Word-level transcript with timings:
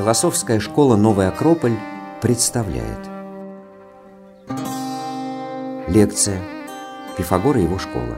Философская 0.00 0.60
школа 0.60 0.96
«Новый 0.96 1.28
Акрополь» 1.28 1.76
представляет 2.22 3.06
Лекция 5.88 6.40
«Пифагор 7.18 7.58
и 7.58 7.64
его 7.64 7.78
школа» 7.78 8.16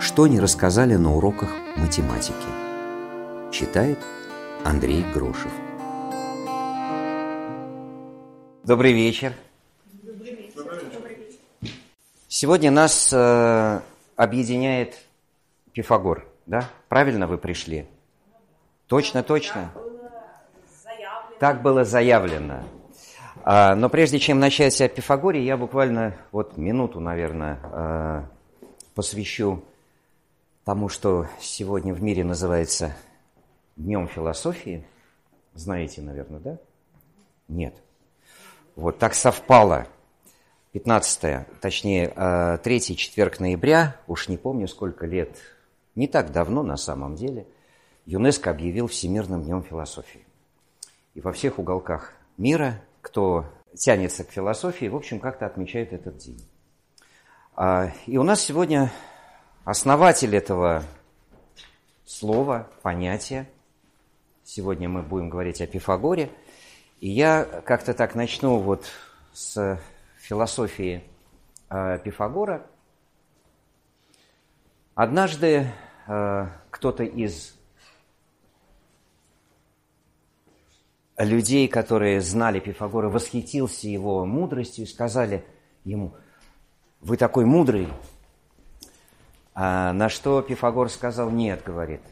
Что 0.00 0.26
не 0.26 0.40
рассказали 0.40 0.96
на 0.96 1.14
уроках 1.14 1.54
математики 1.76 2.34
Читает 3.52 4.00
Андрей 4.64 5.04
Грошев 5.14 5.52
Добрый 8.64 8.92
вечер. 8.92 9.34
Сегодня 12.26 12.72
нас 12.72 13.12
э, 13.12 13.80
объединяет 14.16 14.96
Пифагор, 15.72 16.26
да? 16.46 16.68
Правильно 16.88 17.28
вы 17.28 17.38
пришли? 17.38 17.86
Точно, 18.88 19.22
точно. 19.22 19.70
Так 21.38 21.60
было 21.60 21.84
заявлено. 21.84 22.62
А, 23.44 23.74
но 23.74 23.90
прежде 23.90 24.18
чем 24.18 24.40
начать 24.40 24.80
о 24.80 24.88
Пифагоре, 24.88 25.44
я 25.44 25.56
буквально 25.56 26.16
вот 26.32 26.56
минуту, 26.56 26.98
наверное, 26.98 27.60
а, 27.62 28.24
посвящу 28.94 29.62
тому, 30.64 30.88
что 30.88 31.26
сегодня 31.38 31.92
в 31.92 32.02
мире 32.02 32.24
называется 32.24 32.96
Днем 33.76 34.08
философии. 34.08 34.86
Знаете, 35.52 36.00
наверное, 36.00 36.40
да? 36.40 36.58
Нет. 37.48 37.74
Вот 38.74 38.98
так 38.98 39.14
совпало. 39.14 39.86
15, 40.72 41.46
точнее, 41.60 42.08
3 42.08 42.14
а, 42.16 42.58
четверг 42.58 43.40
ноября, 43.40 43.96
уж 44.06 44.28
не 44.28 44.38
помню 44.38 44.68
сколько 44.68 45.06
лет, 45.06 45.36
не 45.94 46.08
так 46.08 46.32
давно 46.32 46.62
на 46.62 46.76
самом 46.76 47.14
деле, 47.14 47.46
ЮНЕСКО 48.06 48.50
объявил 48.50 48.86
Всемирным 48.86 49.42
днем 49.42 49.62
философии. 49.62 50.25
И 51.16 51.20
во 51.22 51.32
всех 51.32 51.58
уголках 51.58 52.12
мира, 52.36 52.82
кто 53.00 53.46
тянется 53.74 54.22
к 54.22 54.30
философии, 54.30 54.84
в 54.84 54.94
общем, 54.94 55.18
как-то 55.18 55.46
отмечают 55.46 55.94
этот 55.94 56.18
день. 56.18 56.46
А, 57.54 57.90
и 58.04 58.18
у 58.18 58.22
нас 58.22 58.42
сегодня 58.42 58.92
основатель 59.64 60.36
этого 60.36 60.82
слова, 62.04 62.68
понятия. 62.82 63.48
Сегодня 64.44 64.90
мы 64.90 65.00
будем 65.00 65.30
говорить 65.30 65.62
о 65.62 65.66
Пифагоре. 65.66 66.28
И 67.00 67.08
я 67.08 67.44
как-то 67.64 67.94
так 67.94 68.14
начну 68.14 68.58
вот 68.58 68.84
с 69.32 69.80
философии 70.18 71.02
а, 71.70 71.96
Пифагора. 71.96 72.66
Однажды 74.94 75.66
а, 76.06 76.52
кто-то 76.68 77.04
из 77.04 77.55
людей, 81.18 81.68
которые 81.68 82.20
знали 82.20 82.60
Пифагора, 82.60 83.08
восхитился 83.08 83.88
его 83.88 84.24
мудростью 84.24 84.84
и 84.84 84.88
сказали 84.88 85.44
ему, 85.84 86.14
вы 87.00 87.16
такой 87.16 87.44
мудрый. 87.44 87.88
А 89.54 89.92
на 89.92 90.08
что 90.08 90.42
Пифагор 90.42 90.90
сказал, 90.90 91.30
нет, 91.30 91.62
говорит, 91.64 92.02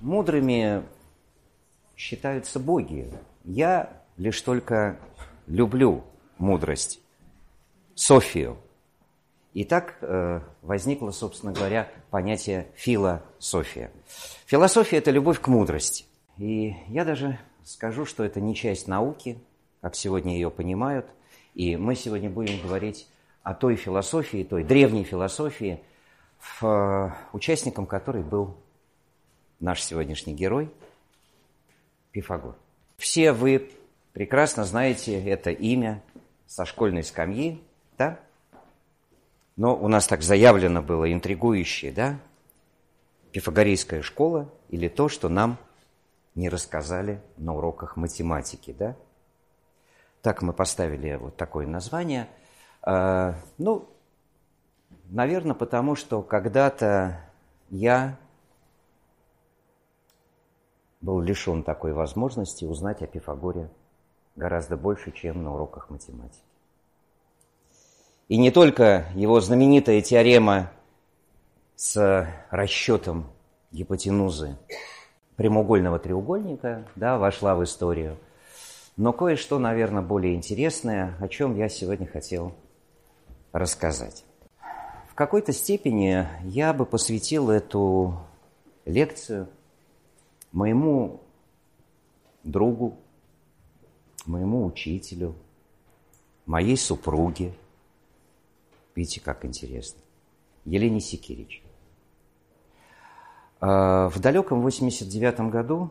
мудрыми 0.00 0.82
считаются 1.96 2.58
боги. 2.58 3.12
Я 3.44 3.90
лишь 4.16 4.40
только 4.40 4.98
люблю 5.46 6.04
мудрость, 6.38 7.00
Софию. 7.94 8.56
И 9.52 9.64
так 9.64 9.96
э, 10.02 10.40
возникло, 10.62 11.10
собственно 11.10 11.52
говоря, 11.52 11.90
понятие 12.10 12.68
философия. 12.76 13.90
Философия– 14.46 14.96
это 14.98 15.10
любовь 15.10 15.40
к 15.40 15.48
мудрости. 15.48 16.04
И 16.36 16.76
я 16.88 17.04
даже 17.04 17.38
скажу, 17.68 18.06
что 18.06 18.24
это 18.24 18.40
не 18.40 18.54
часть 18.54 18.88
науки, 18.88 19.38
как 19.82 19.94
сегодня 19.94 20.32
ее 20.32 20.50
понимают, 20.50 21.06
и 21.54 21.76
мы 21.76 21.94
сегодня 21.94 22.30
будем 22.30 22.60
говорить 22.62 23.06
о 23.42 23.54
той 23.54 23.76
философии, 23.76 24.42
той 24.42 24.64
древней 24.64 25.04
философии, 25.04 25.82
в, 26.38 27.14
участником 27.32 27.86
которой 27.86 28.22
был 28.22 28.56
наш 29.60 29.82
сегодняшний 29.82 30.34
герой 30.34 30.70
Пифагор. 32.10 32.56
Все 32.96 33.32
вы 33.32 33.70
прекрасно 34.12 34.64
знаете 34.64 35.22
это 35.22 35.50
имя 35.50 36.02
со 36.46 36.64
школьной 36.64 37.04
скамьи, 37.04 37.62
да? 37.98 38.18
Но 39.56 39.76
у 39.76 39.88
нас 39.88 40.06
так 40.06 40.22
заявлено 40.22 40.80
было 40.80 41.12
интригующее, 41.12 41.92
да? 41.92 42.18
Пифагорейская 43.32 44.00
школа 44.00 44.50
или 44.70 44.88
то, 44.88 45.08
что 45.08 45.28
нам 45.28 45.58
не 46.38 46.48
рассказали 46.48 47.20
на 47.36 47.54
уроках 47.54 47.96
математики, 47.96 48.72
да? 48.72 48.96
Так 50.22 50.40
мы 50.40 50.52
поставили 50.52 51.16
вот 51.16 51.36
такое 51.36 51.66
название. 51.66 52.28
А, 52.80 53.34
ну, 53.58 53.88
наверное, 55.06 55.54
потому 55.54 55.96
что 55.96 56.22
когда-то 56.22 57.20
я 57.70 58.16
был 61.00 61.20
лишен 61.20 61.64
такой 61.64 61.92
возможности 61.92 62.64
узнать 62.64 63.02
о 63.02 63.08
Пифагоре 63.08 63.68
гораздо 64.36 64.76
больше, 64.76 65.10
чем 65.10 65.42
на 65.42 65.52
уроках 65.54 65.90
математики. 65.90 66.44
И 68.28 68.36
не 68.36 68.52
только 68.52 69.06
его 69.14 69.40
знаменитая 69.40 70.00
теорема 70.02 70.70
с 71.74 72.28
расчетом 72.50 73.26
гипотенузы 73.72 74.56
прямоугольного 75.38 76.00
треугольника, 76.00 76.84
да, 76.96 77.16
вошла 77.16 77.54
в 77.54 77.62
историю. 77.62 78.18
Но 78.96 79.12
кое-что, 79.12 79.60
наверное, 79.60 80.02
более 80.02 80.34
интересное, 80.34 81.14
о 81.20 81.28
чем 81.28 81.56
я 81.56 81.68
сегодня 81.68 82.08
хотел 82.08 82.52
рассказать. 83.52 84.24
В 85.08 85.14
какой-то 85.14 85.52
степени 85.52 86.26
я 86.42 86.72
бы 86.72 86.84
посвятил 86.84 87.50
эту 87.50 88.18
лекцию 88.84 89.48
моему 90.50 91.20
другу, 92.42 92.98
моему 94.26 94.66
учителю, 94.66 95.36
моей 96.46 96.76
супруге. 96.76 97.54
Видите, 98.96 99.20
как 99.20 99.44
интересно. 99.44 100.00
Елене 100.64 100.98
Секирич. 100.98 101.62
А, 103.60 104.08
в 104.08 104.20
далеком 104.20 104.60
89 104.60 105.40
году 105.50 105.90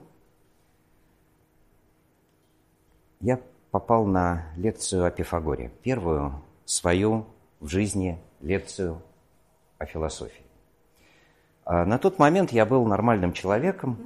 я 3.19 3.39
попал 3.72 4.05
на 4.05 4.45
лекцию 4.55 5.05
о 5.05 5.11
Пифагоре, 5.11 5.72
первую 5.83 6.41
свою 6.66 7.25
в 7.59 7.67
жизни 7.67 8.19
лекцию 8.39 9.01
о 9.78 9.85
философии. 9.85 10.44
А, 11.66 11.85
на 11.85 11.97
тот 11.97 12.19
момент 12.19 12.51
я 12.51 12.66
был 12.66 12.85
нормальным 12.85 13.33
человеком, 13.33 13.97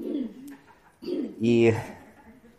и 1.02 1.76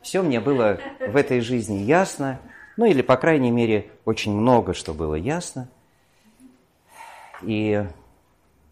все 0.03 0.23
мне 0.23 0.41
было 0.41 0.79
в 1.01 1.17
этой 1.17 1.41
жизни 1.41 1.79
ясно, 1.79 2.41
ну 2.77 2.85
или, 2.87 3.03
по 3.03 3.17
крайней 3.17 3.51
мере, 3.51 3.91
очень 4.05 4.33
много 4.33 4.73
что 4.73 4.95
было 4.95 5.15
ясно. 5.15 5.69
И 7.43 7.85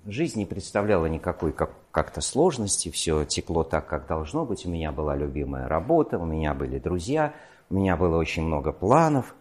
жизнь 0.06 0.38
не 0.38 0.46
представляла 0.46 1.06
никакой 1.06 1.52
как, 1.52 1.72
как-то 1.90 2.20
сложности, 2.20 2.90
все 2.90 3.24
текло 3.24 3.64
так, 3.64 3.86
как 3.86 4.06
должно 4.06 4.44
быть. 4.44 4.64
У 4.64 4.70
меня 4.70 4.92
была 4.92 5.16
любимая 5.16 5.68
работа, 5.68 6.18
у 6.18 6.24
меня 6.24 6.54
были 6.54 6.78
друзья, 6.78 7.34
у 7.68 7.74
меня 7.74 7.96
было 7.96 8.16
очень 8.16 8.44
много 8.44 8.72
планов 8.72 9.34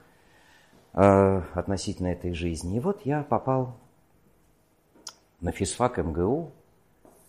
э, 0.94 1.42
относительно 1.54 2.08
этой 2.08 2.34
жизни. 2.34 2.78
И 2.78 2.80
вот 2.80 3.06
я 3.06 3.24
попал 3.24 3.78
на 5.42 5.52
физфак 5.52 5.98
МГУ 5.98 6.52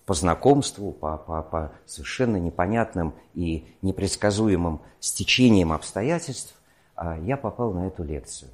по 0.07 0.15
знакомству, 0.15 0.93
по, 0.93 1.19
по, 1.19 1.43
по 1.43 1.73
совершенно 1.87 2.37
непонятным 2.37 3.15
и 3.35 3.67
непредсказуемым 3.83 4.81
стечениям 5.01 5.73
обстоятельств, 5.73 6.55
э, 6.97 7.19
я 7.23 7.37
попал 7.37 7.73
на 7.75 7.89
эту 7.89 8.05
лекцию. 8.05 8.51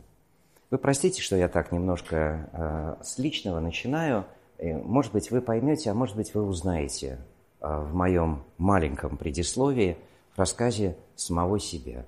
Вы 0.71 0.79
простите, 0.79 1.23
что 1.23 1.37
я 1.37 1.47
так 1.47 1.71
немножко 1.71 2.51
э, 2.53 2.97
с 3.05 3.19
личного 3.19 3.61
начинаю– 3.61 4.25
может 4.59 5.13
быть, 5.13 5.31
вы 5.31 5.41
поймете, 5.43 5.91
а 5.91 5.95
может 5.95 6.17
быть, 6.17 6.35
вы 6.35 6.43
узнаете 6.43 7.19
а, 7.61 7.81
в 7.81 7.95
моем 7.95 8.45
маленьком 8.59 9.17
предисловии 9.17 9.99
в 10.35 10.39
рассказе 10.39 10.97
самого 11.15 11.59
себя. 11.59 12.05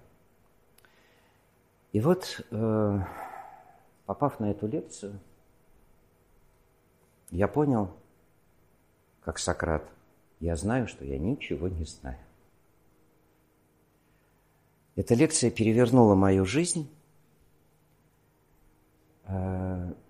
И 1.93 2.01
вот, 2.01 2.45
э, 2.51 2.99
попав 4.05 4.41
на 4.41 4.51
эту 4.51 4.67
лекцию, 4.67 5.19
я 7.31 7.49
понял, 7.49 7.91
как 9.23 9.39
Сократ, 9.39 9.85
я 10.41 10.55
знаю, 10.57 10.87
что 10.87 11.05
я 11.05 11.19
ничего 11.19 11.69
не 11.69 11.85
знаю. 11.85 12.19
Эта 14.97 15.15
лекция 15.15 15.51
перевернула 15.51 16.15
мою 16.15 16.45
жизнь 16.45 16.91
э,– 19.25 19.93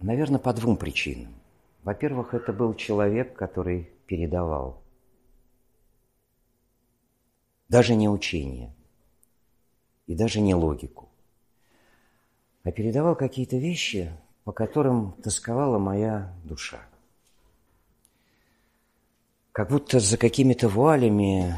Наверное, 0.00 0.38
по 0.38 0.52
двум 0.54 0.76
причинам. 0.76 1.34
Во-первых, 1.82 2.34
это 2.34 2.52
был 2.52 2.74
человек, 2.74 3.34
который 3.34 3.90
передавал 4.06 4.82
даже 7.68 7.94
не 7.94 8.08
учение 8.08 8.74
и 10.06 10.14
даже 10.14 10.40
не 10.40 10.54
логику, 10.54 11.08
а 12.64 12.72
передавал 12.72 13.14
какие-то 13.14 13.56
вещи, 13.56 14.12
по 14.44 14.52
которым 14.52 15.12
тосковала 15.22 15.78
моя 15.78 16.34
душа. 16.44 16.80
Как 19.52 19.68
будто 19.68 20.00
за 20.00 20.16
какими-то 20.16 20.68
вуалями 20.68 21.54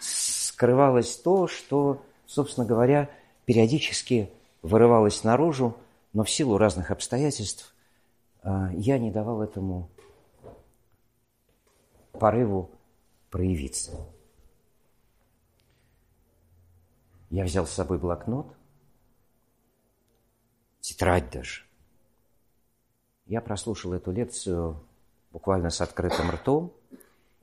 скрывалось 0.00 1.16
то, 1.16 1.46
что, 1.46 2.02
собственно 2.26 2.66
говоря, 2.66 3.10
периодически 3.44 4.30
вырывалось 4.62 5.22
наружу, 5.22 5.76
но 6.14 6.22
в 6.22 6.30
силу 6.30 6.56
разных 6.56 6.90
обстоятельств 6.90 7.74
а, 8.42 8.70
я 8.72 8.98
не 8.98 9.10
давал 9.10 9.42
этому 9.42 9.90
порыву 12.12 12.70
проявиться. 13.30 13.92
Я 17.30 17.44
взял 17.44 17.66
с 17.66 17.72
собой 17.72 17.98
блокнот, 17.98 18.46
тетрадь 20.80 21.30
даже. 21.32 21.62
Я 23.26 23.40
прослушал 23.40 23.92
эту 23.92 24.12
лекцию 24.12 24.80
буквально 25.32 25.70
с 25.70 25.80
открытым 25.80 26.30
ртом, 26.30 26.72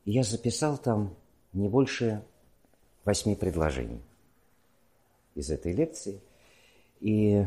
и 0.05 0.11
я 0.11 0.23
записал 0.23 0.77
там 0.77 1.13
не 1.51 1.67
больше 1.67 2.23
восьми 3.03 3.35
предложений 3.35 4.01
из 5.35 5.51
этой 5.51 5.73
лекции. 5.73 6.21
И 7.01 7.45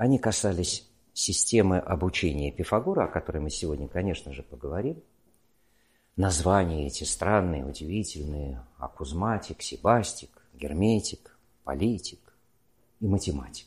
они 0.00 0.18
касались 0.18 0.88
системы 1.12 1.78
обучения 1.78 2.50
Пифагора, 2.50 3.04
о 3.04 3.08
которой 3.08 3.42
мы 3.42 3.50
сегодня, 3.50 3.86
конечно 3.86 4.32
же, 4.32 4.42
поговорим. 4.42 5.02
Названия 6.16 6.86
эти 6.86 7.04
странные, 7.04 7.66
удивительные. 7.66 8.64
Акузматик, 8.78 9.60
Себастик, 9.60 10.30
Герметик, 10.54 11.36
Политик 11.64 12.32
и 13.00 13.06
математик. 13.06 13.66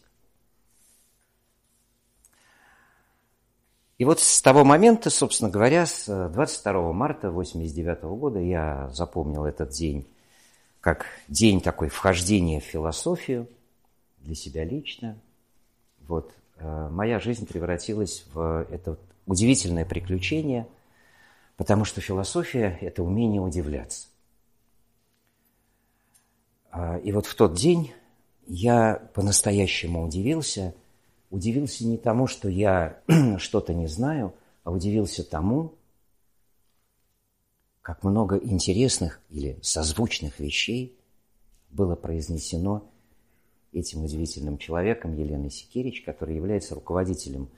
И 4.00 4.03
вот 4.03 4.19
с 4.19 4.41
того 4.41 4.63
момента, 4.63 5.12
собственно 5.12 5.51
говоря, 5.51 5.85
с 5.85 6.07
22 6.07 6.94
марта 6.94 7.27
1989 7.27 8.03
года 8.19 8.39
я 8.39 8.89
запомнил 8.89 9.45
этот 9.45 9.69
день 9.69 10.07
как 10.81 11.06
день 11.27 11.62
такой 11.62 11.89
вхождения 11.89 12.59
в 12.59 12.63
философию 12.63 13.47
для 14.18 14.33
себя 14.33 14.65
лично. 14.65 15.21
Вот 16.08 16.34
э, 16.58 16.90
моя 16.90 17.20
жизнь 17.20 17.48
превратилась 17.48 18.26
в 18.34 18.66
это 18.70 18.98
удивительное 19.26 19.86
приключение, 19.86 20.68
потому 21.58 21.86
что 21.86 22.02
философия– 22.02 22.78
это 22.82 23.04
умение 23.04 23.42
удивляться. 23.42 24.08
А, 26.72 26.98
и 26.98 27.12
вот 27.12 27.26
в 27.26 27.36
тот 27.36 27.54
день 27.54 27.94
я 28.48 28.96
по-настоящему 29.14 30.04
удивился. 30.04 30.74
Удивился 31.30 31.86
не 31.86 31.98
тому, 31.98 32.28
что 32.28 32.50
я 32.50 33.00
что-то 33.38 33.74
не 33.74 33.88
знаю, 33.88 34.34
а 34.64 34.72
удивился 34.72 35.24
тому, 35.24 35.74
как 37.82 38.04
много 38.04 38.38
интересных 38.38 39.20
или 39.30 39.60
созвучных 39.62 40.40
вещей 40.40 40.98
было 41.70 41.96
произнесено 41.96 42.90
этим 43.74 44.04
удивительным 44.04 44.58
человеком 44.58 45.16
Еленой 45.16 45.50
Секирич, 45.50 46.04
который 46.04 46.36
является 46.36 46.75
руководителем 46.75 47.50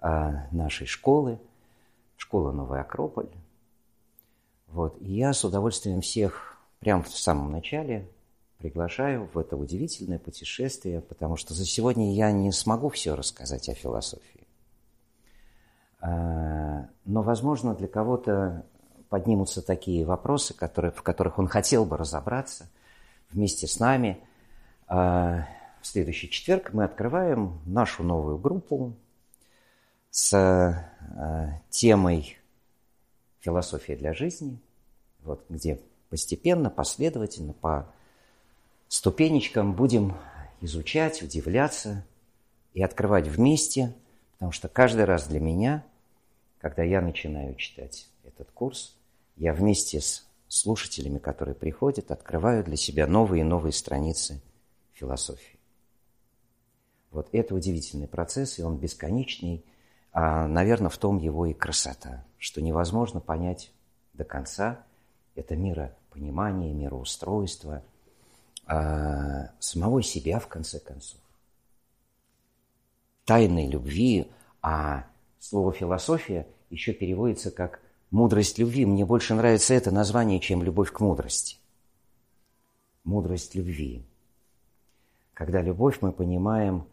а, 0.00 0.46
нашей 0.50 0.86
школы, 0.86 1.38
школа 2.16 2.52
Новый 2.52 2.80
Акрополь. 2.80 3.28
Вот. 4.68 4.96
И 5.00 5.12
я 5.12 5.32
с 5.32 5.44
удовольствием 5.44 6.00
всех 6.00 6.58
прямо 6.80 7.02
в 7.02 7.10
самом 7.10 7.50
начале 7.52 8.08
приглашаю 8.58 9.28
в 9.32 9.38
это 9.38 9.56
удивительное 9.56 10.18
путешествие, 10.18 11.00
потому 11.00 11.36
что 11.36 11.54
за 11.54 11.64
сегодня 11.64 12.12
я 12.12 12.32
не 12.32 12.52
смогу 12.52 12.88
все 12.88 13.14
рассказать 13.14 13.68
о 13.68 13.74
философии. 13.74 14.46
А, 16.00 16.88
но, 17.04 17.22
возможно, 17.22 17.74
для 17.74 17.88
кого-то 17.88 18.64
поднимутся 19.08 19.62
такие 19.62 20.04
вопросы, 20.04 20.54
которые, 20.54 20.92
в 20.92 21.02
которых 21.02 21.38
он 21.38 21.48
хотел 21.48 21.84
бы 21.84 21.96
разобраться 21.96 22.68
вместе 23.30 23.66
с 23.66 23.78
нами. 23.78 24.20
Следующий 25.90 26.28
четверг 26.28 26.74
мы 26.74 26.84
открываем 26.84 27.62
нашу 27.64 28.02
новую 28.02 28.36
группу 28.36 28.94
с 30.10 30.34
а, 30.34 31.62
темой 31.70 32.36
«Философия 33.40 33.96
для 33.96 34.12
жизни», 34.12 34.58
вот, 35.20 35.46
где 35.48 35.80
постепенно, 36.10 36.68
последовательно, 36.68 37.54
по 37.54 37.90
ступенечкам 38.88 39.72
будем 39.72 40.14
изучать, 40.60 41.22
удивляться 41.22 42.04
и 42.74 42.82
открывать 42.82 43.26
вместе, 43.26 43.94
потому 44.32 44.52
что 44.52 44.68
каждый 44.68 45.06
раз 45.06 45.26
для 45.26 45.40
меня, 45.40 45.86
когда 46.60 46.82
я 46.82 47.00
начинаю 47.00 47.54
читать 47.54 48.10
этот 48.24 48.50
курс, 48.50 48.94
я 49.36 49.54
вместе 49.54 50.02
с 50.02 50.28
слушателями, 50.48 51.16
которые 51.16 51.54
приходят, 51.54 52.10
открываю 52.10 52.62
для 52.62 52.76
себя 52.76 53.06
новые 53.06 53.40
и 53.40 53.44
новые 53.44 53.72
страницы 53.72 54.42
философии. 54.92 55.57
Вот 57.10 57.28
это 57.32 57.54
удивительный 57.54 58.08
процесс, 58.08 58.58
и 58.58 58.62
он 58.62 58.76
бесконечный, 58.76 59.64
а, 60.12 60.46
наверное, 60.46 60.90
в 60.90 60.98
том 60.98 61.18
его 61.18 61.46
и 61.46 61.54
красота, 61.54 62.24
что 62.38 62.60
невозможно 62.60 63.20
понять 63.20 63.72
до 64.12 64.24
конца. 64.24 64.84
Это 65.34 65.56
миропонимание, 65.56 66.72
мироустройство, 66.74 67.82
а, 68.66 69.50
самого 69.58 70.02
себя, 70.02 70.38
в 70.38 70.48
конце 70.48 70.80
концов. 70.80 71.20
Тайной 73.24 73.68
любви, 73.68 74.30
а 74.62 75.04
слово 75.38 75.72
«философия» 75.72 76.46
еще 76.70 76.92
переводится 76.92 77.50
как 77.50 77.80
Мудрость 78.10 78.58
любви. 78.58 78.86
Мне 78.86 79.04
больше 79.04 79.34
нравится 79.34 79.74
это 79.74 79.90
название, 79.90 80.40
чем 80.40 80.62
любовь 80.62 80.90
к 80.90 81.00
мудрости. 81.00 81.58
Мудрость 83.04 83.54
любви. 83.54 84.02
Когда 85.34 85.60
любовь 85.60 85.98
мы 86.00 86.12
понимаем 86.12 86.86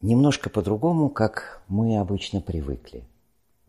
немножко 0.00 0.50
по-другому, 0.50 1.08
как 1.08 1.62
мы 1.68 1.98
обычно 1.98 2.40
привыкли 2.40 3.04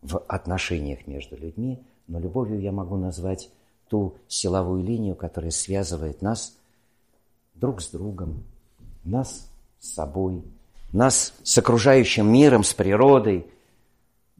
в 0.02 0.18
отношениях 0.28 1.06
между 1.06 1.36
людьми, 1.36 1.82
но 2.06 2.18
любовью 2.18 2.60
я 2.60 2.72
могу 2.72 2.96
назвать 2.96 3.50
ту 3.88 4.14
силовую 4.28 4.82
линию, 4.82 5.14
которая 5.14 5.50
связывает 5.50 6.22
нас 6.22 6.56
друг 7.54 7.80
с 7.80 7.88
другом, 7.88 8.44
нас 9.04 9.50
с 9.80 9.94
собой, 9.94 10.42
нас 10.92 11.34
с 11.42 11.58
окружающим 11.58 12.30
миром, 12.30 12.64
с 12.64 12.74
природой, 12.74 13.46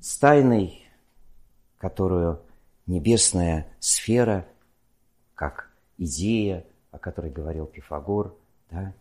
с 0.01 0.17
тайной 0.19 0.89
которую 1.79 2.41
небесная 2.87 3.67
сфера, 3.79 4.47
как 5.35 5.71
идея, 5.97 6.65
о 6.91 6.99
которой 6.99 7.31
говорил 7.31 7.67
Пифагор, 7.67 8.35
да, 8.71 8.93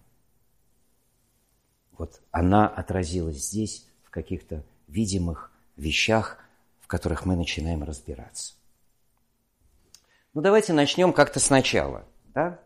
вот 1.99 2.21
она 2.31 2.67
отразилась 2.67 3.37
здесь 3.37 3.87
в 4.03 4.09
каких-то 4.09 4.63
видимых 4.87 5.51
вещах, 5.75 6.37
в 6.79 6.87
которых 6.87 7.25
мы 7.25 7.35
начинаем 7.35 7.83
разбираться. 7.83 8.53
Ну, 10.33 10.41
давайте 10.41 10.73
начнем 10.73 11.13
как-то 11.13 11.39
сначала. 11.39 12.05
Да? 12.33 12.59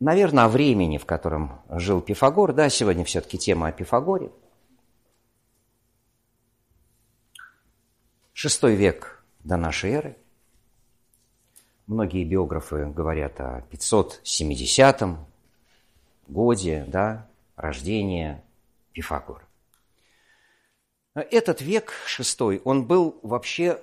Наверное, 0.00 0.44
о 0.44 0.48
времени, 0.48 0.98
в 0.98 1.06
котором 1.06 1.60
жил 1.68 2.00
Пифагор. 2.00 2.52
Да, 2.52 2.68
сегодня 2.68 3.04
все-таки 3.04 3.38
тема 3.38 3.68
о 3.68 3.72
Пифагоре. 3.72 4.30
Шестой 8.32 8.74
век 8.74 9.22
до 9.44 9.56
нашей 9.56 9.92
эры. 9.92 10.16
Многие 11.86 12.24
биографы 12.24 12.86
говорят 12.86 13.40
о 13.40 13.62
570 13.70 15.02
годе 16.28 16.84
да, 16.88 17.28
рождения 17.54 18.42
Пифагора. 18.96 19.44
Этот 21.14 21.60
век 21.60 21.92
шестой, 22.06 22.60
он 22.64 22.86
был 22.86 23.20
вообще 23.22 23.80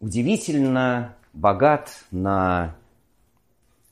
удивительно 0.00 1.16
богат 1.32 2.04
на 2.10 2.76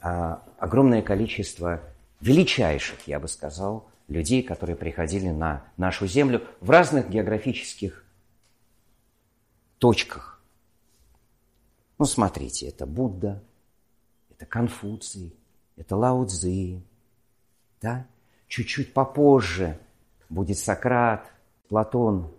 а, 0.01 0.43
огромное 0.59 1.03
количество 1.03 1.81
величайших, 2.21 3.07
я 3.07 3.19
бы 3.19 3.29
сказал, 3.29 3.89
людей, 4.09 4.43
которые 4.43 4.77
приходили 4.77 5.29
на 5.29 5.65
нашу 5.77 6.07
землю 6.07 6.47
в 6.61 6.69
разных 6.69 7.09
географических 7.09 8.05
точках 9.79 10.31
ну, 12.01 12.07
смотрите, 12.07 12.67
это 12.67 12.87
Будда, 12.87 13.43
это 14.31 14.47
Конфуций, 14.47 15.35
это 15.77 15.97
Лао 15.97 16.25
Цзи, 16.25 16.83
да? 17.83 18.07
Чуть-чуть 18.49 18.95
попозже 18.95 19.79
будет 20.31 20.59
Сократ, 20.59 21.27
Платон. 21.69 22.33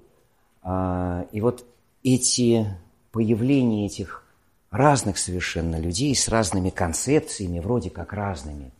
А, 0.63 1.27
и 1.31 1.41
вот 1.41 1.65
эти 2.03 2.65
появления 3.11 3.85
этих 3.85 4.23
разных 4.71 5.17
совершенно 5.17 5.79
людей 5.79 6.15
с 6.15 6.29
разными 6.29 6.69
концепциями, 6.69 7.59
вроде 7.59 7.89
как 7.89 8.13
разными 8.13 8.71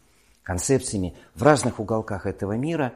концепциями 0.42 1.14
в 1.36 1.44
разных 1.44 1.80
уголках 1.80 2.26
этого 2.26 2.54
мира, 2.54 2.94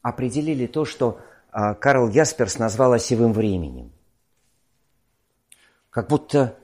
определили 0.00 0.66
то, 0.66 0.84
что 0.84 1.20
а, 1.50 1.74
Карл 1.74 2.08
Ясперс 2.08 2.58
назвал 2.58 2.92
осевым 2.92 3.32
временем. 3.32 3.90
Как 5.90 6.08
будто 6.08 6.56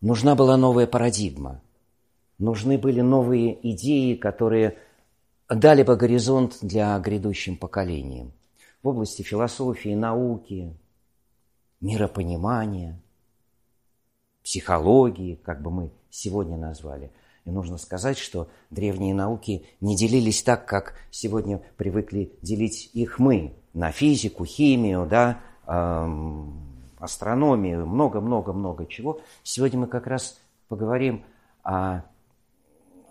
нужна 0.00 0.34
была 0.34 0.56
новая 0.56 0.86
парадигма, 0.86 1.60
нужны 2.38 2.78
были 2.78 3.00
новые 3.00 3.58
идеи, 3.72 4.14
которые 4.14 4.78
дали 5.48 5.82
бы 5.82 5.96
горизонт 5.96 6.58
для 6.62 6.98
грядущим 6.98 7.56
поколениям 7.56 8.32
в 8.82 8.88
области 8.88 9.22
философии, 9.22 9.94
науки, 9.94 10.76
миропонимания, 11.80 13.00
психологии, 14.42 15.36
как 15.36 15.62
бы 15.62 15.70
мы 15.70 15.90
сегодня 16.10 16.56
назвали. 16.56 17.10
И 17.44 17.50
нужно 17.50 17.78
сказать, 17.78 18.18
что 18.18 18.48
древние 18.70 19.14
науки 19.14 19.66
не 19.80 19.96
делились 19.96 20.42
так, 20.42 20.66
как 20.66 20.94
сегодня 21.10 21.62
привыкли 21.76 22.32
делить 22.42 22.90
их 22.92 23.18
мы, 23.18 23.54
на 23.72 23.92
физику, 23.92 24.44
химию, 24.44 25.06
да, 25.06 25.40
эм, 25.66 26.60
астрономию, 26.98 27.86
много-много-много 27.86 28.86
чего. 28.86 29.20
Сегодня 29.42 29.80
мы 29.80 29.86
как 29.86 30.06
раз 30.06 30.40
поговорим 30.68 31.24
о 31.62 32.02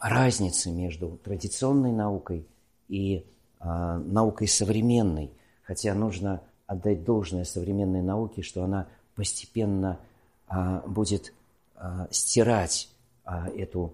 разнице 0.10 0.72
между 0.72 1.18
традиционной 1.24 1.92
наукой 1.92 2.48
и 2.88 3.26
э, 3.60 3.66
наукой 3.66 4.48
современной, 4.48 5.32
хотя 5.64 5.94
нужно 5.94 6.42
отдать 6.68 7.04
должное 7.04 7.44
современной 7.44 8.02
науке, 8.02 8.42
что 8.42 8.64
она 8.64 8.88
постепенно 9.16 10.00
а, 10.48 10.82
будет 10.88 11.34
а, 11.76 12.08
стирать 12.12 12.90
а, 13.24 13.50
эту 13.50 13.94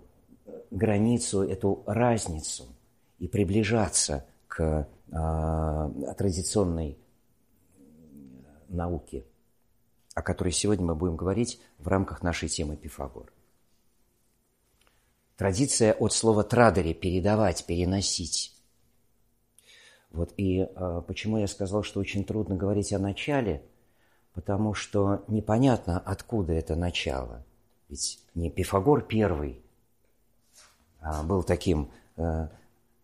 границу, 0.70 1.44
эту 1.44 1.84
разницу 1.86 2.66
и 3.20 3.28
приближаться 3.28 4.26
к 4.48 4.88
традиционной 6.18 6.98
науке, 8.70 9.26
о 10.14 10.22
которой 10.22 10.54
сегодня 10.54 10.86
мы 10.86 10.96
будем 10.96 11.18
говорить 11.18 11.60
в 11.80 11.90
рамках 11.90 12.24
нашей 12.24 12.48
темы 12.48 12.78
Пифагор. 12.78 13.34
Традиция 15.42 15.94
от 15.94 16.14
слова 16.14 16.44
«традери»– 16.44 16.94
передавать, 17.02 17.66
переносить. 17.66 18.54
Вот 20.12 20.32
и 20.38 20.60
э, 20.60 21.02
почему 21.08 21.40
я 21.40 21.48
сказал, 21.48 21.82
что 21.82 22.00
очень 22.00 22.24
трудно 22.24 22.56
говорить 22.56 22.94
о 22.94 23.00
начале, 23.00 23.64
потому 24.36 24.76
что 24.76 25.24
непонятно, 25.28 25.98
откуда 25.98 26.54
это 26.54 26.76
начало. 26.76 27.44
Ведь 27.90 28.20
не 28.36 28.52
Пифагор 28.52 29.02
первый 29.02 29.60
а 31.00 31.24
был 31.24 31.42
таким 31.42 31.90
э, 32.18 32.48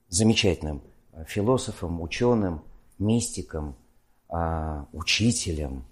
замечательным 0.10 0.84
философом, 1.26 2.04
ученым, 2.04 2.62
мистиком, 3.00 3.76
э, 4.30 4.86
учителем, 4.94 5.86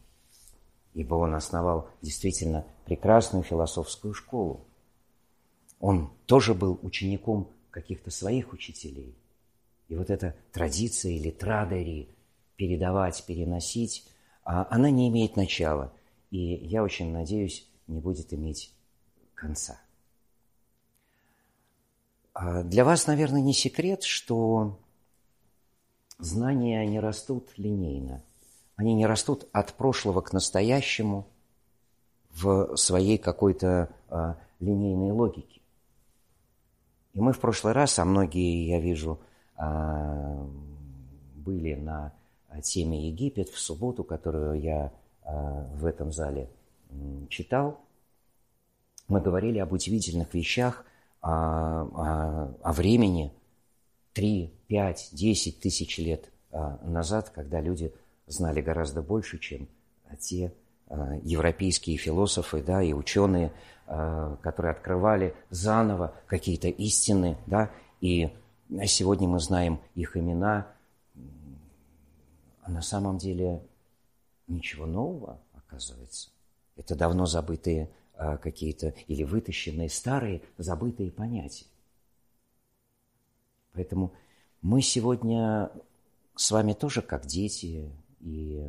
ибо 0.94 1.16
он 1.16 1.34
основал 1.34 1.90
действительно 2.04 2.66
прекрасную 2.86 3.44
философскую 3.44 4.14
школу. 4.14 4.68
Он 5.86 6.10
тоже 6.26 6.54
был 6.54 6.80
учеником 6.82 7.48
каких-то 7.72 8.10
своих 8.10 8.54
учителей– 8.54 9.16
и 9.88 9.96
вот 9.96 10.10
эта 10.10 10.36
традиция 10.52 11.12
или 11.12 11.30
традери 11.30 12.10
передавать, 12.56 13.24
переносить, 13.26 14.08
а 14.44 14.68
она 14.70 14.90
не 14.90 15.10
имеет 15.10 15.36
начала. 15.36 15.94
И 16.32 16.38
я 16.38 16.84
очень 16.84 17.12
надеюсь, 17.12 17.68
не 17.88 18.00
будет 18.00 18.34
иметь 18.34 18.74
конца. 19.36 19.80
А 22.34 22.64
для 22.64 22.84
вас, 22.84 23.08
наверное, 23.08 23.42
не 23.42 23.54
секрет, 23.54 24.04
что 24.04 24.80
знания 26.18 26.86
не 26.86 27.00
растут 27.00 27.50
линейно. 27.58 28.24
Они 28.76 28.94
не 28.94 29.06
растут 29.06 29.48
от 29.54 29.74
прошлого 29.74 30.22
к 30.22 30.34
настоящему 30.34 31.28
в 32.32 32.76
своей 32.76 33.18
какой-то 33.18 33.90
а, 34.10 34.38
линейной 34.60 35.12
логике. 35.12 35.55
И 37.16 37.20
мы 37.20 37.32
в 37.32 37.40
прошлый 37.40 37.74
раз, 37.74 37.98
а 37.98 38.06
многие, 38.06 38.68
я 38.68 38.80
вижу, 38.80 39.20
а, 39.56 40.46
были 41.36 41.74
на 41.76 42.14
теме 42.62 43.08
Египет 43.08 43.50
в 43.50 43.58
субботу, 43.58 44.04
которую 44.04 44.60
я 44.60 44.92
а, 45.24 45.66
в 45.76 45.86
этом 45.86 46.12
зале 46.12 46.50
читал. 47.30 47.80
Мы 49.08 49.22
говорили 49.22 49.60
об 49.60 49.72
удивительных 49.72 50.34
вещах, 50.34 50.86
о, 51.22 51.32
о, 51.32 52.56
о 52.62 52.74
времени 52.74 53.32
3, 54.14 54.54
5, 54.68 55.10
10 55.14 55.60
тысяч 55.62 55.98
лет 55.98 56.30
а, 56.52 56.80
назад, 56.84 57.30
когда 57.30 57.62
люди 57.62 57.94
знали 58.28 58.62
гораздо 58.62 59.02
больше, 59.02 59.40
чем 59.40 59.70
те 60.20 60.54
европейские 61.24 61.98
философы 61.98 62.62
да, 62.62 62.82
и 62.82 62.94
ученые, 62.94 63.52
которые 63.86 64.72
открывали 64.72 65.36
заново 65.50 66.14
какие-то 66.28 66.68
истины, 66.68 67.38
да, 67.48 67.72
и 68.02 68.30
сегодня 68.86 69.28
мы 69.28 69.40
знаем 69.40 69.80
их 69.96 70.18
имена, 70.18 70.68
а 72.62 72.72
на 72.72 72.82
самом 72.82 73.18
деле 73.18 73.62
ничего 74.48 74.86
нового, 74.86 75.40
оказывается. 75.54 76.30
Это 76.76 76.96
давно 76.96 77.26
забытые 77.26 77.90
а, 78.18 78.38
какие-то 78.38 78.94
или 79.08 79.24
вытащенные 79.24 79.90
старые 79.90 80.42
забытые 80.58 81.12
понятия. 81.12 81.66
Поэтому 83.74 84.14
мы 84.62 84.82
сегодня 84.82 85.70
с 86.36 86.50
вами 86.52 86.74
тоже 86.74 87.02
как 87.02 87.26
дети, 87.26 87.92
и 88.20 88.68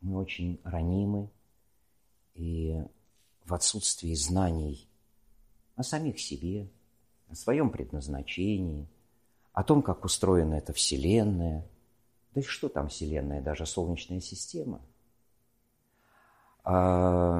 мы 0.00 0.20
очень 0.20 0.60
ранимы, 0.64 1.28
и 2.36 2.82
в 3.44 3.54
отсутствии 3.54 4.14
знаний 4.14 4.88
о 5.74 5.82
самих 5.82 6.20
себе, 6.20 6.70
о 7.28 7.34
своем 7.34 7.70
предназначении– 7.70 8.88
о 9.56 9.64
том, 9.64 9.82
как 9.82 10.04
устроена 10.04 10.54
эта 10.56 10.74
Вселенная. 10.74 11.66
Да 12.34 12.42
и 12.42 12.44
что 12.44 12.68
там 12.68 12.88
Вселенная, 12.88 13.40
даже 13.40 13.64
Солнечная 13.64 14.20
система. 14.20 14.82
О, 16.62 17.38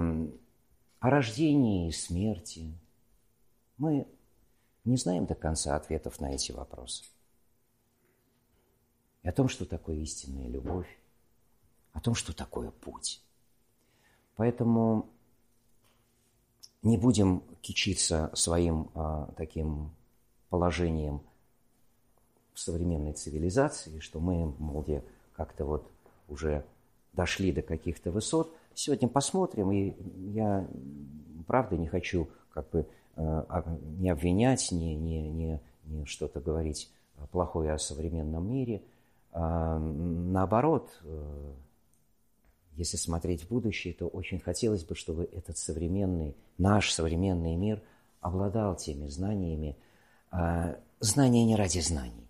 о 0.98 1.10
рождении 1.10 1.88
и 1.88 1.92
смерти. 1.92 2.72
Мы 3.76 4.08
не 4.86 4.96
знаем 4.96 5.26
до 5.26 5.34
конца 5.34 5.76
ответов 5.76 6.18
на 6.18 6.32
эти 6.32 6.52
вопросы. 6.52 7.04
И 9.22 9.28
о 9.28 9.32
том, 9.32 9.50
что 9.50 9.66
такое 9.66 9.96
истинная 9.96 10.48
любовь, 10.48 10.88
о 11.92 12.00
том, 12.00 12.14
что 12.14 12.34
такое 12.34 12.70
путь. 12.70 13.22
Поэтому 14.36 15.08
не 16.82 16.96
будем 16.96 17.42
кичиться 17.60 18.30
своим 18.34 18.90
а, 18.94 19.32
таким 19.36 19.90
положением– 20.48 21.22
в 22.56 22.60
современной 22.60 23.12
цивилизации, 23.12 24.00
что 24.00 24.18
мы, 24.18 24.54
мол, 24.58 24.84
как-то 25.34 25.66
вот 25.66 25.90
уже 26.26 26.64
дошли 27.12 27.52
до 27.52 27.60
каких-то 27.60 28.10
высот. 28.10 28.52
Сегодня 28.74 29.08
посмотрим, 29.08 29.70
и 29.70 29.94
я 30.32 30.66
правда 31.46 31.76
не 31.76 31.86
хочу 31.86 32.28
как 32.52 32.70
бы 32.70 32.86
э, 33.16 33.62
не 33.98 34.08
обвинять, 34.08 34.72
не, 34.72 34.96
не, 34.96 35.28
не, 35.28 35.60
не 35.84 36.06
что-то 36.06 36.40
говорить 36.40 36.90
плохое 37.30 37.72
о 37.72 37.78
современном 37.78 38.50
мире. 38.50 38.82
А, 39.32 39.78
наоборот, 39.78 40.98
э, 41.04 41.52
если 42.76 42.96
смотреть 42.96 43.42
в 43.42 43.48
будущее, 43.48 43.94
то 43.94 44.06
очень 44.06 44.38
хотелось 44.38 44.84
бы, 44.84 44.94
чтобы 44.94 45.28
этот 45.32 45.58
современный, 45.58 46.36
наш 46.58 46.92
современный 46.92 47.56
мир 47.56 47.82
обладал 48.20 48.76
теми 48.76 49.08
знаниями. 49.08 49.76
А, 50.30 50.78
знания 51.00 51.44
не 51.44 51.56
ради 51.56 51.80
знаний 51.80 52.26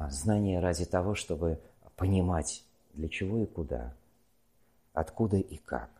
а 0.00 0.08
знание 0.08 0.60
ради 0.60 0.86
того, 0.86 1.14
чтобы 1.14 1.60
понимать, 1.94 2.64
для 2.94 3.10
чего 3.10 3.42
и 3.42 3.46
куда, 3.46 3.94
откуда 4.94 5.36
и 5.36 5.58
как. 5.58 5.90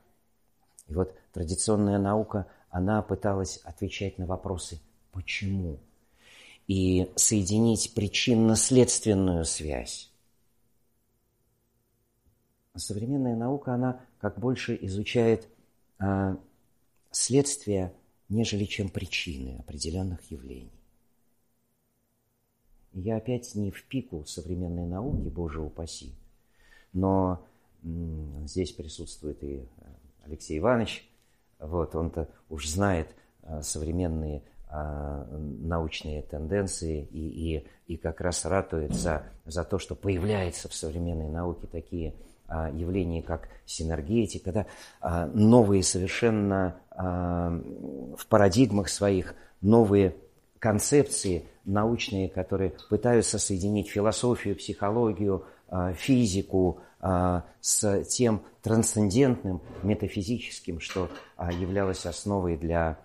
И 0.89 0.95
вот 0.95 1.15
традиционная 1.35 1.99
наука, 1.99 2.47
она 2.71 3.03
пыталась 3.03 3.59
отвечать 3.59 4.17
на 4.17 4.25
вопросы 4.25 4.81
«почему?» 5.13 5.79
и 6.67 7.13
соединить 7.15 7.93
причинно-следственную 7.95 9.45
связь. 9.45 10.10
Современная 12.77 13.37
наука, 13.37 13.75
она 13.75 14.01
как 14.21 14.39
больше 14.39 14.79
изучает 14.83 15.49
а, 15.99 16.39
следствия, 17.11 17.93
нежели 18.29 18.65
чем 18.65 18.89
причины 18.89 19.59
определенных 19.59 20.31
явлений. 20.31 20.71
Я 22.93 23.17
опять 23.17 23.55
не 23.55 23.71
в 23.71 23.85
пику 23.85 24.25
современной 24.25 24.87
науки, 24.87 25.29
боже 25.29 25.61
упаси, 25.61 26.15
но 26.93 27.45
здесь 28.45 28.73
присутствует 28.73 29.43
и 29.43 29.65
Алексей 30.25 30.59
Иванович, 30.59 31.09
Вот, 31.59 31.95
он-то 31.95 32.29
уж 32.49 32.69
знает 32.69 33.09
а, 33.43 33.63
современные 33.63 34.43
а, 34.69 35.27
научные 35.33 36.23
тенденции 36.23 37.07
и, 37.11 37.57
и, 37.57 37.67
и 37.87 37.97
как 37.97 38.21
раз 38.21 38.45
ратует 38.45 38.95
за, 38.95 39.25
за 39.45 39.65
то, 39.65 39.79
что 39.79 39.95
появляются 39.95 40.69
в 40.69 40.75
современной 40.75 41.29
науке 41.29 41.67
такие 41.67 42.15
а, 42.53 42.69
явления, 42.69 43.23
как 43.23 43.49
синергетика, 43.65 44.51
да, 44.51 44.67
а, 45.01 45.27
новые 45.29 45.85
совершенно 45.85 46.81
а, 46.91 47.51
в 48.17 48.27
парадигмах 48.27 48.89
своих, 48.89 49.37
новые 49.61 50.17
концепции 50.59 51.47
научные, 51.65 52.29
которые 52.29 52.73
пытаются 52.89 53.39
соединить 53.39 53.89
философию, 53.89 54.57
психологию, 54.57 55.45
физику 55.95 56.81
с 57.01 58.05
тем 58.09 58.43
трансцендентным, 58.61 59.63
метафизическим, 59.85 60.81
что 60.81 61.09
являлось 61.39 62.05
основой 62.05 62.57
для 62.57 62.99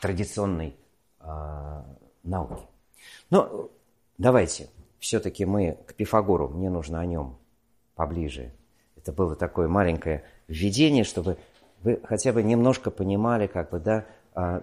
традиционной 0.00 0.74
науки. 2.22 2.64
Но 3.28 3.70
давайте, 4.16 4.70
все-таки 4.98 5.44
мы 5.44 5.78
к 5.86 5.94
Пифагору, 5.94 6.48
мне 6.48 6.70
нужно 6.70 7.00
о 7.00 7.06
нем 7.06 7.38
поближе. 7.94 8.52
Это 8.96 9.12
было 9.12 9.34
такое 9.34 9.68
маленькое 9.68 10.24
введение, 10.48 11.04
чтобы 11.04 11.38
вы 11.82 12.00
хотя 12.04 12.32
бы 12.32 12.42
немножко 12.42 12.90
понимали, 12.90 13.46
как 13.46 13.70
бы, 13.70 13.80
да, 13.80 14.04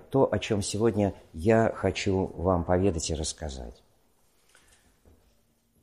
то, 0.09 0.27
о 0.31 0.39
чем 0.39 0.61
сегодня 0.61 1.13
я 1.33 1.71
хочу 1.75 2.27
вам 2.35 2.63
поведать 2.63 3.09
и 3.09 3.15
рассказать. 3.15 3.83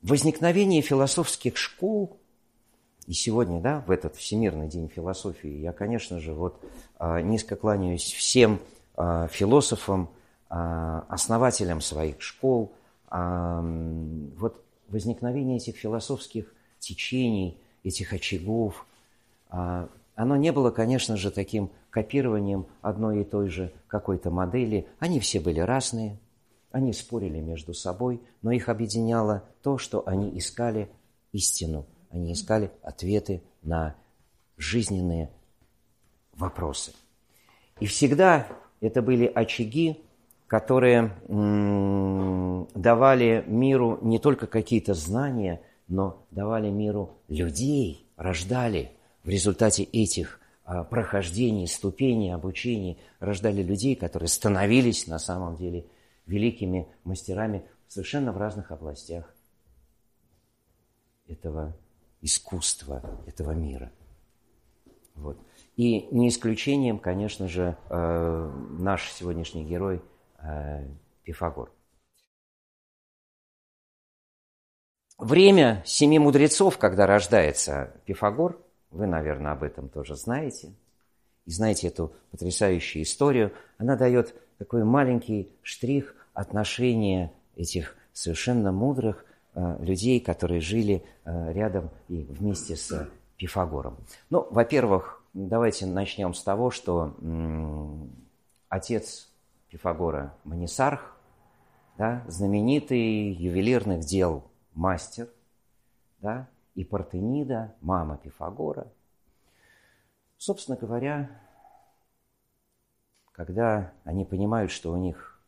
Возникновение 0.01 0.81
философских 0.81 1.57
школ, 1.57 2.17
и 3.07 3.13
сегодня, 3.13 3.61
да, 3.61 3.83
в 3.87 3.91
этот 3.91 4.15
Всемирный 4.15 4.67
день 4.67 4.89
философии, 4.89 5.49
я, 5.49 5.71
конечно 5.71 6.19
же, 6.19 6.33
вот 6.33 6.61
а, 6.99 7.21
низко 7.21 7.55
кланяюсь 7.55 8.11
всем 8.13 8.59
а, 8.95 9.27
философам, 9.29 10.09
а, 10.49 11.05
основателям 11.09 11.81
своих 11.81 12.21
школ. 12.21 12.73
Вот 13.09 14.61
возникновение 14.89 15.57
этих 15.57 15.77
философских 15.77 16.53
течений, 16.79 17.57
этих 17.83 18.13
очагов, 18.13 18.85
оно 19.49 20.35
не 20.35 20.51
было, 20.51 20.71
конечно 20.71 21.15
же, 21.15 21.31
таким 21.31 21.69
копированием 21.89 22.65
одной 22.81 23.21
и 23.21 23.23
той 23.23 23.49
же 23.49 23.71
какой-то 23.87 24.29
модели. 24.29 24.87
Они 24.99 25.19
все 25.19 25.39
были 25.39 25.59
разные, 25.59 26.17
они 26.71 26.91
спорили 26.93 27.39
между 27.39 27.73
собой, 27.73 28.21
но 28.41 28.51
их 28.51 28.69
объединяло 28.69 29.43
то, 29.61 29.77
что 29.77 30.03
они 30.07 30.37
искали 30.37 30.89
истину, 31.31 31.85
они 32.09 32.33
искали 32.33 32.71
ответы 32.81 33.41
на 33.61 33.95
жизненные 34.57 35.29
вопросы. 36.33 36.93
И 37.79 37.85
всегда 37.85 38.47
это 38.81 39.01
были 39.01 39.25
очаги, 39.25 40.03
которые 40.47 41.15
давали 42.73 43.43
миру 43.47 43.99
не 44.01 44.19
только 44.19 44.47
какие-то 44.47 44.93
знания, 44.93 45.61
но 45.87 46.25
давали 46.31 46.69
миру 46.69 47.17
людей, 47.27 48.05
рождали 48.15 48.91
в 49.23 49.29
результате 49.29 49.83
этих 49.83 50.39
а, 50.63 50.83
прохождений, 50.83 51.67
ступеней, 51.67 52.33
обучений, 52.33 52.99
рождали 53.19 53.63
людей, 53.63 53.95
которые 53.95 54.27
становились 54.27 55.07
на 55.07 55.19
самом 55.19 55.55
деле 55.55 55.85
великими 56.25 56.87
мастерами 57.03 57.65
совершенно 57.87 58.31
в 58.31 58.37
разных 58.37 58.71
областях 58.71 59.33
этого 61.27 61.75
искусства, 62.21 63.01
этого 63.25 63.51
мира. 63.51 63.91
Вот. 65.15 65.37
И 65.77 66.07
не 66.11 66.29
исключением, 66.29 66.99
конечно 66.99 67.47
же, 67.47 67.77
э, 67.89 68.51
наш 68.79 69.11
сегодняшний 69.11 69.63
герой 69.63 70.01
э, 70.39 70.87
Пифагор. 71.23 71.71
Время 75.17 75.81
семи 75.83 76.19
мудрецов, 76.19 76.77
когда 76.77 77.07
рождается 77.07 77.91
Пифагор, 78.05 78.59
вы, 78.91 79.07
наверное, 79.07 79.53
об 79.53 79.63
этом 79.63 79.89
тоже 79.89 80.15
знаете, 80.15 80.73
и 81.45 81.51
знаете 81.51 81.87
эту 81.87 82.13
потрясающую 82.29 83.01
историю, 83.01 83.51
она 83.79 83.95
дает 83.95 84.35
такой 84.59 84.83
маленький 84.83 85.49
штрих 85.63 86.15
отношения 86.33 87.31
этих 87.55 87.95
совершенно 88.13 88.71
мудрых 88.71 89.25
э, 89.55 89.77
людей, 89.79 90.19
которые 90.19 90.61
жили 90.61 91.03
э, 91.25 91.51
рядом 91.51 91.89
и 92.09 92.23
вместе 92.29 92.75
с 92.75 93.09
Пифагором. 93.37 93.97
Ну, 94.29 94.47
во-первых, 94.51 95.23
давайте 95.33 95.87
начнем 95.87 96.35
с 96.35 96.43
того, 96.43 96.69
что 96.69 97.15
м, 97.21 98.11
отец 98.69 99.29
Пифагора 99.69 100.35
Манисарх, 100.43 101.15
да, 101.97 102.23
знаменитый 102.27 103.31
ювелирных 103.31 104.01
дел 104.01 104.43
мастер, 104.77 105.27
да, 106.19 106.47
и 106.75 106.83
Партенида, 106.83 107.75
мама 107.81 108.17
Пифагора. 108.17 108.87
Собственно 110.37 110.77
говоря, 110.77 111.29
когда 113.31 113.91
они 114.03 114.23
понимают, 114.23 114.71
что 114.71 114.93
у 114.93 114.97
них 114.97 115.41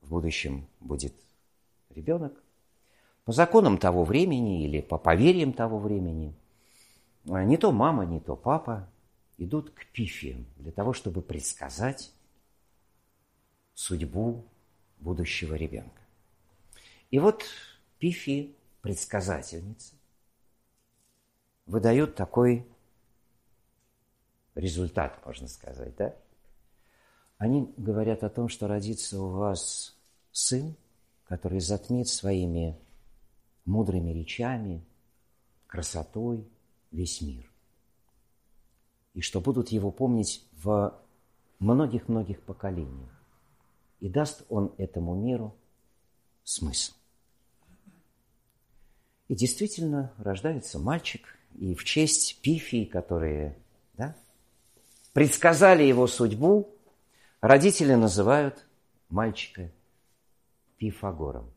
в 0.00 0.10
будущем 0.10 0.68
будет 0.78 1.14
ребенок, 1.90 2.32
по 3.24 3.32
законам 3.32 3.78
того 3.78 4.04
времени 4.04 4.64
или 4.64 4.80
по 4.80 4.96
поверьям 4.96 5.52
того 5.52 5.78
времени, 5.78 6.34
не 7.24 7.56
то 7.56 7.72
мама, 7.72 8.04
не 8.04 8.20
то 8.20 8.36
папа 8.36 8.88
идут 9.36 9.70
к 9.70 9.86
пифиям 9.86 10.46
для 10.56 10.70
того, 10.70 10.92
чтобы 10.92 11.22
предсказать 11.22 12.12
судьбу 13.74 14.44
будущего 15.00 15.56
ребенка. 15.56 16.03
И 17.14 17.18
вот 17.20 17.44
пифи 18.00 18.56
предсказательницы 18.82 19.94
выдают 21.64 22.16
такой 22.16 22.66
результат, 24.56 25.24
можно 25.24 25.46
сказать, 25.46 25.94
да? 25.94 26.16
Они 27.38 27.72
говорят 27.76 28.24
о 28.24 28.30
том, 28.30 28.48
что 28.48 28.66
родится 28.66 29.22
у 29.22 29.30
вас 29.30 29.96
сын, 30.32 30.74
который 31.22 31.60
затмит 31.60 32.08
своими 32.08 32.76
мудрыми 33.64 34.10
речами, 34.10 34.84
красотой 35.68 36.44
весь 36.90 37.20
мир. 37.20 37.48
И 39.12 39.20
что 39.20 39.40
будут 39.40 39.68
его 39.68 39.92
помнить 39.92 40.44
в 40.50 41.00
многих-многих 41.60 42.42
поколениях. 42.42 43.24
И 44.00 44.08
даст 44.08 44.44
он 44.48 44.74
этому 44.78 45.14
миру 45.14 45.56
смысл. 46.42 46.94
И 49.28 49.34
действительно 49.34 50.12
рождается 50.18 50.78
мальчик, 50.78 51.38
и 51.58 51.74
в 51.74 51.84
честь 51.84 52.40
Пифии, 52.42 52.84
которые 52.84 53.56
да, 53.94 54.14
предсказали 55.12 55.82
его 55.82 56.06
судьбу, 56.06 56.68
родители 57.40 57.94
называют 57.94 58.66
мальчика 59.08 59.70
Пифагором. 60.76 61.50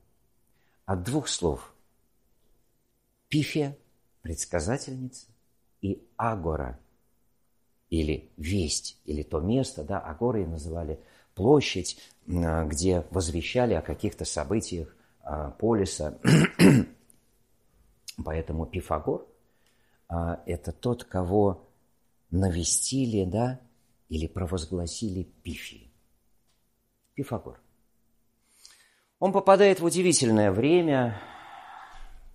От 0.86 1.04
двух 1.04 1.28
слов. 1.28 1.74
Пифия– 3.28 3.78
предсказательница, 4.22 5.28
и 5.82 6.02
агора, 6.16 6.80
или 7.90 8.30
весть, 8.38 8.98
или 9.06 9.24
то 9.24 9.40
место, 9.40 9.84
да, 9.84 10.00
агорой 10.00 10.46
называли 10.46 11.00
площадь, 11.36 12.02
где 12.26 13.06
возвещали 13.12 13.74
о 13.74 13.82
каких-то 13.82 14.26
событиях 14.26 14.96
а, 15.22 15.52
полиса. 15.52 16.18
Поэтому 18.24 18.66
Пифагор 18.66 19.28
а,– 20.10 20.42
это 20.46 20.72
тот, 20.72 21.04
кого 21.04 21.68
навестили, 22.32 23.26
да, 23.26 23.60
или 24.10 24.28
провозгласили 24.28 25.24
Пифи. 25.24 25.92
Пифагор. 27.14 27.60
Он 29.20 29.32
попадает 29.32 29.80
в 29.80 29.86
удивительное 29.86 30.52
время. 30.52 31.20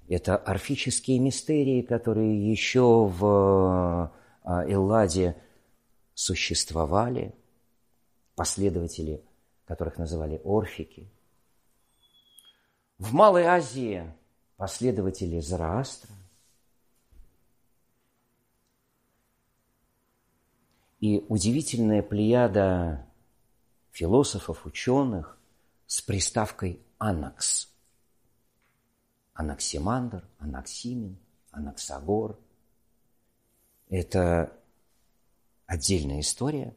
Это 0.08 0.36
орфические 0.36 1.18
мистерии, 1.18 1.82
которые 1.82 2.50
еще 2.50 3.06
в 3.06 4.12
а, 4.44 4.64
Элладе 4.66 5.36
существовали, 6.14 7.34
последователи 8.34 9.24
которых 9.64 9.96
называли 9.96 10.40
орфики. 10.44 11.10
В 12.98 13.14
Малой 13.14 13.44
Азии 13.44 14.12
последователи 14.56 15.40
Зараастра. 15.40 16.14
И 21.00 21.24
удивительная 21.28 22.02
плеяда 22.02 23.06
философов, 23.90 24.66
ученых 24.66 25.38
с 25.86 26.00
приставкой 26.00 26.80
«анакс». 26.98 27.68
Анаксимандр, 29.34 30.24
Анаксимин, 30.38 31.18
Анаксагор. 31.50 32.38
Это 33.88 34.52
отдельная 35.66 36.20
история. 36.20 36.74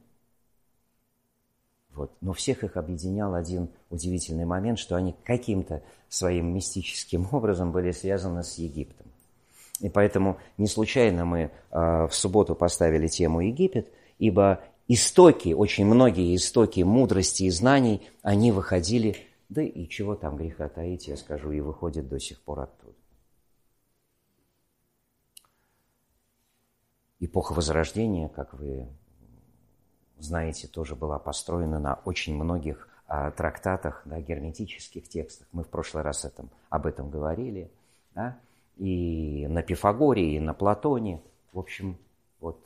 Вот. 1.95 2.11
Но 2.19 2.33
всех 2.33 2.63
их 2.63 2.75
объединял 2.75 3.33
один 3.33 3.69
удивительный 3.89 4.45
момент, 4.45 4.79
что 4.79 4.95
они 4.95 5.15
каким-то 5.23 5.81
своим 6.09 6.53
мистическим 6.53 7.27
образом 7.31 7.71
были 7.71 7.91
связаны 7.91 8.43
с 8.43 8.55
Египтом. 8.55 9.07
И 9.79 9.89
поэтому 9.89 10.37
не 10.57 10.67
случайно 10.67 11.25
мы 11.25 11.39
э, 11.39 11.49
в 11.71 12.11
субботу 12.11 12.55
поставили 12.55 13.07
тему 13.07 13.41
Египет, 13.41 13.91
ибо 14.19 14.61
истоки, 14.87 15.53
очень 15.53 15.85
многие 15.85 16.35
истоки 16.35 16.81
мудрости 16.81 17.43
и 17.43 17.49
знаний, 17.49 18.01
они 18.21 18.51
выходили, 18.51 19.17
да 19.49 19.61
и 19.61 19.87
чего 19.87 20.15
там 20.15 20.37
греха 20.37 20.69
таить, 20.69 21.07
я 21.07 21.17
скажу, 21.17 21.51
и 21.51 21.59
выходят 21.59 22.07
до 22.07 22.19
сих 22.19 22.41
пор 22.41 22.61
оттуда. 22.61 22.93
Эпоха 27.19 27.53
Возрождения, 27.53 28.29
как 28.29 28.53
вы 28.53 28.87
знаете, 30.19 30.67
тоже 30.67 30.95
была 30.95 31.19
построена 31.19 31.79
на 31.79 31.99
очень 32.05 32.35
многих 32.35 32.87
а, 33.07 33.31
трактатах, 33.31 34.01
да, 34.05 34.19
герметических 34.19 35.07
текстах. 35.07 35.47
Мы 35.51 35.63
в 35.63 35.69
прошлый 35.69 36.03
раз 36.03 36.25
этом, 36.25 36.49
об 36.69 36.85
этом 36.85 37.09
говорили. 37.09 37.71
Да? 38.13 38.37
И 38.77 39.45
на 39.47 39.61
Пифагоре, 39.61 40.35
и 40.35 40.39
на 40.39 40.53
Платоне. 40.53 41.21
В 41.53 41.59
общем, 41.59 41.97
вот 42.39 42.59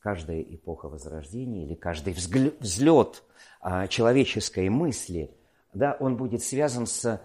каждая 0.00 0.40
эпоха 0.40 0.88
Возрождения 0.88 1.64
или 1.64 1.74
каждый 1.74 2.12
взлет 2.12 3.22
а, 3.60 3.86
человеческой 3.86 4.68
мысли, 4.68 5.30
да, 5.74 5.96
он 6.00 6.16
будет 6.16 6.42
связан 6.42 6.86
с 6.86 7.20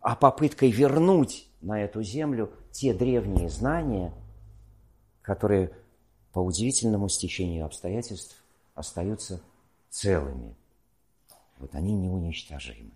а, 0.00 0.16
попыткой 0.16 0.70
вернуть 0.70 1.48
на 1.60 1.82
эту 1.82 2.02
землю 2.02 2.52
те 2.70 2.94
древние 2.94 3.50
знания, 3.50 4.12
которые 5.22 5.72
по 6.32 6.38
удивительному 6.38 7.08
стечению 7.08 7.66
обстоятельств 7.66 8.37
остаются 8.78 9.42
целыми. 9.90 10.56
Вот 11.58 11.74
они 11.74 11.94
неуничтожимы. 11.94 12.92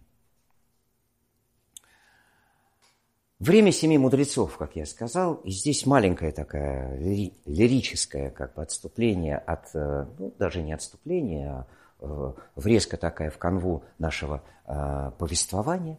Время 3.40 3.72
семи 3.72 3.98
мудрецов, 3.98 4.56
как 4.56 4.76
я 4.76 4.86
сказал, 4.86 5.34
и 5.34 5.50
здесь 5.50 5.84
маленькое 5.84 6.30
такое 6.30 6.96
лирическое 7.44 8.30
как 8.30 8.54
бы 8.54 8.62
отступление 8.62 9.36
от, 9.36 9.74
э, 9.74 10.06
ну, 10.16 10.32
даже 10.38 10.62
не 10.62 10.72
отступление, 10.72 11.50
а 11.50 11.66
э, 11.98 12.32
врезка 12.54 12.96
такая 12.96 13.30
в 13.30 13.38
канву 13.38 13.82
нашего 13.98 14.44
э, 14.64 15.10
повествования. 15.18 15.98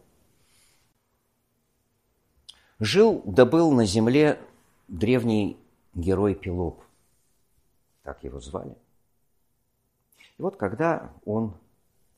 Жил 2.80 3.20
да 3.26 3.44
на 3.44 3.84
земле 3.84 4.38
древний 4.88 5.58
герой 5.92 6.34
Пелоп, 6.34 6.82
так 8.04 8.24
его 8.24 8.40
звали. 8.40 8.74
И 10.38 10.42
вот 10.42 10.56
когда 10.56 11.12
он 11.24 11.56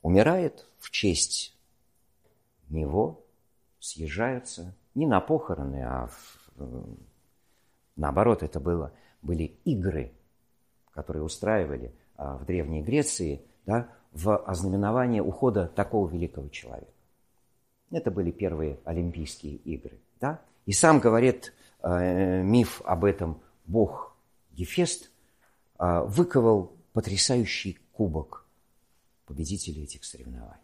умирает, 0.03 0.67
в 0.79 0.91
честь 0.91 1.57
него 2.69 3.25
съезжаются 3.79 4.75
не 4.95 5.07
на 5.07 5.21
похороны, 5.21 5.83
а 5.85 6.07
в, 6.07 6.51
э, 6.57 6.83
наоборот, 7.97 8.43
это 8.43 8.61
было, 8.61 8.93
были 9.23 9.59
игры, 9.65 10.13
которые 10.93 11.23
устраивали 11.23 11.93
а, 12.17 12.39
в 12.39 12.47
Древней 12.47 12.83
Греции 12.83 13.43
да, 13.67 13.89
в 14.13 14.35
ознаменование 14.35 15.23
ухода 15.23 15.69
такого 15.69 16.09
великого 16.09 16.49
человека. 16.49 16.91
Это 17.91 18.11
были 18.11 18.31
первые 18.31 18.79
Олимпийские 18.85 19.57
игры. 19.57 19.99
Да? 20.21 20.41
И 20.65 20.73
сам 20.73 20.99
говорит 20.99 21.53
э, 21.83 22.43
миф 22.43 22.81
об 22.85 23.05
этом 23.05 23.41
бог 23.67 24.17
Гефест, 24.53 25.11
э, 25.79 26.01
выковал 26.07 26.73
потрясающий 26.93 27.79
кубок 27.97 28.47
победителей 29.27 29.85
этих 29.85 30.05
соревнований. 30.05 30.61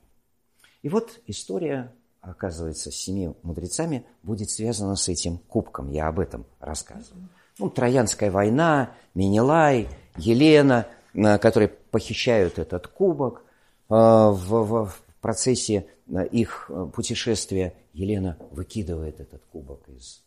И 0.82 0.88
вот 0.88 1.20
история, 1.26 1.92
оказывается, 2.20 2.90
с 2.90 2.94
семи 2.94 3.32
мудрецами 3.42 4.04
будет 4.22 4.50
связана 4.50 4.96
с 4.96 5.08
этим 5.08 5.38
кубком. 5.38 5.90
Я 5.90 6.08
об 6.08 6.20
этом 6.20 6.44
рассказываю. 6.60 7.28
Ну, 7.58 7.70
Троянская 7.70 8.30
война, 8.30 8.94
Менелай, 9.14 9.88
Елена, 10.16 10.86
э, 11.14 11.38
которые 11.38 11.68
похищают 11.68 12.58
этот 12.58 12.88
кубок. 12.88 13.44
Э, 13.88 13.94
в, 14.30 14.86
в 14.86 14.94
процессе 15.20 15.86
э, 16.08 16.26
их 16.28 16.70
путешествия 16.94 17.74
Елена 17.92 18.36
выкидывает 18.50 19.20
этот 19.20 19.42
кубок 19.52 19.88
из 19.88 20.22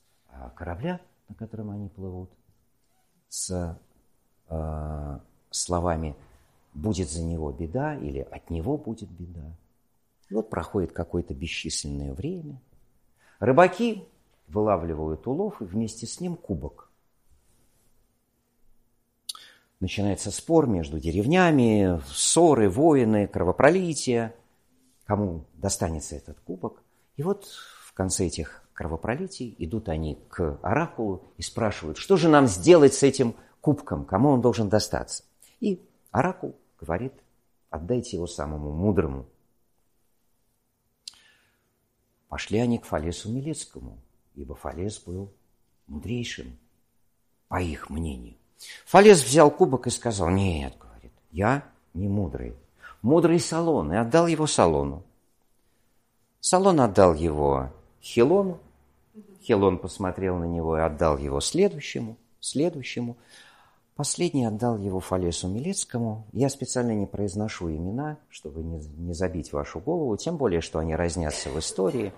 корабля, 0.55 0.99
на 1.29 1.35
котором 1.35 1.71
они 1.71 1.87
плывут, 1.87 2.29
с 3.29 3.77
словами 5.49 6.15
будет 6.75 7.09
за 7.09 7.23
него 7.23 7.51
беда 7.51 7.95
или 7.95 8.19
от 8.19 8.49
него 8.49 8.77
будет 8.77 9.09
беда. 9.09 9.55
И 10.29 10.33
вот 10.33 10.49
проходит 10.49 10.91
какое-то 10.91 11.33
бесчисленное 11.33 12.13
время. 12.13 12.61
Рыбаки 13.39 14.03
вылавливают 14.47 15.25
улов 15.25 15.61
и 15.61 15.65
вместе 15.65 16.05
с 16.05 16.19
ним 16.19 16.35
кубок. 16.35 16.89
Начинается 19.79 20.31
спор 20.31 20.67
между 20.67 20.99
деревнями, 20.99 22.01
ссоры, 22.07 22.69
воины, 22.69 23.27
кровопролитие. 23.27 24.33
Кому 25.05 25.45
достанется 25.53 26.15
этот 26.15 26.39
кубок? 26.41 26.81
И 27.17 27.23
вот 27.23 27.45
в 27.45 27.93
конце 27.93 28.25
этих 28.25 28.63
кровопролитий 28.73 29.55
идут 29.59 29.89
они 29.89 30.15
к 30.29 30.59
оракулу 30.61 31.23
и 31.37 31.41
спрашивают, 31.41 31.97
что 31.97 32.17
же 32.17 32.29
нам 32.29 32.47
сделать 32.47 32.93
с 32.93 33.03
этим 33.03 33.35
кубком, 33.61 34.05
кому 34.05 34.29
он 34.29 34.41
должен 34.41 34.69
достаться. 34.69 35.23
И 35.59 35.81
оракул 36.11 36.55
говорит, 36.85 37.13
отдайте 37.69 38.15
его 38.15 38.27
самому 38.27 38.71
мудрому. 38.71 39.25
Пошли 42.29 42.59
они 42.59 42.79
к 42.79 42.85
Фалесу 42.85 43.31
Милецкому, 43.31 43.97
ибо 44.35 44.55
Фалес 44.55 44.99
был 44.99 45.33
мудрейшим, 45.87 46.57
по 47.47 47.61
их 47.61 47.89
мнению. 47.89 48.35
Фалес 48.85 49.23
взял 49.23 49.51
кубок 49.51 49.87
и 49.87 49.89
сказал, 49.89 50.29
нет, 50.29 50.77
говорит, 50.77 51.13
я 51.31 51.65
не 51.93 52.07
мудрый. 52.07 52.55
Мудрый 53.01 53.39
Салон, 53.39 53.93
и 53.93 53.95
отдал 53.95 54.27
его 54.27 54.47
Салону. 54.47 55.03
Салон 56.39 56.79
отдал 56.79 57.13
его 57.13 57.71
Хилону. 58.01 58.59
Хилон 59.41 59.77
посмотрел 59.77 60.37
на 60.37 60.45
него 60.45 60.77
и 60.77 60.81
отдал 60.81 61.17
его 61.17 61.39
следующему, 61.39 62.17
следующему. 62.39 63.17
Последний 63.95 64.43
отдал 64.43 64.77
его 64.77 64.99
Фалесу 64.99 65.47
Милецкому. 65.47 66.27
Я 66.33 66.49
специально 66.49 66.91
не 66.91 67.05
произношу 67.05 67.69
имена, 67.69 68.17
чтобы 68.29 68.61
не, 68.61 68.77
не 68.97 69.13
забить 69.13 69.53
вашу 69.53 69.79
голову, 69.79 70.17
тем 70.17 70.35
более, 70.35 70.59
что 70.59 70.79
они 70.79 70.93
разнятся 70.93 71.49
в 71.49 71.57
истории. 71.57 72.11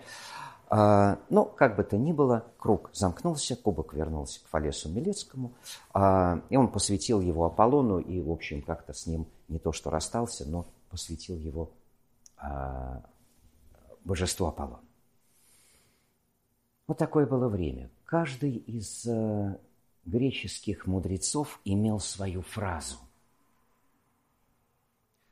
А, 0.70 1.20
но, 1.30 1.46
как 1.46 1.76
бы 1.76 1.84
то 1.84 1.96
ни 1.96 2.14
было, 2.14 2.46
круг 2.58 2.90
замкнулся, 2.94 3.56
кубок 3.56 3.94
вернулся 3.94 4.44
к 4.44 4.48
Фалесу 4.48 4.90
Милецкому, 4.90 5.54
а, 5.94 6.42
и 6.50 6.58
он 6.58 6.68
посвятил 6.70 7.22
его 7.22 7.46
Аполлону, 7.46 8.00
и, 8.00 8.20
в 8.22 8.32
общем, 8.32 8.64
как-то 8.64 8.94
с 8.94 9.06
ним 9.06 9.28
не 9.48 9.60
то 9.60 9.72
что 9.72 9.92
расстался, 9.92 10.50
но 10.50 10.66
посвятил 10.90 11.38
его 11.38 11.70
а, 12.38 13.04
божеству 14.04 14.48
Аполлон. 14.48 14.82
Вот 16.88 16.98
такое 16.98 17.28
было 17.28 17.48
время. 17.50 17.92
Каждый 18.06 18.56
из 18.56 19.06
э, 19.06 19.58
греческих 20.08 20.88
мудрецов 20.88 21.60
имел 21.66 22.00
свою 22.00 22.42
фразу, 22.42 22.98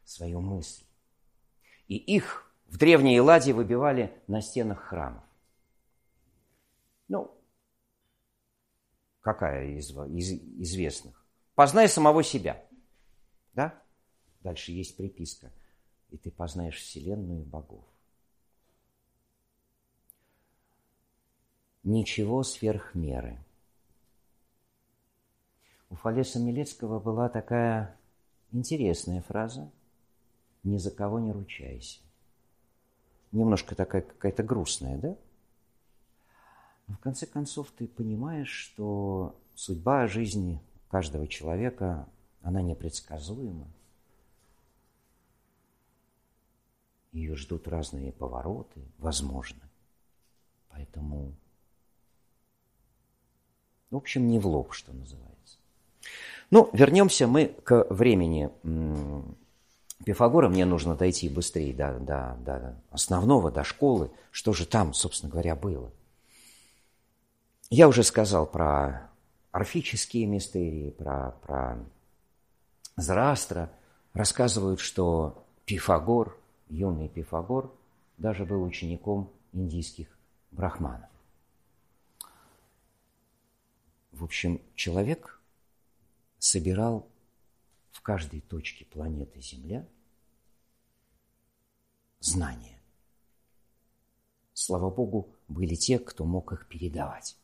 свою 0.03 0.41
мысль. 0.41 0.83
И 1.87 1.95
их 1.95 2.53
в 2.67 2.77
Древней 2.77 3.17
Элладе 3.17 3.53
выбивали 3.53 4.21
на 4.27 4.41
стенах 4.41 4.81
храмов. 4.81 5.23
Ну, 7.07 7.31
какая 9.21 9.77
из, 9.77 9.91
из 9.91 10.31
известных? 10.61 11.25
Познай 11.55 11.87
самого 11.87 12.21
себя. 12.21 12.63
Да? 13.53 13.81
Дальше 14.41 14.73
есть 14.73 14.97
приписка. 14.97 15.51
И 16.09 16.17
ты 16.17 16.31
познаешь 16.31 16.81
Вселенную 16.81 17.41
и 17.41 17.45
богов. 17.45 17.83
Ничего 21.83 22.43
сверх 22.43 22.93
меры– 22.93 23.39
у 25.95 25.97
Фалеса 25.97 26.39
Милецкого 26.39 26.99
была 26.99 27.29
такая 27.29 27.97
интересная 28.51 29.21
фраза 29.21 29.71
«Ни 30.63 30.77
за 30.77 30.91
кого 30.91 31.19
не 31.19 31.31
ручайся». 31.31 32.01
Немножко 33.31 33.75
такая 33.75 34.01
какая-то 34.01 34.43
грустная, 34.43 34.97
да? 34.97 35.17
Но 36.87 36.95
в 36.95 36.99
конце 36.99 37.25
концов 37.25 37.71
ты 37.71 37.87
понимаешь, 37.87 38.49
что 38.49 39.39
судьба 39.55 40.07
жизни 40.07 40.61
каждого 40.89 41.29
человека, 41.29 42.09
она 42.41 42.61
непредсказуема. 42.61 43.67
Ее 47.13 47.37
ждут 47.37 47.69
разные 47.69 48.11
повороты, 48.11 48.81
возможно. 48.97 49.61
Поэтому, 50.67 51.33
в 53.89 53.95
общем, 53.95 54.27
не 54.27 54.39
в 54.39 54.47
лоб, 54.47 54.73
что 54.73 54.91
называется. 54.91 55.35
Ну, 56.51 56.69
вернемся 56.73 57.27
мы 57.27 57.47
к 57.63 57.87
времени 57.89 58.49
Пифагора. 60.03 60.49
Мне 60.49 60.65
нужно 60.65 60.95
дойти 60.95 61.29
быстрее 61.29 61.73
до, 61.73 61.99
до, 61.99 62.37
до 62.39 62.75
основного, 62.91 63.51
до 63.51 63.63
школы. 63.63 64.11
Что 64.31 64.53
же 64.53 64.65
там, 64.65 64.93
собственно 64.93 65.31
говоря, 65.31 65.55
было? 65.55 65.91
Я 67.69 67.87
уже 67.87 68.03
сказал 68.03 68.45
про 68.45 69.09
орфические 69.51 70.27
мистерии, 70.27 70.91
про, 70.91 71.31
про 71.41 71.79
Зраастра. 72.95 73.71
Рассказывают, 74.13 74.79
что 74.79 75.43
Пифагор, 75.65 76.37
юный 76.69 77.09
Пифагор, 77.09 77.71
даже 78.17 78.45
был 78.45 78.63
учеником 78.63 79.31
индийских 79.51 80.07
брахманов. 80.51 81.09
В 84.11 84.23
общем, 84.23 84.61
человек 84.75 85.34
собирал 86.45 87.07
в 87.91 88.01
каждой 88.01 88.41
точке 88.41 88.85
планеты 88.85 89.41
Земля 89.41 89.85
знания. 92.19 92.79
Слава 94.53 94.89
Богу, 94.89 95.29
были 95.47 95.75
те, 95.75 95.99
кто 95.99 96.23
мог 96.23 96.53
их 96.53 96.67
передавать. 96.67 97.35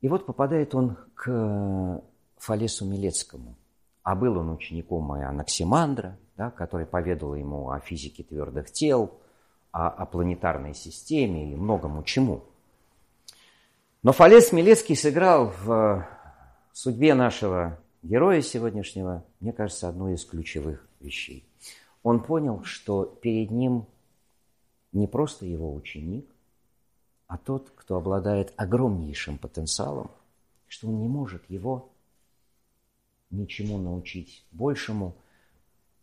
И 0.00 0.08
вот 0.08 0.26
попадает 0.26 0.74
он 0.74 0.96
к 1.14 2.02
Фалесу 2.38 2.86
Милецкому. 2.86 3.56
А 4.02 4.14
был 4.14 4.38
он 4.38 4.50
учеником 4.50 5.12
Анаксимандра, 5.12 6.18
да, 6.36 6.50
который 6.50 6.86
поведал 6.86 7.34
ему 7.34 7.70
о 7.70 7.80
физике 7.80 8.22
твердых 8.22 8.70
тел, 8.70 9.20
о, 9.72 9.88
о 9.88 10.06
планетарной 10.06 10.74
системе 10.74 11.52
и 11.52 11.56
многому 11.56 12.02
чему. 12.02 12.42
Но 14.02 14.12
Фалес 14.12 14.52
Милецкий 14.52 14.96
сыграл 14.96 15.52
в 15.62 16.08
судьбе 16.80 17.12
нашего 17.12 17.78
героя 18.02 18.40
сегодняшнего, 18.40 19.22
мне 19.40 19.52
кажется, 19.52 19.86
одну 19.86 20.08
из 20.14 20.24
ключевых 20.24 20.88
вещей. 20.98 21.46
Он 22.02 22.22
понял, 22.22 22.64
что 22.64 23.04
перед 23.04 23.50
ним 23.50 23.84
не 24.92 25.06
просто 25.06 25.44
его 25.44 25.74
ученик, 25.74 26.26
а 27.26 27.36
тот, 27.36 27.70
кто 27.76 27.96
обладает 27.96 28.54
огромнейшим 28.56 29.36
потенциалом, 29.36 30.10
что 30.68 30.88
он 30.88 31.00
не 31.00 31.06
может 31.06 31.42
его 31.50 31.90
ничему 33.28 33.76
научить 33.76 34.42
большему, 34.50 35.14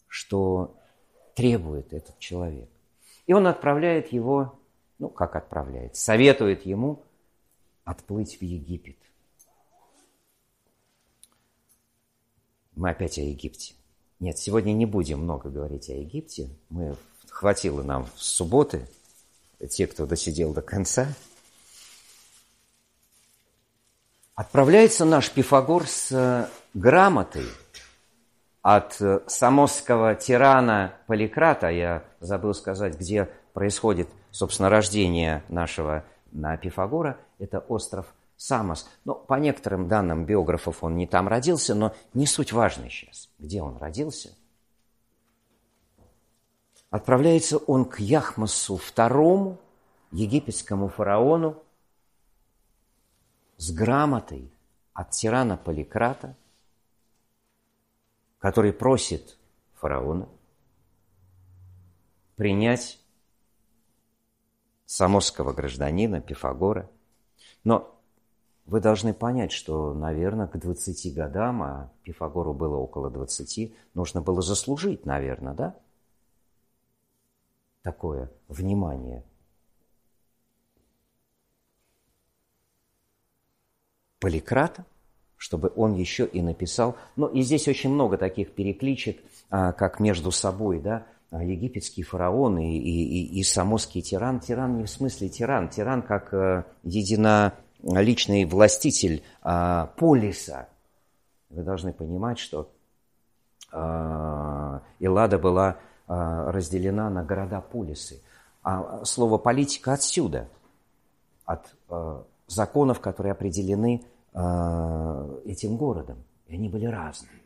что 0.07 0.77
требует 1.33 1.91
этот 1.91 2.19
человек. 2.19 2.69
И 3.25 3.33
он 3.33 3.47
отправляет 3.47 4.13
его, 4.13 4.59
ну 4.99 5.09
как 5.09 5.35
отправляет, 5.37 5.95
советует 5.95 6.67
ему 6.67 7.01
отплыть 7.83 8.37
в 8.39 8.43
Египет. 8.43 8.97
Мы 12.77 12.91
опять 12.91 13.17
о 13.17 13.21
Египте. 13.21 13.73
Нет, 14.19 14.37
сегодня 14.37 14.71
не 14.71 14.85
будем 14.85 15.23
много 15.23 15.49
говорить 15.49 15.89
о 15.89 15.93
Египте. 15.93 16.47
Мы 16.69 16.95
хватило 17.27 17.81
нам 17.81 18.05
в 18.15 18.21
субботы, 18.21 18.87
те, 19.67 19.87
кто 19.87 20.05
досидел 20.05 20.53
до 20.53 20.61
конца. 20.61 21.07
Отправляется 24.35 25.05
наш 25.05 25.31
Пифагор 25.31 25.87
с 25.87 26.11
э, 26.11 26.47
грамотой 26.75 27.47
от 28.61 29.01
э, 29.01 29.21
самосского 29.25 30.13
тирана 30.13 30.93
Поликрата. 31.07 31.69
Я 31.69 32.03
забыл 32.19 32.53
сказать, 32.53 32.95
где 32.95 33.27
происходит, 33.53 34.07
собственно, 34.29 34.69
рождение 34.69 35.43
нашего 35.49 36.05
на 36.31 36.55
Пифагора. 36.57 37.17
Это 37.39 37.57
остров 37.57 38.05
Самос. 38.37 38.87
Но 39.03 39.15
по 39.15 39.33
некоторым 39.33 39.87
данным 39.87 40.25
биографов 40.25 40.83
он 40.83 40.95
не 40.95 41.07
там 41.07 41.27
родился, 41.27 41.73
но 41.73 41.95
не 42.13 42.27
суть 42.27 42.53
важно 42.53 42.89
сейчас, 42.89 43.29
где 43.39 43.61
он 43.61 43.77
родился. 43.77 44.33
Отправляется 46.91 47.57
он 47.57 47.85
к 47.85 47.99
Яхмасу 47.99 48.77
II, 48.77 49.57
египетскому 50.11 50.87
фараону, 50.87 51.61
с 53.57 53.71
грамотой 53.71 54.51
от 54.93 55.09
тирана 55.11 55.57
Поликрата, 55.57 56.35
который 58.37 58.71
просит 58.71 59.37
фараона 59.73 60.29
принять 62.35 62.99
самосского 64.85 65.53
гражданина 65.53 66.21
Пифагора. 66.21 66.89
Но 67.63 67.96
вы 68.67 68.81
должны 68.81 69.13
понять, 69.13 69.53
что, 69.53 69.93
наверное, 69.93 70.47
к 70.47 70.59
20 70.59 71.15
годам, 71.15 71.63
а 71.63 71.91
Пифагору 72.03 72.53
было 72.53 72.75
около 72.75 73.09
20, 73.09 73.73
нужно 73.93 74.21
было 74.21 74.41
заслужить, 74.41 75.05
наверное, 75.05 75.53
да? 75.53 75.75
Такое 77.81 78.29
внимание. 78.49 79.23
Поликрата, 84.19 84.85
чтобы 85.37 85.71
он 85.75 85.93
еще 85.93 86.25
и 86.25 86.41
написал. 86.41 86.97
Ну, 87.15 87.27
и 87.27 87.43
здесь 87.43 87.69
очень 87.69 87.91
много 87.91 88.17
таких 88.17 88.53
перекличек, 88.53 89.23
а, 89.49 89.71
как 89.71 90.01
между 90.01 90.31
собой, 90.31 90.81
да, 90.81 91.05
а, 91.31 91.41
египетский 91.41 92.03
фараон 92.03 92.57
и, 92.57 92.77
и, 92.77 93.03
и, 93.03 93.39
и 93.39 93.43
самосский 93.43 94.01
тиран. 94.01 94.41
Тиран 94.41 94.77
не 94.77 94.83
в 94.83 94.89
смысле 94.89 95.29
тиран, 95.29 95.69
тиран 95.69 96.01
как 96.01 96.33
э, 96.33 96.63
едино 96.83 97.53
личный 97.83 98.45
властитель 98.45 99.23
а, 99.41 99.87
полиса. 99.97 100.69
Вы 101.49 101.63
должны 101.63 101.93
понимать, 101.93 102.39
что 102.39 102.71
а, 103.71 104.81
была 104.99 105.77
а, 106.07 106.51
разделена 106.51 107.09
на 107.09 107.23
города-полисы. 107.23 108.21
А 108.63 109.03
слово 109.05 109.37
политика 109.37 109.93
отсюда, 109.93 110.49
от 111.45 111.73
а, 111.89 112.23
законов, 112.47 112.99
которые 112.99 113.31
определены 113.31 114.03
этим 115.45 115.77
городом. 115.77 116.23
И 116.45 116.53
они 116.53 116.69
были 116.69 116.85
разные. 116.85 117.41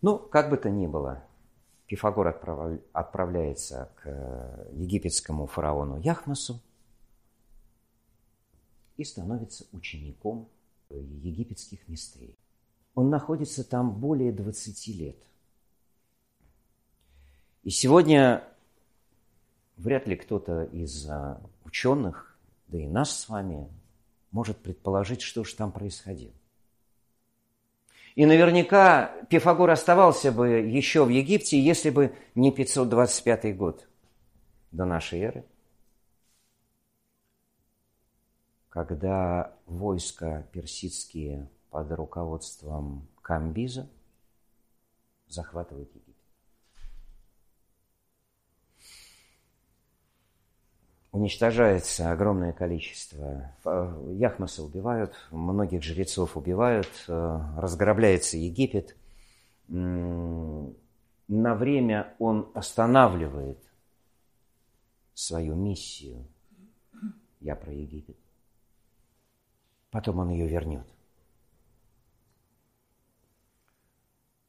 Ну, 0.00 0.16
как 0.16 0.48
бы 0.48 0.56
то 0.56 0.70
ни 0.70 0.86
было, 0.86 1.24
Пифагор 1.86 2.28
отправляется 2.92 3.90
к 3.96 4.68
египетскому 4.70 5.48
фараону 5.48 5.98
Яхмасу, 5.98 6.60
и 8.96 9.04
становится 9.04 9.66
учеником 9.72 10.48
египетских 10.90 11.88
мистерий. 11.88 12.36
Он 12.94 13.10
находится 13.10 13.64
там 13.64 13.92
более 13.92 14.32
20 14.32 14.86
лет. 14.88 15.16
И 17.64 17.70
сегодня 17.70 18.44
вряд 19.76 20.06
ли 20.06 20.16
кто-то 20.16 20.64
из 20.64 21.08
а, 21.08 21.40
ученых, 21.64 22.38
да 22.68 22.78
и 22.78 22.86
нас 22.86 23.18
с 23.18 23.28
вами, 23.28 23.68
может 24.30 24.58
предположить, 24.58 25.22
что 25.22 25.44
же 25.44 25.54
там 25.56 25.72
происходило. 25.72 26.32
И 28.14 28.26
наверняка 28.26 29.06
Пифагор 29.28 29.70
оставался 29.70 30.30
бы 30.30 30.48
еще 30.48 31.04
в 31.04 31.08
Египте, 31.08 31.58
если 31.58 31.90
бы 31.90 32.14
не 32.36 32.52
525 32.52 33.56
год 33.56 33.88
до 34.70 34.84
нашей 34.84 35.20
эры– 35.20 35.44
когда 38.74 39.54
войска 39.66 40.48
персидские 40.50 41.48
под 41.70 41.92
руководством 41.92 43.06
Камбиза 43.22 43.88
захватывают 45.28 45.88
Египет. 45.94 46.16
Уничтожается 51.12 52.10
огромное 52.10 52.52
количество. 52.52 53.54
Яхмаса 54.10 54.64
убивают, 54.64 55.14
многих 55.30 55.84
жрецов 55.84 56.36
убивают, 56.36 56.90
э, 57.06 57.40
разграбляется 57.56 58.36
Египет. 58.36 58.96
На 59.68 60.74
время 61.28 62.12
он 62.18 62.50
останавливает 62.54 63.62
свою 65.14 65.54
миссию. 65.54 66.26
Я 67.38 67.54
про 67.54 67.72
Египет 67.72 68.16
потом 69.94 70.18
он 70.18 70.30
ее 70.30 70.48
вернет. 70.48 70.84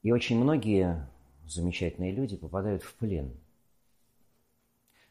И 0.02 0.12
очень 0.12 0.42
многие 0.42 1.08
замечательные 1.46 2.12
люди 2.12 2.36
попадают 2.36 2.82
в 2.82 2.96
плен. 2.96 3.32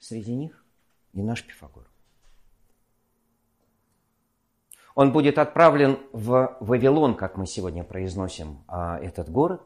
Среди 0.01 0.35
них 0.35 0.65
и 1.13 1.23
наш 1.23 1.47
Пифагор. 1.47 1.87
Он 4.97 5.13
будет 5.13 5.39
отправлен 5.39 6.01
в 6.11 6.57
Вавилон, 6.59 7.15
как 7.15 7.37
мы 7.37 7.47
сегодня 7.47 7.85
произносим 7.85 8.65
а, 8.67 8.99
этот 8.99 9.31
город. 9.31 9.63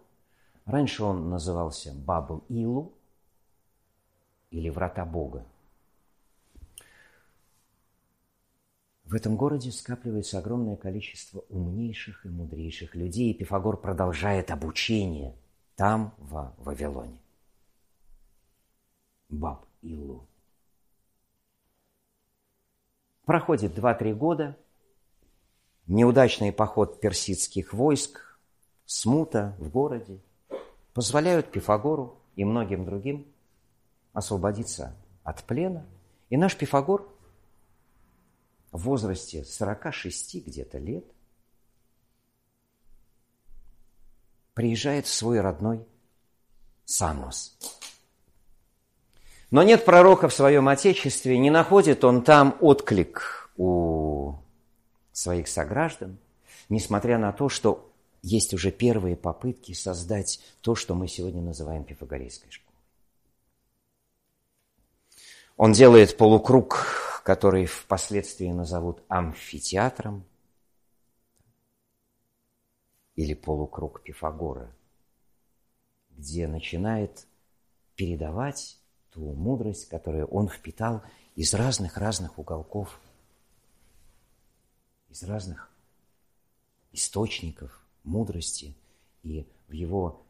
Раньше 0.66 1.02
он 1.02 1.30
назывался 1.30 1.94
Бабл-Илу 1.94 2.92
или 4.50 4.68
Врата 4.68 5.06
Бога. 5.06 5.46
В 9.08 9.14
этом 9.14 9.36
городе 9.36 9.72
скапливается 9.72 10.38
огромное 10.38 10.76
количество 10.76 11.42
умнейших 11.48 12.26
и 12.26 12.28
мудрейших 12.28 12.94
людей, 12.94 13.30
и 13.30 13.34
Пифагор 13.34 13.78
продолжает 13.78 14.50
обучение 14.50 15.34
там, 15.76 16.12
в 16.18 16.52
Вавилоне. 16.58 17.18
Баб 19.30 19.64
Илу. 19.80 20.26
Проходит 23.24 23.78
2-3 23.78 24.12
года, 24.12 24.58
неудачный 25.86 26.52
поход 26.52 27.00
персидских 27.00 27.72
войск, 27.72 28.38
смута 28.84 29.56
в 29.58 29.70
городе, 29.70 30.20
позволяют 30.92 31.50
Пифагору 31.50 32.20
и 32.36 32.44
многим 32.44 32.84
другим 32.84 33.26
освободиться 34.12 34.94
от 35.24 35.42
плена. 35.44 35.86
И 36.28 36.36
наш 36.36 36.54
Пифагор 36.54 37.08
в 38.72 38.82
возрасте 38.82 39.44
46 39.44 40.46
где-то 40.46 40.78
лет 40.78 41.04
приезжает 44.54 45.06
в 45.06 45.14
свой 45.14 45.40
родной 45.40 45.86
Самос. 46.84 47.56
Но 49.50 49.62
нет 49.62 49.84
пророка 49.84 50.28
в 50.28 50.34
своем 50.34 50.68
отечестве, 50.68 51.38
не 51.38 51.50
находит 51.50 52.04
он 52.04 52.22
там 52.22 52.56
отклик 52.60 53.50
у 53.56 54.34
своих 55.12 55.48
сограждан, 55.48 56.18
несмотря 56.68 57.18
на 57.18 57.32
то, 57.32 57.48
что 57.48 57.90
есть 58.22 58.52
уже 58.52 58.70
первые 58.70 59.16
попытки 59.16 59.72
создать 59.72 60.40
то, 60.60 60.74
что 60.74 60.94
мы 60.94 61.08
сегодня 61.08 61.40
называем 61.40 61.84
пифагорейской 61.84 62.50
школой. 62.50 62.68
Он 65.56 65.72
делает 65.72 66.16
полукруг, 66.16 67.17
который 67.28 67.66
впоследствии 67.66 68.50
назовут 68.50 69.02
амфитеатром 69.08 70.24
или 73.16 73.34
полукруг 73.34 74.02
Пифагора, 74.02 74.74
где 76.08 76.48
начинает 76.48 77.26
передавать 77.96 78.78
ту 79.10 79.34
мудрость, 79.34 79.90
которую 79.90 80.26
он 80.28 80.48
впитал 80.48 81.02
из 81.36 81.52
разных-разных 81.52 82.38
уголков, 82.38 82.98
из 85.10 85.22
разных 85.22 85.70
источников 86.92 87.78
мудрости, 88.04 88.74
и 89.22 89.46
в 89.66 89.72
его, 89.72 90.24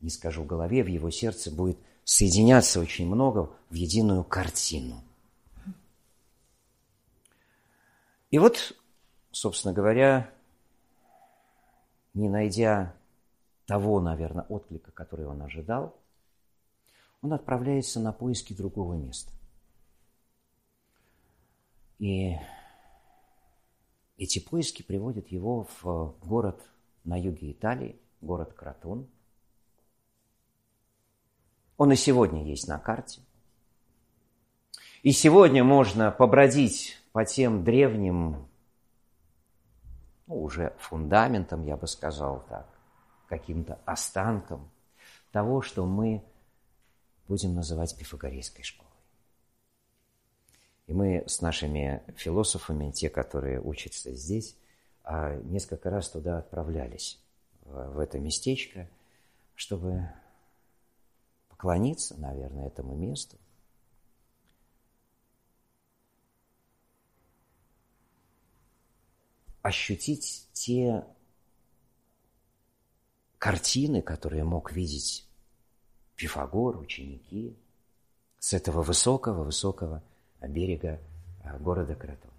не 0.00 0.08
скажу 0.08 0.44
голове, 0.44 0.84
в 0.84 0.86
его 0.86 1.10
сердце 1.10 1.50
будет 1.50 1.76
соединяться 2.04 2.80
очень 2.80 3.06
много 3.06 3.54
в 3.68 3.74
единую 3.74 4.24
картину. 4.24 5.04
И 8.30 8.38
вот, 8.38 8.76
собственно 9.32 9.74
говоря, 9.74 10.32
не 12.14 12.28
найдя 12.28 12.94
того, 13.66 14.00
наверное, 14.00 14.44
отклика, 14.44 14.92
который 14.92 15.26
он 15.26 15.42
ожидал, 15.42 15.96
он 17.22 17.32
отправляется 17.32 18.00
на 18.00 18.12
поиски 18.12 18.52
другого 18.52 18.94
места. 18.94 19.32
И 21.98 22.36
эти 24.16 24.38
поиски 24.38 24.82
приводят 24.82 25.28
его 25.28 25.66
в 25.82 26.16
город 26.22 26.60
на 27.04 27.18
юге 27.18 27.52
Италии, 27.52 28.00
город 28.20 28.52
Кратон– 28.54 29.08
он 31.80 31.92
и 31.92 31.96
сегодня 31.96 32.44
есть 32.44 32.68
на 32.68 32.78
карте. 32.78 33.22
И 35.02 35.12
сегодня 35.12 35.64
можно 35.64 36.10
побродить 36.10 36.99
по 37.12 37.24
тем 37.24 37.64
древним, 37.64 38.48
ну, 40.26 40.42
уже 40.42 40.74
фундаментам, 40.78 41.64
я 41.64 41.76
бы 41.76 41.86
сказал 41.86 42.44
так, 42.48 42.68
каким-то 43.28 43.78
останкам 43.84 44.70
того, 45.32 45.62
что 45.62 45.84
мы 45.86 46.24
будем 47.28 47.54
называть 47.54 47.96
пифагорейской 47.96 48.64
школой. 48.64 48.90
И 50.86 50.92
мы 50.92 51.24
с 51.26 51.40
нашими 51.40 52.02
философами, 52.16 52.90
те, 52.90 53.08
которые 53.08 53.60
учатся 53.60 54.12
здесь, 54.12 54.56
а, 55.04 55.36
несколько 55.36 55.90
раз 55.90 56.08
туда 56.10 56.38
отправлялись, 56.38 57.20
в 57.62 57.98
это 58.00 58.18
местечко, 58.18 58.88
чтобы 59.54 60.08
поклониться, 61.48 62.18
наверное, 62.20 62.66
этому 62.66 62.96
месту. 62.96 63.36
Ощутить 69.62 70.48
те 70.52 71.04
картины, 73.38 74.02
которые 74.02 74.44
мог 74.44 74.72
видеть 74.72 75.26
Пифагор, 76.16 76.78
ученики, 76.78 77.56
с 78.38 78.52
этого 78.52 78.82
высокого-высокого 78.82 80.02
берега 80.40 81.00
а, 81.44 81.58
города 81.58 81.94
Кратон. 81.94 82.30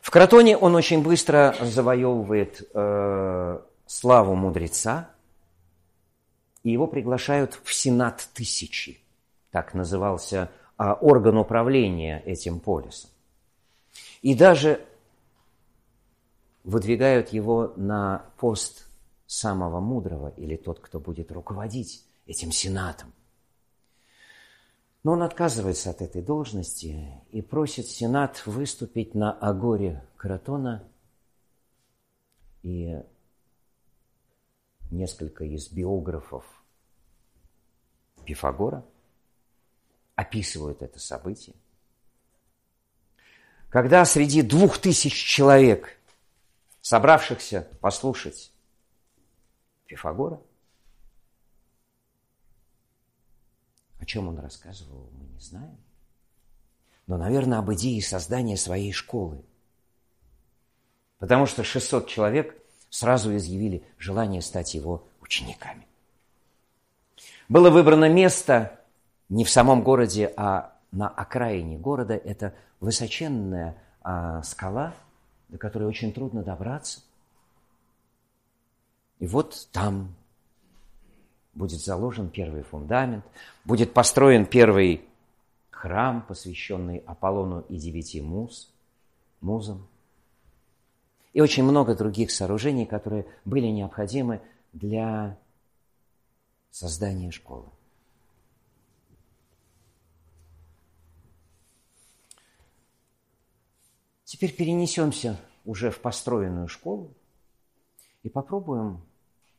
В 0.00 0.10
Кратоне 0.10 0.56
он 0.56 0.74
очень 0.74 1.02
быстро 1.02 1.54
завоевывает 1.60 2.68
э, 2.74 3.60
славу 3.86 4.34
мудреца, 4.34 5.08
и 6.64 6.70
его 6.70 6.88
приглашают 6.88 7.60
в 7.62 7.72
Сенат 7.72 8.28
Тысячи. 8.34 9.00
Так 9.52 9.74
назывался 9.74 10.50
а, 10.76 10.94
орган 10.94 11.38
управления 11.38 12.20
этим 12.26 12.58
полисом. 12.58 13.11
И 14.22 14.34
даже 14.34 14.86
выдвигают 16.64 17.30
его 17.30 17.72
на 17.76 18.30
пост 18.38 18.86
самого 19.26 19.80
мудрого 19.80 20.28
или 20.36 20.56
тот, 20.56 20.80
кто 20.80 21.00
будет 21.00 21.32
руководить 21.32 22.06
этим 22.26 22.52
сенатом. 22.52 23.12
Но 25.02 25.12
он 25.12 25.22
отказывается 25.22 25.90
от 25.90 26.00
этой 26.00 26.22
должности 26.22 27.20
и 27.32 27.42
просит 27.42 27.86
сенат 27.86 28.46
выступить 28.46 29.14
на 29.14 29.32
агоре 29.32 30.06
Кратона. 30.16 30.88
И 32.62 33.02
несколько 34.92 35.44
из 35.44 35.72
биографов 35.72 36.44
Пифагора 38.24 38.84
описывают 40.14 40.82
это 40.82 41.00
событие. 41.00 41.56
Когда 43.72 44.04
среди 44.04 44.42
двух 44.42 44.76
тысяч 44.76 45.14
человек, 45.14 45.98
собравшихся 46.82 47.66
послушать 47.80 48.52
Пифагора, 49.86 50.42
о 53.98 54.04
чем 54.04 54.28
он 54.28 54.38
рассказывал, 54.38 55.08
мы 55.14 55.24
не 55.24 55.40
знаем. 55.40 55.78
Но, 57.06 57.16
наверное, 57.16 57.60
об 57.60 57.72
идее 57.72 58.02
создания 58.02 58.58
своей 58.58 58.92
школы. 58.92 59.42
Потому 61.18 61.46
что 61.46 61.64
600 61.64 62.06
человек 62.08 62.54
сразу 62.90 63.34
изъявили 63.34 63.86
желание 63.96 64.42
стать 64.42 64.74
его 64.74 65.08
учениками. 65.22 65.86
Было 67.48 67.70
выбрано 67.70 68.10
место 68.10 68.84
не 69.30 69.46
в 69.46 69.50
самом 69.50 69.82
городе, 69.82 70.30
а 70.36 70.71
на 70.92 71.08
окраине 71.08 71.78
города. 71.78 72.14
Это 72.14 72.54
высоченная 72.80 73.76
а, 74.02 74.42
скала, 74.42 74.94
до 75.48 75.58
которой 75.58 75.84
очень 75.84 76.12
трудно 76.12 76.42
добраться. 76.42 77.00
И 79.18 79.26
вот 79.26 79.68
там 79.72 80.14
будет 81.54 81.80
заложен 81.80 82.28
первый 82.28 82.62
фундамент, 82.62 83.24
будет 83.64 83.92
построен 83.92 84.46
первый 84.46 85.04
храм, 85.70 86.22
посвященный 86.22 86.98
Аполлону 87.06 87.64
и 87.68 87.76
девяти 87.76 88.20
муз, 88.20 88.72
музам 89.40 89.86
и 91.32 91.40
очень 91.40 91.64
много 91.64 91.94
других 91.94 92.30
сооружений, 92.30 92.86
которые 92.86 93.26
были 93.44 93.66
необходимы 93.66 94.40
для 94.72 95.38
создания 96.70 97.30
школы. 97.30 97.66
Теперь 104.32 104.56
перенесемся 104.56 105.36
уже 105.66 105.90
в 105.90 106.00
построенную 106.00 106.66
школу 106.66 107.12
и 108.22 108.30
попробуем 108.30 109.02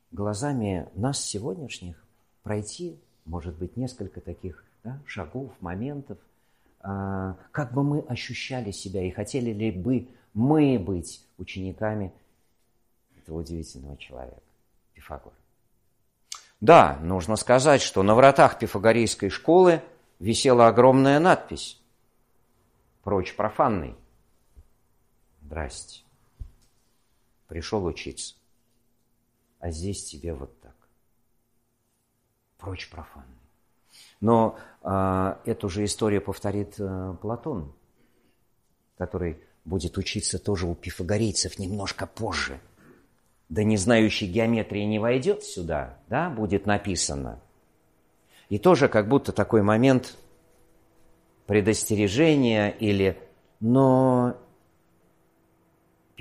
глазами 0.09 0.89
нас 0.95 1.23
сегодняшних 1.23 2.03
пройти, 2.41 2.99
может 3.25 3.55
быть, 3.55 3.77
несколько 3.77 4.19
таких 4.19 4.65
да, 4.83 4.99
шагов, 5.05 5.51
моментов, 5.59 6.17
а, 6.79 7.37
как 7.51 7.71
бы 7.71 7.83
мы 7.83 7.99
ощущали 7.99 8.71
себя 8.71 9.05
и 9.05 9.11
хотели 9.11 9.51
ли 9.51 9.69
бы 9.69 10.07
мы 10.33 10.79
быть 10.79 11.23
учениками 11.37 12.11
этого 13.21 13.41
удивительного 13.41 13.95
человека, 13.97 14.41
Пифагора. 14.95 15.35
Да, 16.61 16.97
нужно 17.03 17.35
сказать, 17.35 17.83
что 17.83 18.01
на 18.01 18.15
вратах 18.15 18.57
Пифагорейской 18.57 19.29
школы 19.29 19.83
висела 20.17 20.67
огромная 20.67 21.19
надпись 21.19 21.79
прочь 23.03 23.35
профанный. 23.35 23.95
Здрасте. 25.53 26.01
Пришел 27.47 27.85
учиться. 27.85 28.33
А 29.59 29.69
здесь 29.69 30.03
тебе 30.03 30.33
вот 30.33 30.59
так. 30.61 30.73
Прочь 32.57 32.89
профанный. 32.89 33.37
Но 34.19 34.57
э, 34.81 35.35
эту 35.45 35.69
же 35.69 35.85
историю 35.85 36.23
повторит 36.23 36.73
э, 36.79 37.15
Платон, 37.21 37.71
который 38.97 39.43
будет 39.63 39.99
учиться 39.99 40.39
тоже 40.39 40.65
у 40.65 40.73
пифагорейцев 40.73 41.59
немножко 41.59 42.07
позже. 42.07 42.59
Да 43.47 43.63
не 43.63 43.77
знающий 43.77 44.25
геометрии 44.25 44.85
не 44.85 44.97
войдет 44.97 45.43
сюда, 45.43 45.99
да, 46.07 46.31
будет 46.31 46.65
написано. 46.65 47.39
И 48.49 48.57
тоже 48.57 48.87
как 48.89 49.07
будто 49.07 49.31
такой 49.31 49.61
момент 49.61 50.17
предостережения 51.45 52.71
или... 52.71 53.19
Но 53.59 54.35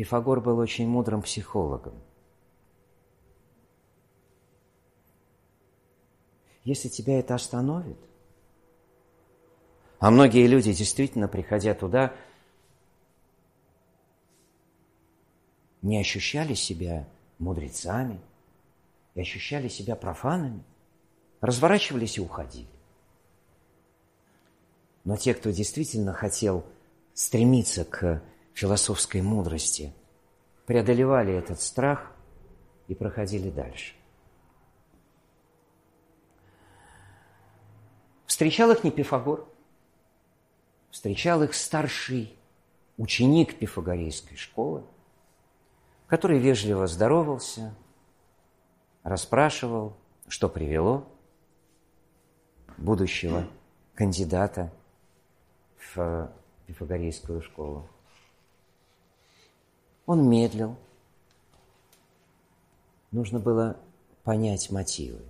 Пифагор 0.03 0.41
был 0.41 0.59
очень 0.59 0.89
мудрым 0.89 1.23
психологом. 1.23 1.95
Если 6.65 6.89
тебя 6.89 7.21
это 7.21 7.37
остановит, 7.37 7.99
а 10.01 10.11
многие 10.11 10.49
люди 10.49 10.73
действительно, 10.73 11.29
приходя 11.29 11.73
туда, 11.75 12.17
не 15.83 16.01
ощущали 16.01 16.55
себя 16.55 17.09
мудрецами 17.39 18.21
и 19.15 19.21
ощущали 19.21 19.69
себя 19.69 19.95
профанами, 19.95 20.65
разворачивались 21.41 22.19
и 22.19 22.21
уходили. 22.21 22.67
Но 25.05 25.17
те, 25.17 25.33
кто 25.33 25.51
действительно 25.51 26.13
хотел 26.13 26.67
стремиться 27.15 27.85
к 27.85 28.21
философской 28.55 29.23
мудрости, 29.23 29.95
преодолевали 30.67 31.33
этот 31.35 31.61
страх 31.61 32.13
и 32.89 32.95
проходили 32.95 33.51
дальше. 33.51 33.95
Встречал 38.27 38.71
их 38.71 38.83
не 38.83 38.91
Пифагор, 38.91 39.47
встречал 40.91 41.43
их 41.43 41.55
старший 41.55 42.37
ученик 42.97 43.59
пифагорейской 43.59 44.37
школы, 44.37 44.85
который 46.07 46.39
вежливо 46.39 46.87
здоровался, 46.87 47.75
расспрашивал, 49.03 49.97
что 50.29 50.49
привело 50.49 51.09
будущего 52.77 53.47
кандидата 53.95 54.73
в 55.95 56.33
пифагорейскую 56.67 57.43
школу. 57.43 57.89
Он 60.07 60.29
медлил. 60.29 60.77
Нужно 63.11 63.39
было 63.39 63.77
понять 64.25 64.71
мотивы. 64.71 65.21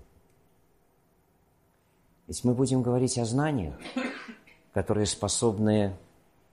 Ведь 2.27 2.45
мы 2.45 2.55
будем 2.55 2.83
говорить 2.83 3.19
о 3.19 3.25
знаниях, 3.25 3.75
которые 4.73 5.07
способны 5.07 5.97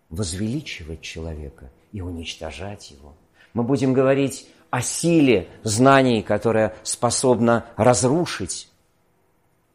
возвеличивать 0.10 1.02
человека 1.02 1.72
и 1.92 2.02
уничтожать 2.02 2.92
его. 2.92 3.14
Мы 3.54 3.64
будем 3.64 3.94
говорить 3.94 4.50
о 4.70 4.82
силе 4.82 5.48
знаний, 5.64 6.22
которая 6.22 6.76
способна 6.84 7.66
разрушить 7.76 8.70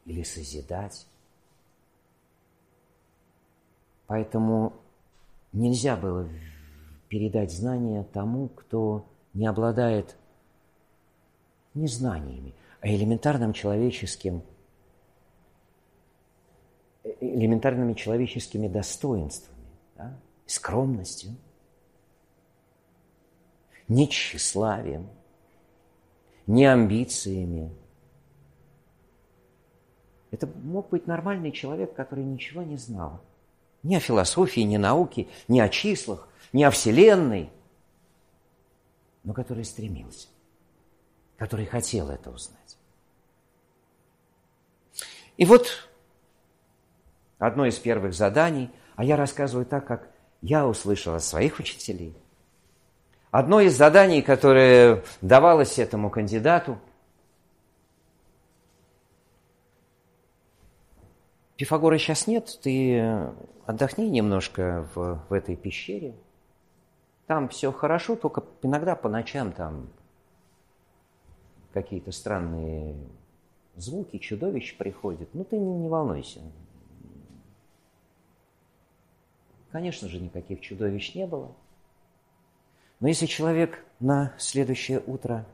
или 0.05 0.23
созидать. 0.23 1.07
Поэтому 4.07 4.75
нельзя 5.53 5.97
было 5.97 6.29
передать 7.15 7.53
знания 7.53 8.03
тому, 8.13 8.49
кто 8.49 9.07
не 9.35 9.47
обладает 9.47 10.17
не 11.73 11.87
знаниями, 11.87 12.57
а 12.81 12.89
элементарным 12.89 13.53
человеческим, 13.53 14.43
элементарными 17.21 17.93
человеческими 17.95 18.67
достоинствами, 18.67 19.69
да? 19.95 20.19
скромностью, 20.47 21.37
не 23.87 24.09
тщеславием, 24.09 25.09
не 26.49 26.67
амбициями. 26.67 27.73
Это 30.33 30.49
мог 30.49 30.89
быть 30.89 31.07
нормальный 31.07 31.53
человек, 31.53 31.95
который 31.95 32.25
ничего 32.25 32.65
не 32.65 32.77
знал– 32.77 33.21
ни 33.85 33.95
о 33.95 34.01
философии, 34.01 34.63
ни 34.63 34.79
науке, 34.79 35.29
ни 35.47 35.61
о 35.61 35.69
числах, 35.69 36.29
ни 36.55 36.63
о 36.63 36.71
Вселенной, 36.71 37.51
но 39.23 39.35
который 39.35 39.65
стремился, 39.65 40.29
который 41.37 41.67
хотел 41.67 42.09
это 42.09 42.31
узнать. 42.31 42.79
И 45.37 45.45
вот 45.45 45.69
одно 47.39 47.67
из 47.67 47.79
первых 47.79 48.15
заданий, 48.15 48.71
а 48.97 49.05
я 49.05 49.17
рассказываю 49.17 49.67
так, 49.67 49.87
как 49.87 50.09
я 50.41 50.67
услышал 50.67 51.15
от 51.15 51.25
своих 51.25 51.59
учителей. 51.59 52.17
Одно 53.31 53.61
из 53.61 53.77
заданий, 53.77 54.23
которое 54.23 55.03
давалось 55.21 55.79
этому 55.79 56.09
кандидату– 56.09 56.79
Пифагора 61.57 61.99
сейчас 61.99 62.27
нет, 62.27 62.59
ты 62.63 63.01
отдохни 63.65 64.09
немножко 64.09 64.89
в, 64.95 65.25
в 65.29 65.33
этой 65.33 65.55
пещере. 65.55 66.15
Там 67.27 67.49
все 67.49 67.73
хорошо, 67.73 68.17
только 68.17 68.45
иногда 68.63 68.95
по 68.95 69.09
ночам 69.09 69.53
там 69.53 69.89
какие-то 71.73 72.13
странные 72.13 72.97
звуки, 73.77 74.19
чудовищ 74.19 74.77
приходят. 74.77 75.29
Ну, 75.33 75.45
ты 75.45 75.59
не, 75.59 75.79
не 75.79 75.89
волнуйся. 75.89 76.41
Конечно 79.71 80.09
же, 80.09 80.21
никаких 80.21 80.61
чудовищ 80.61 81.15
не 81.15 81.27
было. 81.27 81.53
Но 83.01 83.09
если 83.09 83.27
человек 83.27 83.85
на 83.99 84.33
следующее 84.39 85.03
утро 85.05 85.47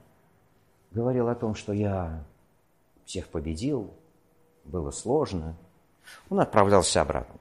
говорил 0.90 1.28
о 1.28 1.34
том, 1.34 1.54
что 1.54 1.72
я 1.72 2.24
всех 3.04 3.28
победил, 3.28 3.94
было 4.64 4.90
сложно– 4.90 5.56
он 6.28 6.40
отправлялся 6.40 7.02
обратно. 7.02 7.38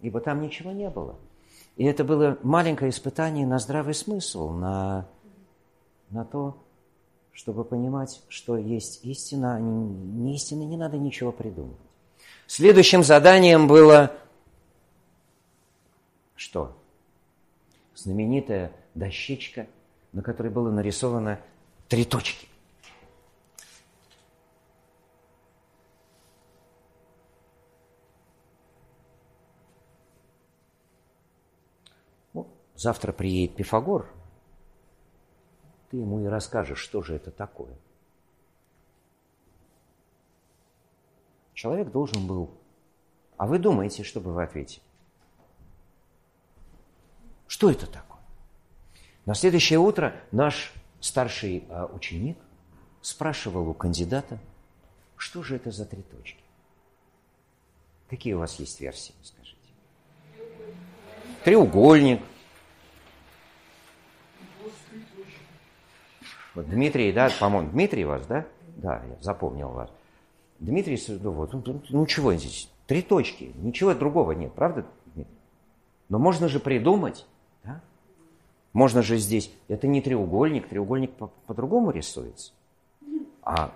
Ибо 0.00 0.20
там 0.20 0.40
ничего 0.40 0.72
не 0.72 0.88
было. 0.90 1.16
И 1.78 1.84
это 1.84 2.02
было 2.02 2.36
маленькое 2.42 2.90
испытание 2.90 3.46
на 3.46 3.60
здравый 3.60 3.94
смысл, 3.94 4.50
на, 4.50 5.06
на 6.10 6.24
то, 6.24 6.58
чтобы 7.32 7.62
понимать, 7.64 8.20
что 8.28 8.56
есть 8.56 9.04
истина, 9.04 9.54
а 9.54 9.60
не, 9.60 10.34
истина, 10.34 10.64
не 10.64 10.76
надо 10.76 10.98
ничего 10.98 11.30
придумывать. 11.30 11.78
Следующим 12.48 13.04
заданием 13.04 13.68
было 13.68 14.12
что? 16.34 16.76
Знаменитая 17.94 18.72
дощечка, 18.96 19.68
на 20.12 20.20
которой 20.20 20.50
было 20.50 20.72
нарисовано 20.72 21.38
три 21.86 22.04
точки. 22.04 22.48
Завтра 32.78 33.12
приедет 33.12 33.56
Пифагор, 33.56 34.08
ты 35.90 35.96
ему 35.96 36.20
и 36.20 36.26
расскажешь, 36.26 36.78
что 36.78 37.02
же 37.02 37.16
это 37.16 37.32
такое. 37.32 37.76
Человек 41.54 41.90
должен 41.90 42.24
был... 42.28 42.52
А 43.36 43.48
вы 43.48 43.58
думаете, 43.58 44.04
что 44.04 44.20
бы 44.20 44.32
вы 44.32 44.44
ответили? 44.44 44.80
Что 47.48 47.68
это 47.68 47.88
такое? 47.88 48.20
На 49.26 49.34
следующее 49.34 49.80
утро 49.80 50.14
наш 50.30 50.72
старший 51.00 51.64
а, 51.70 51.86
ученик 51.86 52.38
спрашивал 53.00 53.68
у 53.68 53.74
кандидата, 53.74 54.38
что 55.16 55.42
же 55.42 55.56
это 55.56 55.72
за 55.72 55.84
три 55.84 56.02
точки? 56.02 56.44
Какие 58.08 58.34
у 58.34 58.38
вас 58.38 58.60
есть 58.60 58.80
версии, 58.80 59.14
скажите? 59.24 59.58
Треугольник, 61.42 62.22
Вот 66.58 66.68
Дмитрий, 66.68 67.12
да, 67.12 67.30
по-моему, 67.38 67.70
Дмитрий 67.70 68.04
вас, 68.04 68.26
да? 68.26 68.44
Да, 68.78 69.00
я 69.08 69.16
запомнил 69.20 69.68
вас. 69.68 69.90
Дмитрий, 70.58 71.00
ну, 71.22 71.30
вот, 71.30 71.52
ну, 71.52 71.80
ну 71.88 72.04
чего 72.06 72.34
здесь? 72.34 72.68
Три 72.88 73.00
точки, 73.00 73.52
ничего 73.54 73.94
другого 73.94 74.32
нет, 74.32 74.52
правда? 74.54 74.84
Но 76.08 76.18
можно 76.18 76.48
же 76.48 76.58
придумать, 76.58 77.26
да? 77.62 77.80
Можно 78.72 79.02
же 79.02 79.18
здесь, 79.18 79.52
это 79.68 79.86
не 79.86 80.02
треугольник, 80.02 80.66
треугольник 80.68 81.12
по- 81.12 81.30
по-другому 81.46 81.92
рисуется. 81.92 82.52
А 83.42 83.72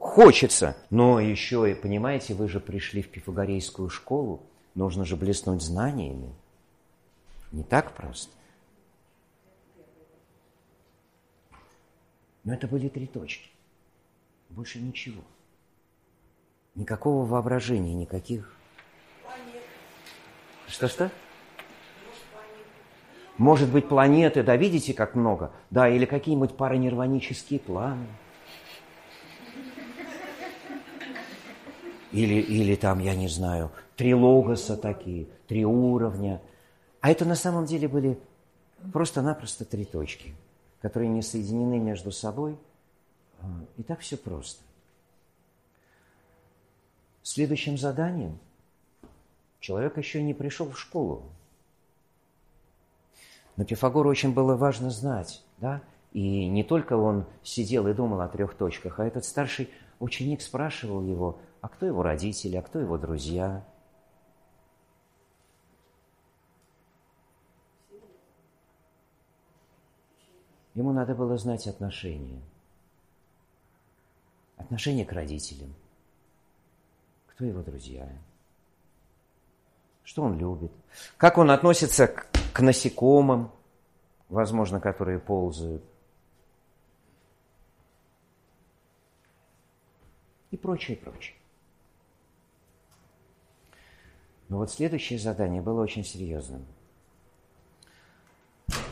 Хочется, 0.00 0.76
но 0.88 1.20
еще 1.20 1.70
и, 1.70 1.74
понимаете, 1.74 2.34
вы 2.34 2.48
же 2.48 2.58
пришли 2.58 3.00
в 3.00 3.08
пифагорейскую 3.10 3.90
школу, 3.90 4.40
нужно 4.74 5.04
же 5.04 5.14
блеснуть 5.14 5.62
знаниями. 5.62 6.34
Не 7.52 7.62
так 7.62 7.92
просто. 7.92 8.32
Но 12.44 12.54
это 12.54 12.66
были 12.66 12.88
три 12.88 13.06
точки. 13.06 13.48
Больше 14.48 14.80
ничего. 14.80 15.22
Никакого 16.74 17.24
воображения, 17.26 17.94
никаких... 17.94 18.56
Что-что? 20.66 21.10
Может 23.36 23.70
быть, 23.70 23.88
планеты, 23.88 24.42
да, 24.42 24.56
видите, 24.56 24.92
как 24.92 25.14
много? 25.14 25.50
Да, 25.70 25.88
или 25.88 26.04
какие-нибудь 26.04 26.56
паранирванические 26.56 27.58
планы. 27.58 28.06
Или, 32.12 32.34
или 32.34 32.74
там, 32.74 32.98
я 32.98 33.14
не 33.14 33.28
знаю, 33.28 33.70
три 33.96 34.14
логоса 34.14 34.76
такие, 34.76 35.26
три 35.46 35.64
уровня. 35.64 36.42
А 37.00 37.10
это 37.10 37.24
на 37.24 37.34
самом 37.34 37.66
деле 37.66 37.88
были 37.88 38.18
просто-напросто 38.92 39.64
три 39.64 39.84
точки, 39.84 40.34
которые 40.80 41.08
не 41.08 41.22
соединены 41.22 41.78
между 41.78 42.10
собой. 42.10 42.56
А, 43.40 43.46
и 43.76 43.82
так 43.82 44.00
все 44.00 44.16
просто. 44.16 44.62
Следующим 47.22 47.78
заданием 47.78 48.38
человек 49.60 49.98
еще 49.98 50.22
не 50.22 50.34
пришел 50.34 50.70
в 50.70 50.78
школу. 50.78 51.22
Но 53.56 53.64
Пифагору 53.64 54.08
очень 54.08 54.32
было 54.32 54.56
важно 54.56 54.90
знать, 54.90 55.42
да, 55.58 55.82
и 56.12 56.46
не 56.46 56.64
только 56.64 56.96
он 56.96 57.26
сидел 57.42 57.86
и 57.88 57.92
думал 57.92 58.22
о 58.22 58.28
трех 58.28 58.54
точках, 58.54 58.98
а 58.98 59.06
этот 59.06 59.24
старший 59.24 59.68
ученик 59.98 60.40
спрашивал 60.40 61.02
его, 61.02 61.38
а 61.60 61.68
кто 61.68 61.86
его 61.86 62.02
родители, 62.02 62.56
а 62.56 62.62
кто 62.62 62.80
его 62.80 62.96
друзья. 62.96 63.64
Ему 70.80 70.92
надо 70.92 71.14
было 71.14 71.36
знать 71.36 71.66
отношения. 71.66 72.40
Отношение 74.56 75.04
к 75.04 75.12
родителям. 75.12 75.74
Кто 77.26 77.44
его 77.44 77.60
друзья? 77.60 78.08
Что 80.04 80.22
он 80.22 80.38
любит? 80.38 80.72
Как 81.18 81.36
он 81.36 81.50
относится 81.50 82.06
к, 82.06 82.28
к 82.54 82.60
насекомым, 82.60 83.52
возможно, 84.30 84.80
которые 84.80 85.18
ползают? 85.18 85.84
И 90.50 90.56
прочее, 90.56 90.96
прочее. 90.96 91.36
Но 94.48 94.56
вот 94.56 94.70
следующее 94.70 95.18
задание 95.18 95.60
было 95.60 95.82
очень 95.82 96.06
серьезным. 96.06 96.64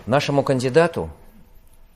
Нашему 0.04 0.42
кандидату 0.42 1.10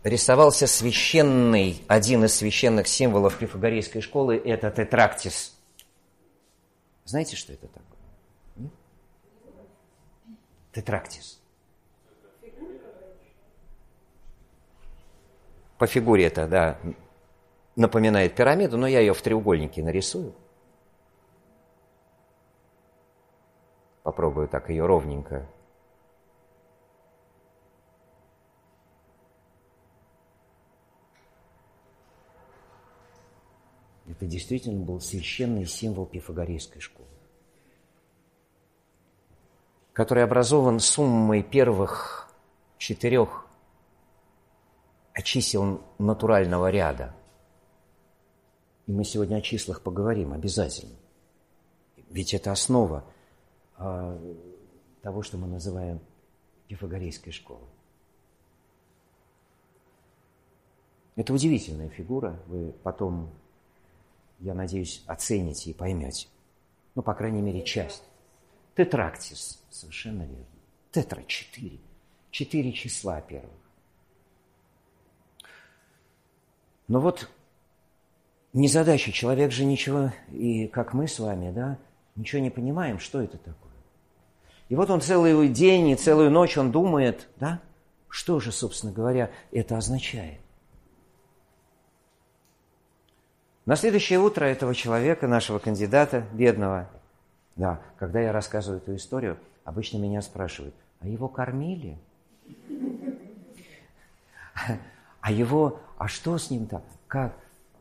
рисовался 0.05 0.66
священный, 0.66 1.82
один 1.88 2.24
из 2.24 2.34
священных 2.34 2.88
символов 2.88 3.38
пифагорейской 3.38 4.00
школы– 4.00 4.36
это 4.44 4.70
тетрактис. 4.70 5.57
Знаете, 7.05 7.36
что 7.36 7.53
это 7.53 7.68
такое? 7.68 8.70
Тетрактис. 10.72 11.40
По 15.78 15.86
фигуре 15.86 16.26
это, 16.26 16.46
да, 16.46 16.78
напоминает 17.76 18.34
пирамиду, 18.34 18.78
но 18.78 18.86
я 18.86 19.00
ее 19.00 19.14
в 19.14 19.20
треугольнике 19.20 19.82
нарисую. 19.82 20.32
Попробую 24.03 24.48
так 24.48 24.70
ее 24.70 24.86
ровненько. 24.86 25.46
Это 34.13 34.27
действительно 34.27 34.85
был 34.85 35.01
священный 35.01 35.65
символ 35.65 36.05
пифагорейской 36.05 36.83
школы, 36.83 37.09
который 39.95 40.23
образован 40.23 40.81
суммой 40.81 41.43
первых 41.43 42.31
четырех 42.77 43.47
чисел 45.25 45.81
натурального 45.99 46.71
ряда. 46.71 47.15
И 48.87 48.93
мы 48.93 49.05
сегодня 49.05 49.37
о 49.37 49.41
числах 49.41 49.81
поговорим 49.81 50.33
обязательно. 50.33 50.97
Ведь 52.11 52.35
это 52.35 52.53
основа 52.53 53.05
а, 53.77 54.19
того, 55.01 55.23
что 55.23 55.39
мы 55.39 55.47
называем 55.47 56.01
пифагорейской 56.69 57.33
школой. 57.33 57.69
Это 61.17 61.33
удивительная 61.33 61.89
фигура, 61.89 62.39
вы 62.47 62.73
потом, 62.83 63.31
я 64.43 64.55
надеюсь, 64.55 65.03
оцените 65.07 65.70
и 65.70 65.74
поймете. 65.74 66.28
Ну, 66.95 67.03
по 67.03 67.14
крайней 67.14 67.40
мере, 67.40 67.62
часть. 67.62 68.03
Тетрактис, 68.74 69.62
совершенно 69.70 70.22
верно. 70.22 70.47
Тетра– 70.90 71.22
четыре. 71.26 71.78
Четыре 72.30 72.72
числа 72.72 73.20
первых. 73.20 73.51
Но 76.88 77.01
вот 77.01 77.30
незадача, 78.53 79.12
человек 79.12 79.53
же 79.53 79.64
ничего, 79.64 80.12
и 80.30 80.66
как 80.66 80.93
мы 80.93 81.07
с 81.07 81.18
вами, 81.18 81.53
да, 81.53 81.78
ничего 82.16 82.43
не 82.43 82.51
понимаем, 82.51 82.99
что 82.99 83.22
это 83.22 83.38
такое. 83.38 83.72
И 84.68 84.74
вот 84.74 84.90
он 84.90 85.01
целый 85.01 85.49
день 85.49 85.88
и 85.88 85.97
целую 85.97 86.30
ночь 86.30 86.59
он 86.59 86.72
думает, 86.72 87.28
да, 87.36 87.61
что 88.09 88.40
же, 88.40 88.53
собственно 88.53 88.93
говоря, 88.93 89.30
это 89.53 89.76
означает. 89.76 90.40
На 93.65 93.77
следующее 93.77 94.19
утро 94.19 94.45
этого 94.45 94.75
человека, 94.75 95.29
нашего 95.29 95.59
кандидата, 95.59 96.25
бедного, 96.33 96.89
да, 97.57 97.81
когда 97.99 98.21
я 98.21 98.33
рассказываю 98.33 98.81
эту 98.81 98.97
историю, 98.97 99.39
обычно 99.65 99.99
меня 99.99 100.21
спрашивают, 100.23 100.75
а 101.01 101.09
его 101.09 101.29
кормили? 101.29 101.99
А 105.21 105.31
его, 105.31 105.81
а 105.99 106.09
что 106.09 106.37
с 106.37 106.51
ним-то? 106.51 106.83
Как? 107.07 107.35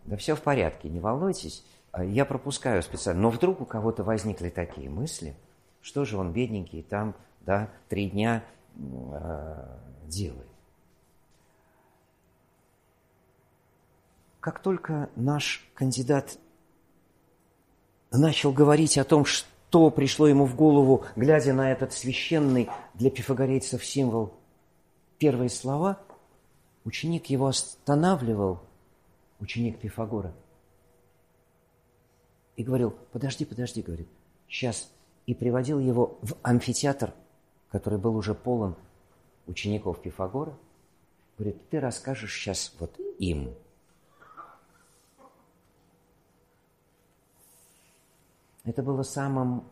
Да 0.05 0.17
все 0.17 0.35
в 0.35 0.41
порядке, 0.41 0.89
не 0.89 0.99
волнуйтесь, 0.99 1.65
я 1.97 2.25
пропускаю 2.25 2.83
специально. 2.83 3.21
Но 3.21 3.29
вдруг 3.29 3.61
у 3.61 3.65
кого-то 3.65 4.03
возникли 4.03 4.49
такие 4.49 4.89
мысли– 4.89 5.35
что 5.81 6.05
же 6.05 6.17
он, 6.17 6.31
бедненький, 6.31 6.83
там, 6.83 7.15
да, 7.41 7.69
три 7.89 8.09
дня 8.09 8.43
э, 8.75 9.77
делает? 10.05 10.50
Как 14.41 14.59
только 14.59 15.11
наш 15.15 15.69
кандидат 15.75 16.39
начал 18.11 18.51
говорить 18.51 18.97
о 18.97 19.03
том, 19.03 19.23
что 19.23 19.91
пришло 19.91 20.27
ему 20.27 20.45
в 20.45 20.55
голову, 20.55 21.05
глядя 21.15 21.53
на 21.53 21.71
этот 21.71 21.93
священный 21.93 22.67
для 22.95 23.11
пифагорейцев 23.11 23.85
символ, 23.85 24.33
первые 25.19 25.49
слова, 25.49 25.99
ученик 26.85 27.27
его 27.27 27.47
останавливал, 27.47 28.59
ученик 29.39 29.79
Пифагора, 29.79 30.33
и 32.55 32.63
говорил, 32.63 32.95
подожди, 33.11 33.45
подожди, 33.45 33.83
говорит, 33.83 34.07
сейчас 34.47 34.89
и 35.27 35.35
приводил 35.35 35.79
его 35.79 36.17
в 36.23 36.35
амфитеатр, 36.41 37.13
который 37.69 37.99
был 37.99 38.15
уже 38.15 38.33
полон 38.33 38.75
учеников 39.45 40.01
Пифагора. 40.01 40.57
Говорит, 41.37 41.69
ты 41.69 41.79
расскажешь 41.79 42.33
сейчас 42.35 42.73
вот 42.79 42.99
им. 43.19 43.53
Это 48.63 48.83
было 48.83 49.03
самым, 49.03 49.63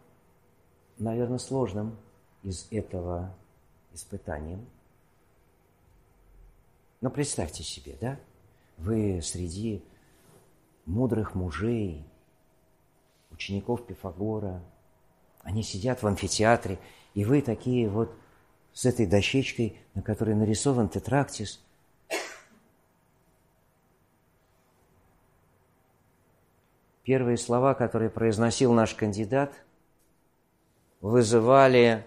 наверное, 0.98 1.38
сложным 1.38 1.98
из 2.44 2.68
этого 2.72 3.36
испытания. 3.94 4.60
Но 7.02 7.10
представьте 7.10 7.64
себе, 7.64 7.96
да, 8.02 8.20
вы 8.78 9.22
среди 9.22 9.84
мудрых 10.86 11.36
мужей, 11.36 12.06
учеников 13.32 13.86
Пифагора– 13.86 14.62
они 15.44 15.64
сидят 15.64 16.04
в 16.04 16.08
амфитеатре, 16.08 16.80
и 17.14 17.26
вы 17.26 17.42
такие 17.42 17.90
вот 17.90 18.14
с 18.74 18.86
этой 18.86 19.06
дощечкой, 19.06 19.78
на 19.94 20.02
которой 20.02 20.36
нарисован 20.36 20.90
тетрактис. 20.90 21.60
Первые 27.10 27.38
слова, 27.38 27.74
которые 27.74 28.12
произносил 28.12 28.72
наш 28.72 28.94
кандидат, 28.94 29.52
вызывали 31.02 32.06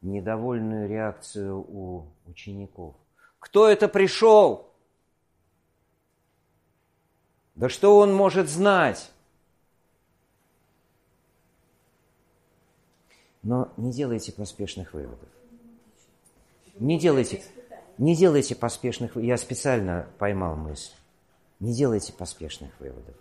недовольную 0.00 0.88
реакцию 0.88 1.60
у 1.60 2.08
учеников. 2.26 2.96
Кто 3.38 3.68
это 3.68 3.86
пришел? 3.86 4.72
Да 7.54 7.68
что 7.68 7.96
он 7.98 8.12
может 8.12 8.48
знать? 8.48 9.12
Но 13.44 13.72
не 13.76 13.92
делайте 13.92 14.32
поспешных 14.32 14.94
выводов. 14.94 15.28
Не 16.74 16.98
делайте, 16.98 17.44
не 17.98 18.16
делайте 18.16 18.56
поспешных. 18.56 19.16
Я 19.16 19.36
специально 19.36 20.10
поймал 20.18 20.56
мысль. 20.56 20.92
Не 21.60 21.72
делайте 21.72 22.12
поспешных 22.12 22.72
выводов. 22.80 23.14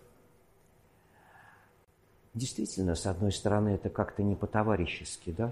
Действительно, 2.34 2.96
с 2.96 3.06
одной 3.06 3.32
стороны, 3.32 3.70
это 3.70 3.90
как-то 3.90 4.22
не 4.24 4.36
по-товарищески, 4.36 5.32
да? 5.32 5.52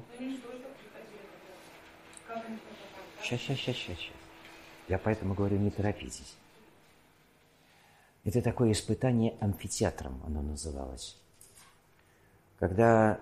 Сейчас, 3.21 3.41
сейчас, 3.41 3.57
сейчас, 3.57 3.75
сейчас. 3.75 3.99
Я 4.87 4.97
поэтому 4.97 5.33
говорю, 5.33 5.57
не 5.57 5.69
торопитесь. 5.69 6.35
Это 8.23 8.41
такое 8.41 8.71
испытание 8.71 9.35
амфитеатром, 9.39 10.21
оно 10.25 10.41
называлось. 10.41 11.17
Когда 12.59 13.19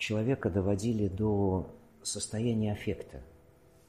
человека 0.00 0.50
доводили 0.50 1.08
до 1.08 1.66
состояния 2.02 2.72
аффекта. 2.72 3.20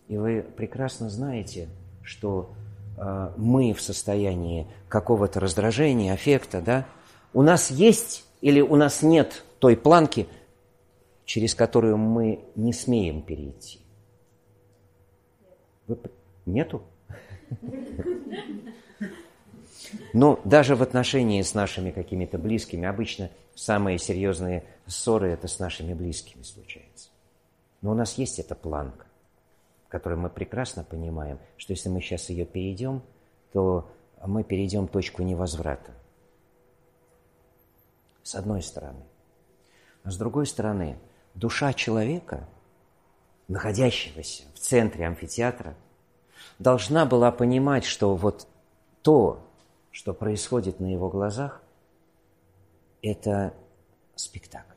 И 0.08 0.18
вы 0.18 0.42
прекрасно 0.42 1.10
знаете, 1.10 1.70
что 2.04 2.54
э, 2.98 3.32
мы 3.38 3.74
в 3.74 3.82
состоянии 3.82 4.68
какого-то 4.90 5.40
раздражения, 5.40 6.14
аффекта, 6.14 6.62
да, 6.62 6.86
у 7.34 7.42
нас 7.42 7.72
есть 7.72 8.26
или 8.42 8.62
у 8.62 8.76
нас 8.76 9.02
нет 9.02 9.44
той 9.60 9.78
планки, 9.78 10.28
через 11.26 11.56
которую 11.56 11.98
мы 11.98 12.44
не 12.56 12.74
смеем 12.74 13.22
перейти. 13.22 13.80
Вы... 15.88 15.98
Нету? 16.46 16.82
Ну, 20.14 20.40
даже 20.46 20.76
в 20.76 20.82
отношении 20.82 21.42
с 21.42 21.54
нашими 21.54 21.92
какими-то 21.92 22.38
близкими, 22.38 22.88
обычно 22.88 23.30
самые 23.56 23.98
серьезные 23.98 24.64
ссоры 24.88 25.30
это 25.30 25.48
с 25.48 25.60
нашими 25.60 25.94
близкими 25.94 26.44
случаются. 26.44 27.10
Но 27.82 27.92
у 27.92 27.94
нас 27.94 28.18
есть 28.18 28.40
эта 28.40 28.56
планка, 28.56 29.06
которую 29.90 30.20
мы 30.20 30.30
прекрасно 30.30 30.84
понимаем, 30.84 31.40
что 31.58 31.74
если 31.74 31.90
мы 31.90 32.02
сейчас 32.02 32.30
ее 32.30 32.46
перейдем, 32.46 33.02
то 33.52 33.90
мы 34.26 34.44
перейдем 34.44 34.88
точку 34.88 35.24
невозврата. 35.24 35.92
С 38.24 38.36
одной 38.36 38.62
стороны. 38.62 39.04
А 40.04 40.12
с 40.12 40.18
другой 40.18 40.46
стороны, 40.46 41.00
душа 41.34 41.74
человека, 41.74 42.48
находящегося 43.48 44.44
в 44.54 44.60
центре 44.60 45.06
амфитеатра, 45.06 45.76
должна 46.60 47.06
была 47.06 47.32
понимать, 47.32 47.84
что 47.86 48.16
вот 48.16 48.48
то, 49.02 49.48
что 49.92 50.14
происходит 50.14 50.80
на 50.80 50.92
его 50.92 51.10
глазах, 51.10 51.62
это 53.02 53.54
спектакль. 54.16 54.76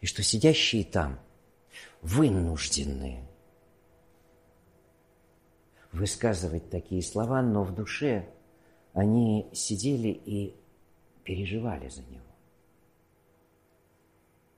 И 0.00 0.06
что 0.06 0.22
сидящие 0.22 0.84
там 0.84 1.18
вынуждены 2.02 3.28
высказывать 5.92 6.70
такие 6.70 7.02
слова, 7.02 7.42
но 7.42 7.64
в 7.64 7.74
душе 7.74 8.28
они 8.92 9.48
сидели 9.52 10.08
и 10.08 10.59
переживали 11.24 11.88
за 11.88 12.02
него. 12.02 12.24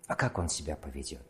А 0.06 0.14
как 0.14 0.38
он 0.38 0.48
себя 0.48 0.76
поведет? 0.76 1.22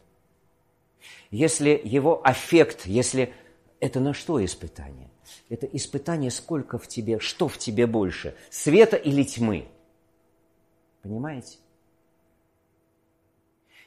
Если 1.31 1.81
его 1.83 2.21
аффект, 2.25 2.87
если 2.87 3.33
это 3.81 4.01
на 4.01 4.15
что 4.15 4.45
испытание? 4.45 5.11
Это 5.49 5.67
испытание, 5.67 6.31
сколько 6.31 6.79
в 6.79 6.87
тебе, 6.89 7.19
что 7.19 7.49
в 7.49 7.59
тебе 7.59 7.87
больше, 7.87 8.35
света 8.51 8.97
или 8.97 9.23
тьмы. 9.23 9.69
Понимаете? 11.03 11.59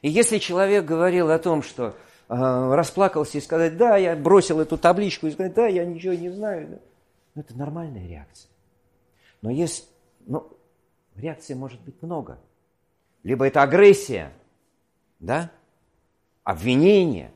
И 0.01 0.09
если 0.09 0.37
человек 0.37 0.85
говорил 0.85 1.31
о 1.31 1.39
том, 1.39 1.63
что 1.63 1.87
э, 1.87 1.93
расплакался 2.29 3.37
и 3.37 3.41
сказать, 3.41 3.77
да, 3.77 3.97
я 3.97 4.15
бросил 4.15 4.59
эту 4.59 4.77
табличку 4.77 5.27
и 5.27 5.31
сказать, 5.31 5.53
да, 5.53 5.67
я 5.67 5.85
ничего 5.85 6.13
не 6.13 6.29
знаю, 6.29 6.67
да, 6.67 6.77
ну, 7.33 7.41
это 7.41 7.57
нормальная 7.57 8.07
реакция. 8.07 8.49
Но 9.41 9.49
есть, 9.49 9.89
ну, 10.25 10.57
реакций 11.15 11.55
может 11.55 11.81
быть 11.81 12.01
много. 12.01 12.39
Либо 13.23 13.47
это 13.47 13.63
агрессия, 13.63 14.31
да, 15.19 15.51
обвинение. 16.43 17.31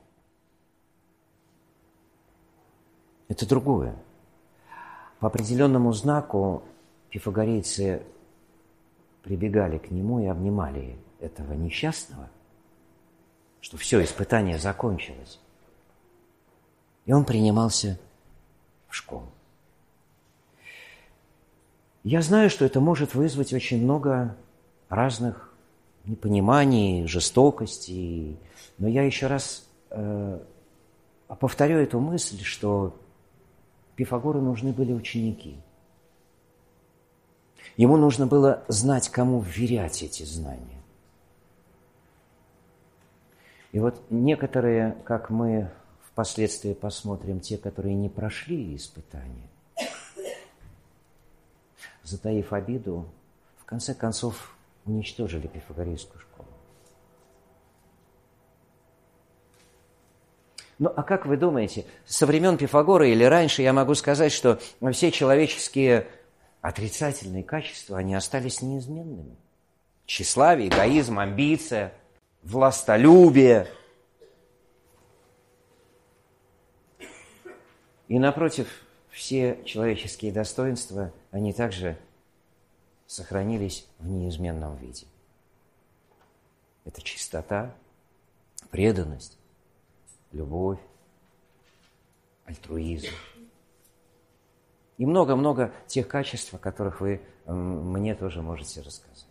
Это 3.27 3.47
другое. 3.47 3.95
По 5.19 5.27
определенному 5.27 5.91
знаку 5.93 6.63
пифагорейцы 7.09 8.03
прибегали 9.23 9.77
к 9.77 9.91
нему 9.91 10.19
и 10.19 10.25
обнимали 10.25 10.97
этого 11.19 11.53
несчастного, 11.53 12.29
что 13.61 13.77
все, 13.77 14.03
испытание 14.03 14.57
закончилось. 14.57 15.39
И 17.05 17.11
он 17.11 17.25
принимался 17.25 17.99
в 18.87 18.95
школу. 18.95 19.27
Я 22.09 22.23
знаю, 22.23 22.49
что 22.49 22.65
это 22.65 22.79
может 22.79 23.13
вызвать 23.13 23.53
очень 23.53 23.83
много 23.83 24.35
разных 24.89 25.53
непониманий, 26.05 27.05
жестокости, 27.05 28.35
но 28.79 28.87
я 28.87 29.03
еще 29.03 29.27
раз 29.27 29.69
э, 29.91 30.39
повторю 31.27 31.77
эту 31.77 31.99
мысль, 31.99 32.41
что 32.41 32.99
Пифагору 33.95 34.41
нужны 34.41 34.73
были 34.73 34.91
ученики. 34.91 35.57
Ему 37.77 37.95
нужно 37.95 38.25
было 38.25 38.63
знать, 38.67 39.09
кому 39.09 39.39
вверять 39.39 40.01
эти 40.01 40.23
знания. 40.23 40.81
И 43.71 43.79
вот 43.79 44.01
некоторые, 44.09 44.97
как 45.03 45.29
мы 45.29 45.69
впоследствии 46.11 46.73
посмотрим, 46.73 47.39
те, 47.39 47.59
которые 47.59 47.93
не 47.93 48.09
прошли 48.09 48.75
испытания, 48.75 49.47
затаив 52.09 52.51
обиду, 52.53 53.05
в 53.57 53.65
конце 53.65 53.93
концов 53.93 54.55
уничтожили 54.85 55.47
пифагорейскую 55.47 56.19
школу. 56.19 56.47
Ну, 60.79 60.91
а 60.95 61.03
как 61.03 61.25
вы 61.25 61.37
думаете, 61.37 61.85
со 62.05 62.25
времен 62.25 62.57
Пифагора 62.57 63.07
или 63.07 63.23
раньше 63.23 63.61
я 63.61 63.73
могу 63.73 63.95
сказать, 63.95 64.31
что 64.31 64.59
все 64.91 65.11
человеческие 65.11 66.07
отрицательные 66.61 67.43
качества, 67.43 67.97
они 67.97 68.15
остались 68.15 68.61
неизменными. 68.61 69.35
Тщеславие, 70.05 70.69
эгоизм, 70.69 71.19
амбиция, 71.19 71.93
властолюбие. 72.43 73.67
И 78.07 78.17
напротив, 78.17 78.67
все 79.09 79.61
человеческие 79.65 80.31
достоинства, 80.31 81.11
они 81.31 81.53
также 81.53 81.97
сохранились 83.07 83.87
в 83.97 84.07
неизменном 84.07 84.77
виде. 84.77 85.07
Это 86.85 87.01
чистота, 87.01 87.75
преданность, 88.71 89.37
любовь, 90.31 90.79
альтруизм. 92.45 93.07
И 94.97 95.05
много-много 95.05 95.73
тех 95.87 96.07
качеств, 96.07 96.53
о 96.53 96.57
которых 96.57 97.01
вы 97.01 97.21
мне 97.45 98.15
тоже 98.15 98.41
можете 98.41 98.81
рассказать. 98.81 99.25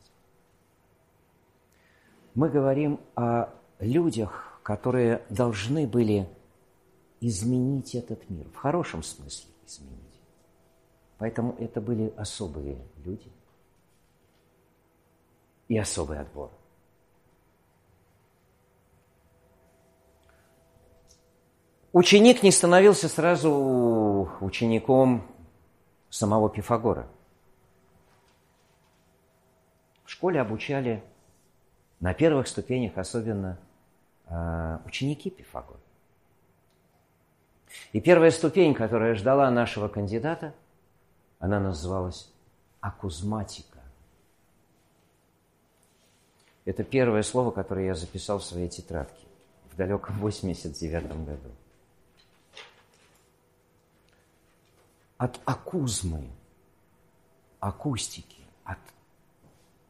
Мы 2.34 2.48
говорим 2.48 3.00
о 3.14 3.48
людях, 3.78 4.60
которые 4.62 5.22
должны 5.28 5.86
были 5.86 6.28
изменить 7.20 7.94
этот 7.94 8.28
мир, 8.30 8.48
в 8.50 8.56
хорошем 8.56 9.02
смысле 9.02 9.50
изменить. 9.68 10.20
Поэтому 11.18 11.54
это 11.58 11.80
были 11.80 12.12
особые 12.16 12.78
люди 13.04 13.30
и 15.68 15.76
особый 15.76 16.18
отбор. 16.20 16.50
Ученик 21.92 22.42
не 22.42 22.52
становился 22.52 23.08
сразу 23.08 24.30
учеником 24.40 25.26
самого 26.10 26.48
Пифагора. 26.50 27.08
В 30.04 30.10
школе 30.10 30.40
обучали 30.40 31.02
на 32.00 32.14
первых 32.14 32.46
ступенях 32.46 32.96
особенно 32.96 33.58
э, 34.26 34.78
ученики 34.86 35.30
Пифагора. 35.30 35.80
И 37.92 38.00
первая 38.00 38.30
ступень, 38.30 38.74
которая 38.74 39.14
ждала 39.14 39.50
нашего 39.50 39.88
кандидата, 39.88 40.54
она 41.38 41.60
называлась 41.60 42.30
акузматика. 42.80 43.78
Это 46.64 46.84
первое 46.84 47.22
слово, 47.22 47.50
которое 47.50 47.86
я 47.86 47.94
записал 47.94 48.38
в 48.38 48.44
своей 48.44 48.68
тетрадке 48.68 49.26
в 49.72 49.76
далеком 49.76 50.18
89 50.18 51.24
году. 51.24 51.50
От 55.16 55.40
акузмы, 55.44 56.28
акустики, 57.58 58.42
от 58.64 58.78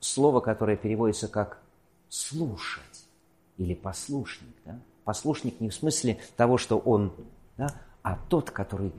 слова, 0.01 0.41
которое 0.41 0.77
переводится 0.77 1.29
как 1.29 1.61
слушать. 2.09 2.85
или 3.57 3.75
послушник. 3.75 4.55
Да? 4.65 4.79
Послушник 5.05 5.61
не 5.61 5.69
в 5.71 5.75
смысле 5.75 6.21
того, 6.37 6.59
что 6.59 6.79
он, 6.79 7.13
да, 7.59 7.75
а 8.03 8.17
тот, 8.17 8.51
который 8.51 8.93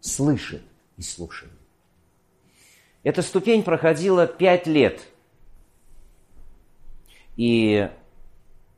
слышит 0.00 0.62
и 0.96 1.02
слушает. 1.02 1.52
Эта 3.04 3.22
ступень 3.22 3.62
проходила 3.62 4.26
пять 4.26 4.66
лет. 4.66 5.06
И 7.36 7.88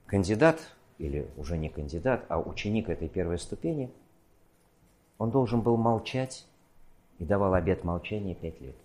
кандидат, 0.07 0.61
или 0.99 1.31
уже 1.37 1.57
не 1.57 1.69
кандидат, 1.69 2.27
а 2.29 2.41
ученик 2.41 2.89
этой 2.89 3.09
первой 3.09 3.39
ступени, 3.39 3.91
он 5.17 5.31
должен 5.31 5.61
был 5.61 5.77
молчать 5.77 6.45
и 7.19 7.25
давал 7.25 7.55
обет 7.55 7.85
молчания 7.85 8.35
пять 8.35 8.61
лет. 8.61 8.77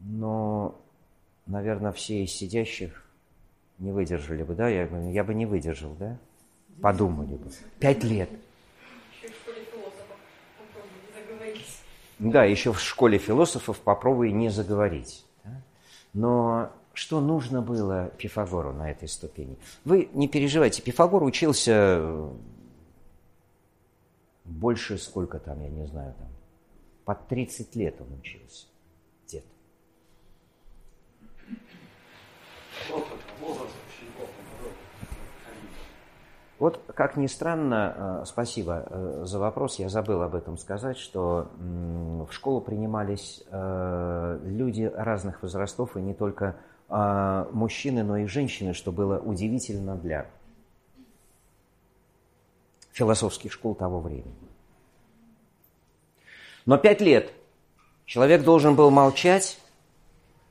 Но, 0.00 0.80
наверное, 1.46 1.90
все 1.90 2.22
из 2.22 2.32
сидящих 2.32 3.05
не 3.78 3.92
выдержали 3.92 4.42
бы, 4.42 4.54
да? 4.54 4.68
Я, 4.68 4.86
я 4.86 5.24
бы 5.24 5.34
не 5.34 5.46
выдержал, 5.46 5.94
да? 5.94 6.18
Подумали 6.80 7.36
бы. 7.36 7.50
Пять 7.78 8.04
лет. 8.04 8.30
Да, 12.18 12.44
еще 12.44 12.72
в 12.72 12.80
школе 12.80 13.18
философов 13.18 13.78
попробуй 13.80 14.32
не 14.32 14.48
заговорить. 14.48 15.24
Да? 15.44 15.62
Но 16.14 16.72
что 16.94 17.20
нужно 17.20 17.60
было 17.60 18.10
Пифагору 18.16 18.72
на 18.72 18.90
этой 18.90 19.06
ступени? 19.06 19.58
Вы 19.84 20.08
не 20.14 20.28
переживайте, 20.28 20.80
Пифагор 20.80 21.22
учился 21.22 22.30
больше 24.46 24.96
сколько 24.96 25.38
там, 25.38 25.60
я 25.62 25.68
не 25.68 25.86
знаю, 25.86 26.14
там, 26.14 26.28
под 27.04 27.28
30 27.28 27.76
лет 27.76 28.00
он 28.00 28.18
учился. 28.18 28.66
Где-то. 29.26 29.46
Вот, 36.58 36.80
как 36.94 37.16
ни 37.16 37.26
странно, 37.26 38.22
э, 38.22 38.24
спасибо 38.24 38.86
э, 38.88 39.22
за 39.24 39.38
вопрос, 39.38 39.78
я 39.78 39.90
забыл 39.90 40.22
об 40.22 40.34
этом 40.34 40.56
сказать, 40.56 40.96
что 40.96 41.50
в 41.58 42.32
школу 42.32 42.62
принимались 42.62 43.44
э, 43.50 44.40
люди 44.42 44.90
разных 44.94 45.42
возрастов, 45.42 45.96
и 45.96 46.00
не 46.00 46.14
только 46.14 46.56
мужчины, 46.88 48.04
но 48.04 48.16
и 48.16 48.26
женщины, 48.26 48.72
что 48.72 48.92
было 48.92 49.18
удивительно 49.18 49.96
для 49.96 50.26
философских 52.92 53.52
школ 53.52 53.74
того 53.74 53.98
времени. 53.98 54.36
Но 56.64 56.78
пять 56.78 57.00
лет 57.00 57.32
человек 58.04 58.44
должен 58.44 58.76
был 58.76 58.92
молчать, 58.92 59.58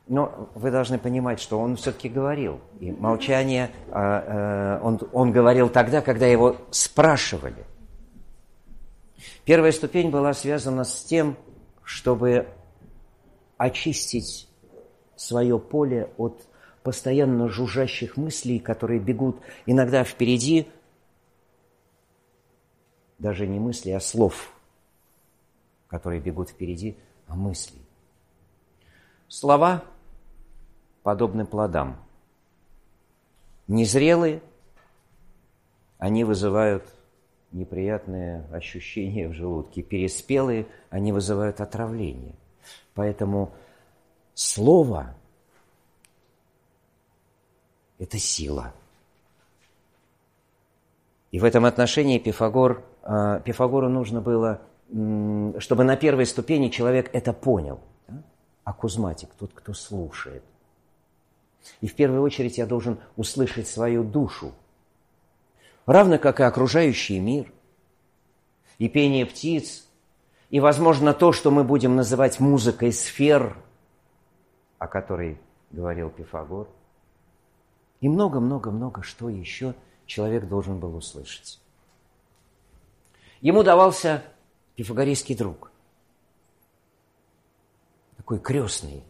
но 0.08 0.50
вы 0.54 0.72
должны 0.72 1.00
понимать, 1.00 1.40
что 1.40 1.60
он 1.60 1.76
все-таки 1.78 2.10
говорил. 2.10 2.60
И 2.80 2.92
молчание, 2.92 3.72
а, 3.92 4.78
э, 4.80 4.86
он, 4.86 5.00
он 5.12 5.32
говорил 5.32 5.70
тогда, 5.70 6.02
когда 6.02 6.28
его 6.28 6.58
спрашивали. 6.70 7.66
Первая 9.46 9.72
ступень 9.72 10.12
была 10.12 10.34
связана 10.34 10.84
с 10.84 11.04
тем, 11.04 11.38
чтобы 11.84 12.48
очистить 13.58 14.48
свое 15.16 15.58
поле 15.58 16.10
от 16.18 16.48
постоянно 16.84 17.50
жужжащих 17.50 18.16
мыслей, 18.16 18.60
которые 18.60 19.00
бегут 19.00 19.42
иногда 19.66 20.04
впереди, 20.04 20.68
даже 23.18 23.48
не 23.48 23.60
мысли, 23.60 23.90
а 23.92 24.00
слов, 24.00 24.52
которые 25.88 26.22
бегут 26.22 26.50
впереди, 26.50 26.98
а 27.28 27.36
мыслей. 27.36 27.82
Слова 29.28 29.84
подобны 31.06 31.46
плодам. 31.46 31.98
Незрелые, 33.68 34.42
они 36.00 36.24
вызывают 36.24 36.84
неприятные 37.52 38.44
ощущения 38.52 39.28
в 39.28 39.34
желудке. 39.34 39.84
Переспелые, 39.84 40.66
они 40.90 41.12
вызывают 41.12 41.62
отравление. 41.62 42.34
Поэтому 42.96 43.52
слово– 44.34 45.14
это 48.00 48.18
сила. 48.18 48.74
И 51.30 51.40
в 51.40 51.44
этом 51.44 51.66
отношении 51.66 52.18
Пифагор 52.18 52.84
а, 53.04 53.42
Пифагору 53.42 53.90
нужно 53.90 54.22
было, 54.22 54.60
чтобы 54.90 55.84
на 55.84 55.98
первой 55.98 56.26
ступени 56.26 56.70
человек 56.70 57.12
это 57.14 57.32
понял. 57.32 57.80
А 58.64 58.74
кузматик– 58.74 59.30
тот, 59.38 59.52
кто 59.54 59.76
слушает. 59.76 60.42
И 61.82 61.88
в 61.88 61.96
первую 61.96 62.22
очередь 62.22 62.58
я 62.58 62.66
должен 62.66 63.00
услышать 63.16 63.68
свою 63.68 64.04
душу, 64.04 64.54
равно 65.86 66.18
как 66.18 66.40
и 66.40 66.44
окружающий 66.44 67.20
мир, 67.20 67.52
и 68.78 68.90
пение 68.90 69.26
птиц, 69.26 69.88
и, 70.50 70.60
возможно, 70.60 71.14
то, 71.14 71.32
что 71.32 71.52
мы 71.52 71.64
будем 71.64 71.96
называть 71.96 72.40
музыкой 72.40 72.92
сфер, 72.92 73.58
о 74.78 74.88
которой 74.88 75.40
говорил 75.72 76.10
Пифагор, 76.10 76.68
и 78.02 78.10
много-много-много 78.10 79.02
что 79.02 79.30
еще 79.30 79.74
человек 80.06 80.48
должен 80.48 80.80
был 80.80 80.96
услышать. 80.96 81.60
Ему 83.42 83.64
давался 83.64 84.24
пифагорейский 84.76 85.36
друг, 85.36 85.72
такой 88.18 88.40
крестный, 88.40 89.04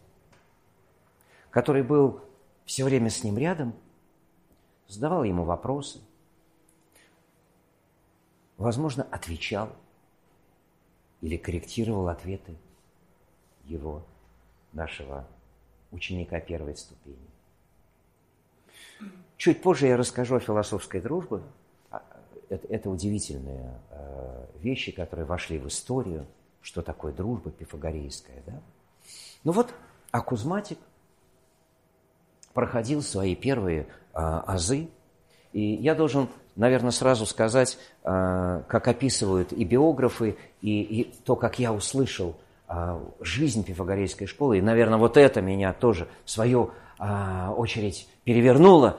который 1.50 1.82
был 1.82 2.20
все 2.66 2.84
время 2.84 3.08
с 3.08 3.24
ним 3.24 3.38
рядом, 3.38 3.74
задавал 4.88 5.24
ему 5.24 5.44
вопросы, 5.44 6.00
возможно, 8.58 9.06
отвечал 9.10 9.70
или 11.22 11.36
корректировал 11.36 12.08
ответы 12.08 12.56
его, 13.64 14.04
нашего 14.72 15.26
ученика 15.90 16.38
первой 16.40 16.76
ступени. 16.76 17.16
Чуть 19.38 19.62
позже 19.62 19.86
я 19.86 19.96
расскажу 19.96 20.36
о 20.36 20.40
философской 20.40 21.00
дружбе, 21.00 21.40
это, 22.48 22.66
это 22.68 22.90
удивительные 22.90 23.80
э, 23.90 24.46
вещи, 24.58 24.92
которые 24.92 25.24
вошли 25.24 25.58
в 25.58 25.66
историю, 25.68 26.26
что 26.62 26.82
такое 26.82 27.12
дружба 27.12 27.50
пифагорейская. 27.50 28.42
Да? 28.46 28.60
Ну 29.44 29.52
вот, 29.52 29.74
Акузматик 30.10 30.78
проходил 32.56 33.02
свои 33.02 33.36
первые 33.36 33.82
э, 33.82 33.86
азы, 34.14 34.88
и 35.52 35.60
я 35.60 35.94
должен, 35.94 36.30
наверное, 36.56 36.90
сразу 36.90 37.26
сказать, 37.26 37.78
э, 38.02 38.62
как 38.66 38.88
описывают 38.88 39.52
и 39.52 39.62
биографы, 39.62 40.38
и, 40.62 40.80
и 40.80 41.04
то, 41.26 41.36
как 41.36 41.58
я 41.58 41.74
услышал 41.74 42.34
э, 42.68 42.98
жизнь 43.20 43.62
пифагорейской 43.62 44.26
школы, 44.26 44.56
и, 44.56 44.62
наверное, 44.62 44.98
вот 44.98 45.18
это 45.18 45.42
меня 45.42 45.74
тоже 45.74 46.08
в 46.24 46.30
свою 46.30 46.72
очередь 46.98 48.08
перевернуло, 48.24 48.98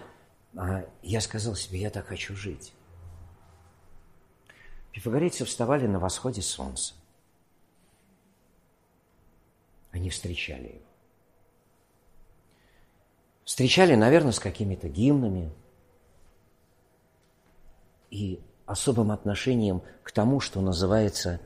я 1.02 1.20
сказал 1.20 1.56
себе, 1.56 1.80
я 1.80 1.90
так 1.90 2.06
хочу 2.06 2.36
жить. 2.36 2.72
Пифагорейцы 4.92 5.46
вставали 5.46 5.88
на 5.88 5.98
восходе 5.98 6.44
солнца. 6.44 6.94
Они 9.92 10.12
встречали 10.12 10.68
его. 10.68 10.87
Встречали, 13.48 13.96
наверное, 13.96 14.34
с 14.34 14.42
какими-то 14.42 14.90
гимнами 14.90 15.54
и 18.12 18.42
особым 18.66 19.10
отношением 19.10 19.84
к 20.04 20.12
тому, 20.12 20.42
что 20.42 20.60
называется 20.60 21.40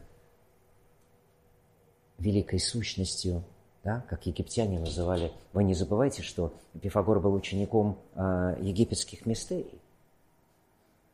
великой 2.18 2.60
сущностью, 2.60 3.44
да, 3.84 4.04
как 4.10 4.26
египтяне 4.26 4.80
называли. 4.80 5.32
Вы 5.54 5.64
не 5.64 5.76
забывайте, 5.76 6.24
что 6.24 6.52
Пифагор 6.82 7.20
был 7.20 7.36
учеником 7.36 8.00
э, 8.16 8.58
египетских 8.62 9.28
мистерий. 9.28 9.80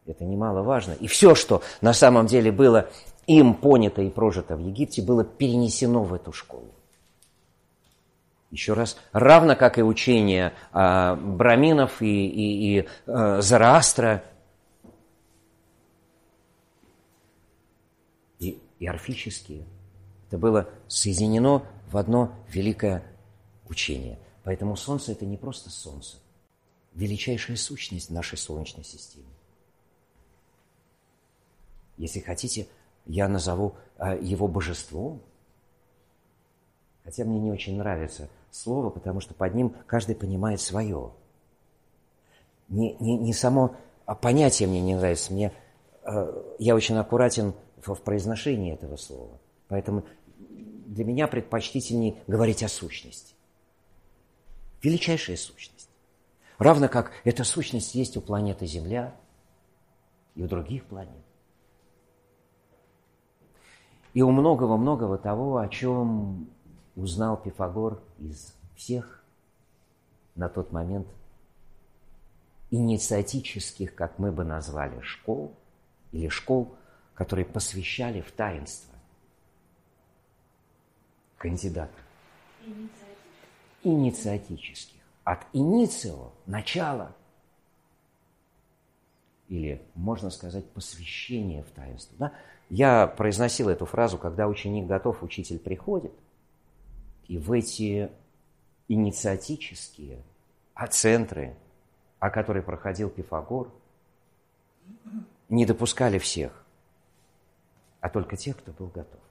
Это 0.05 0.23
немаловажно. 0.23 0.93
И 0.93 1.07
все, 1.07 1.35
что 1.35 1.63
на 1.81 1.91
самом 1.91 2.27
деле 2.27 2.49
было 2.49 2.89
им 3.25 3.55
понято 3.55 4.01
и 4.01 4.09
прожито 4.09 4.55
в 4.55 4.61
Египте, 4.61 5.01
было 5.01 5.25
перенесено 5.25 6.03
в 6.03 6.13
эту 6.13 6.31
школу. 6.31 6.71
Еще 8.49 8.73
раз, 8.73 8.97
равно 9.11 9.55
как 9.55 9.77
и 9.77 9.83
учение 9.83 10.53
а, 10.71 11.15
браминов 11.15 12.01
и, 12.01 12.27
и, 12.27 12.79
и 12.79 12.87
а, 13.05 13.41
Зараастра, 13.41 14.23
и, 18.39 18.61
и 18.79 18.87
орфические. 18.87 19.65
Это 20.27 20.37
было 20.37 20.69
соединено 20.87 21.65
в 21.87 21.97
одно 21.97 22.33
великое 22.47 23.03
учение. 23.67 24.17
Поэтому 24.43 24.77
Солнце– 24.77 25.11
это 25.13 25.25
не 25.25 25.35
просто 25.35 25.69
Солнце, 25.69 26.17
величайшая 26.93 27.57
сущность 27.57 28.09
нашей 28.09 28.37
Солнечной 28.37 28.85
системе. 28.85 29.27
Если 31.97 32.21
хотите, 32.21 32.67
я 33.05 33.27
назову 33.27 33.75
а, 33.97 34.15
его 34.15 34.47
божеством. 34.47 35.21
Хотя 37.03 37.25
мне 37.25 37.39
не 37.39 37.51
очень 37.51 37.77
нравится 37.77 38.29
слово, 38.58 38.89
потому 38.89 39.20
что 39.20 39.34
под 39.34 39.53
ним 39.55 39.76
каждый 39.86 40.16
понимает 40.16 40.62
свое. 40.62 41.12
Не, 42.70 42.95
не, 42.99 43.18
не 43.18 43.34
само 43.34 43.76
а 44.08 44.16
понятие 44.16 44.70
мне 44.70 44.82
не 44.82 44.95
нравится. 44.95 45.34
Мне, 45.34 45.51
э, 46.03 46.43
я 46.60 46.76
очень 46.76 46.95
аккуратен 46.95 47.53
в, 47.76 47.93
в 47.93 48.01
произношении 48.01 48.74
этого 48.74 48.95
слова. 48.95 49.38
Поэтому 49.68 50.05
для 50.39 51.03
меня 51.03 51.28
предпочтительнее 51.28 52.16
говорить 52.26 52.64
о 52.64 52.70
сущности. 52.70 53.36
Величайшая 54.82 55.36
сущность. 55.36 55.89
Равно 56.58 56.88
как 56.88 57.12
эта 57.26 57.43
сущность 57.43 57.95
есть 57.95 58.16
у 58.16 58.22
планеты 58.22 58.66
Земля 58.66 59.14
и 60.36 60.41
у 60.41 60.47
других 60.47 60.86
планет. 60.86 61.12
И 64.14 64.22
у 64.22 64.32
многого-многого 64.32 65.18
того, 65.18 65.58
о 65.58 65.68
чем 65.68 66.49
узнал 66.97 67.37
Пифагор 67.37 68.01
из 68.17 68.53
всех 68.75 69.23
на 70.35 70.49
тот 70.49 70.71
момент 70.71 71.07
инициатических, 72.71 73.95
как 73.95 74.19
мы 74.19 74.31
бы 74.31 74.43
назвали, 74.43 74.99
школ, 75.01 75.55
или 76.11 76.27
школ, 76.27 76.75
которые 77.13 77.45
посвящали 77.45 78.19
в 78.19 78.31
таинство 78.31 78.93
кандидата. 81.37 81.93
Инициатических. 83.83 84.99
От 85.23 85.45
иницио– 85.53 86.31
начала. 86.45 87.15
Или, 89.47 89.81
можно 89.93 90.29
сказать, 90.29 90.69
посвящение 90.71 91.63
в 91.63 91.69
таинство. 91.71 92.17
Да? 92.17 92.33
Я 92.69 93.07
произносил 93.07 93.69
эту 93.69 93.85
фразу, 93.85 94.17
когда 94.17 94.47
ученик 94.47 94.87
готов, 94.87 95.23
учитель 95.23 95.59
приходит. 95.59 96.11
И 97.28 97.38
в 97.38 97.51
эти 97.51 98.09
инициатические 98.88 100.23
центры– 100.89 101.55
о 102.19 102.30
которой 102.30 102.63
проходил 102.63 103.09
Пифагор, 103.09 103.71
не 105.49 105.65
допускали 105.65 106.17
всех, 106.17 106.65
а 108.01 108.09
только 108.09 108.36
тех, 108.36 108.57
кто 108.57 108.71
был 108.71 108.88
готов. 108.88 109.21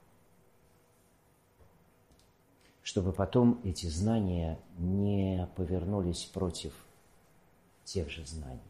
Чтобы 2.83 3.13
потом 3.13 3.61
эти 3.65 3.87
знания 3.87 4.59
не 4.79 5.49
повернулись 5.57 6.25
против 6.25 6.73
тех 7.85 8.09
же 8.11 8.25
знаний. 8.25 8.61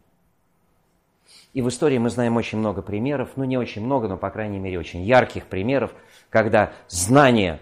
И 1.53 1.61
в 1.61 1.69
истории 1.69 1.99
мы 1.99 2.09
знаем 2.09 2.37
очень 2.37 2.59
много 2.59 2.83
примеров, 2.83 3.31
ну 3.37 3.45
не 3.45 3.59
очень 3.59 3.85
много, 3.85 4.09
но 4.09 4.17
по 4.17 4.31
крайней 4.31 4.59
мере 4.59 4.79
очень 4.79 5.03
ярких 5.03 5.47
примеров, 5.47 5.93
когда 6.31 6.73
знания 6.89 7.61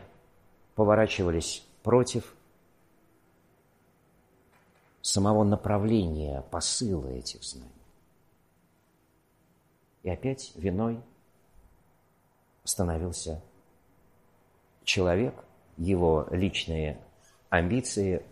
поворачивались 0.74 1.64
против 1.82 2.34
самого 5.02 5.44
направления, 5.44 6.42
посыла 6.50 7.08
этих 7.08 7.42
знаний. 7.44 7.70
И 10.02 10.10
опять 10.10 10.52
виной 10.56 11.00
становился 12.64 13.42
человек, 14.84 15.34
его 15.76 16.26
личные 16.30 17.00
амбиции, 17.48 18.24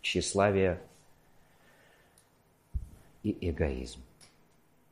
тщеславие 0.00 0.80
и 3.22 3.50
эгоизм. 3.50 4.00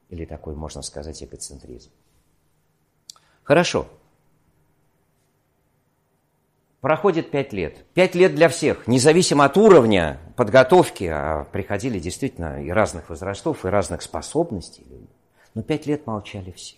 Или 0.09 0.25
такой, 0.25 0.55
можно 0.55 0.83
сказать, 0.83 1.23
эгоцентризм. 1.23 1.91
Хорошо. 3.43 3.87
Проходит 6.83 7.31
пять 7.31 7.53
лет. 7.53 7.87
Пять 7.95 8.17
лет 8.17 8.35
для 8.35 8.49
всех, 8.49 8.89
независимо 8.89 9.45
от 9.45 9.57
уровня 9.57 10.19
подготовки, 10.35 11.05
а 11.05 11.45
приходили 11.45 12.01
действительно 12.01 12.61
и 12.61 12.71
разных 12.71 13.09
возрастов, 13.09 13.65
и 13.65 13.69
разных 13.69 14.03
способностей. 14.03 14.85
Но 15.55 15.63
пять 15.63 15.87
лет 15.87 16.09
молчали 16.09 16.51
все. 16.51 16.75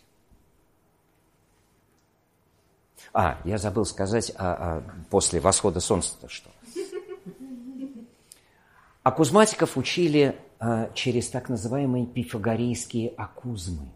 А, 3.14 3.40
я 3.46 3.57
забыл 3.57 3.86
сказать 3.86 4.30
а, 4.36 4.82
а, 4.84 4.84
после 5.09 5.40
восхода 5.40 5.80
солнца-то 5.80 6.28
что. 6.28 6.50
А 9.02 9.11
кузматиков 9.11 9.78
учили 9.78 10.38
а, 10.59 10.90
через 10.92 11.30
так 11.30 11.48
называемые 11.48 12.05
пифагорейские 12.05 13.09
акузмы. 13.16 13.88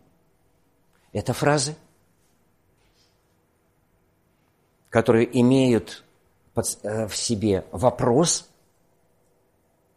Это 1.12 1.34
фразы, 1.34 1.74
которые 4.91 5.41
имеют 5.41 6.05
э, 6.55 7.07
в 7.07 7.16
себе 7.16 7.64
вопрос 7.72 8.51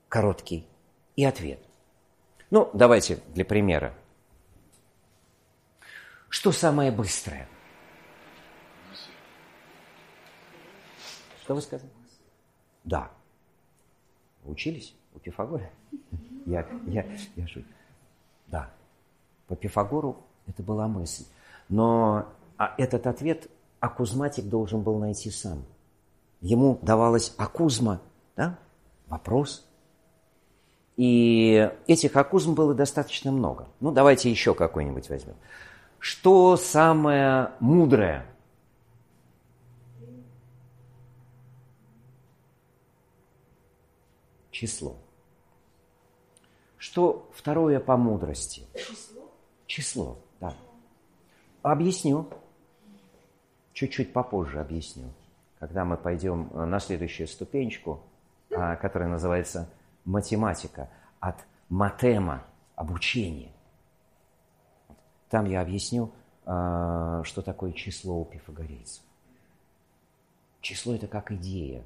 короткий 0.10 0.68
и 1.16 1.24
ответ. 1.24 1.60
Ну, 2.50 2.70
давайте 2.74 3.20
для 3.30 3.46
примера. 3.46 3.94
Что 6.30 6.52
самое 6.52 6.92
быстрое? 6.92 7.48
Что 11.44 11.56
вы 11.56 11.62
сказали? 11.62 11.89
Да. 12.84 13.12
Учились 14.46 14.96
у 15.14 15.20
Пифагора? 15.20 15.70
Я, 16.46 16.68
я, 16.88 17.06
я 17.36 17.48
шучу. 17.48 17.66
Да. 18.48 18.70
По 19.48 19.56
Пифагору 19.56 20.24
это 20.48 20.64
была 20.64 20.88
мысль. 20.88 21.26
Но 21.70 22.28
а 22.58 22.74
этот 22.78 23.08
ответ 23.08 23.50
акузматик 23.82 24.46
должен 24.46 24.82
был 24.82 24.98
найти 25.00 25.30
сам. 25.30 25.66
Ему 26.40 26.80
давалась 26.82 27.34
акузма, 27.38 28.02
да? 28.38 28.58
вопрос. 29.08 29.68
И 30.96 31.70
этих 31.88 32.16
акузм 32.16 32.54
было 32.54 32.74
достаточно 32.74 33.32
много. 33.32 33.68
Ну, 33.80 33.92
давайте 33.92 34.30
еще 34.30 34.54
какой-нибудь 34.54 35.10
возьмем. 35.10 35.36
Что 36.00 36.58
самое 36.58 37.52
мудрое? 37.60 38.26
Число. 44.52 44.96
Что 46.78 47.30
второе 47.34 47.80
по 47.80 47.98
мудрости? 47.98 48.68
Число. 48.76 49.22
Число, 49.66 50.18
да. 50.40 50.56
Объясню. 51.62 52.28
Чуть-чуть 53.82 54.14
попозже 54.14 54.60
объясню, 54.60 55.12
когда 55.58 55.86
мы 55.86 55.98
пойдем 55.98 56.52
э, 56.54 56.66
на 56.66 56.80
следующую 56.80 57.28
ступенечку, 57.28 58.04
а, 58.56 58.76
которая 58.76 59.10
называется 59.10 59.68
математика, 60.06 60.88
от 61.20 61.44
матема, 61.68 62.46
обучение. 62.76 63.52
Там 65.30 65.46
я 65.46 65.62
объясню, 65.62 66.12
а, 66.46 67.24
что 67.24 67.42
такое 67.42 67.72
число 67.72 68.22
у 68.22 68.26
пифагорейцев. 68.26 69.02
Число– 70.60 70.94
это 70.96 71.08
как 71.08 71.32
идея. 71.32 71.84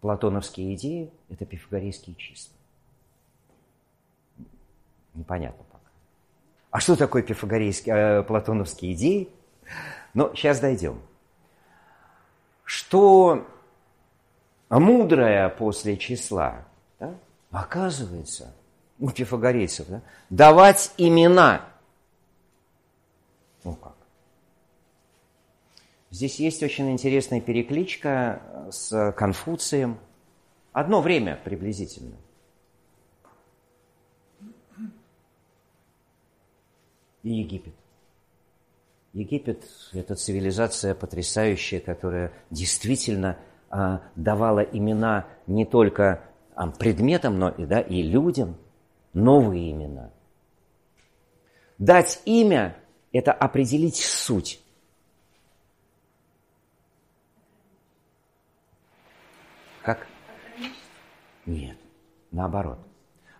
Платоновские 0.00 0.74
идеи– 0.76 1.12
это 1.28 1.44
пифагорейские 1.44 2.16
числа. 2.16 2.56
Непонятно 5.12 5.68
а 6.70 6.80
что 6.80 6.96
такое 6.96 7.22
пифагорейские, 7.22 7.94
э, 7.94 8.22
платоновские 8.22 8.92
идеи? 8.92 9.28
Но 10.14 10.34
сейчас 10.34 10.60
дойдем. 10.60 11.00
Что 12.64 13.46
мудрое 14.68 15.48
после 15.48 15.96
числа, 15.96 16.66
да, 16.98 17.14
оказывается, 17.50 18.54
у 18.98 19.10
пифагорейцев, 19.10 19.86
да, 19.88 20.02
давать 20.28 20.92
имена. 20.98 21.64
Ну 23.64 23.74
как? 23.74 23.94
Здесь 26.10 26.40
есть 26.40 26.62
очень 26.62 26.90
интересная 26.90 27.40
перекличка 27.40 28.42
с 28.70 29.12
Конфуцием. 29.12 29.98
Одно 30.72 31.00
время 31.00 31.38
приблизительно. 31.42 32.16
И 37.28 37.40
Египет. 37.40 37.74
Египет– 39.12 39.68
это 39.92 40.14
цивилизация 40.14 40.94
потрясающая, 40.94 41.80
которая 41.80 42.32
действительно 42.50 43.38
а, 43.70 44.02
давала 44.16 44.60
имена 44.60 45.26
не 45.46 45.64
только 45.64 46.24
а, 46.54 46.70
предметам, 46.70 47.38
но 47.38 47.50
и, 47.50 47.66
да, 47.66 47.80
и 47.80 48.02
людям, 48.02 48.56
новые 49.12 49.72
имена. 49.72 50.10
Дать 51.78 52.22
имя– 52.24 52.76
это 53.12 53.32
определить 53.32 53.96
суть. 53.96 54.60
Как? 59.82 60.06
Нет, 61.46 61.76
наоборот. 62.30 62.78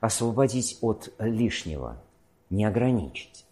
Освободить 0.01 0.78
от 0.80 1.12
лишнего, 1.18 2.01
не 2.49 2.64
ограничить. 2.64 3.45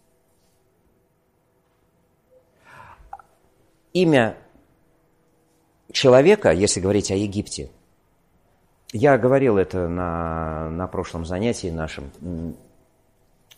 Имя 4.01 4.37
человека, 5.91 6.51
если 6.51 6.79
говорить 6.79 7.11
о 7.11 7.15
Египте, 7.15 7.71
я 8.93 9.17
говорил 9.17 9.57
это 9.57 9.87
на, 9.87 10.69
на 10.69 10.87
прошлом 10.87 11.25
занятии 11.25 11.69
нашем, 11.69 12.11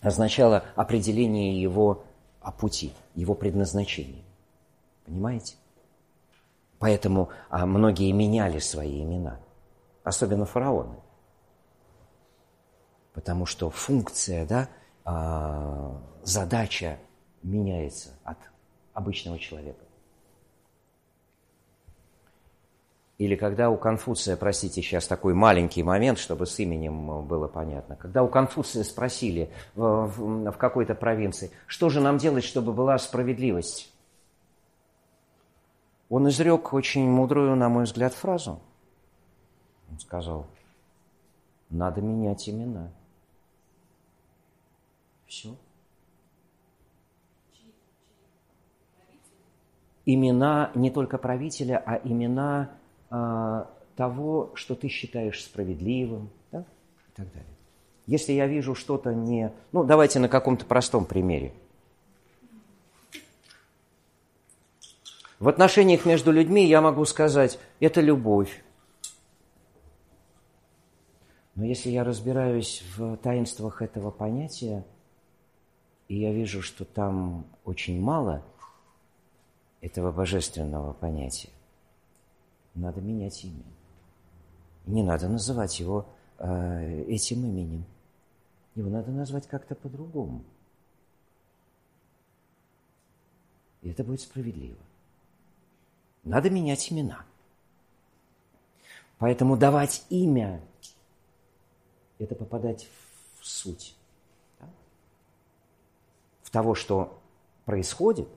означало 0.01 0.63
определение 0.75 1.61
его 1.61 2.03
о 2.41 2.51
пути, 2.51 2.93
его 3.15 3.35
предназначения. 3.35 4.23
Понимаете? 5.05 5.55
Поэтому 6.79 7.29
а 7.49 7.65
многие 7.65 8.11
меняли 8.11 8.59
свои 8.59 9.03
имена, 9.03 9.39
особенно 10.03 10.45
фараоны. 10.45 10.95
Потому 13.13 13.45
что 13.45 13.69
функция, 13.69 14.45
да, 14.45 14.69
а, 15.03 16.01
задача 16.23 16.97
меняется 17.43 18.11
от 18.23 18.37
обычного 18.93 19.37
человека. 19.37 19.88
Или 23.19 23.35
когда 23.35 23.69
у 23.69 23.75
Конфуция, 23.75 24.37
простите, 24.37 24.81
сейчас 24.81 25.05
такой 25.05 25.33
маленький 25.33 25.83
момент, 25.83 26.17
чтобы 26.17 26.45
с 26.45 26.57
именем 26.57 27.27
было 27.27 27.49
понятно, 27.49 27.97
когда 27.97 28.23
у 28.23 28.29
Конфуция 28.29 28.85
спросили 28.85 29.51
в, 29.75 30.05
в, 30.05 30.51
в 30.51 30.57
какой-то 30.57 30.95
провинции, 30.95 31.51
что 31.67 31.89
же 31.89 31.99
нам 31.99 32.17
делать, 32.17 32.45
чтобы 32.45 32.71
была 32.71 32.97
справедливость? 32.97 33.93
Он 36.07 36.29
изрек 36.29 36.73
очень 36.73 37.09
мудрую, 37.09 37.57
на 37.57 37.67
мой 37.67 37.83
взгляд, 37.83 38.13
фразу. 38.13 38.61
Он 39.91 39.99
сказал, 39.99 40.47
надо 41.69 41.99
менять 41.99 42.47
имена. 42.47 42.89
Все. 45.27 45.57
Имена 50.05 50.71
не 50.73 50.89
только 50.89 51.17
правителя, 51.17 51.83
а 51.85 51.99
имена 52.01 52.78
того, 53.09 54.51
что 54.53 54.75
ты 54.75 54.87
считаешь 54.87 55.43
справедливым, 55.43 56.29
да? 56.51 56.61
и 56.61 57.11
так 57.15 57.31
далее. 57.33 57.55
Если 58.05 58.33
я 58.33 58.47
вижу 58.47 58.73
что-то 58.73 59.13
не... 59.13 59.51
Ну, 59.71 59.83
давайте 59.83 60.19
на 60.19 60.29
каком-то 60.29 60.65
простом 60.65 61.05
примере. 61.05 61.53
В 65.39 65.47
отношениях 65.47 66.05
между 66.05 66.31
людьми 66.31 66.65
я 66.65 66.81
могу 66.81 67.05
сказать, 67.05 67.59
это 67.79 68.01
любовь. 68.01 68.63
Но 71.55 71.65
если 71.65 71.89
я 71.89 72.03
разбираюсь 72.03 72.83
в 72.95 73.17
таинствах 73.17 73.81
этого 73.81 74.11
понятия, 74.11 74.85
и 76.07 76.15
я 76.15 76.33
вижу, 76.33 76.61
что 76.61 76.85
там 76.85 77.45
очень 77.63 78.01
мало 78.01 78.43
этого 79.81 80.11
божественного 80.11 80.93
понятия, 80.93 81.49
надо 82.75 83.01
менять 83.01 83.43
имя. 83.43 83.63
Не 84.85 85.03
надо 85.03 85.27
называть 85.27 85.79
его 85.79 86.07
э, 86.37 87.03
этим 87.07 87.45
именем. 87.45 87.85
Его 88.75 88.89
надо 88.89 89.11
назвать 89.11 89.47
как-то 89.47 89.75
по-другому. 89.75 90.43
И 93.81 93.89
это 93.89 94.03
будет 94.03 94.21
справедливо. 94.21 94.77
Надо 96.23 96.49
менять 96.49 96.91
имена. 96.91 97.25
Поэтому 99.17 99.57
давать 99.57 100.05
имя– 100.09 100.61
это 102.19 102.35
попадать 102.35 102.87
в 103.39 103.45
суть. 103.45 103.95
Да? 104.59 104.69
В 106.43 106.49
того, 106.49 106.75
что 106.75 107.19
происходит, 107.65 108.29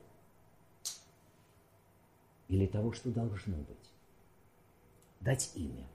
или 2.49 2.67
того, 2.67 2.93
что 2.93 3.11
должно 3.11 3.57
быть 3.57 3.92
дать 5.25 5.53
имя. 5.55 5.87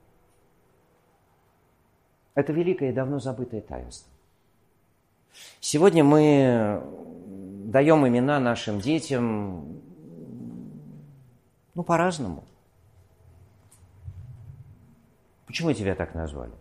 Это 2.34 2.52
великое 2.52 2.90
и 2.90 2.94
давно 2.94 3.18
забытое 3.18 3.60
таинство. 3.60 4.10
Сегодня 5.60 6.04
мы 6.04 6.82
даем 7.66 8.06
имена 8.06 8.40
нашим 8.40 8.80
детям, 8.80 9.80
ну, 11.74 11.82
по-разному. 11.82 12.44
Почему 15.46 15.72
тебя 15.72 15.94
так 15.94 16.14
назвали? 16.14 16.52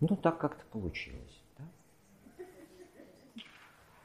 Ну, 0.00 0.16
так 0.16 0.38
как-то 0.38 0.64
получилось. 0.66 1.42
Да? 1.58 2.44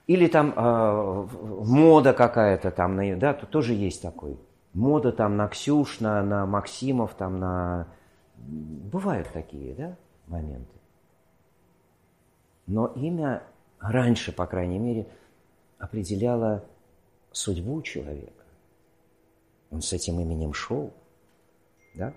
Или 0.07 0.27
там 0.27 0.53
э, 0.55 1.27
мода 1.63 2.13
какая-то 2.13 2.71
там, 2.71 3.19
да, 3.19 3.33
тут 3.33 3.49
тоже 3.49 3.73
есть 3.73 4.01
такой 4.01 4.37
мода 4.73 5.11
там 5.11 5.37
на 5.37 5.47
Ксюш, 5.47 5.99
на, 5.99 6.21
на 6.23 6.45
Максимов, 6.45 7.13
там 7.15 7.39
на... 7.39 7.87
Бывают 8.35 9.29
такие, 9.31 9.73
да, 9.75 9.95
моменты. 10.27 10.73
Но 12.67 12.87
имя 12.87 13.43
раньше, 13.79 14.31
по 14.31 14.45
крайней 14.45 14.79
мере, 14.79 15.07
определяло 15.77 16.65
судьбу 17.31 17.81
человека. 17.81 18.43
Он 19.71 19.81
с 19.81 19.93
этим 19.93 20.19
именем 20.19 20.53
шел, 20.53 20.93
да? 21.95 22.13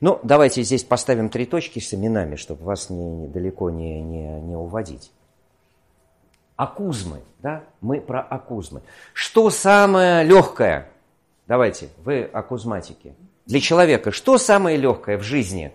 Ну, 0.00 0.20
давайте 0.22 0.62
здесь 0.62 0.84
поставим 0.84 1.30
три 1.30 1.46
точки 1.46 1.78
с 1.78 1.94
именами, 1.94 2.36
чтобы 2.36 2.64
вас 2.64 2.90
не, 2.90 3.10
не, 3.10 3.28
далеко 3.28 3.70
не, 3.70 4.02
не, 4.02 4.40
не 4.40 4.54
уводить. 4.54 5.12
Акузмы, 6.56 7.22
да? 7.38 7.64
Мы 7.80 8.00
про 8.00 8.20
акузмы. 8.20 8.82
Что 9.14 9.48
самое 9.48 10.24
легкое– 10.24 10.90
Давайте, 11.52 11.90
вы 11.98 12.22
акузматики. 12.22 13.14
Для 13.44 13.60
человека 13.60 14.10
что 14.10 14.38
самое 14.38 14.78
легкое 14.78 15.18
в 15.18 15.22
жизни? 15.22 15.70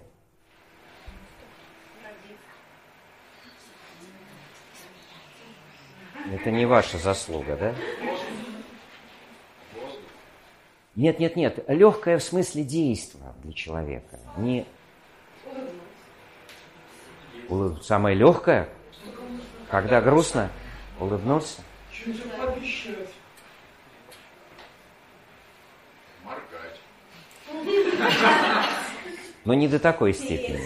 Это 6.34 6.50
не 6.50 6.66
ваша 6.66 6.98
заслуга, 6.98 7.56
да? 7.58 7.76
Нет, 10.96 11.20
нет, 11.20 11.36
нет. 11.36 11.64
Легкое 11.68 12.18
в 12.18 12.24
смысле 12.24 12.64
действия 12.64 13.36
для 13.44 13.54
человека. 13.54 14.20
Не... 14.38 14.66
Самое 17.84 18.16
легкое, 18.16 18.68
когда 19.70 20.02
грустно, 20.02 20.50
улыбнуться. 21.00 21.62
Но 29.46 29.54
не 29.54 29.68
до 29.68 29.80
такой 29.80 30.14
степени. 30.14 30.62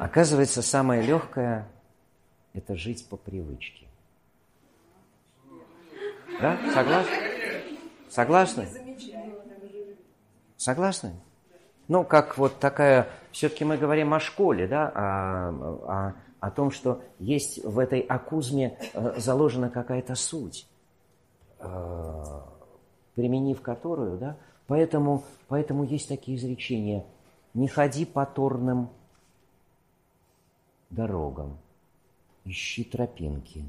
Оказывается, 0.00 0.62
самое 0.62 1.02
легкое– 1.02 1.68
это 2.54 2.76
жить 2.76 3.06
по 3.08 3.16
привычке. 3.16 3.86
Да? 6.40 6.58
Согласны? 6.72 7.12
Согласны? 8.08 8.68
Согласны? 10.56 11.12
Ну, 11.88 12.04
как 12.04 12.38
вот 12.38 12.58
такая, 12.58 13.08
все-таки 13.32 13.64
мы 13.64 13.76
говорим 13.76 14.14
о 14.14 14.20
школе, 14.20 14.66
да, 14.68 14.88
о, 14.88 15.50
о, 15.86 16.14
о 16.38 16.50
том, 16.50 16.70
что 16.70 17.02
есть 17.18 17.64
в 17.64 17.78
этой 17.78 18.00
акузме 18.00 18.78
э, 18.94 19.14
заложена 19.18 19.70
какая-то 19.70 20.14
суть, 20.14 20.68
э, 21.58 22.24
применив 23.14 23.60
которую, 23.60 24.18
да, 24.18 24.36
Поэтому, 24.70 25.24
поэтому 25.48 25.82
есть 25.82 26.06
такие 26.06 26.38
изречения. 26.38 27.04
Не 27.54 27.66
ходи 27.66 28.04
по 28.04 28.24
торным 28.24 28.88
дорогам, 30.90 31.58
ищи 32.44 32.84
тропинки. 32.84 33.64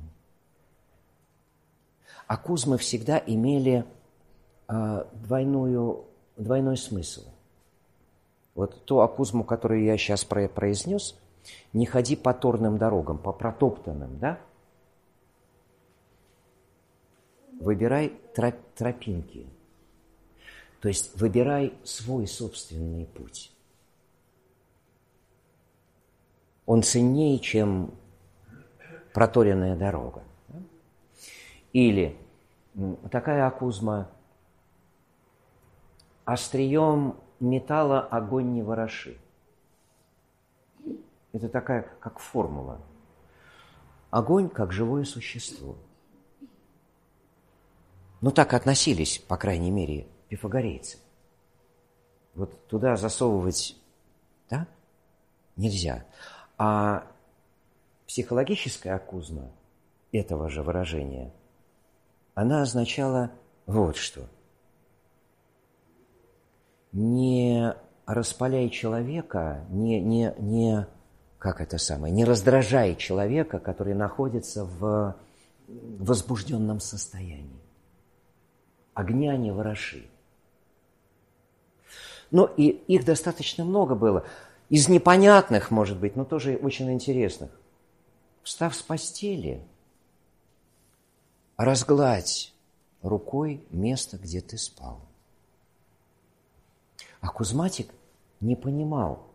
А 2.27 2.37
кузмы 2.37 2.77
всегда 2.77 3.17
имели 3.17 3.83
э, 4.67 5.05
двойную, 5.23 6.05
двойной 6.37 6.77
смысл. 6.77 7.23
Вот 8.53 8.85
ту 8.85 8.99
акузму, 8.99 9.43
которую 9.43 9.83
я 9.83 9.97
сейчас 9.97 10.23
произнес, 10.23 11.19
не 11.73 11.87
ходи 11.87 12.15
по 12.15 12.31
торным 12.31 12.77
дорогам, 12.77 13.17
по 13.17 13.33
протоптанным, 13.33 14.19
да? 14.19 14.37
Выбирай 17.59 18.09
троп, 18.35 18.53
тропинки– 18.75 19.47
то 20.81 20.87
есть 20.87 21.15
выбирай 21.15 21.73
свой 21.83 22.27
собственный 22.27 23.05
путь. 23.05 23.51
Он 26.65 26.81
ценнее, 26.81 27.37
чем 27.39 27.93
проторенная 29.13 29.75
дорога. 29.75 30.23
Или 31.71 32.17
такая 33.11 33.45
акузма 33.45 34.09
острием 36.25 37.15
металла 37.39 38.01
огонь 38.01 38.53
не 38.53 38.63
вороши. 38.63 39.17
Это 41.31 41.47
такая, 41.47 41.83
как 41.99 42.19
формула. 42.19 42.81
Огонь 44.09 44.49
как 44.49 44.71
живое 44.71 45.03
существо. 45.03 45.75
Ну, 48.19 48.31
так 48.31 48.53
относились, 48.53 49.19
по 49.19 49.37
крайней 49.37 49.71
мере, 49.71 50.07
пифагорейцы. 50.31 50.97
Вот 52.35 52.67
туда 52.67 52.95
засовывать, 52.95 53.75
да, 54.49 54.65
нельзя. 55.57 56.05
А 56.57 57.05
психологическая 58.07 58.95
акузма 58.95 59.51
этого 60.13 60.49
же 60.49 60.63
выражения, 60.63 61.33
она 62.33 62.61
означала 62.61 63.31
вот 63.65 63.97
что. 63.97 64.25
Не 66.93 67.75
распаляй 68.05 68.69
человека, 68.69 69.65
не, 69.69 69.99
не, 69.99 70.33
не, 70.37 70.87
как 71.39 71.59
это 71.59 71.77
самое, 71.77 72.13
не 72.13 72.23
раздражай 72.23 72.95
человека, 72.95 73.59
который 73.59 73.95
находится 73.95 74.63
в 74.63 75.13
возбужденном 75.67 76.79
состоянии. 76.79 77.59
Огня 78.93 79.35
не 79.35 79.51
вороши. 79.51 80.09
Ну, 82.31 82.45
и 82.45 82.69
их 82.69 83.05
достаточно 83.05 83.65
много 83.65 83.95
было. 83.95 84.25
Из 84.69 84.87
непонятных, 84.87 85.69
может 85.69 85.99
быть, 85.99 86.15
но 86.15 86.23
тоже 86.23 86.55
очень 86.55 86.91
интересных. 86.91 87.51
Встав 88.41 88.73
с 88.73 88.81
постели, 88.81 89.61
разгладь 91.57 92.53
рукой 93.01 93.63
место, 93.69 94.17
где 94.17 94.41
ты 94.41 94.57
спал. 94.57 95.01
А 97.19 97.27
Кузматик 97.27 97.89
не 98.39 98.55
понимал, 98.55 99.27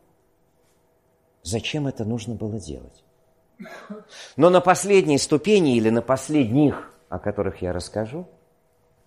зачем 1.43 1.87
это 1.87 2.05
нужно 2.05 2.35
было 2.35 2.59
делать. 2.59 3.05
Но 4.37 4.51
на 4.51 4.61
последней 4.61 5.19
ступени 5.19 5.77
или 5.77 5.91
на 5.91 6.03
последних, 6.03 6.93
о 7.09 7.19
которых 7.19 7.63
я 7.63 7.73
расскажу, 7.73 8.27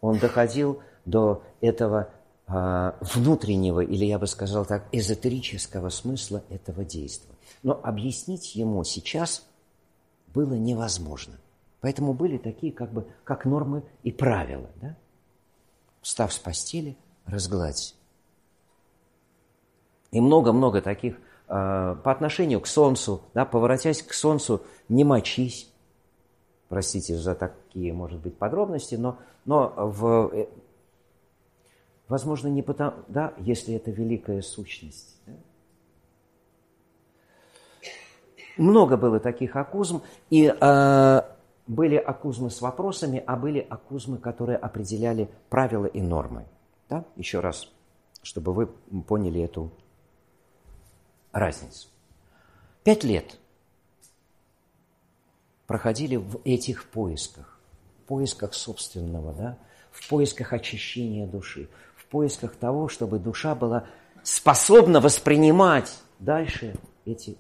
он 0.02 0.18
доходил 0.18 0.82
до 1.06 1.44
этого 1.60 2.10
внутреннего, 2.50 3.82
или 3.82 4.06
я 4.06 4.18
бы 4.18 4.26
сказал 4.26 4.66
так, 4.66 4.88
эзотерического 4.92 5.90
смысла 5.90 6.44
этого 6.50 6.84
действия. 6.84 7.36
Но 7.62 7.80
объяснить 7.84 8.56
ему 8.56 8.84
сейчас 8.84 9.46
было 10.34 10.54
невозможно. 10.54 11.40
Поэтому 11.82 12.14
были 12.14 12.38
такие 12.38 12.74
как 12.74 12.92
бы 12.92 13.08
как 13.24 13.46
нормы 13.46 13.84
и 14.04 14.12
правила. 14.12 14.70
Да? 14.82 14.98
Встав 16.02 16.34
с 16.34 16.40
постели, 16.40 16.98
разгладь. 17.26 17.96
И 20.12 20.20
много-много 20.20 20.82
таких 20.82 21.16
э, 21.16 21.20
по 21.48 22.12
отношению 22.12 22.62
к 22.62 22.68
солнцу, 22.68 23.22
да, 23.34 23.46
поворотясь 23.46 24.02
к 24.02 24.14
солнцу, 24.14 24.64
не 24.88 25.04
мочись. 25.04 25.72
Простите 26.68 27.16
за 27.16 27.36
такие, 27.36 27.94
может 27.94 28.20
быть, 28.20 28.38
подробности, 28.38 28.96
но, 28.96 29.18
но 29.46 29.74
в, 29.78 30.32
э, 30.34 30.48
возможно, 32.10 32.48
не 32.50 32.62
потому, 32.62 32.98
да, 33.08 33.34
если 33.38 33.76
это 33.76 33.92
великая 33.92 34.42
сущность. 34.42 35.18
Да? 35.26 35.34
Много 38.58 38.98
было 38.98 39.22
таких 39.22 39.56
акузм, 39.56 40.02
и 40.30 40.48
э, 40.48 41.22
были 41.66 41.96
акузмы 41.96 42.50
с 42.50 42.60
вопросами, 42.60 43.24
а 43.26 43.38
были 43.38 43.60
акузмы, 43.60 44.18
которые 44.18 44.58
определяли 44.58 45.30
правила 45.50 45.86
и 45.86 46.02
нормы. 46.02 46.46
Да? 46.90 47.06
Еще 47.16 47.40
раз, 47.40 47.72
чтобы 48.22 48.54
вы 48.54 48.68
поняли 48.68 49.42
эту 49.42 49.72
разницу. 51.32 51.88
Пять 52.84 53.06
лет 53.06 53.38
проходили 55.68 56.16
в 56.16 56.42
этих 56.44 56.90
поисках, 56.90 57.60
в 58.00 58.08
поисках 58.08 58.54
собственного, 58.54 59.34
да, 59.34 59.58
в 59.92 60.10
поисках 60.10 60.54
очищения 60.54 61.28
души, 61.28 61.70
поисках 62.10 62.56
того, 62.56 62.88
чтобы 62.88 63.20
душа 63.20 63.56
была 63.56 63.88
способна 64.24 65.00
воспринимать 65.00 66.00
дальше 66.20 66.76
эти 67.06 67.38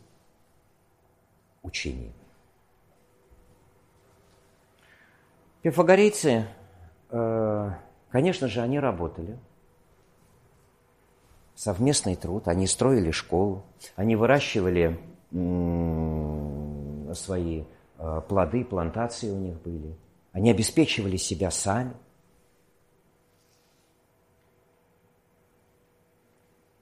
учения. 1.61 2.13
Пифагорейцы, 5.61 6.45
э, 7.09 7.71
конечно 8.09 8.47
же, 8.47 8.61
они 8.61 8.79
работали. 8.79 9.37
Совместный 11.53 12.15
труд. 12.15 12.47
Они 12.47 12.65
строили 12.65 13.11
школу. 13.11 13.65
Они 13.97 14.15
выращивали 14.15 14.97
свои 17.13 17.63
э, 17.97 18.21
плоды, 18.27 18.63
плантации 18.63 19.29
у 19.29 19.37
них 19.37 19.61
были. 19.61 19.95
Они 20.31 20.49
обеспечивали 20.49 21.17
себя 21.17 21.51
сами. 21.51 21.93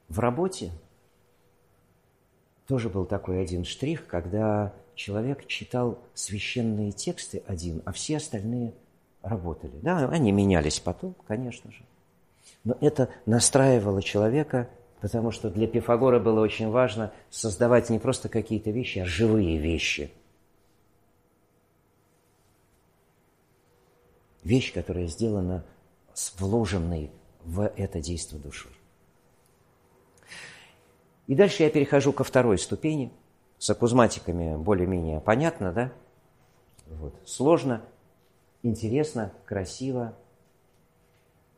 В 0.10 0.20
работе 0.20 0.72
тоже 2.68 2.90
был 2.90 3.06
такой 3.06 3.42
один 3.42 3.66
штрих, 3.66 4.08
когда 4.08 4.74
человек 4.96 5.48
читал 5.48 6.00
священные 6.14 6.92
тексты 6.92 7.44
один, 7.48 7.82
а 7.86 7.92
все 7.92 8.18
остальные 8.18 8.74
работали. 9.22 9.78
Да, 9.82 10.08
они 10.10 10.32
менялись 10.32 10.80
потом, 10.80 11.16
конечно 11.28 11.72
же. 11.72 11.84
Но 12.64 12.78
это 12.82 13.10
настраивало 13.26 14.02
человека, 14.02 14.70
потому 15.02 15.32
что 15.32 15.50
для 15.50 15.68
Пифагора 15.68 16.20
было 16.20 16.42
очень 16.42 16.70
важно 16.70 17.14
создавать 17.30 17.90
не 17.90 18.00
просто 18.00 18.30
какие-то 18.30 18.72
вещи, 18.72 19.00
а 19.00 19.06
живые 19.06 19.58
вещи. 19.58 20.12
Вещь, 24.44 24.74
которая 24.74 25.08
сделана 25.08 25.66
с 26.14 26.34
вложенной 26.40 27.12
в 27.44 27.68
это 27.76 28.02
действие 28.02 28.42
душой. 28.42 28.77
И 31.28 31.36
дальше 31.36 31.64
я 31.64 31.70
перехожу 31.70 32.12
ко 32.14 32.24
второй 32.24 32.58
ступени– 32.58 33.12
с 33.58 33.70
акузматиками 33.70 34.56
более-менее 34.56 35.20
понятно, 35.20 35.72
да? 35.72 35.92
Вот. 36.88 37.14
Сложно, 37.26 37.84
интересно, 38.64 39.34
красиво. 39.46 40.14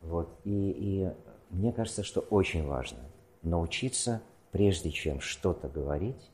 Вот. 0.00 0.30
И, 0.44 0.70
и 0.70 1.12
мне 1.50 1.72
кажется, 1.72 2.02
что 2.02 2.20
очень 2.20 2.66
важно 2.66 2.98
научиться, 3.42 4.22
прежде 4.50 4.90
чем 4.90 5.20
что-то 5.20 5.68
говорить, 5.68 6.30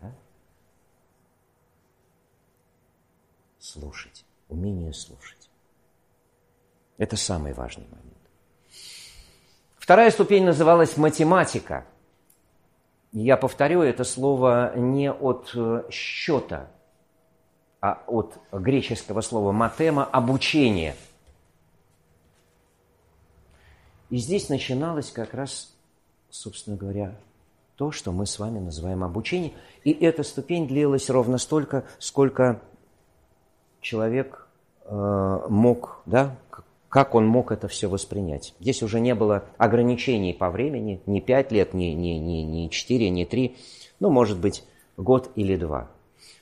да? 0.00 0.14
слушать, 3.58 4.24
умение 4.48 4.92
слушать. 4.92 5.50
Это 6.96 7.16
самый 7.16 7.52
важный 7.52 7.84
момент. 7.84 8.04
Вторая 9.76 10.10
ступень 10.10 10.44
называлась 10.44 10.96
математика– 10.96 11.86
я 13.12 13.36
повторю 13.36 13.82
это 13.82 14.04
слово 14.04 14.72
не 14.76 15.10
от 15.10 15.52
э, 15.54 15.84
счета, 15.90 16.68
а 17.80 18.02
от 18.06 18.38
греческого 18.52 19.20
слова 19.20 19.52
матема– 19.52 20.04
обучение. 20.12 20.94
И 24.10 24.16
здесь 24.18 24.48
начиналось 24.48 25.10
как 25.10 25.34
раз, 25.34 25.74
собственно 26.30 26.76
говоря, 26.76 27.14
то, 27.76 27.92
что 27.92 28.10
мы 28.10 28.26
с 28.26 28.38
вами 28.38 28.58
называем 28.58 29.04
обучением. 29.04 29.52
И 29.84 29.92
эта 29.92 30.22
ступень 30.22 30.66
длилась 30.66 31.08
ровно 31.08 31.38
столько, 31.38 31.84
сколько 31.98 32.60
человек 33.80 34.48
э, 34.84 35.40
мог, 35.48 36.02
да, 36.04 36.36
как 36.88 37.14
он 37.14 37.26
мог 37.26 37.52
это 37.52 37.68
все 37.68 37.88
воспринять. 37.88 38.54
Здесь 38.60 38.82
уже 38.82 39.00
не 39.00 39.14
было 39.14 39.44
ограничений 39.58 40.32
по 40.32 40.50
времени, 40.50 41.00
ни 41.06 41.20
пять 41.20 41.52
лет, 41.52 41.74
ни, 41.74 41.86
ни, 41.86 42.18
ни, 42.18 42.42
ни 42.42 42.68
четыре, 42.68 43.10
ни 43.10 43.24
три, 43.24 43.56
ну, 44.00 44.10
может 44.10 44.38
быть, 44.38 44.64
год 44.96 45.30
или 45.34 45.56
два. 45.56 45.90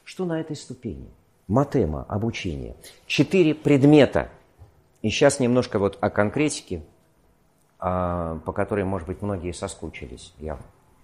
Что 0.04 0.24
на 0.24 0.40
этой 0.40 0.56
ступени? 0.56 1.08
Матема, 1.48 2.04
обучение. 2.08 2.76
Четыре 3.06 3.54
предмета. 3.54 4.30
И 5.02 5.10
сейчас 5.10 5.40
немножко 5.40 5.78
вот 5.78 5.98
о 6.00 6.10
конкретике, 6.10 6.82
а, 7.78 8.38
по 8.44 8.52
которой, 8.52 8.84
может 8.84 9.06
быть, 9.08 9.22
многие 9.22 9.52
соскучились. 9.52 10.32
Я 10.38 10.58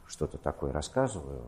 что-то 0.07 0.39
такое 0.39 0.73
рассказываю. 0.73 1.43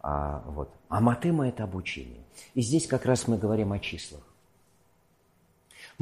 А, 0.00 0.42
вот. 0.46 0.70
а 0.88 1.00
матема– 1.00 1.48
это 1.48 1.64
обучение. 1.64 2.24
И 2.54 2.60
здесь 2.60 2.86
как 2.86 3.06
раз 3.06 3.28
мы 3.28 3.38
говорим 3.38 3.72
о 3.72 3.78
числах. 3.78 4.22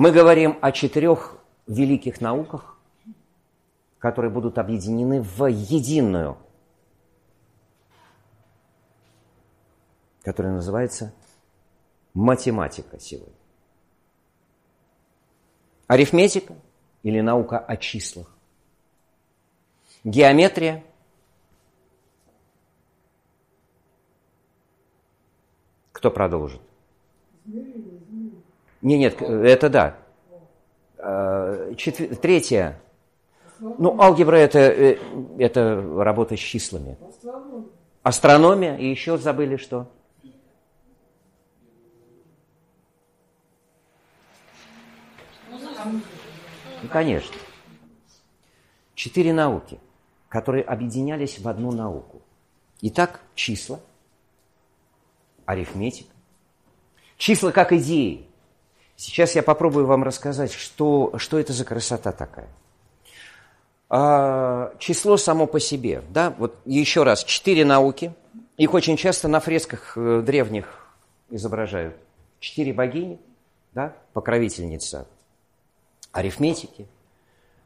Мы 0.00 0.12
говорим 0.12 0.58
о 0.62 0.72
четырех 0.72 1.36
великих 1.66 2.22
науках, 2.22 2.78
которые 3.98 4.30
будут 4.30 4.56
объединены 4.56 5.20
в 5.20 5.44
единую, 5.44 6.38
которая 10.22 10.54
называется 10.54 11.12
математика 12.14 12.98
сегодня. 12.98 13.34
Арифметика 15.86 16.54
или 17.02 17.20
наука 17.20 17.58
о 17.58 17.76
числах. 17.76 18.34
Геометрия. 20.02 20.82
Кто 25.92 26.10
продолжит? 26.10 26.69
Не, 28.82 28.98
нет, 28.98 29.20
это 29.20 29.68
да. 29.68 29.96
Э, 30.98 31.74
четвер... 31.76 32.16
Третье. 32.16 32.80
Ну, 33.58 34.00
алгебра 34.00 34.36
это, 34.36 34.58
э, 34.58 34.98
это 35.38 35.82
работа 35.96 36.36
с 36.36 36.40
числами. 36.40 36.96
Астрономия. 38.02 38.76
И 38.76 38.86
еще 38.86 39.18
забыли 39.18 39.56
что? 39.56 39.86
Ну, 45.52 46.88
конечно. 46.90 47.36
Четыре 48.94 49.32
науки, 49.32 49.78
которые 50.28 50.64
объединялись 50.64 51.38
в 51.38 51.48
одну 51.48 51.72
науку. 51.72 52.22
Итак, 52.82 53.20
числа, 53.34 53.80
арифметика. 55.44 56.14
Числа 57.16 57.50
как 57.50 57.72
идеи. 57.72 58.29
Сейчас 59.00 59.34
я 59.34 59.42
попробую 59.42 59.86
вам 59.86 60.04
рассказать, 60.04 60.52
что, 60.52 61.14
что 61.16 61.38
это 61.38 61.54
за 61.54 61.64
красота 61.64 62.12
такая. 62.12 62.50
А, 63.88 64.74
число 64.78 65.16
само 65.16 65.46
по 65.46 65.58
себе. 65.58 66.02
Да? 66.10 66.34
Вот 66.36 66.54
еще 66.66 67.02
раз, 67.02 67.24
четыре 67.24 67.64
науки. 67.64 68.12
Их 68.58 68.74
очень 68.74 68.98
часто 68.98 69.26
на 69.26 69.40
фресках 69.40 69.96
э, 69.96 70.20
древних 70.20 70.86
изображают. 71.30 71.96
Четыре 72.40 72.74
богини, 72.74 73.18
да? 73.72 73.96
покровительница 74.12 75.06
арифметики, 76.12 76.86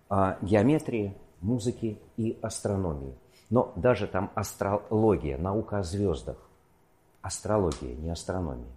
а, 0.09 0.39
геометрии, 0.41 1.17
музыки 1.41 1.99
и 2.17 2.39
астрономии. 2.43 3.13
Но 3.51 3.73
даже 3.75 4.07
там 4.07 4.31
астрология, 4.37 5.37
наука 5.37 5.79
о 5.79 5.83
звездах. 5.83 6.37
Астрология, 7.23 7.97
не 7.97 8.11
астрономия. 8.11 8.74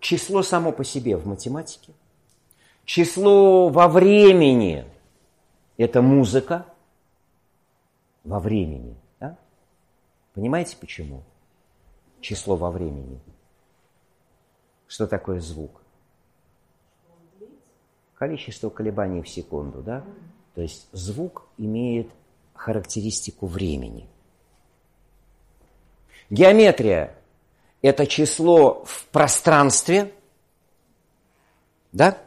Число 0.00 0.42
само 0.42 0.72
по 0.72 0.82
себе 0.82 1.16
в 1.16 1.26
математике. 1.26 1.92
Число 2.84 3.68
во 3.68 3.86
времени– 3.86 4.84
это 5.76 6.00
музыка 6.02 6.66
во 8.24 8.40
времени. 8.40 8.96
Да? 9.20 9.38
Понимаете 10.34 10.76
почему? 10.78 11.22
Число 12.20 12.56
во 12.56 12.70
времени. 12.70 13.20
Что 14.86 15.06
такое 15.06 15.40
звук? 15.40 15.82
Количество 18.14 18.70
колебаний 18.70 19.22
в 19.22 19.28
секунду, 19.28 19.82
да? 19.82 20.04
То 20.54 20.62
есть 20.62 20.88
звук 20.92 21.46
имеет 21.58 22.10
характеристику 22.54 23.46
времени. 23.46 24.08
Геометрия– 26.30 27.14
это 27.82 28.06
число 28.06 28.84
в 28.84 29.06
пространстве, 29.06 30.12
да? 31.92 32.18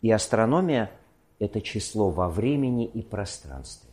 И 0.00 0.10
астрономия– 0.10 0.90
это 1.38 1.60
число 1.60 2.10
во 2.10 2.28
времени 2.28 2.86
и 2.86 3.02
пространстве. 3.02 3.90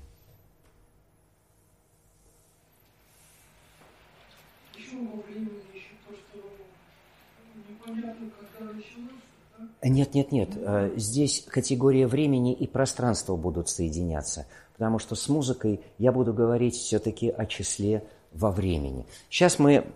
Нет, 9.83 10.13
нет, 10.13 10.31
нет. 10.31 10.49
Э, 10.55 10.93
здесь 10.95 11.45
категория 11.47 12.07
времени 12.07 12.53
и 12.53 12.67
пространства 12.67 13.35
будут 13.35 13.69
соединяться, 13.69 14.47
потому 14.77 14.99
что 14.99 15.15
с 15.15 15.27
музыкой 15.27 15.81
я 15.97 16.11
буду 16.11 16.33
говорить 16.33 16.75
все-таки 16.75 17.29
о 17.29 17.47
числе 17.47 18.03
во 18.31 18.51
времени. 18.51 19.07
Сейчас 19.29 19.57
мы 19.57 19.87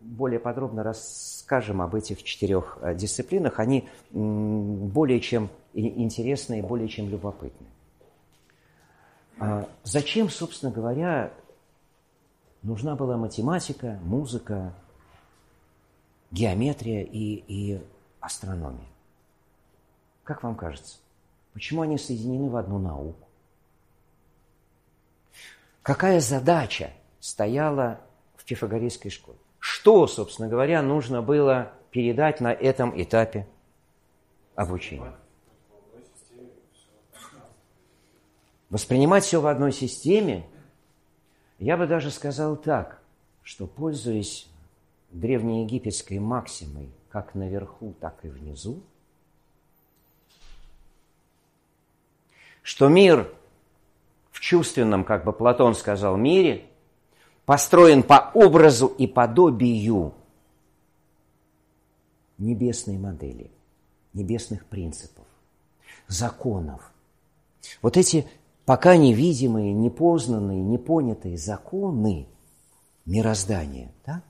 более 0.00 0.40
подробно 0.40 0.82
расскажем 0.82 1.82
об 1.82 1.94
этих 1.94 2.22
четырех 2.22 2.78
э, 2.80 2.94
дисциплинах. 2.94 3.60
Они 3.60 3.88
более 4.10 5.20
чем 5.20 5.50
интересны 5.74 6.60
и 6.60 6.62
более 6.62 6.88
чем 6.88 7.10
любопытны. 7.10 7.66
А 9.38 9.68
зачем, 9.84 10.30
собственно 10.30 10.72
говоря, 10.72 11.32
нужна 12.62 12.96
была 12.96 13.18
математика, 13.18 13.98
музыка, 14.02 14.72
геометрия 16.30 17.02
и, 17.02 17.44
и 17.46 17.80
астрономия? 18.20 18.86
Как 20.24 20.42
вам 20.42 20.54
кажется, 20.54 20.98
почему 21.52 21.82
они 21.82 21.98
соединены 21.98 22.48
в 22.48 22.56
одну 22.56 22.78
науку? 22.78 23.28
Какая 25.82 26.20
задача 26.20 26.92
стояла 27.18 28.00
в 28.36 28.44
пифагорейской 28.44 29.10
школе? 29.10 29.38
Что, 29.58 30.06
собственно 30.06 30.48
говоря, 30.48 30.80
нужно 30.82 31.22
было 31.22 31.72
передать 31.90 32.40
на 32.40 32.52
этом 32.52 33.00
этапе 33.00 33.48
обучения? 34.54 35.14
Воспринимать 38.70 39.24
все 39.24 39.40
в 39.40 39.46
одной 39.46 39.72
системе, 39.72 40.46
я 41.58 41.76
бы 41.76 41.86
даже 41.86 42.10
сказал 42.10 42.56
так, 42.56 43.02
что, 43.42 43.66
пользуясь 43.66 44.48
древнеегипетской 45.10 46.18
максимой 46.18 46.90
как 47.10 47.34
наверху, 47.34 47.94
так 48.00 48.24
и 48.24 48.28
внизу, 48.28 48.82
что 52.62 52.88
мир 52.88 53.30
чувственном, 54.42 55.04
как 55.04 55.24
бы 55.24 55.32
Платон 55.32 55.76
сказал, 55.76 56.16
мире 56.16 56.66
построен 57.44 58.02
по 58.02 58.32
образу 58.34 58.88
и 58.88 59.06
подобию 59.06 60.14
небесной 62.38 62.98
модели, 62.98 63.52
небесных 64.12 64.66
принципов, 64.66 65.24
законов. 66.08 66.92
Вот 67.82 67.96
эти 67.96 68.26
пока 68.64 68.96
невидимые, 68.96 69.72
непознанные, 69.72 70.60
непонятые 70.60 71.38
законы 71.38 72.26
мироздания, 73.06 73.92
да, 74.04 74.24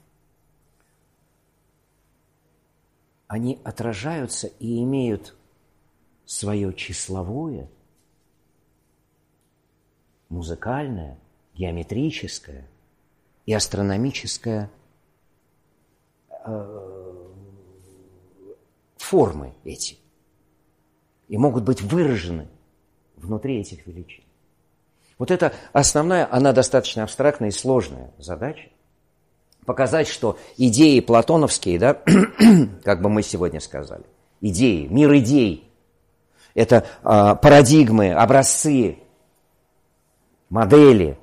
они 3.29 3.59
отражаются 3.65 4.49
и 4.59 4.83
имеют 4.83 5.35
свое 6.27 6.75
числовое– 6.75 7.71
музыкальная, 10.33 11.19
геометрическая 11.55 12.67
и 13.45 13.53
астрономическая 13.53 14.71
э, 16.45 17.27
формы 18.97 19.53
эти. 19.65 19.99
И 21.29 21.37
могут 21.37 21.65
быть 21.65 21.83
выражены 21.83 22.49
внутри 23.17 23.61
этих 23.61 23.87
величин. 23.87 24.25
Вот 25.19 25.31
это 25.31 25.53
основная, 25.73 26.27
она 26.33 26.53
достаточно 26.53 27.05
абстрактная 27.05 27.51
и 27.51 27.53
сложная 27.53 28.11
задача. 28.19 28.71
Показать, 29.67 30.09
что 30.09 30.39
идеи 30.57 30.99
платоновские, 31.01 31.79
да, 31.79 31.95
как 32.85 33.03
бы 33.03 33.09
мы 33.09 33.23
сегодня 33.23 33.61
сказали, 33.61 34.05
идеи, 34.41 34.87
мир 34.89 35.15
идей, 35.19 35.71
это 36.55 36.87
э, 37.05 37.37
парадигмы, 37.41 38.13
образцы 38.13 39.02
модели. 40.53 41.19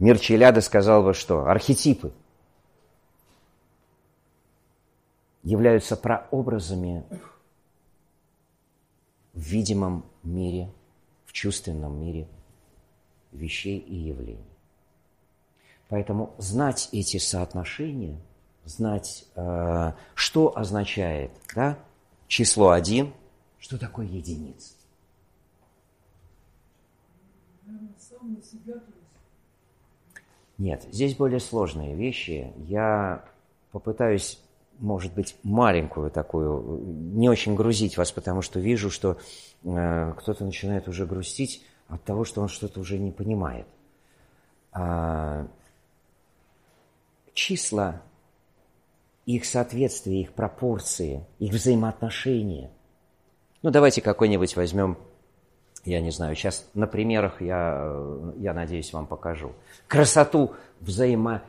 Мир 0.00 0.18
Челяда 0.18 0.60
сказал 0.60 1.04
бы 1.04 1.14
что? 1.14 1.46
Архетипы 1.46 2.12
являются 5.44 5.96
прообразами 5.96 7.04
в 9.32 9.38
видимом 9.38 10.04
мире, 10.24 10.72
в 11.26 11.32
чувственном 11.32 12.00
мире 12.00 12.26
вещей 13.30 13.78
и 13.78 13.94
явлений. 13.94 14.42
Поэтому 15.88 16.34
знать 16.38 16.88
эти 16.90 17.18
соотношения, 17.18 18.20
знать, 18.64 19.26
э, 19.36 19.92
что 20.14 20.58
означает 20.58 21.30
да, 21.54 21.78
число 22.26 22.70
один, 22.70 23.14
что 23.60 23.78
такое 23.78 24.06
единица. 24.06 24.81
Нет, 30.58 30.86
здесь 30.90 31.16
более 31.16 31.40
сложные 31.40 31.94
вещи. 31.94 32.52
Я 32.56 33.24
попытаюсь, 33.72 34.40
может 34.78 35.14
быть, 35.14 35.36
маленькую 35.42 36.10
такую, 36.10 36.82
не 37.14 37.28
очень 37.28 37.54
грузить 37.54 37.96
вас, 37.96 38.12
потому 38.12 38.42
что 38.42 38.60
вижу, 38.60 38.90
что 38.90 39.18
э, 39.64 40.12
кто-то 40.18 40.44
начинает 40.44 40.88
уже 40.88 41.06
грустить 41.06 41.64
от 41.88 42.02
того, 42.04 42.24
что 42.24 42.40
он 42.40 42.48
что-то 42.48 42.80
уже 42.80 42.98
не 42.98 43.10
понимает. 43.10 43.66
А, 44.72 45.46
числа, 47.34 48.02
их 49.26 49.44
соответствие, 49.44 50.22
их 50.22 50.32
пропорции, 50.32 51.26
их 51.38 51.52
взаимоотношения. 51.52 52.70
Ну, 53.62 53.70
давайте 53.70 54.00
какой-нибудь 54.00 54.56
возьмем 54.56 54.98
я 55.84 56.00
не 56.00 56.10
знаю, 56.10 56.36
сейчас 56.36 56.66
на 56.74 56.86
примерах 56.86 57.42
я, 57.42 57.92
я 58.36 58.54
надеюсь, 58.54 58.92
вам 58.92 59.06
покажу. 59.06 59.52
Красоту 59.88 60.52
взаимо, 60.80 61.42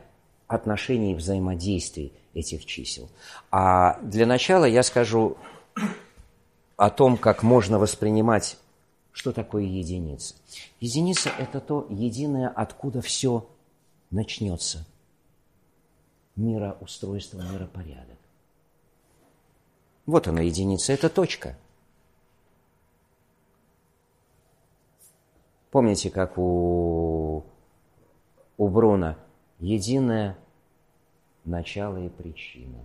отношений 0.46 1.12
и 1.12 1.14
взаимодействий 1.14 2.12
этих 2.34 2.66
чисел. 2.66 3.08
А 3.50 3.98
для 4.02 4.26
начала 4.26 4.64
я 4.64 4.82
скажу 4.82 5.36
о 6.76 6.90
том, 6.90 7.16
как 7.16 7.42
можно 7.42 7.78
воспринимать, 7.78 8.56
что 9.12 9.32
такое 9.32 9.62
единица. 9.62 10.34
Единица– 10.80 11.30
это 11.38 11.60
то 11.60 11.86
единое, 11.88 12.48
откуда 12.48 13.00
все 13.00 13.48
начнется. 14.10 14.84
Мироустройство, 16.36 17.40
миропорядок. 17.52 18.18
Вот 20.06 20.26
она, 20.26 20.42
единица, 20.42 20.92
это 20.92 21.08
точка. 21.08 21.56
Помните, 25.74 26.08
как 26.08 26.38
у, 26.38 27.42
у 28.58 28.68
Бруна 28.68 29.18
единое 29.58 30.38
начало 31.44 31.96
и 31.96 32.08
причина, 32.08 32.78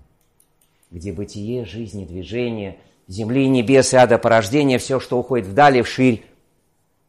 где 0.90 1.14
бытие, 1.14 1.66
жизнь 1.66 2.02
и 2.02 2.06
движение, 2.08 2.80
земли, 3.08 3.48
небес 3.48 3.94
и 3.94 3.98
ада 3.98 4.18
порождения, 4.18 4.80
все, 4.80 5.00
что 5.00 5.20
уходит 5.20 5.46
вдали, 5.46 5.84
вширь, 5.84 6.26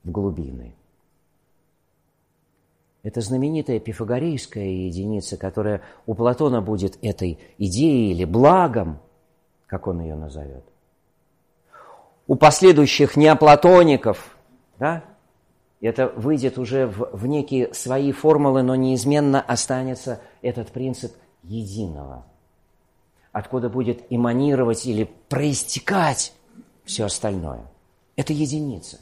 в 0.05 0.11
глубины. 0.11 0.74
Это 3.02 3.23
знаменитая 3.23 3.81
пифагорейская 3.81 4.69
единица, 4.69 5.39
которая 5.39 5.81
у 6.05 6.12
Платона 6.12 6.61
будет 6.61 6.98
этой 7.02 7.39
идеей 7.57 8.12
или 8.12 8.27
благом, 8.27 9.01
как 9.66 9.86
он 9.86 10.02
ее 10.02 10.15
назовет. 10.15 10.65
У 12.27 12.35
последующих 12.35 13.16
неоплатоников, 13.16 14.36
да, 14.78 15.05
это 15.81 16.09
выйдет 16.09 16.59
уже 16.59 16.86
в, 16.86 17.11
в 17.12 17.27
некие 17.27 17.73
свои 17.73 18.12
формулы, 18.12 18.62
но 18.62 18.74
неизменно 18.74 19.40
останется 19.40 20.20
этот 20.43 20.70
принцип 20.73 21.15
единого, 21.43 22.27
откуда 23.32 23.70
будет 23.70 24.05
эманировать 24.11 24.85
или 24.86 25.05
проистекать 25.28 26.35
все 26.85 27.05
остальное. 27.05 27.66
Это 28.16 28.32
единица. 28.32 29.01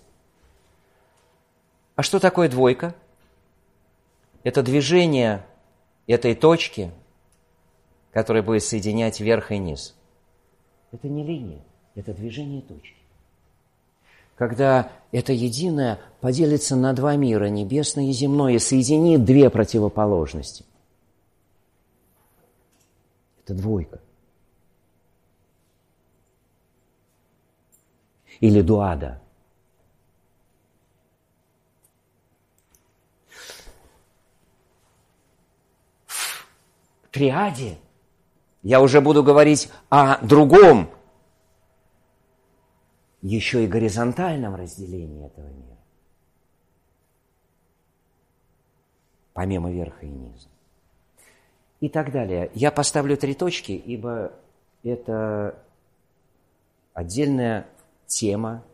А 1.96 2.02
что 2.02 2.20
такое 2.20 2.48
двойка? 2.48 2.94
Это 4.44 4.62
движение 4.62 5.44
этой 6.06 6.36
точки, 6.36 6.92
которая 8.12 8.44
будет 8.44 8.62
соединять 8.62 9.18
верх 9.18 9.50
и 9.50 9.58
низ. 9.58 9.96
Это 10.92 11.08
не 11.08 11.24
линия, 11.24 11.60
это 11.96 12.14
движение 12.14 12.62
точки 12.62 12.97
когда 14.38 14.92
это 15.10 15.32
единое 15.32 15.98
поделится 16.20 16.76
на 16.76 16.92
два 16.92 17.16
мира, 17.16 17.46
небесное 17.46 18.04
и 18.04 18.12
земное, 18.12 18.54
и 18.54 18.58
соединит 18.60 19.24
две 19.24 19.50
противоположности. 19.50 20.64
Это 23.42 23.54
двойка. 23.54 24.00
Или 28.38 28.60
дуада. 28.60 29.20
В 36.06 37.10
триаде 37.10 37.78
я 38.62 38.80
уже 38.80 39.00
буду 39.00 39.24
говорить 39.24 39.68
о 39.88 40.24
другом 40.24 40.90
еще 43.22 43.64
и 43.64 43.66
горизонтальном 43.66 44.54
разделении 44.54 45.26
этого 45.26 45.46
мира. 45.46 45.76
Помимо 49.32 49.70
верха 49.70 50.04
и 50.04 50.08
низа. 50.08 50.48
И 51.80 51.88
так 51.88 52.10
далее. 52.10 52.50
Я 52.54 52.72
поставлю 52.72 53.16
три 53.16 53.34
точки, 53.34 53.72
ибо 53.72 54.32
это 54.82 55.56
отдельная 56.92 57.66
тема 58.06 58.64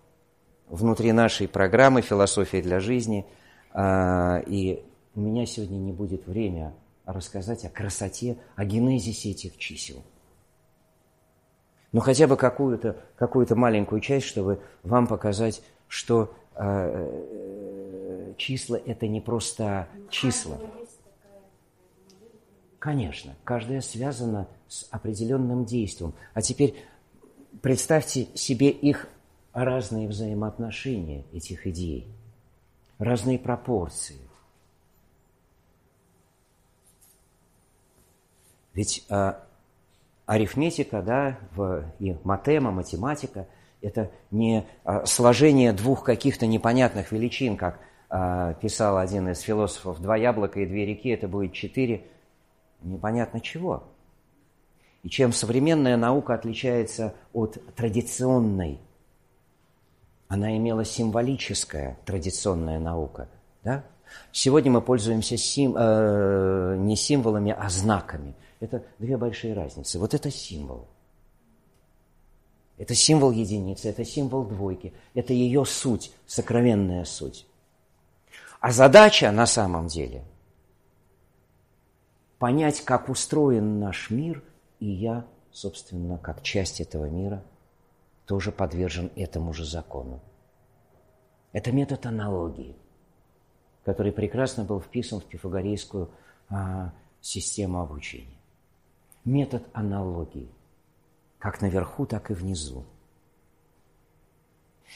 внутри 0.68 1.12
нашей 1.12 1.46
программы 1.46 2.00
«Философия 2.00 2.62
для 2.62 2.80
жизни». 2.80 3.26
А, 3.72 4.38
и 4.46 4.82
у 5.14 5.20
меня 5.20 5.44
сегодня 5.44 5.76
не 5.76 5.92
будет 5.92 6.26
времени 6.26 6.72
рассказать 7.04 7.64
о 7.66 7.68
красоте, 7.68 8.38
о 8.56 8.64
генезисе 8.64 9.32
этих 9.32 9.58
чисел– 9.58 10.02
ну 11.94 12.00
хотя 12.00 12.26
бы 12.26 12.36
какую-то 12.36 12.96
какую 13.16 13.46
маленькую 13.56 14.00
часть, 14.00 14.26
чтобы 14.26 14.60
вам 14.82 15.06
показать, 15.06 15.62
что 15.86 16.34
э, 16.56 18.34
числа 18.36 18.80
это 18.84 19.06
не 19.06 19.20
просто 19.20 19.86
числа. 20.10 20.58
Конечно, 22.80 23.36
каждая 23.44 23.80
связана 23.80 24.48
с 24.66 24.88
определенным 24.90 25.64
действием. 25.64 26.14
А 26.34 26.42
теперь 26.42 26.74
представьте 27.62 28.26
себе 28.34 28.70
их 28.70 29.08
разные 29.52 30.08
взаимоотношения 30.08 31.24
этих 31.32 31.64
идей, 31.68 32.08
разные 32.98 33.38
пропорции. 33.38 34.18
Ведь 38.74 39.06
а, 39.08 39.43
арифметика, 40.26 41.02
да, 41.02 41.38
в, 41.54 41.84
и 41.98 42.16
матема, 42.24 42.70
математика– 42.70 43.46
это 43.82 44.10
не 44.30 44.66
а, 44.84 45.04
сложение 45.04 45.72
двух 45.72 46.04
каких-то 46.04 46.46
непонятных 46.46 47.12
величин, 47.12 47.56
как 47.56 47.78
а, 48.08 48.54
писал 48.54 48.96
один 48.98 49.28
из 49.28 49.40
философов, 49.40 50.00
два 50.00 50.16
яблока 50.16 50.60
и 50.60 50.66
две 50.66 50.86
реки– 50.86 51.08
это 51.10 51.28
будет 51.28 51.52
четыре 51.52 52.04
непонятно 52.82 53.40
чего. 53.40 53.84
И 55.02 55.10
чем 55.10 55.32
современная 55.32 55.96
наука 55.96 56.34
отличается 56.34 57.14
от 57.32 57.58
традиционной? 57.74 58.80
Она 60.28 60.56
имела 60.56 60.84
символическая 60.84 61.98
традиционная 62.06 62.78
наука. 62.78 63.28
Да? 63.62 63.84
Сегодня 64.32 64.72
мы 64.72 64.80
пользуемся 64.80 65.36
сим, 65.36 65.74
э, 65.76 66.76
не 66.78 66.96
символами, 66.96 67.54
а 67.56 67.68
знаками. 67.68 68.34
Это 68.64 68.82
две 68.98 69.18
большие 69.18 69.52
разницы. 69.52 69.98
Вот 69.98 70.14
это 70.14 70.30
символ. 70.30 70.88
Это 72.78 72.94
символ 72.94 73.30
единицы, 73.30 73.90
это 73.90 74.06
символ 74.06 74.44
двойки, 74.44 74.94
это 75.12 75.34
ее 75.34 75.66
суть, 75.66 76.12
сокровенная 76.26 77.04
суть. 77.04 77.46
А 78.60 78.72
задача 78.72 79.30
на 79.30 79.46
самом 79.46 79.86
деле 79.86 80.24
понять, 82.38 82.80
как 82.80 83.10
устроен 83.10 83.78
наш 83.78 84.10
мир, 84.10 84.42
и 84.80 84.86
я, 84.86 85.26
собственно, 85.52 86.16
как 86.16 86.42
часть 86.42 86.80
этого 86.80 87.04
мира, 87.04 87.44
тоже 88.24 88.50
подвержен 88.50 89.12
этому 89.14 89.52
же 89.52 89.66
закону. 89.66 90.20
Это 91.52 91.70
метод 91.70 92.06
аналогии, 92.06 92.74
который 93.84 94.10
прекрасно 94.10 94.64
был 94.64 94.80
вписан 94.80 95.20
в 95.20 95.26
пифагорейскую 95.26 96.10
а, 96.48 96.92
систему 97.20 97.80
обучения 97.80 98.43
метод 99.24 99.64
аналогии, 99.72 100.48
как 101.38 101.60
наверху, 101.60 102.06
так 102.06 102.30
и 102.30 102.34
внизу. 102.34 102.84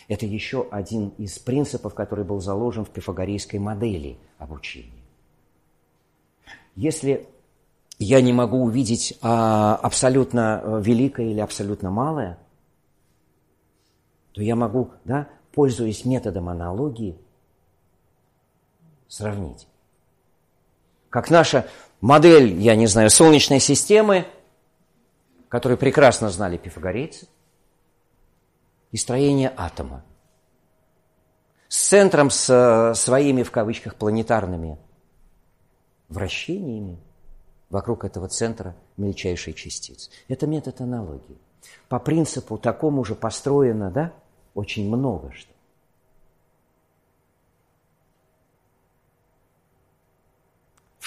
Это 0.06 0.26
еще 0.26 0.66
один 0.70 1.08
из 1.18 1.38
принципов, 1.38 1.94
который 1.94 2.24
был 2.24 2.40
заложен 2.40 2.84
в 2.84 2.90
пифагорейской 2.90 3.58
модели 3.58 4.18
обучения. 4.38 4.92
Если 6.76 7.26
я 7.98 8.20
не 8.20 8.32
могу 8.32 8.62
увидеть 8.62 9.18
а, 9.20 9.74
абсолютно 9.76 10.60
э, 10.62 10.80
великое 10.82 11.26
или 11.26 11.40
абсолютно 11.40 11.90
малое, 11.90 12.38
то 14.32 14.42
я 14.42 14.54
могу, 14.54 14.92
да, 15.04 15.28
пользуясь 15.52 16.04
методом 16.04 16.48
аналогии, 16.48 17.18
сравнить. 19.08 19.66
Как 21.10 21.30
наша 21.30 21.66
модель, 22.00 22.58
я 22.60 22.76
не 22.76 22.86
знаю, 22.86 23.10
Солнечной 23.10 23.60
системы, 23.60 24.26
которую 25.48 25.78
прекрасно 25.78 26.30
знали 26.30 26.56
пифагорейцы, 26.56 27.26
и 28.90 28.96
строение 28.96 29.52
атома. 29.56 30.04
С 31.68 31.88
центром, 31.88 32.30
с 32.30 32.48
э, 32.48 32.94
своими, 32.94 33.42
в 33.42 33.50
кавычках, 33.50 33.94
планетарными 33.96 34.78
вращениями 36.08 36.98
вокруг 37.68 38.04
этого 38.04 38.28
центра 38.28 38.74
мельчайшей 38.96 39.52
частицы. 39.52 40.10
Это 40.28 40.46
метод 40.46 40.80
аналогии. 40.80 41.38
По 41.88 41.98
принципу 41.98 42.56
такому 42.56 43.04
же 43.04 43.14
построено, 43.14 43.90
да, 43.90 44.12
очень 44.54 44.88
много 44.88 45.32
что. 45.32 45.52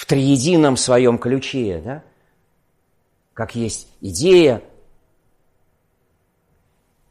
В 0.02 0.08
триедином 0.08 0.78
своем 0.78 1.20
ключе, 1.20 1.80
да? 1.86 2.04
Как 3.36 3.54
есть 3.54 3.88
идея, 4.02 4.64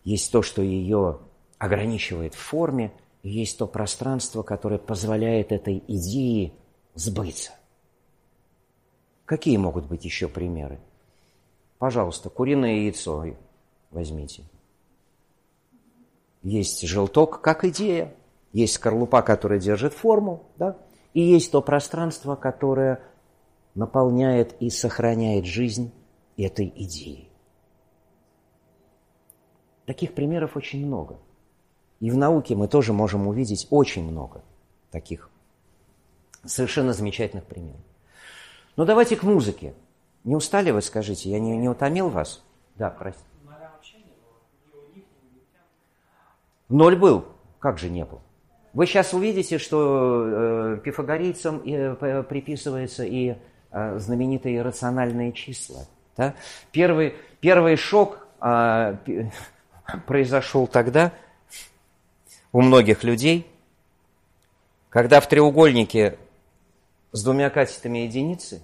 есть 0.02 0.32
то, 0.32 0.42
что 0.42 0.60
ее 0.60 1.20
ограничивает 1.56 2.34
в 2.34 2.38
форме, 2.38 2.92
и 3.22 3.30
есть 3.30 3.58
то 3.58 3.68
пространство, 3.68 4.42
которое 4.42 4.80
позволяет 4.80 5.52
этой 5.52 5.84
идее 5.86 6.52
сбыться. 6.96 7.52
Какие 9.24 9.56
могут 9.56 9.86
быть 9.86 10.04
еще 10.04 10.26
примеры? 10.26 10.80
Пожалуйста, 11.78 12.28
куриное 12.28 12.74
яйцо 12.74 13.24
возьмите. 13.92 14.42
Есть 16.42 16.82
желток 16.88 17.40
как 17.40 17.64
идея, 17.66 18.12
есть 18.52 18.74
скорлупа, 18.74 19.22
которая 19.22 19.60
держит 19.60 19.94
форму, 19.94 20.42
да? 20.56 20.76
И 21.14 21.20
есть 21.20 21.52
то 21.52 21.60
пространство, 21.60 22.36
которое 22.36 23.02
наполняет 23.74 24.54
и 24.60 24.70
сохраняет 24.70 25.46
жизнь 25.46 25.92
этой 26.36 26.72
идеи. 26.74 27.28
Таких 29.86 30.14
примеров 30.14 30.56
очень 30.56 30.86
много. 30.86 31.18
И 31.98 32.10
в 32.10 32.16
науке 32.16 32.54
мы 32.54 32.68
тоже 32.68 32.92
можем 32.92 33.26
увидеть 33.26 33.66
очень 33.70 34.10
много 34.10 34.42
таких 34.90 35.30
совершенно 36.44 36.92
замечательных 36.92 37.44
примеров. 37.44 37.80
Но 38.76 38.84
давайте 38.84 39.16
к 39.16 39.22
музыке. 39.22 39.74
Не 40.24 40.36
устали 40.36 40.70
вы, 40.70 40.80
скажите? 40.80 41.30
Я 41.30 41.40
не, 41.40 41.56
не 41.56 41.68
утомил 41.68 42.08
вас? 42.08 42.42
Да, 42.76 42.90
простите. 42.90 43.26
Ноль 46.68 46.96
был. 46.96 47.24
Как 47.58 47.78
же 47.78 47.90
не 47.90 48.04
был? 48.04 48.20
Вы 48.72 48.86
сейчас 48.86 49.12
увидите, 49.12 49.58
что 49.58 50.24
э, 50.26 50.80
пифагорейцам 50.84 51.60
э, 51.66 52.22
приписывается 52.22 53.04
и 53.04 53.34
э, 53.72 53.98
знаменитые 53.98 54.58
иррациональные 54.58 55.32
числа. 55.32 55.86
Да? 56.16 56.34
Первый, 56.70 57.14
первый 57.40 57.76
шок 57.76 58.28
э, 58.40 58.96
произошел 60.06 60.68
тогда 60.68 61.12
у 62.52 62.60
многих 62.62 63.02
людей, 63.02 63.46
когда 64.88 65.20
в 65.20 65.28
треугольнике 65.28 66.16
с 67.10 67.24
двумя 67.24 67.50
катетами 67.50 67.98
единицы 67.98 68.62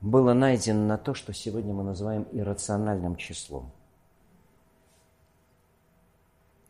было 0.00 0.32
найдено 0.32 0.86
на 0.86 0.98
то, 0.98 1.14
что 1.14 1.32
сегодня 1.32 1.72
мы 1.74 1.82
называем 1.82 2.26
иррациональным 2.30 3.16
числом. 3.16 3.72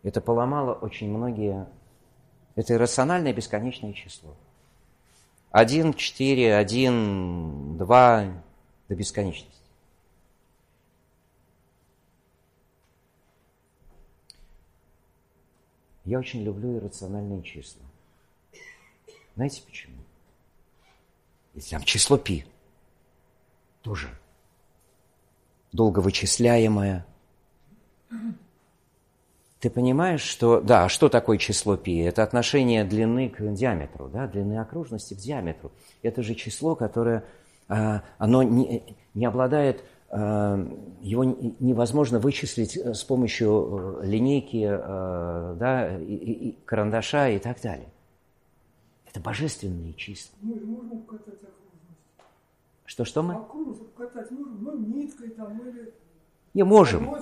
Это 0.05 0.21
поломало 0.21 0.75
очень 0.75 1.11
многие... 1.11 1.67
Это 2.55 2.75
иррациональное 2.75 3.33
бесконечное 3.33 3.95
число. 3.95 4.37
Один, 5.51 5.93
четыре, 5.95 6.55
один, 6.55 7.77
два, 7.79 8.27
до 8.89 8.95
бесконечности. 8.95 9.51
Я 16.05 16.19
очень 16.19 16.43
люблю 16.45 16.77
иррациональные 16.77 17.43
числа. 17.43 17.83
Знаете 19.37 19.63
почему? 19.63 19.97
Если 21.55 21.71
там 21.71 21.83
число 21.83 22.19
пи, 22.19 22.45
тоже 23.81 24.09
долго 25.73 26.01
вычисляемое. 26.01 27.07
Ты 29.65 29.71
понимаешь, 29.71 30.21
что... 30.21 30.61
Да, 30.61 30.91
что 30.91 31.09
такое 31.09 31.39
число 31.39 31.79
пи? 31.79 31.97
Это 31.97 32.23
отношение 32.23 32.85
длины 32.85 33.31
к 33.31 33.41
диаметру, 33.55 34.09
да, 34.09 34.27
длины 34.27 34.61
окружности 34.61 35.15
к 35.15 35.17
диаметру. 35.17 35.73
Это 36.03 36.23
же 36.23 36.35
число, 36.35 36.77
которое... 36.77 37.25
А, 37.67 38.03
оно 38.19 38.43
не, 38.43 38.83
не 39.15 39.25
обладает 39.25 39.83
Э, 40.17 40.65
его 41.01 41.25
невозможно 41.25 42.21
вычислить 42.21 42.77
э, 42.77 42.95
с 42.95 43.03
помощью 43.03 43.99
э, 44.01 44.07
линейки, 44.07 44.65
да, 44.65 45.99
и, 45.99 46.15
и, 46.15 46.59
карандаша 46.65 47.31
и 47.31 47.41
так 47.41 47.61
далее. 47.61 47.89
Это 49.11 49.19
божественные 49.19 49.93
числа. 49.95 50.37
Можно 50.41 51.03
катать 51.03 51.41
Что-что 52.85 53.25
мы? 53.25 53.35
Окружность 53.35 53.93
катать 53.97 54.31
можно, 54.31 54.55
ну, 54.61 54.79
ниткой 54.79 55.31
там 55.31 55.59
или... 55.59 55.93
Не 56.55 56.63
можем. 56.63 57.15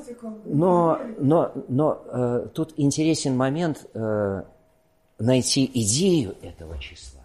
Но, 0.44 1.00
но, 1.18 1.52
но 1.68 2.02
э, 2.04 2.48
тут 2.54 2.74
интересен 2.76 3.34
момент 3.34 3.86
э, 3.94 4.42
найти 5.18 5.70
идею 5.72 6.36
этого 6.42 6.78
числа. 6.78 7.22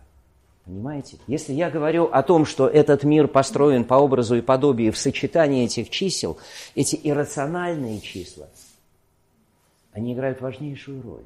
Понимаете? 0.64 1.18
Если 1.28 1.54
я 1.54 1.70
говорю 1.70 2.06
о 2.06 2.24
том, 2.24 2.46
что 2.46 2.68
этот 2.68 3.04
мир 3.04 3.28
построен 3.28 3.84
по 3.84 3.96
образу 3.96 4.36
и 4.36 4.42
подобию 4.42 4.94
в 4.94 4.98
сочетании 4.98 5.66
этих 5.66 5.90
чисел, 5.90 6.38
эти 6.76 7.00
иррациональные 7.04 8.00
числа, 8.00 8.48
они 9.92 10.14
играют 10.14 10.42
важнейшую 10.42 11.02
роль 11.02 11.24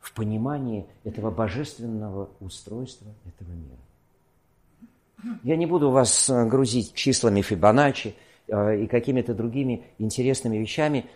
в 0.00 0.12
понимании 0.14 0.86
этого 1.04 1.30
божественного 1.30 2.28
устройства 2.40 3.08
этого 3.26 3.50
мира. 3.50 3.78
Я 5.42 5.56
не 5.56 5.66
буду 5.66 5.90
вас 5.90 6.28
э, 6.28 6.44
грузить 6.46 6.94
числами 6.94 7.42
Фибоначчи 7.42 8.14
э, 8.48 8.82
и 8.82 8.86
какими-то 8.86 9.34
другими 9.34 9.84
интересными 9.98 10.56
вещами, 10.56 11.06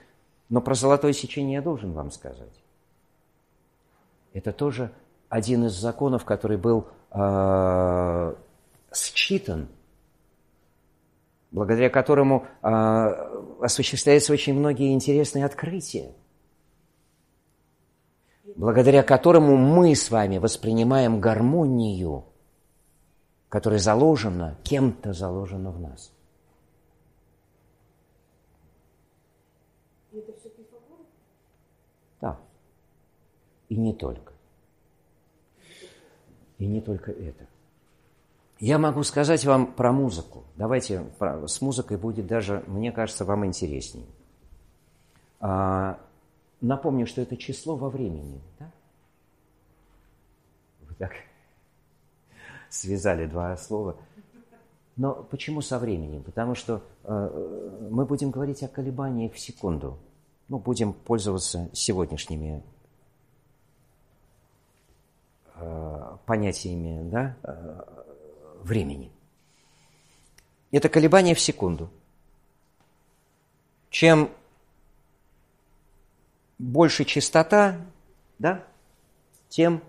но 0.49 0.61
про 0.61 0.75
золотое 0.75 1.13
сечение 1.13 1.55
я 1.55 1.63
должен 1.63 1.93
вам 1.93 2.11
сказать. 2.11 2.63
Это 4.33 4.53
тоже 4.53 4.93
один 5.29 5.65
из 5.65 5.73
законов, 5.73 6.25
который 6.25 6.57
был 6.57 6.87
э, 7.11 8.35
считан, 8.95 9.69
благодаря 11.51 11.91
которому 11.91 12.47
э, 12.63 12.69
осуществляются 13.61 14.33
очень 14.33 14.55
многие 14.55 14.93
интересные 14.93 15.47
открытия, 15.47 16.13
благодаря 18.55 19.03
которому 19.03 19.57
мы 19.57 19.95
с 19.95 20.11
вами 20.11 20.39
воспринимаем 20.39 21.19
гармонию, 21.19 22.25
которая 23.49 23.79
заложена, 23.79 24.57
кем-то 24.65 25.13
заложена 25.13 25.71
в 25.71 25.81
нас. 25.81 26.13
И 33.69 33.77
не 33.77 33.93
только. 33.93 34.33
И 36.59 36.67
не 36.67 36.81
только 36.81 37.13
это. 37.13 37.47
Я 38.59 38.79
могу 38.79 39.03
сказать 39.03 39.45
вам 39.45 39.75
про 39.75 39.93
музыку. 39.93 40.45
Давайте 40.57 41.05
с 41.21 41.61
музыкой 41.61 41.99
будет 41.99 42.27
даже, 42.27 42.65
мне 42.67 42.91
кажется, 42.91 43.25
вам 43.25 43.45
интереснее. 43.45 44.07
А, 45.41 46.01
напомню, 46.63 47.07
что 47.07 47.21
это 47.21 47.37
число 47.37 47.77
во 47.77 47.91
времени. 47.91 48.41
Да? 48.59 48.71
Вы 50.83 50.95
так 50.95 51.13
связали 52.77 53.27
два 53.27 53.57
слова. 53.57 53.97
Но 54.97 55.15
почему 55.31 55.61
со 55.61 55.79
временем? 55.79 56.23
Потому 56.23 56.55
что 56.55 56.83
э, 57.05 57.89
мы 57.91 58.07
будем 58.07 58.31
говорить 58.31 58.63
о 58.63 58.69
колебаниях 58.69 59.33
в 59.33 59.39
секунду. 59.39 59.99
Ну, 60.49 60.59
будем 60.59 60.93
пользоваться 60.93 61.69
сегодняшними 61.73 62.63
Э, 65.59 66.19
понятиями 66.27 67.09
да, 67.09 67.35
э, 67.43 67.83
времени. 68.63 69.11
Это 70.71 70.91
колебание 70.91 71.35
в 71.35 71.41
секунду. 71.41 71.89
Чем 73.89 74.31
больше 76.59 77.07
частота, 77.07 77.81
да, 78.39 78.63
тем 79.49 79.83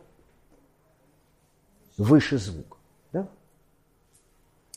выше 1.98 2.38
звук. 2.38 2.77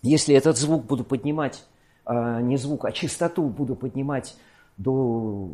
Если 0.02 0.34
этот 0.34 0.56
звук 0.56 0.86
буду 0.86 1.04
поднимать, 1.04 1.64
э, 2.06 2.40
не 2.42 2.56
звук, 2.56 2.84
а 2.84 2.92
частоту 2.92 3.48
буду 3.48 3.76
поднимать 3.76 4.36
до 4.76 5.50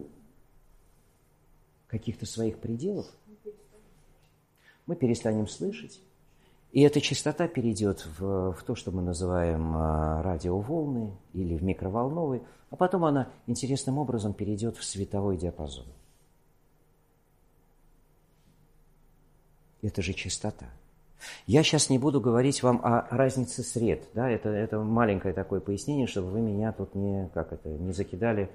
каких-то 1.89 2.27
своих 2.27 2.59
пределов– 2.59 3.07
мы 4.87 4.95
перестанем 4.95 5.49
слышать, 5.49 6.01
и 6.73 6.83
эта 6.83 7.01
частота 7.01 7.49
перейдет 7.49 8.07
в, 8.19 8.53
в 8.53 8.63
то, 8.63 8.75
что 8.75 8.91
мы 8.91 9.03
называем 9.03 9.73
а, 9.77 10.23
радиоволны 10.23 11.13
или 11.33 11.57
в 11.57 11.63
микроволновые, 11.63 12.43
а 12.71 12.77
потом 12.77 13.05
она 13.05 13.31
интересным 13.47 13.99
образом 13.99 14.33
перейдет 14.33 14.77
в 14.77 14.85
световой 14.85 15.37
диапазон. 15.37 15.87
Это 19.83 20.03
же 20.03 20.13
частота. 20.13 20.67
Я 21.47 21.63
сейчас 21.63 21.91
не 21.91 21.99
буду 21.99 22.21
говорить 22.21 22.63
вам 22.63 22.81
о 22.83 23.07
разнице 23.11 23.63
сред. 23.63 24.09
Да? 24.15 24.29
Это, 24.29 24.49
это 24.49 24.79
маленькое 24.81 25.35
такое 25.35 25.61
пояснение, 25.61 26.07
чтобы 26.07 26.31
вы 26.31 26.41
меня 26.41 26.73
тут 26.73 26.95
не, 26.95 27.29
как 27.35 27.53
это, 27.53 27.69
не 27.69 27.93
закидали 27.93 28.51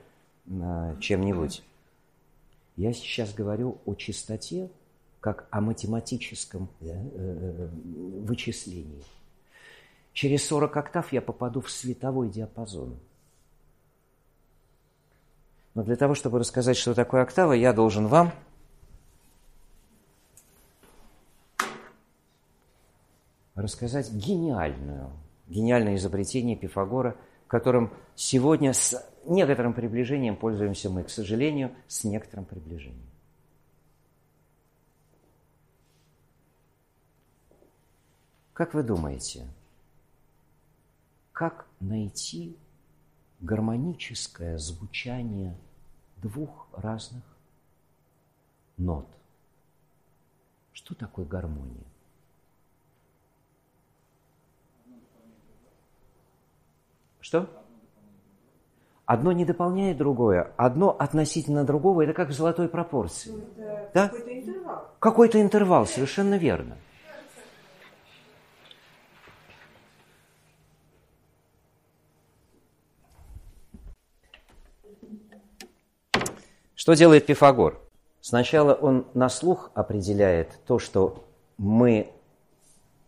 а, 0.50 0.96
чем-нибудь. 1.00 1.64
Я 2.76 2.94
сейчас 2.94 3.34
говорю 3.34 3.78
о 3.86 3.96
чистоте 3.96 4.70
как 5.20 5.48
о 5.52 5.62
математическом 5.62 6.68
да, 6.80 6.94
э, 6.94 7.00
э, 7.16 7.68
вычислении. 8.22 9.04
Через 10.14 10.46
40 10.48 10.76
октав 10.76 11.14
я 11.14 11.22
попаду 11.22 11.62
в 11.62 11.70
световой 11.70 12.30
диапазон. 12.30 12.98
Но 15.74 15.84
для 15.84 15.96
того, 15.96 16.16
чтобы 16.16 16.40
рассказать, 16.40 16.76
что 16.76 16.94
такое 16.94 17.22
октава, 17.22 17.54
я 17.54 17.72
должен 17.72 18.08
вам 18.08 18.34
рассказать 23.56 24.12
гениальную, 24.12 25.12
гениальное 25.48 25.96
изобретение 25.96 26.56
Пифагора, 26.56 27.18
которым 27.48 27.94
сегодня 28.16 28.74
с 28.74 28.96
некоторым 29.26 29.74
приближением 29.74 30.38
пользуемся 30.38 30.90
мы, 30.90 31.04
к 31.04 31.10
сожалению, 31.10 31.76
с 31.88 32.04
некоторым 32.04 32.46
приближением. 32.46 33.10
Как 38.54 38.74
вы 38.74 38.84
думаете, 38.84 39.48
как 41.32 41.68
найти 41.80 42.56
гармоническое 43.40 44.58
звучание 44.58 45.58
двух 46.18 46.68
разных 46.74 47.24
нот? 48.78 49.08
Что 50.74 50.94
такое 50.94 51.26
гармония? 51.26 51.91
Что? 57.22 57.48
Одно 59.06 59.32
не 59.32 59.46
дополняет 59.46 59.98
другое, 59.98 60.54
одно 60.58 60.96
относительно 60.98 61.64
другого, 61.64 62.02
это 62.02 62.14
как 62.14 62.30
в 62.30 62.32
золотой 62.34 62.68
пропорции. 62.68 63.34
Это 63.58 63.92
Да? 63.94 64.08
какой-то 64.08 64.40
интервал. 64.40 64.88
Какой-то 65.00 65.42
интервал, 65.42 65.86
совершенно 65.86 66.38
верно. 66.38 66.78
Что 76.74 76.94
делает 76.94 77.28
Пифагор? 77.28 77.80
Сначала 78.22 78.74
он 78.74 79.06
на 79.14 79.30
слух 79.30 79.72
определяет 79.76 80.60
то, 80.66 80.80
что 80.80 81.28
мы 81.58 82.12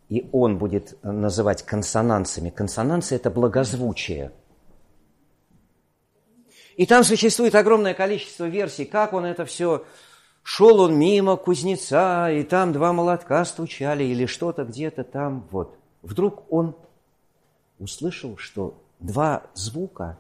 и 0.10 0.28
он 0.32 0.58
будет 0.58 0.98
называть 1.04 1.64
консонансами. 1.64 2.50
Консонансы– 2.50 3.16
это 3.18 3.30
благозвучие. 3.30 4.32
И 6.76 6.86
там 6.86 7.04
существует 7.04 7.56
огромное 7.56 7.94
количество 7.94 8.46
версий, 8.46 8.86
как 8.86 9.14
он 9.14 9.26
это 9.26 9.46
все... 9.46 9.86
Шел 10.46 10.82
он 10.82 11.00
мимо 11.00 11.38
кузнеца, 11.38 12.30
и 12.30 12.44
там 12.44 12.74
два 12.74 12.92
молотка 12.92 13.46
стучали, 13.46 14.04
или 14.04 14.26
что-то 14.26 14.66
где-то 14.66 15.06
там, 15.06 15.48
вот. 15.52 15.80
Вдруг 16.02 16.52
он 16.52 16.76
услышал, 17.80 18.36
что 18.36 18.84
два 19.00 19.44
звука, 19.54 20.18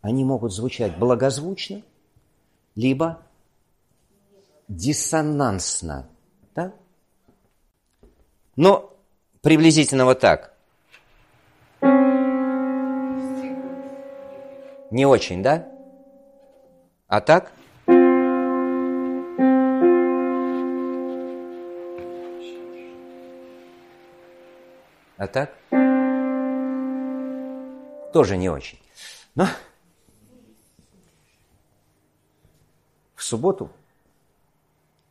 они 0.00 0.24
могут 0.24 0.54
звучать 0.54 0.96
благозвучно, 0.96 1.82
либо 2.74 3.20
диссонансно. 4.68 6.08
Да? 6.54 6.72
Но 8.56 8.96
приблизительно 9.42 10.04
вот 10.04 10.20
так. 10.20 10.54
Не 14.90 15.06
очень, 15.06 15.42
да? 15.42 15.68
А 17.06 17.20
так? 17.20 17.52
А 25.16 25.26
так? 25.26 25.54
Тоже 28.12 28.36
не 28.36 28.48
очень. 28.48 28.78
Но 29.34 29.46
в 33.14 33.22
субботу 33.22 33.70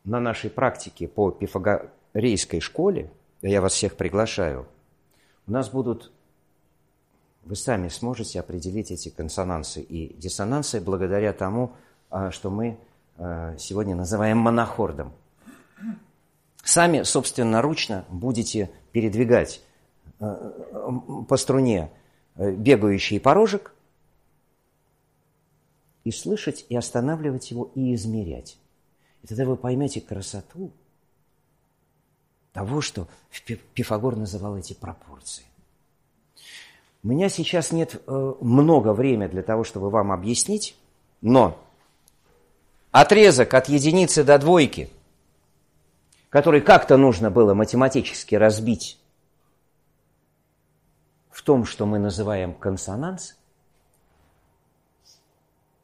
на 0.04 0.20
нашей 0.20 0.50
практике 0.50 1.08
по 1.08 1.32
пифагорейской 1.32 2.60
школе, 2.60 3.10
я 3.42 3.62
вас 3.62 3.74
всех 3.74 3.96
приглашаю, 3.96 4.68
у 5.48 5.52
нас 5.52 5.70
будут, 5.70 6.12
вы 7.44 7.56
сами 7.56 7.88
сможете 7.88 8.40
определить 8.40 8.92
эти 8.92 9.10
консонансы 9.10 9.82
и 9.82 10.14
диссонансы 10.16 10.82
благодаря 10.82 11.34
тому, 11.34 11.74
а, 12.10 12.32
что 12.32 12.50
мы 12.50 12.78
а, 13.18 13.56
сегодня 13.58 13.96
называем 13.96 14.38
монохордом. 14.38 15.14
Сами 16.64 17.04
собственноручно 17.04 18.06
будете 18.10 18.70
передвигать 18.92 19.62
а, 20.20 20.92
по 21.28 21.38
струне 21.38 21.92
э, 22.36 22.52
бегающий 22.52 23.20
порожек 23.20 23.74
и 26.04 26.12
слышать, 26.12 26.66
и 26.70 26.76
останавливать 26.76 27.52
его, 27.52 27.72
и 27.76 27.96
измерять. 27.96 28.58
И 29.24 29.28
тогда 29.28 29.46
вы 29.46 29.56
поймете 29.56 30.02
красоту 30.02 30.72
того, 32.60 32.82
что 32.82 33.08
Пифагор 33.74 34.18
называл 34.18 34.58
эти 34.58 34.74
пропорции. 34.74 35.46
У 37.04 37.08
меня 37.08 37.30
сейчас 37.30 37.72
нет 37.72 38.02
э, 38.06 38.34
много 38.42 38.92
времени 38.92 39.30
для 39.30 39.44
того, 39.44 39.64
чтобы 39.64 39.90
вам 39.90 40.12
объяснить, 40.12 40.76
но 41.22 41.58
отрезок 42.92 43.54
от 43.54 43.70
единицы 43.70 44.26
до 44.26 44.38
двойки, 44.38 44.90
который 46.28 46.60
как-то 46.60 46.98
нужно 46.98 47.32
было 47.32 47.54
математически 47.54 48.36
разбить 48.36 49.00
в 51.30 51.42
том, 51.44 51.64
что 51.64 51.86
мы 51.86 51.98
называем 51.98 52.54
консонанс, 52.54 53.38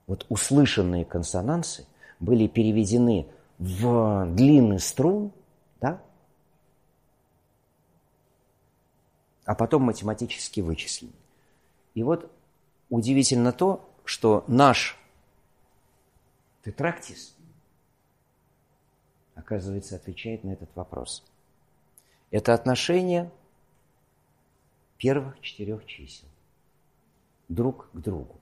вот 0.08 0.26
услышанные 0.28 1.06
консонансы 1.06 1.88
были 2.20 2.48
переведены 2.48 3.28
в 3.60 4.26
длинный 4.26 4.82
струн, 4.82 5.32
да, 5.80 6.02
а 9.46 9.56
потом 9.56 9.84
математически 9.84 10.60
вычислены. 10.60 11.14
И 11.94 12.04
вот 12.04 12.32
удивительно 12.90 13.52
то, 13.52 13.88
что 14.04 14.44
наш 14.48 14.98
тетрактис, 16.64 17.36
оказывается, 19.36 19.96
отвечает 19.96 20.44
на 20.44 20.52
этот 20.52 20.76
вопрос. 20.76 21.24
Это 22.32 22.54
отношение 22.54 23.32
первых 24.98 25.40
четырех 25.42 25.86
чисел 25.86 26.28
друг 27.48 27.90
к 27.92 27.98
другу. 27.98 28.40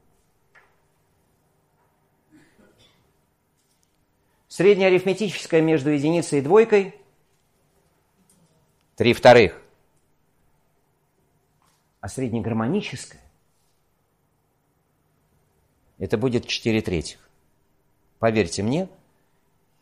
Среднеарифметическое 4.48 5.62
между 5.62 5.90
единицей 5.90 6.40
и 6.40 6.42
двойкой– 6.42 6.96
три 8.96 9.14
вторых. 9.14 9.63
А 12.04 12.10
среднегармоническое– 12.10 13.22
это 16.00 16.18
будет 16.18 16.46
4 16.46 16.82
третьих. 16.82 17.18
Поверьте 18.20 18.62
мне, 18.62 18.90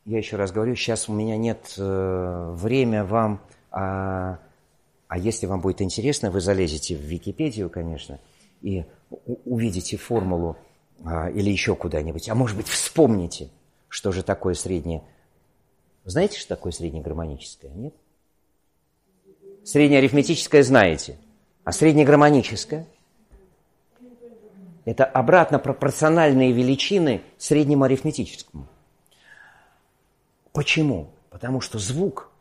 я 0.06 0.20
еще 0.20 0.36
раз 0.36 0.52
говорю, 0.52 0.76
сейчас 0.76 1.10
у 1.10 1.14
меня 1.14 1.36
нет 1.36 1.74
э, 1.80 2.52
времени 2.54 3.02
вам, 3.02 3.42
а, 3.72 4.38
а 5.08 5.18
если 5.18 5.48
вам 5.48 5.62
будет 5.62 5.82
интересно, 5.82 6.30
вы 6.30 6.42
залезете 6.42 6.96
в 6.96 7.02
Википедию, 7.02 7.72
конечно, 7.72 8.20
и 8.62 8.86
увидите 9.46 9.98
формулу 9.98 10.58
а, 11.04 11.28
или 11.32 11.50
еще 11.50 11.76
куда-нибудь, 11.76 12.30
а 12.30 12.36
может 12.36 12.56
быть 12.56 12.68
вспомните– 12.68 13.50
что 13.92 14.12
же 14.12 14.22
такое 14.22 14.54
среднее? 14.54 15.04
Знаете, 16.06 16.40
что 16.40 16.50
такое 16.50 16.72
среднегармоническое? 16.72 17.72
Нет? 17.72 17.96
Среднеарифметическое 19.66 20.62
знаете. 20.62 21.18
А 21.64 21.72
среднегармоническое? 21.72 22.88
Это 24.84 25.06
обратно 25.06 25.60
пропорциональные 25.60 26.52
величины 26.52 27.22
среднему 27.38 27.84
арифметическому. 27.84 28.68
Почему? 30.54 31.12
Потому 31.30 31.62
что 31.62 31.78
звук 31.78 32.32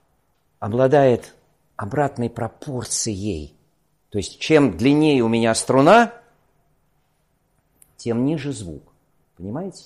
обладает 0.59 1.35
обратной 1.77 2.31
пропорцией. 2.31 3.55
То 4.09 4.19
есть, 4.19 4.41
чем 4.41 4.77
длиннее 4.77 5.23
у 5.23 5.29
меня 5.29 5.55
струна, 5.55 6.15
тем 7.97 8.25
ниже 8.25 8.53
звук. 8.53 8.83
Понимаете? 9.37 9.85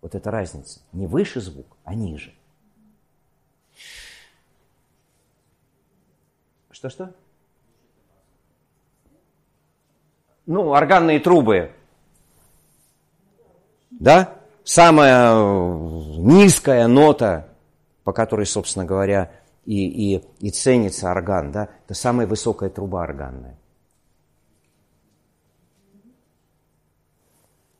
Вот 0.00 0.14
эта 0.14 0.30
разница. 0.30 0.80
Не 0.92 1.06
выше 1.06 1.40
звук, 1.40 1.76
а 1.84 1.94
ниже. 1.94 2.32
Что-что? 6.70 7.14
Ну, 10.46 10.72
органные 10.72 11.20
трубы. 11.20 11.72
Да? 13.90 14.34
Самая 14.64 15.34
низкая 16.18 16.86
нота, 16.86 17.48
по 18.02 18.12
которой, 18.12 18.46
собственно 18.46 18.84
говоря, 18.84 19.30
и, 19.64 20.16
и, 20.16 20.24
и 20.40 20.50
ценится 20.50 21.10
орган, 21.10 21.52
да, 21.52 21.68
это 21.84 21.94
самая 21.94 22.26
высокая 22.26 22.68
труба 22.70 23.02
органная. 23.02 23.58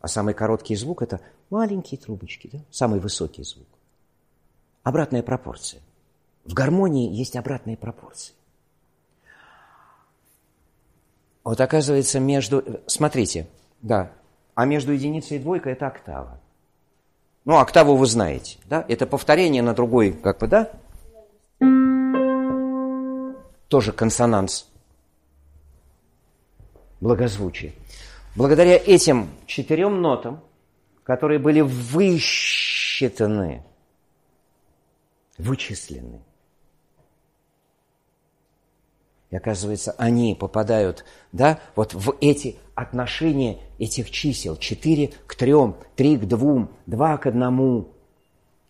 А 0.01 0.09
самый 0.09 0.35
короткий 0.35 0.77
звук– 0.77 1.01
это 1.03 1.21
маленькие 1.49 1.99
трубочки, 1.99 2.51
да? 2.53 2.59
самый 2.71 3.01
высокий 3.01 3.43
звук. 3.43 3.67
Обратная 4.83 5.23
пропорция. 5.23 5.81
В 6.45 6.53
гармонии 6.53 7.11
есть 7.11 7.37
обратные 7.37 7.79
пропорции. 7.79 8.35
Вот 11.45 11.61
оказывается, 11.61 12.19
между... 12.19 12.65
Смотрите, 12.87 13.47
да, 13.83 14.11
а 14.55 14.65
между 14.65 14.93
единицей 14.93 15.37
и 15.37 15.41
двойкой 15.41 15.73
это 15.73 15.87
октава. 15.87 16.41
Ну, 17.45 17.59
октаву 17.59 17.97
вы 17.97 18.07
знаете, 18.07 18.59
да? 18.65 18.85
Это 18.89 19.07
повторение 19.07 19.63
на 19.63 19.75
другой, 19.75 20.13
как 20.13 20.39
бы, 20.39 20.47
да? 20.47 20.71
Тоже 23.69 23.93
консонанс. 23.93 24.71
Благозвучие. 27.01 27.75
Благодаря 28.35 28.77
этим 28.77 29.29
четырем 29.47 30.01
нотам, 30.01 30.43
которые 31.03 31.39
были 31.39 31.61
высчитаны, 31.61 33.63
вычислены, 35.37 36.23
и 39.35 39.37
оказывается, 39.37 39.91
они 39.99 40.37
попадают 40.37 41.05
да, 41.33 41.59
вот 41.75 41.93
в 41.93 42.15
эти 42.21 42.57
отношения 42.77 43.59
этих 43.81 44.13
чисел. 44.13 44.57
4 44.57 45.09
к 45.27 45.35
3, 45.35 45.55
3 45.97 46.19
к 46.19 46.25
2, 46.25 46.69
2 46.87 47.17
к 47.19 47.27
1. 47.27 47.87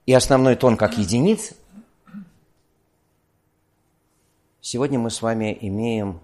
И 0.06 0.14
основной 0.14 0.56
тон 0.56 0.78
как 0.78 0.96
единица. 0.96 1.54
Сегодня 4.62 4.98
мы 4.98 5.10
с 5.10 5.20
вами 5.20 5.54
имеем 5.60 6.20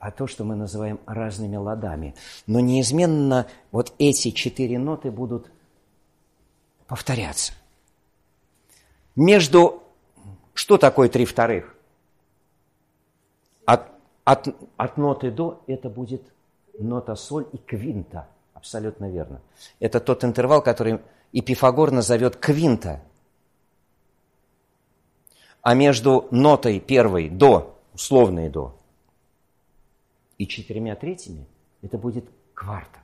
а 0.00 0.10
то, 0.10 0.26
что 0.26 0.42
мы 0.42 0.56
называем 0.56 0.98
разными 1.06 1.54
ладами. 1.54 2.16
Но 2.48 2.58
неизменно 2.58 3.46
вот 3.70 3.94
эти 4.00 4.32
четыре 4.32 4.80
ноты 4.80 5.12
будут 5.12 5.48
повторяться. 6.88 7.52
Между 9.14 9.82
что 10.62 10.78
такое 10.78 11.08
три 11.08 11.24
вторых? 11.24 11.74
От, 13.64 13.88
от, 14.22 14.46
от 14.76 14.96
ноты 14.96 15.32
до 15.32 15.60
это 15.66 15.90
будет 15.90 16.22
нота 16.78 17.16
соль 17.16 17.48
и 17.52 17.58
квинта. 17.58 18.28
Абсолютно 18.54 19.10
верно. 19.10 19.40
Это 19.80 19.98
тот 19.98 20.22
интервал, 20.22 20.62
который 20.62 21.00
и 21.32 21.42
Пифагор 21.42 21.90
назовет 21.90 22.36
квинта. 22.36 23.02
А 25.62 25.74
между 25.74 26.28
нотой 26.30 26.78
первой 26.78 27.28
до, 27.28 27.76
условной 27.92 28.48
до, 28.48 28.78
и 30.38 30.46
четырьмя 30.46 30.94
третьими, 30.94 31.44
это 31.82 31.98
будет 31.98 32.24
кварта. 32.54 33.00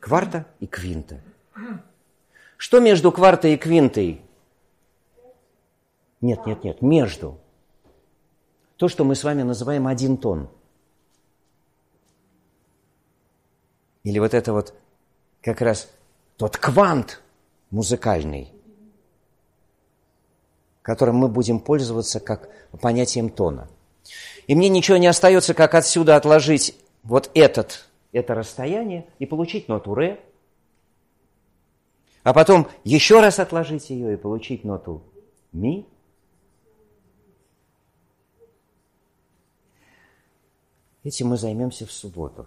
Кварта 0.00 0.46
и 0.58 0.66
квинта. 0.66 1.20
Что 2.56 2.80
между 2.80 3.12
квартой 3.12 3.54
и 3.54 3.56
квинтой? 3.56 4.20
Нет, 6.22 6.46
нет, 6.46 6.62
нет, 6.62 6.80
между. 6.80 7.38
То, 8.76 8.88
что 8.88 9.04
мы 9.04 9.16
с 9.16 9.24
вами 9.24 9.42
называем 9.42 9.88
один 9.88 10.16
тон. 10.16 10.48
Или 14.04 14.18
вот 14.20 14.32
это 14.32 14.52
вот 14.52 14.74
как 15.42 15.60
раз 15.60 15.90
тот 16.36 16.56
квант 16.56 17.20
музыкальный, 17.70 18.52
которым 20.82 21.16
мы 21.16 21.28
будем 21.28 21.58
пользоваться 21.58 22.20
как 22.20 22.48
понятием 22.80 23.28
тона. 23.28 23.68
И 24.46 24.54
мне 24.54 24.68
ничего 24.68 24.96
не 24.96 25.06
остается, 25.08 25.54
как 25.54 25.74
отсюда 25.74 26.16
отложить 26.16 26.76
вот 27.02 27.30
этот, 27.34 27.88
это 28.12 28.34
расстояние 28.34 29.06
и 29.18 29.26
получить 29.26 29.68
ноту 29.68 29.94
ре, 29.94 30.20
а 32.22 32.32
потом 32.32 32.68
еще 32.84 33.20
раз 33.20 33.40
отложить 33.40 33.90
ее 33.90 34.14
и 34.14 34.16
получить 34.16 34.64
ноту 34.64 35.02
ми, 35.52 35.86
Этим 41.04 41.28
мы 41.28 41.36
займемся 41.36 41.86
в 41.86 41.92
субботу. 41.92 42.46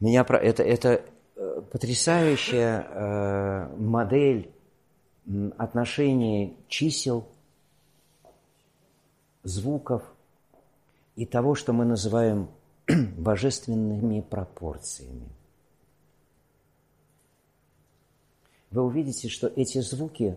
Меня 0.00 0.24
про 0.24 0.38
это, 0.38 0.62
это 0.62 1.04
э, 1.36 1.62
потрясающая 1.72 2.80
э, 2.80 3.76
модель 3.76 4.52
отношений 5.56 6.56
чисел, 6.68 7.28
звуков 9.42 10.02
и 11.16 11.26
того, 11.26 11.54
что 11.54 11.72
мы 11.72 11.84
называем 11.84 12.48
божественными 13.16 14.20
пропорциями. 14.20 15.28
Вы 18.70 18.82
увидите, 18.82 19.28
что 19.28 19.46
эти 19.48 19.80
звуки, 19.80 20.36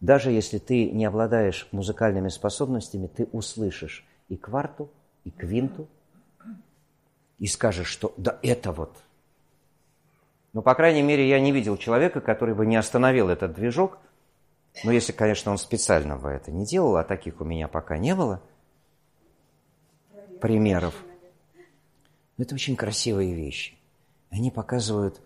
даже 0.00 0.30
если 0.30 0.58
ты 0.58 0.90
не 0.90 1.04
обладаешь 1.04 1.68
музыкальными 1.72 2.28
способностями, 2.28 3.08
ты 3.08 3.28
услышишь 3.32 4.06
и 4.28 4.36
кварту, 4.36 4.90
и 5.24 5.30
квинту, 5.30 5.88
и 7.38 7.46
скажешь, 7.46 7.88
что 7.88 8.14
да 8.16 8.38
это 8.42 8.72
вот. 8.72 8.96
Но, 10.52 10.62
по 10.62 10.74
крайней 10.74 11.02
мере, 11.02 11.28
я 11.28 11.40
не 11.40 11.50
видел 11.50 11.76
человека, 11.76 12.20
который 12.20 12.54
бы 12.54 12.66
не 12.66 12.76
остановил 12.76 13.28
этот 13.28 13.54
движок. 13.54 13.98
Но 14.84 14.92
если, 14.92 15.12
конечно, 15.12 15.50
он 15.50 15.58
специально 15.58 16.16
бы 16.16 16.28
это 16.28 16.50
не 16.50 16.66
делал, 16.66 16.96
а 16.96 17.04
таких 17.04 17.40
у 17.40 17.44
меня 17.44 17.68
пока 17.68 17.98
не 17.98 18.14
было 18.14 18.42
примеров. 20.40 20.94
Это 22.38 22.54
очень 22.54 22.76
красивые 22.76 23.34
вещи. 23.34 23.74
Они 24.30 24.50
показывают 24.50 25.20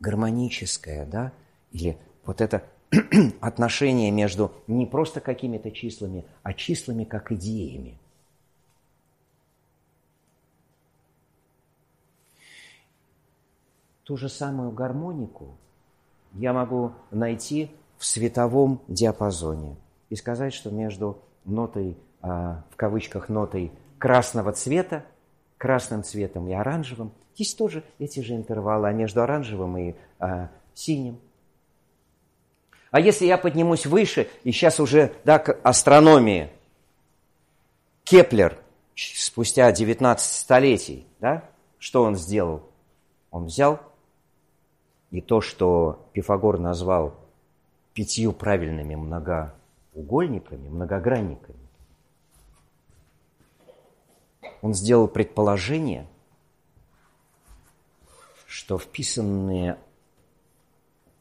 гармоническое, 0.00 1.06
да, 1.06 1.32
или 1.72 1.98
вот 2.24 2.40
это 2.40 2.64
отношение 3.40 4.10
между 4.10 4.52
не 4.66 4.86
просто 4.86 5.20
какими-то 5.20 5.70
числами, 5.70 6.24
а 6.42 6.52
числами 6.52 7.04
как 7.04 7.32
идеями. 7.32 7.98
Ту 14.04 14.18
же 14.18 14.28
самую 14.28 14.70
гармонику 14.70 15.56
я 16.34 16.52
могу 16.52 16.92
найти 17.10 17.70
в 17.96 18.04
световом 18.04 18.82
диапазоне 18.86 19.76
и 20.10 20.16
сказать, 20.16 20.52
что 20.52 20.70
между 20.70 21.22
нотой, 21.46 21.96
а, 22.20 22.64
в 22.70 22.76
кавычках, 22.76 23.30
нотой 23.30 23.72
красного 23.98 24.52
цвета, 24.52 25.06
красным 25.56 26.04
цветом 26.04 26.46
и 26.48 26.52
оранжевым, 26.52 27.12
есть 27.36 27.56
тоже 27.56 27.82
эти 27.98 28.20
же 28.20 28.34
интервалы, 28.34 28.88
а 28.88 28.92
между 28.92 29.22
оранжевым 29.22 29.78
и 29.78 29.94
а, 30.18 30.50
синим. 30.74 31.18
А 32.90 33.00
если 33.00 33.24
я 33.24 33.38
поднимусь 33.38 33.86
выше, 33.86 34.28
и 34.44 34.52
сейчас 34.52 34.80
уже 34.80 35.14
да, 35.24 35.38
к 35.38 35.58
астрономии, 35.62 36.50
Кеплер, 38.04 38.58
спустя 38.94 39.72
19 39.72 40.30
столетий, 40.30 41.06
да, 41.20 41.48
что 41.78 42.02
он 42.02 42.16
сделал? 42.16 42.68
Он 43.30 43.46
взял 43.46 43.80
и 45.14 45.20
то, 45.20 45.40
что 45.40 46.08
Пифагор 46.12 46.58
назвал 46.58 47.14
пятью 47.92 48.32
правильными 48.32 48.96
многоугольниками, 48.96 50.68
многогранниками, 50.68 51.68
он 54.60 54.74
сделал 54.74 55.06
предположение, 55.06 56.08
что 58.48 58.76
вписанные, 58.76 59.78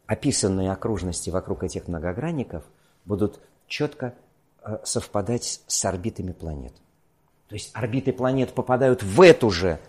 описанные 0.08 0.72
окружности 0.72 1.30
вокруг 1.30 1.64
этих 1.64 1.88
многогранников 1.88 2.64
будут 3.06 3.40
четко 3.68 4.16
э, 4.64 4.80
совпадать 4.84 5.62
с 5.68 5.86
орбитами 5.86 6.32
планет. 6.32 6.74
То 7.48 7.54
есть 7.54 7.70
орбиты 7.76 8.12
планет 8.12 8.56
попадают 8.56 9.04
в 9.04 9.22
эту 9.22 9.52
же 9.52 9.80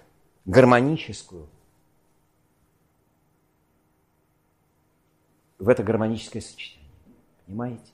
гармоническую 0.44 1.48
в 5.65 5.69
это 5.70 5.82
гармоническое 5.82 6.43
сочетание. 6.43 6.91
Понимаете? 7.47 7.91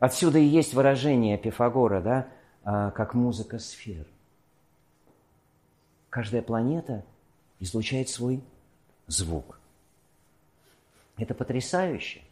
Отсюда 0.00 0.38
и 0.38 0.44
есть 0.44 0.74
выражение 0.74 1.38
Пифагора, 1.38 2.00
да, 2.00 2.28
а, 2.64 2.90
как 2.90 3.14
музыка 3.14 3.58
сфер. 3.58 4.06
Каждая 6.08 6.42
планета 6.42 7.04
излучает 7.60 8.08
свой 8.08 8.42
звук. 9.06 9.60
Это 11.16 11.34
потрясающе. 11.34 12.22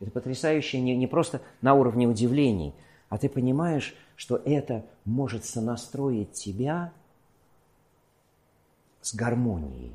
Это 0.00 0.10
потрясающе 0.10 0.80
не, 0.80 0.96
не 0.96 1.06
просто 1.06 1.42
на 1.60 1.74
уровне 1.74 2.08
удивлений, 2.08 2.74
а 3.08 3.18
ты 3.18 3.28
понимаешь, 3.28 3.94
что 4.16 4.36
это 4.44 4.84
может 5.04 5.44
сонастроить 5.44 6.32
тебя 6.32 6.92
с 9.02 9.14
гармонией, 9.14 9.92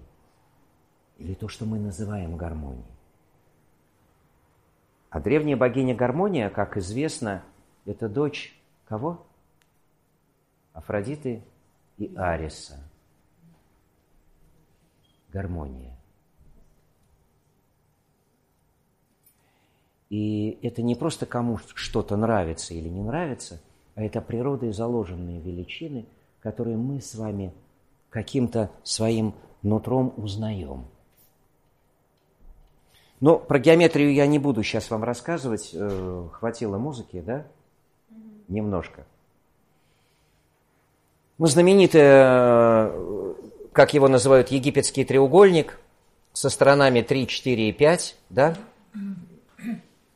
или 1.18 1.34
то, 1.34 1.48
что 1.48 1.66
мы 1.66 1.80
называем 1.80 2.38
гармонией. 2.38 2.86
А 5.10 5.20
древняя 5.20 5.58
богиня 5.58 5.96
гармония, 5.96 6.50
как 6.50 6.78
известно, 6.78 7.44
это 7.86 8.10
дочь 8.10 8.54
кого? 8.86 9.26
Афродиты 10.74 11.42
и 11.98 12.14
Ариса. 12.16 12.78
Гармония. 15.30 15.98
И 20.10 20.60
это 20.62 20.82
не 20.82 20.96
просто 20.96 21.26
кому 21.26 21.58
что-то 21.58 22.16
нравится 22.18 22.74
или 22.74 22.88
не 22.88 23.02
нравится, 23.02 23.62
а 23.96 24.04
это 24.04 24.22
природой 24.22 24.72
заложенные 24.72 25.40
величины, 25.40 26.06
которые 26.42 26.76
мы 26.78 27.00
с 27.00 27.16
вами– 27.16 27.54
каким-то 28.10 28.72
своим 28.84 29.34
нутром 29.62 30.14
узнаем. 30.18 30.86
Но 33.20 33.40
про 33.40 33.60
геометрию 33.60 34.14
я 34.14 34.28
не 34.28 34.38
буду 34.38 34.64
сейчас 34.64 34.92
вам 34.92 35.04
рассказывать. 35.04 35.72
Э, 35.74 36.28
хватило 36.34 36.78
музыки, 36.78 37.22
да? 37.26 37.48
Немножко. 38.48 39.06
Ну, 41.40 41.48
знаменитый, 41.48 42.02
э, 42.04 43.34
как 43.72 43.94
его 43.94 44.08
называют, 44.08 44.50
египетский 44.50 45.04
треугольник 45.04 45.80
со 46.34 46.50
сторонами 46.50 47.02
3, 47.02 47.28
4 47.28 47.70
и 47.70 47.72
5, 47.74 48.18
да? 48.30 48.56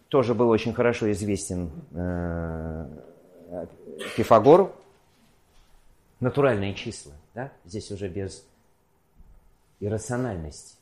Тоже 0.10 0.36
был 0.36 0.50
очень 0.50 0.74
хорошо 0.74 1.12
известен 1.12 1.72
э, 1.92 2.88
Пифагору. 4.16 4.74
Натуральные 6.20 6.76
числа, 6.76 7.14
да? 7.34 7.52
Здесь 7.66 7.92
уже 7.92 8.08
без 8.08 8.46
иррациональности. 9.80 10.76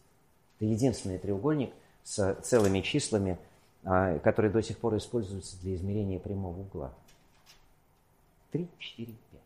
Это 0.58 0.66
единственный 0.66 1.18
треугольник– 1.18 1.72
с 2.10 2.36
целыми 2.42 2.82
числами, 2.82 3.38
а, 3.84 4.18
которые 4.20 4.52
до 4.52 4.64
сих 4.64 4.80
пор 4.80 4.98
используются 4.98 5.60
для 5.62 5.76
измерения 5.76 6.18
прямого 6.18 6.62
угла. 6.62 6.92
3, 8.52 8.68
4, 8.80 9.08
5. 9.32 9.42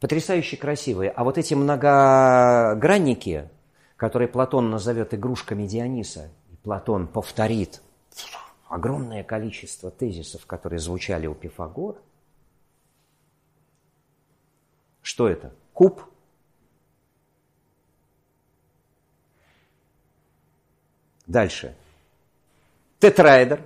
Потрясающе 0.00 0.58
красивые. 0.58 1.10
А 1.10 1.24
вот 1.24 1.38
эти 1.38 1.54
многогранники, 1.54 3.48
которые 3.96 4.28
Платон 4.28 4.68
назовет 4.70 5.14
игрушками 5.14 5.66
Диониса, 5.66 6.28
и 6.52 6.56
Платон 6.56 7.06
повторит 7.06 7.80
огромное 8.68 9.24
количество 9.24 9.90
тезисов, 9.90 10.44
которые 10.44 10.80
звучали 10.80 11.26
у 11.26 11.34
Пифагора. 11.34 11.96
Что 15.04 15.28
это? 15.28 15.52
Куб– 15.74 16.02
Дальше. 21.26 21.74
Тетраэдр, 22.98 23.60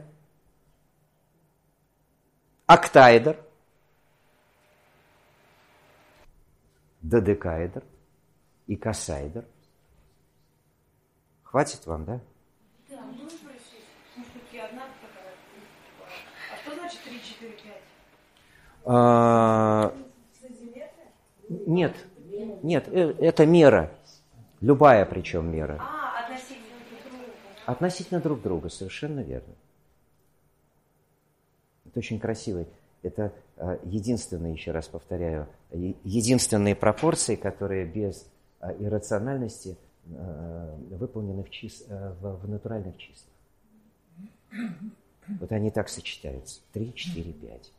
октаэдр, 2.67 3.37
додекаэдр 7.03 7.83
и 8.67 8.77
косаэдр. 8.77 9.45
Хватит 11.43 11.87
вам, 11.87 12.05
да? 12.05 12.21
Да, 12.89 13.01
можно 13.03 13.31
спросить? 13.31 13.85
Может 14.17 14.33
быть, 14.33 14.43
и 14.53 14.59
одна 14.59 14.87
такая? 15.01 15.35
А 16.53 16.57
что 16.57 16.75
значит 16.75 17.01
3, 17.03 17.23
4, 17.23 17.53
5? 18.85 20.08
Нет, 21.49 21.95
нет, 22.63 22.89
э, 22.89 23.15
это 23.19 23.47
мера. 23.47 23.91
Любая 24.61 25.05
причем 25.07 25.51
мера. 25.51 25.81
А, 25.81 26.19
Относительно 27.67 28.21
друг 28.21 28.43
друга, 28.43 28.69
совершенно 28.69 29.21
верно. 29.21 29.55
Это 31.87 31.99
очень 31.99 32.19
красиво. 32.19 32.65
Это 33.03 33.33
э, 33.57 33.79
единственные, 33.85 34.55
еще 34.55 34.73
раз 34.73 34.89
повторяю, 34.89 35.49
единственные 35.71 36.75
пропорции, 36.75 37.37
которые 37.37 37.87
без 37.87 38.27
э, 38.61 38.75
иррациональности 38.81 39.77
выполнены 40.07 41.45
в, 41.45 41.51
чис... 41.51 41.85
в, 41.87 42.41
в 42.41 42.49
натуральных 42.49 42.97
числах. 42.97 43.29
Вот 45.39 45.53
они 45.53 45.71
так 45.71 45.91
сочетаются. 45.91 46.63
Три, 46.73 46.95
четыре, 46.95 47.35
пять. 47.35 47.71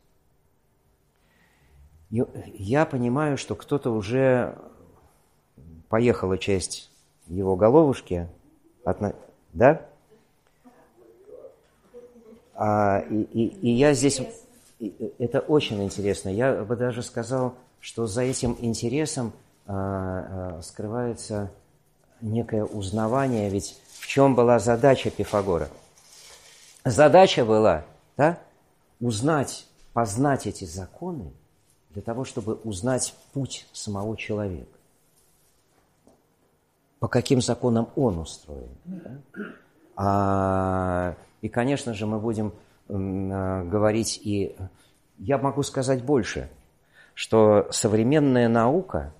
Я 2.10 2.86
понимаю, 2.86 3.38
что 3.38 3.54
кто-то 3.54 3.90
уже 3.90 4.58
поехала 5.88 6.38
часть 6.38 6.90
его 7.26 7.56
головушки 7.56 8.28
да? 9.52 9.82
А, 12.54 13.00
и, 13.08 13.22
и, 13.22 13.46
и 13.46 13.70
я 13.70 13.94
здесь... 13.94 14.20
Это 15.18 15.40
очень 15.40 15.82
интересно. 15.84 16.30
Я 16.30 16.64
бы 16.64 16.74
даже 16.74 17.02
сказал, 17.02 17.54
что 17.80 18.06
за 18.06 18.22
этим 18.22 18.56
интересом 18.60 19.32
а, 19.66 20.56
а, 20.58 20.62
скрывается 20.62 21.50
некое 22.20 22.64
узнавание. 22.64 23.50
Ведь 23.50 23.78
в 23.98 24.06
чем 24.06 24.34
была 24.34 24.58
задача 24.58 25.10
Пифагора? 25.10 25.68
Задача 26.84 27.44
была 27.44 27.84
да, 28.16 28.38
узнать, 29.00 29.66
познать 29.92 30.46
эти 30.46 30.64
законы 30.64 31.32
для 31.90 32.02
того, 32.02 32.24
чтобы 32.24 32.54
узнать 32.54 33.14
путь 33.32 33.66
самого 33.72 34.16
человека 34.16 34.80
по 37.00 37.08
каким 37.08 37.40
законам 37.40 37.88
он 37.96 38.18
устроен. 38.18 38.68
Да? 38.84 39.10
А, 39.96 41.16
и, 41.40 41.48
конечно 41.48 41.94
же, 41.94 42.06
мы 42.06 42.20
будем 42.20 42.52
а, 42.88 43.64
говорить 43.64 44.20
и... 44.22 44.54
Я 45.18 45.36
могу 45.36 45.62
сказать 45.62 46.02
больше, 46.02 46.48
что 47.14 47.68
современная 47.70 48.48
наука 48.48 49.12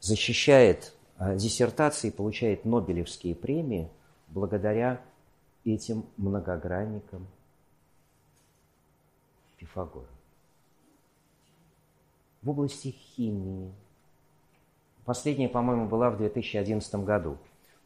защищает 0.00 0.94
а, 1.18 1.34
диссертации, 1.34 2.10
получает 2.10 2.64
Нобелевские 2.64 3.34
премии 3.34 3.90
благодаря 4.28 5.00
этим 5.64 6.04
многогранникам 6.16 7.26
Пифагора. 9.58 10.06
В 12.42 12.50
области 12.50 12.88
химии, 12.88 13.72
Последняя, 15.04 15.48
по-моему, 15.48 15.86
была 15.86 16.10
в 16.10 16.16
2011 16.16 16.94
году. 16.96 17.36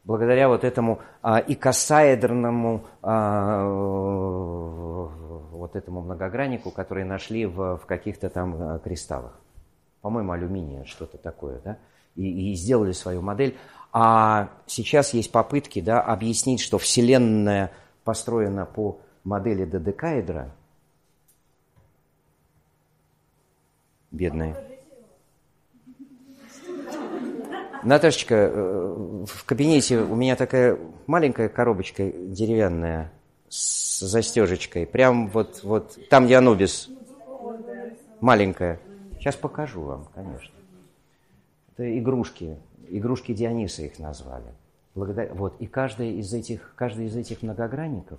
Благодаря 0.04 0.48
вот 0.48 0.64
этому 0.64 1.00
а, 1.22 1.38
икосаэдерному 1.38 2.84
а, 3.02 3.64
вот 5.52 5.74
этому 5.74 6.02
многограннику, 6.02 6.70
который 6.70 7.04
нашли 7.04 7.46
в, 7.46 7.78
в 7.78 7.86
каких-то 7.86 8.28
там 8.28 8.54
а, 8.60 8.78
кристаллах. 8.78 9.40
По-моему, 10.02 10.32
алюминия, 10.32 10.84
что-то 10.84 11.16
такое, 11.16 11.60
да? 11.64 11.78
И, 12.14 12.52
и 12.52 12.54
сделали 12.54 12.92
свою 12.92 13.22
модель. 13.22 13.56
А 13.92 14.50
сейчас 14.66 15.14
есть 15.14 15.32
попытки 15.32 15.80
да, 15.80 16.02
объяснить, 16.02 16.60
что 16.60 16.78
Вселенная 16.78 17.72
построена 18.04 18.66
по 18.66 18.98
модели 19.24 19.64
додекаэдра. 19.64 20.52
Бедная. 24.16 24.56
Наташечка, 27.82 28.34
э, 28.34 29.24
в 29.26 29.44
кабинете 29.44 29.98
у 29.98 30.16
меня 30.16 30.36
такая 30.36 30.78
маленькая 31.06 31.50
коробочка 31.50 32.10
деревянная 32.10 33.12
с 33.50 34.00
застежечкой. 34.00 34.86
Прям 34.86 35.28
вот, 35.28 35.62
вот 35.62 35.98
там, 36.08 36.24
где. 36.24 36.88
Маленькая. 38.22 38.80
Сейчас 39.18 39.36
покажу 39.36 39.82
вам, 39.82 40.08
конечно. 40.14 40.54
Это 41.74 41.98
игрушки. 41.98 42.56
Игрушки 42.88 43.34
Диониса 43.34 43.82
их 43.82 43.98
назвали. 43.98 44.54
Благодаря, 44.94 45.34
вот, 45.34 45.60
и 45.60 45.66
каждый 45.66 46.18
из 46.20 46.32
этих, 46.32 46.72
каждый 46.74 47.06
из 47.06 47.16
этих 47.16 47.42
многогранников, 47.42 48.18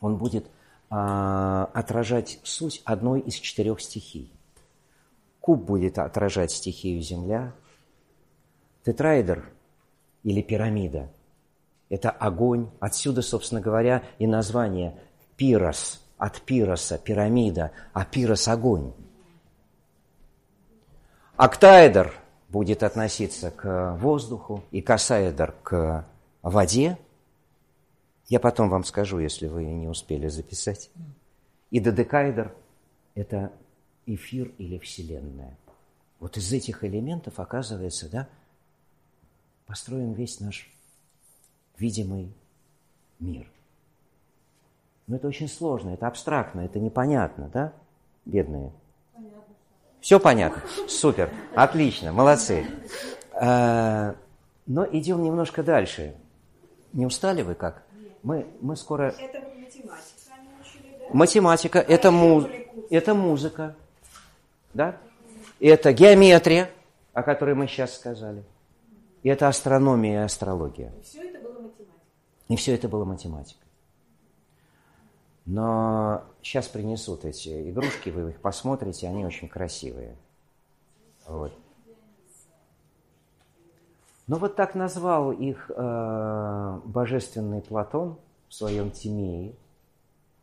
он 0.00 0.16
будет 0.16 0.46
а, 0.90 1.68
отражать 1.74 2.38
суть 2.44 2.82
одной 2.84 3.18
из 3.20 3.34
четырех 3.34 3.80
стихий. 3.80 4.35
Куб 5.46 5.62
будет 5.62 6.00
отражать 6.00 6.50
стихию 6.50 7.00
Земля, 7.00 7.54
Тетраэдр 8.84 9.48
или 10.24 10.42
пирамида– 10.42 11.08
это 11.88 12.10
огонь. 12.10 12.68
Отсюда, 12.80 13.22
собственно 13.22 13.60
говоря, 13.60 14.02
и 14.18 14.26
название 14.26 14.98
пирос, 15.36 16.04
от 16.18 16.40
пироса, 16.40 16.98
пирамида, 16.98 17.70
а 17.92 18.04
пирос– 18.04 18.48
огонь. 18.48 18.92
Октаэдр 21.36 22.12
будет 22.48 22.82
относиться 22.82 23.52
к 23.52 23.96
воздуху 24.00 24.64
и 24.72 24.82
косаэдр 24.82 25.54
к 25.62 26.08
воде. 26.42 26.98
Я 28.26 28.40
потом 28.40 28.68
вам 28.68 28.82
скажу, 28.82 29.20
если 29.20 29.46
вы 29.46 29.64
не 29.66 29.86
успели 29.86 30.26
записать. 30.26 30.90
И 31.70 31.78
додекаэдр– 31.78 32.52
это 33.14 33.52
эфир 34.06 34.52
или 34.58 34.78
вселенная. 34.78 35.56
Вот 36.18 36.36
из 36.36 36.52
этих 36.52 36.84
элементов 36.84 37.38
оказывается, 37.38 38.08
да, 38.08 38.28
построен 39.66 40.12
весь 40.12 40.40
наш 40.40 40.70
видимый 41.76 42.32
мир. 43.18 43.46
Но 45.06 45.16
это 45.16 45.28
очень 45.28 45.48
сложно, 45.48 45.90
это 45.90 46.06
абстрактно, 46.06 46.60
это 46.60 46.80
непонятно, 46.80 47.50
да, 47.52 47.72
бедные? 48.24 48.72
Понятно. 49.14 49.54
Все 50.00 50.18
понятно? 50.18 50.62
Супер, 50.88 51.30
отлично, 51.54 52.12
молодцы. 52.12 52.66
А, 53.32 54.16
но 54.66 54.86
идем 54.90 55.22
немножко 55.22 55.62
дальше. 55.62 56.14
Не 56.92 57.06
устали 57.06 57.42
вы 57.42 57.54
как? 57.54 57.84
Мы, 58.22 58.46
мы 58.60 58.74
скоро... 58.76 59.14
Это 59.18 59.40
математика? 59.40 61.12
Математика– 61.12 61.78
это, 61.88 62.08
А 62.08 62.10
му... 62.10 62.48
это 62.90 63.14
музыка, 63.14 63.76
да? 64.76 64.96
Это 65.58 65.92
геометрия, 65.92 66.70
о 67.12 67.22
которой 67.22 67.54
мы 67.54 67.66
сейчас 67.66 67.94
сказали. 67.94 68.44
И 69.22 69.28
это 69.28 69.48
астрономия 69.48 70.20
и 70.20 70.24
астрология. 70.24 70.92
И 71.00 71.02
все 71.02 71.24
это 71.24 71.38
было 71.40 71.54
математика. 71.60 71.94
И 72.48 72.56
все 72.56 72.74
это 72.74 72.88
было 72.88 73.04
математикой. 73.04 73.66
Но 75.46 76.24
сейчас 76.42 76.68
принесут 76.68 77.24
эти 77.24 77.70
игрушки, 77.70 78.10
вы 78.10 78.30
их 78.30 78.40
посмотрите, 78.40 79.08
они 79.08 79.24
очень 79.24 79.48
красивые. 79.48 80.16
Вот. 81.26 81.52
Ну 84.26 84.38
вот 84.38 84.56
так 84.56 84.74
назвал 84.74 85.30
их 85.30 85.70
э, 85.74 86.80
божественный 86.84 87.62
Платон 87.62 88.18
в 88.48 88.54
своем 88.54 88.90
Тимее. 88.90 89.54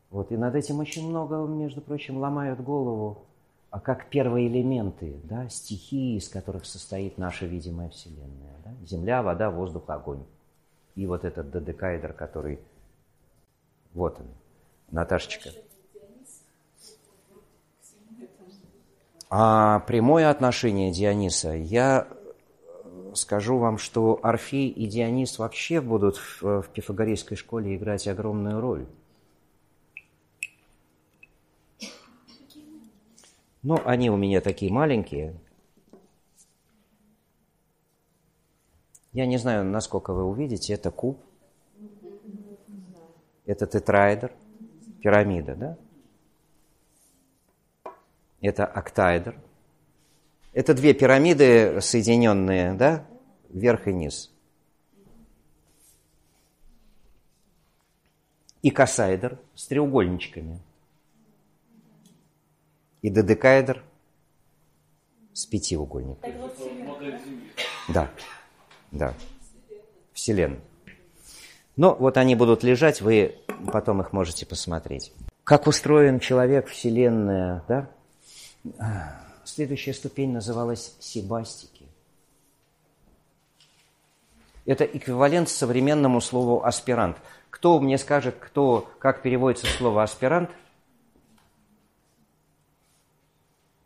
Вот, 0.09 0.31
и 0.31 0.37
над 0.37 0.55
этим 0.55 0.79
очень 0.79 1.09
много, 1.09 1.37
между 1.47 1.81
прочим, 1.81 2.17
ломают 2.17 2.61
голову, 2.61 3.25
а 3.73 3.79
как 3.79 4.05
первые 4.05 4.49
элементы, 4.49 5.19
да, 5.23 5.49
стихии, 5.49 6.17
из 6.17 6.29
которых 6.29 6.63
состоит 6.63 7.17
наша 7.17 7.47
видимая 7.47 7.89
Вселенная. 7.89 8.55
Да? 8.63 8.71
Земля, 8.85 9.23
вода, 9.23 9.49
воздух, 9.49 9.85
огонь. 9.87 10.23
И 10.93 11.07
вот 11.07 11.25
этот 11.25 11.49
додекаэдр, 11.49 12.13
который... 12.13 12.59
Вот 13.95 14.19
он, 14.19 14.27
Наташечка. 14.91 15.49
А 19.31 19.79
прямое 19.87 20.29
отношение 20.29 20.91
Диониса, 20.91 21.53
я 21.53 22.07
скажу 23.15 23.57
вам, 23.57 23.79
что 23.79 24.19
Орфей 24.21 24.69
и 24.69 24.85
Дионис 24.85 25.39
вообще 25.39 25.81
будут 25.81 26.17
в, 26.17 26.61
в 26.61 26.69
пифагорейской 26.69 27.37
школе 27.37 27.75
играть 27.75 28.07
огромную 28.07 28.61
роль. 28.61 28.85
Ну, 33.63 33.81
они 33.85 34.09
у 34.09 34.17
меня 34.17 34.41
такие 34.41 34.71
маленькие. 34.71 35.35
Я 39.13 39.25
не 39.25 39.37
знаю, 39.37 39.63
насколько 39.63 40.13
вы 40.13 40.25
увидите, 40.25 40.73
это 40.73 40.91
куб, 40.91 41.23
это 43.45 43.65
тетраэдр, 43.65 44.31
пирамида, 45.01 45.55
да? 45.55 45.77
Это 48.41 48.65
октаэдр. 48.65 49.35
Это 50.51 50.73
две 50.73 50.93
пирамиды, 50.93 51.79
соединенные, 51.79 52.73
да, 52.73 53.07
вверх 53.49 53.87
и 53.87 53.93
низ. 53.93 54.31
И 58.61 58.69
косаэдр 58.71 59.39
с 59.55 59.67
треугольничками. 59.67 60.59
И 63.03 63.11
додекаэдр 63.11 63.83
с 65.33 65.45
пятиугольниками. 65.45 66.33
Да, 67.89 68.09
да. 68.91 69.13
Вселенная. 70.13 70.61
Но 71.75 71.95
вот 71.95 72.17
они 72.17 72.35
будут 72.35 72.63
лежать, 72.63 73.01
вы 73.01 73.35
потом 73.71 74.01
их 74.01 74.13
можете 74.13 74.45
посмотреть. 74.45 75.11
Как 75.43 75.67
устроен 75.67 76.19
человек, 76.19 76.67
Вселенная, 76.67 77.63
да? 77.67 77.89
Следующая 79.43 79.93
ступень 79.93 80.31
называлась 80.31 80.95
сибастики. 80.99 81.85
Это 84.65 84.85
эквивалент 84.85 85.49
современному 85.49 86.21
слову 86.21 86.63
аспирант. 86.63 87.17
Кто 87.49 87.79
мне 87.81 87.97
скажет, 87.97 88.35
кто, 88.39 88.89
как 88.99 89.21
переводится 89.21 89.67
слово 89.67 90.03
аспирант? 90.03 90.49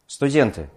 Студенты. 0.08 0.70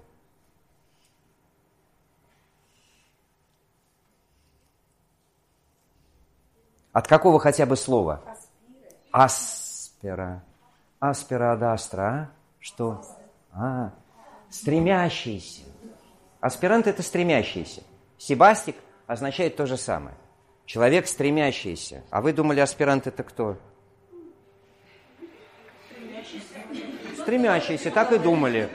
От 6.92 7.06
какого 7.06 7.38
хотя 7.38 7.64
бы 7.66 7.76
слова? 7.76 8.22
Аспера. 9.12 10.42
Аспера 10.98 11.52
ad 11.52 11.62
astra. 11.62 12.00
а? 12.00 12.30
Что? 12.58 13.02
А, 13.52 13.92
стремящийся. 14.50 15.62
Аспирант– 16.40 16.86
это 16.88 17.02
стремящийся. 17.02 17.82
Сибастик 18.18 18.76
означает 19.06 19.56
то 19.56 19.66
же 19.66 19.76
самое. 19.76 20.16
Человек 20.66 21.06
стремящийся. 21.06 22.02
А 22.10 22.20
вы 22.20 22.32
думали, 22.32 22.60
аспирант– 22.60 23.06
это 23.06 23.22
кто? 23.22 23.56
Стремящийся, 27.16 27.90
так 27.90 28.12
и 28.12 28.18
думали. 28.18 28.68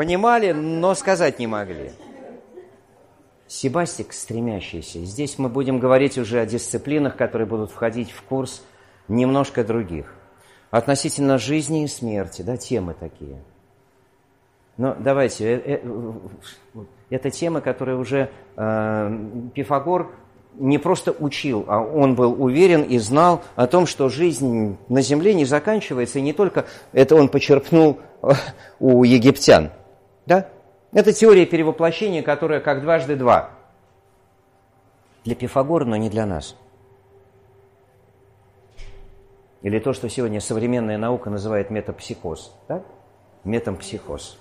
Понимали, 0.00 0.52
но 0.52 0.94
сказать 0.94 1.38
не 1.38 1.46
могли. 1.46 1.92
Сибастик– 3.46 4.12
стремящийся. 4.14 5.04
Здесь 5.04 5.38
мы 5.38 5.50
будем 5.50 5.78
говорить 5.78 6.16
уже 6.16 6.40
о 6.40 6.46
дисциплинах, 6.46 7.16
которые 7.16 7.46
будут 7.46 7.70
входить 7.70 8.10
в 8.10 8.22
курс 8.22 8.64
немножко 9.08 9.62
других. 9.62 10.14
Относительно 10.70 11.36
жизни 11.36 11.84
и 11.84 11.86
смерти, 11.86 12.40
да, 12.40 12.56
темы 12.56 12.94
такие. 12.98 13.42
Но 14.78 14.96
давайте, 14.98 15.52
э, 15.52 15.80
э, 15.84 16.80
это 17.10 17.28
темы, 17.28 17.60
которые 17.60 17.98
уже 17.98 18.30
э, 18.56 19.50
Пифагор 19.54 20.12
не 20.54 20.78
просто 20.78 21.12
учил, 21.12 21.66
а 21.68 21.82
он 21.82 22.14
был 22.14 22.42
уверен 22.42 22.84
и 22.84 22.96
знал 22.98 23.42
о 23.54 23.66
том, 23.66 23.84
что 23.84 24.08
жизнь 24.08 24.78
на 24.88 25.02
Земле 25.02 25.34
не 25.34 25.44
заканчивается, 25.44 26.20
и 26.20 26.22
не 26.22 26.32
только 26.32 26.64
это 26.92 27.16
он 27.16 27.28
почерпнул 27.28 28.00
у 28.78 29.04
египтян. 29.04 29.72
Да? 30.30 30.48
Это 30.92 31.12
теория 31.12 31.44
перевоплощения, 31.44 32.22
которая 32.22 32.60
как 32.60 32.82
дважды 32.82 33.16
два. 33.16 33.50
Для 35.24 35.34
Пифагора, 35.34 35.84
но 35.84 35.96
не 35.96 36.08
для 36.08 36.24
нас. 36.24 36.54
Или 39.62 39.80
то, 39.80 39.92
что 39.92 40.08
сегодня 40.08 40.40
современная 40.40 40.98
наука 40.98 41.30
называет 41.30 41.70
метапсихоз. 41.70 42.54
Да? 42.68 42.84
Метампсихоз. 43.42 44.38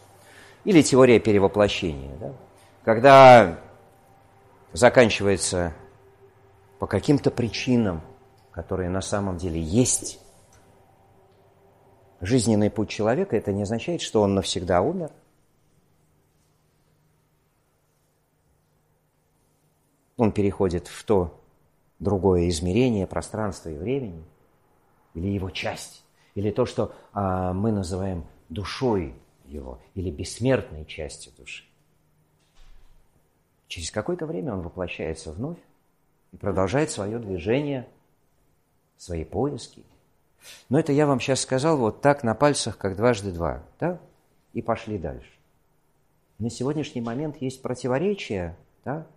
Или 0.63 0.83
теория 0.83 1.19
перевоплощения. 1.19 2.15
Да? 2.17 2.33
Когда 2.83 3.59
заканчивается 4.73 5.73
по 6.77 6.85
каким-то 6.85 7.31
причинам, 7.31 8.01
которые 8.51 8.91
на 8.91 9.01
самом 9.01 9.37
деле 9.37 9.59
есть, 9.59 10.19
жизненный 12.21 12.69
путь 12.69 12.89
человека, 12.89 13.35
это 13.35 13.51
не 13.51 13.63
означает, 13.63 14.01
что 14.01 14.21
он 14.21 14.35
навсегда 14.35 14.81
умер. 14.81 15.09
Он 20.19 20.33
переходит 20.33 20.87
в 20.87 21.05
то 21.05 21.41
другое 21.99 22.49
измерение 22.49 23.07
пространства 23.07 23.69
и 23.69 23.77
времени, 23.77 24.21
или 25.13 25.27
его 25.27 25.49
часть, 25.49 26.03
или 26.35 26.51
то, 26.51 26.65
что 26.65 26.93
а, 27.13 27.53
мы 27.53 27.71
называем 27.71 28.25
душой 28.49 29.15
его, 29.45 29.79
или 29.95 30.11
бессмертной 30.11 30.83
частью 30.83 31.31
души. 31.37 31.63
Через 33.69 33.91
какое-то 33.91 34.25
время 34.25 34.53
он 34.53 34.61
воплощается 34.61 35.31
вновь 35.31 35.57
и 36.33 36.35
продолжает 36.35 36.91
свое 36.91 37.17
движение, 37.17 37.87
свои 38.97 39.23
поиски. 39.23 39.85
Но 40.67 40.77
это 40.77 40.91
я 40.91 41.07
вам 41.07 41.21
сейчас 41.21 41.39
сказал 41.39 41.77
вот 41.77 42.01
так 42.01 42.23
на 42.23 42.35
пальцах, 42.35 42.77
как 42.77 42.97
дважды 42.97 43.31
два, 43.31 43.63
да? 43.79 44.01
И 44.51 44.61
пошли 44.61 44.97
дальше. 44.97 45.31
На 46.39 46.49
сегодняшний 46.49 46.99
момент 46.99 47.37
есть 47.41 47.61
противоречия, 47.61 48.57
да? 48.83 49.07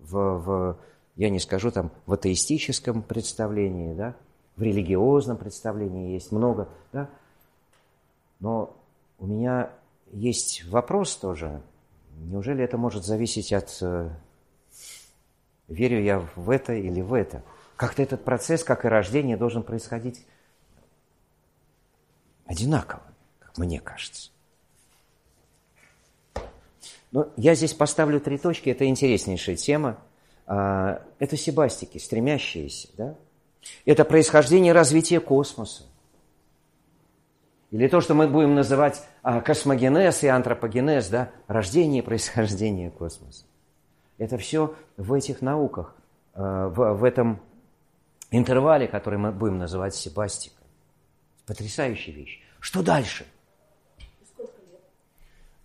В, 0.00 0.38
в, 0.38 0.78
я 1.16 1.30
не 1.30 1.38
скажу 1.38 1.70
там, 1.70 1.90
в 2.06 2.12
атеистическом 2.12 3.02
представлении, 3.02 3.94
да? 3.94 4.16
В 4.56 4.62
религиозном 4.62 5.36
представлении 5.36 6.12
есть 6.12 6.32
много, 6.32 6.68
да? 6.92 7.08
Но 8.40 8.76
у 9.18 9.26
меня 9.26 9.70
есть 10.12 10.64
вопрос 10.66 11.16
тоже. 11.16 11.62
Неужели 12.18 12.64
это 12.64 12.76
может 12.76 13.04
зависеть 13.04 13.52
от 13.52 13.78
э, 13.80 14.10
верю 15.68 16.02
я 16.02 16.26
в 16.36 16.50
это 16.50 16.74
или 16.74 17.00
в 17.00 17.14
это? 17.14 17.42
Как-то 17.76 18.02
этот 18.02 18.24
процесс, 18.24 18.64
как 18.64 18.84
и 18.84 18.88
рождение, 18.88 19.36
должен 19.36 19.62
происходить 19.62 20.26
одинаково, 22.44 23.02
как 23.38 23.56
мне 23.58 23.80
кажется. 23.80 24.30
Но 27.12 27.28
я 27.36 27.54
здесь 27.54 27.74
поставлю 27.74 28.20
три 28.20 28.38
точки, 28.38 28.70
это 28.70 28.86
интереснейшая 28.86 29.56
тема. 29.56 29.98
А, 30.46 31.02
Это 31.18 31.36
сибастики, 31.36 31.98
стремящиеся, 31.98 32.88
да? 32.96 33.14
Это 33.84 34.04
происхождение 34.04 34.70
и 34.70 34.74
развитие 34.74 35.20
космоса. 35.20 35.84
Или 37.70 37.86
то, 37.86 38.00
что 38.00 38.14
мы 38.14 38.26
будем 38.26 38.54
называть 38.54 39.02
а, 39.22 39.40
космогенез 39.40 40.24
и 40.24 40.28
антропогенез, 40.28 41.08
да, 41.08 41.30
рождение 41.46 42.02
и 42.02 42.04
происхождение 42.04 42.90
космоса. 42.90 43.44
Это 44.18 44.38
все 44.38 44.74
в 44.96 45.12
этих 45.12 45.40
науках, 45.40 45.94
а, 46.34 46.68
в, 46.68 47.04
этом 47.04 47.40
интервале, 48.30 48.88
который 48.88 49.18
мы 49.18 49.30
будем 49.30 49.58
называть 49.58 49.94
Себастика. 49.94 50.62
Потрясающая 51.46 52.12
вещь. 52.12 52.42
Что 52.58 52.82
дальше? 52.82 53.24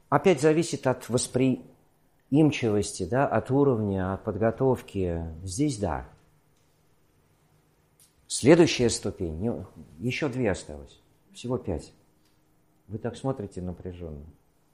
Опять 0.10 0.41
зависит 0.41 0.88
от 0.88 1.10
восприимчивости, 1.10 3.06
да, 3.06 3.27
от 3.27 3.52
уровня, 3.52 4.14
от 4.14 4.23
подготовки. 4.23 5.23
Здесь 5.44 5.77
да. 5.77 6.07
Следующая 8.27 8.90
ступень, 8.90 9.38
ну, 9.44 9.65
еще 9.99 10.30
две 10.30 10.52
осталось, 10.52 10.99
всего 11.34 11.57
пять. 11.57 11.94
Вы 12.88 12.98
так 12.98 13.15
смотрите 13.15 13.61
напряженно. 13.61 14.26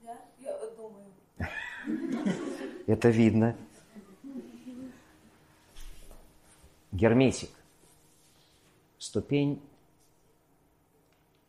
Да? 0.02 0.16
Я 0.38 0.58
думаю. 0.76 1.06
Это 2.86 3.08
видно. 3.08 3.56
Герметик. 6.92 7.50
Ступень. 8.98 9.62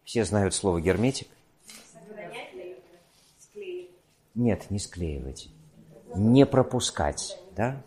Все 0.06 0.24
знают 0.24 0.54
слово 0.54 0.80
герметик. 0.82 1.28
Нет, 4.36 4.70
не 4.70 4.80
склеивать. 4.80 5.50
Не 6.16 6.46
пропускать. 6.46 7.40
Да? 7.56 7.82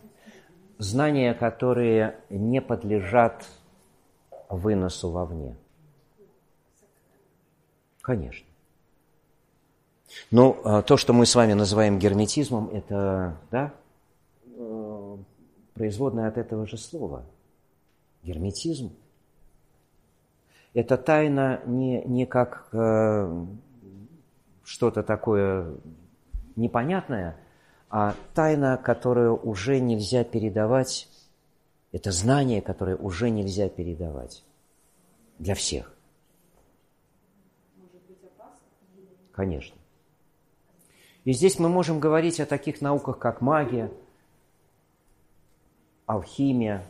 Знания, 0.77 1.33
которые 1.33 2.19
не 2.29 2.61
подлежат 2.61 3.45
выносу 4.49 5.11
вовне. 5.11 5.55
Конечно. 8.01 8.47
Ну, 10.31 10.57
а, 10.63 10.81
то, 10.81 10.95
что 10.95 11.13
мы 11.13 11.25
с 11.25 11.35
вами 11.35 11.53
называем 11.53 11.99
герметизмом, 11.99 12.69
это, 12.69 13.37
да, 13.51 13.73
э, 14.45 15.17
производное 15.73 16.29
от 16.29 16.37
этого 16.37 16.65
же 16.65 16.77
слова. 16.77 17.25
Герметизм. 18.23 18.93
Это 20.73 20.97
тайна 20.97 21.61
не, 21.65 22.03
не 22.03 22.25
как 22.25 22.69
э, 22.71 23.45
что-то 24.63 25.03
такое 25.03 25.75
непонятное, 26.57 27.37
а 27.89 28.15
тайна, 28.33 28.77
которую 28.77 29.37
уже 29.37 29.79
нельзя 29.79 30.23
передавать, 30.23 31.07
это 31.91 32.11
знание, 32.11 32.61
которое 32.61 32.97
уже 32.97 33.29
нельзя 33.29 33.69
передавать 33.69 34.43
для 35.39 35.55
всех. 35.55 35.93
Конечно. 39.31 39.77
И 41.23 41.31
здесь 41.31 41.59
мы 41.59 41.69
можем 41.69 41.99
говорить 41.99 42.39
о 42.39 42.45
таких 42.45 42.81
науках, 42.81 43.19
как 43.19 43.41
магия, 43.41 43.91
алхимия. 46.05 46.83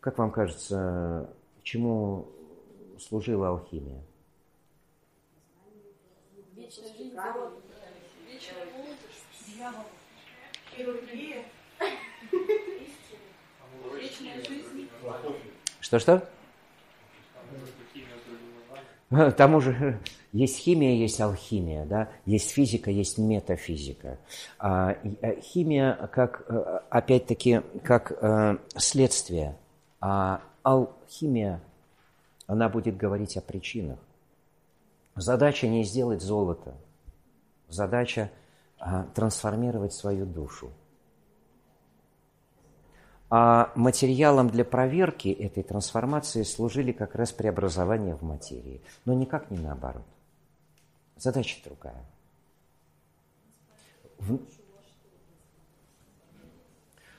Как 0.00 0.16
вам 0.16 0.30
кажется, 0.30 1.28
чему 1.62 2.28
служила 2.98 3.48
алхимия? 3.48 4.02
Вечная 6.70 6.92
жизнь. 6.96 7.14
Молодость. 7.16 7.50
Дьявол. 9.56 9.84
Хирургия. 10.76 11.44
Вечная 13.96 14.44
жизнь. 14.44 14.88
Что-что? 15.80 16.28
Тому 19.36 19.60
же 19.60 19.98
есть 20.32 20.58
химия, 20.58 20.94
есть 20.94 21.20
алхимия, 21.20 21.84
да? 21.86 22.08
есть 22.24 22.50
физика, 22.52 22.92
есть 22.92 23.18
метафизика. 23.18 24.20
А, 24.60 24.92
э, 25.22 25.40
химия 25.40 26.08
как, 26.12 26.44
э, 26.48 26.80
опять-таки, 26.88 27.62
как 27.82 28.12
э, 28.12 28.58
следствие, 28.76 29.56
а 30.00 30.40
алхимия, 30.62 31.60
она 32.46 32.68
будет 32.68 32.96
говорить 32.96 33.36
о 33.36 33.40
причинах. 33.40 33.98
Задача 35.16 35.66
не 35.66 35.84
сделать 35.84 36.22
золото, 36.22 36.74
задача 37.68 38.30
а, 38.78 39.04
трансформировать 39.14 39.92
свою 39.92 40.24
душу. 40.24 40.72
А 43.28 43.70
материалом 43.76 44.48
для 44.48 44.64
проверки 44.64 45.28
этой 45.28 45.62
трансформации 45.62 46.42
служили 46.42 46.90
как 46.90 47.14
раз 47.14 47.30
преобразования 47.30 48.16
в 48.16 48.22
материи, 48.22 48.82
но 49.04 49.14
никак 49.14 49.50
не 49.50 49.58
наоборот. 49.58 50.06
Задача 51.16 51.58
другая. 51.64 52.04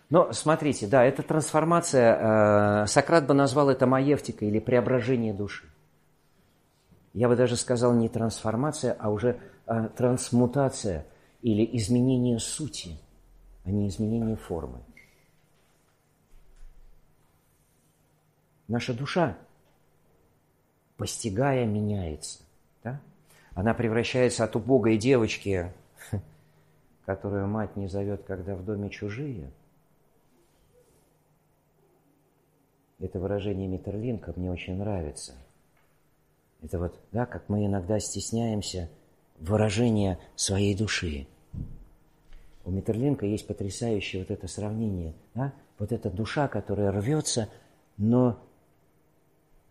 Но 0.10 0.34
смотрите, 0.34 0.88
да, 0.88 1.06
эта 1.06 1.24
трансформация, 1.24 2.84
э, 2.84 2.88
Сократ 2.88 3.26
бы 3.26 3.34
назвал 3.34 3.70
это 3.70 3.88
маевтика 3.88 4.44
или 4.44 4.60
преображение 4.60 5.34
души. 5.34 5.71
Я 7.14 7.28
бы 7.28 7.36
даже 7.36 7.58
сказал 7.58 7.94
не 7.94 8.08
трансформация, 8.08 8.96
а 9.00 9.10
уже 9.10 9.40
э, 9.68 9.90
трансмутация 9.96 11.06
или 11.42 11.68
изменение 11.78 12.40
сути, 12.40 12.98
а 13.66 13.72
не 13.72 13.90
изменение 13.90 14.38
формы. 14.38 14.82
Наша 18.68 18.94
душа, 18.94 19.38
постигая, 20.96 21.66
меняется. 21.66 22.44
Да? 22.84 23.02
Она 23.54 23.74
превращается 23.74 24.46
от 24.46 24.56
убогой 24.56 24.98
девочки, 24.98 25.74
которую 27.06 27.48
мать 27.48 27.76
не 27.76 27.88
зовет, 27.88 28.24
когда 28.24 28.56
в 28.56 28.64
доме 28.64 28.90
чужие. 28.90 29.52
Это 33.00 33.20
выражение 33.20 33.68
Митерлинка 33.68 34.32
мне 34.38 34.50
очень 34.50 34.78
нравится. 34.78 35.34
Это 36.62 36.78
вот, 36.78 37.00
да, 37.12 37.26
как 37.26 37.50
мы 37.50 37.66
иногда 37.66 38.00
стесняемся 38.00 38.90
выражения 39.40 40.20
своей 40.36 40.76
души. 40.76 41.28
У 42.64 42.70
Митерлинка 42.70 43.26
есть 43.26 43.48
потрясающее 43.48 44.22
вот 44.22 44.30
это 44.30 44.48
сравнение, 44.48 45.16
да? 45.34 45.54
Вот 45.80 45.92
эта 45.92 46.12
душа, 46.12 46.48
которая 46.48 46.92
рвется, 46.92 47.50
но 47.98 48.38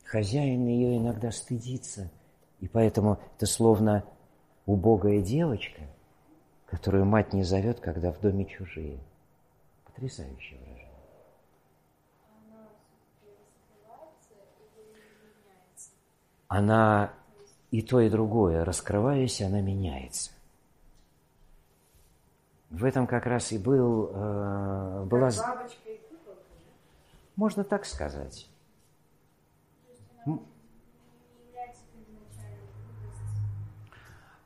хозяин 0.04 0.66
ее 0.66 0.98
иногда 0.98 1.30
стыдится. 1.30 2.10
И 2.58 2.66
поэтому 2.66 3.20
это 3.36 3.46
словно 3.46 4.04
убогая 4.66 5.20
девочка, 5.20 5.82
которую 6.66 7.04
мать 7.04 7.32
не 7.32 7.44
зовет, 7.44 7.78
когда 7.78 8.10
в 8.10 8.20
доме 8.20 8.44
чужие. 8.44 8.98
Потрясающее 9.86 10.58
выражение. 10.58 10.90
Она 16.50 17.12
и 17.70 17.80
то, 17.80 18.00
и 18.00 18.10
другое, 18.10 18.64
раскрываясь, 18.64 19.40
она 19.40 19.60
меняется. 19.60 20.32
В 22.70 22.84
этом 22.84 23.06
как 23.06 23.26
раз 23.26 23.52
и 23.52 23.58
был, 23.58 24.10
э, 24.12 25.04
была... 25.04 25.30
Можно 27.36 27.62
так 27.62 27.84
сказать. 27.84 28.48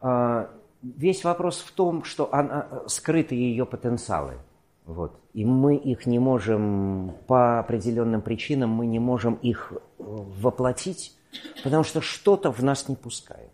А, 0.02 0.51
весь 0.82 1.24
вопрос 1.24 1.60
в 1.60 1.72
том, 1.72 2.05
что 2.05 2.28
она, 2.35 2.68
скрыты 2.86 3.35
ее 3.35 3.64
потенциалы. 3.64 4.35
Вот. 4.85 5.18
И 5.32 5.47
мы 5.47 5.76
их 5.76 6.05
не 6.05 6.18
можем, 6.18 7.16
по 7.26 7.60
определенным 7.60 8.20
причинам, 8.20 8.68
мы 8.68 8.85
не 8.85 8.98
можем 8.98 9.36
их 9.36 9.72
э, 9.72 9.78
воплотить, 9.98 11.16
потому 11.62 11.85
что 11.85 12.01
что-то 12.01 12.51
в 12.51 12.62
нас 12.62 12.89
не 12.89 12.97
пускает. 12.97 13.51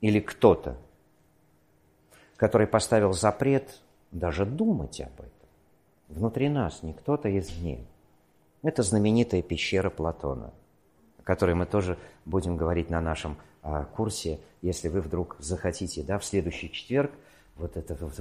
Или 0.00 0.20
кто-то, 0.20 0.76
который 2.36 2.66
поставил 2.66 3.12
запрет 3.12 3.80
даже 4.12 4.46
думать 4.46 5.00
об 5.00 5.14
этом. 5.14 5.32
Внутри 6.08 6.48
нас, 6.48 6.82
не 6.82 6.94
кто-то 6.94 7.36
извне. 7.38 7.84
Это 8.62 8.82
знаменитая 8.82 9.42
пещера 9.42 9.90
Платона, 9.90 10.52
о 11.18 11.22
которой 11.22 11.54
мы 11.54 11.66
тоже 11.66 11.98
будем 12.24 12.56
говорить 12.56 12.90
на 12.90 13.00
нашем 13.00 13.36
а, 13.62 13.84
курсе, 13.84 14.40
если 14.62 14.88
вы 14.88 15.00
вдруг 15.00 15.36
захотите, 15.38 16.02
да, 16.02 16.18
в 16.18 16.24
следующий 16.24 16.72
четверг. 16.72 17.12
Вот 17.56 17.76
это 17.76 17.94
вот. 17.94 18.14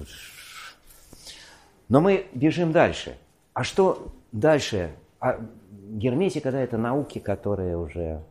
Но 1.89 2.01
мы 2.01 2.27
бежим 2.33 2.71
дальше. 2.71 3.17
А 3.53 3.63
что 3.63 4.11
дальше? 4.31 4.93
А 5.19 5.39
герметика, 5.87 6.51
да, 6.51 6.59
это 6.59 6.77
науки, 6.77 7.19
которые 7.19 7.77
уже 7.77 8.23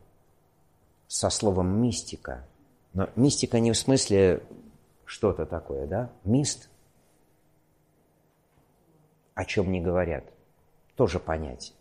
со 1.07 1.29
словом 1.29 1.81
мистика. 1.81 2.45
Но 2.93 3.09
мистика 3.15 3.59
не 3.59 3.71
в 3.71 3.77
смысле 3.77 4.43
что-то 5.05 5.45
такое, 5.45 5.87
да? 5.87 6.11
Мист. 6.23 6.69
О 9.35 9.45
чем 9.45 9.71
не 9.71 9.81
говорят. 9.81 10.23
Тоже 10.95 11.19
понятие 11.19 11.77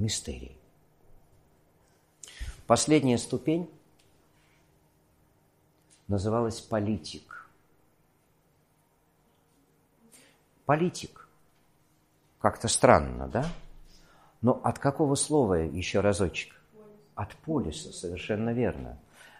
мистерий. 0.00 0.56
Последняя 2.66 3.18
ступень 3.18 3.70
называлась 6.08 6.60
политик. 6.60 7.48
Политик 10.64 11.28
Как-то 12.38 12.68
странно, 12.68 13.28
да? 13.28 13.44
Но 14.42 14.60
от 14.62 14.78
какого 14.78 15.14
слова 15.14 15.54
еще 15.54 16.00
разочек? 16.00 16.54
От 17.14 17.34
полиса, 17.36 17.92
совершенно 17.92 18.50
верно. 18.50 18.98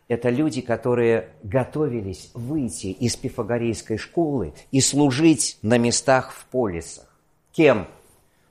Это 0.09 0.29
люди, 0.29 0.61
которые 0.61 1.29
готовились 1.43 2.31
выйти 2.35 2.89
из 2.89 3.17
пифагорейской 3.17 3.97
школы 3.97 4.55
и 4.73 4.81
служить 4.81 5.59
на 5.63 5.79
местах 5.79 6.33
в 6.33 6.45
полисах. 6.47 7.07
Кем? 7.53 7.87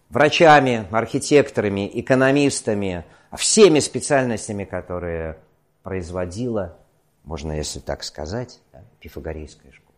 Врачами, 0.09 0.87
архитекторами, 0.89 1.89
экономистами, 1.99 3.03
всеми 3.37 3.79
специальностями, 3.79 4.63
которые 4.63 5.37
производила, 5.83 6.77
можно 7.23 7.51
если 7.51 7.79
так 7.79 8.03
сказать, 8.03 8.59
пифагорейская 8.99 9.71
школа. 9.71 9.95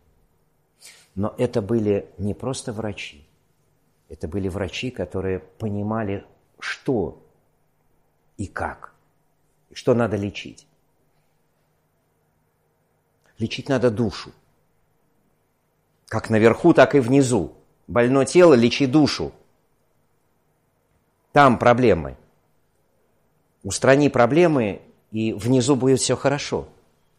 Но 1.14 1.34
это 1.38 1.62
были 1.62 2.06
не 2.18 2.34
просто 2.34 2.72
врачи, 2.72 3.26
это 4.08 4.28
были 4.28 4.48
врачи, 4.48 4.90
которые 4.90 5.38
понимали, 5.38 6.24
что 6.62 7.20
и 8.36 8.46
как, 8.46 8.94
что 9.72 9.94
надо 9.94 10.16
лечить. 10.16 10.66
Лечить 13.38 13.68
надо 13.68 13.90
душу. 13.90 14.30
Как 16.06 16.30
наверху, 16.30 16.72
так 16.72 16.94
и 16.94 17.00
внизу. 17.00 17.52
Больное 17.88 18.24
тело, 18.26 18.54
лечи 18.54 18.86
душу. 18.86 19.32
Там 21.32 21.58
проблемы. 21.58 22.16
Устрани 23.64 24.08
проблемы, 24.08 24.82
и 25.10 25.32
внизу 25.32 25.74
будет 25.74 25.98
все 25.98 26.16
хорошо. 26.16 26.68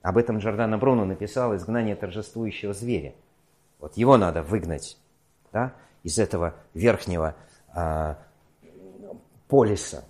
Об 0.02 0.18
этом 0.18 0.38
Джордано 0.38 0.78
Бруно 0.78 1.04
написал 1.04 1.56
«Изгнание 1.56 1.96
торжествующего 1.96 2.74
зверя». 2.74 3.14
Вот 3.80 3.98
его 3.98 4.16
надо 4.16 4.42
выгнать 4.42 4.98
да, 5.52 5.74
из 6.04 6.18
этого 6.18 6.56
верхнего 6.74 7.36
а, 7.74 8.18
полиса, 9.48 10.04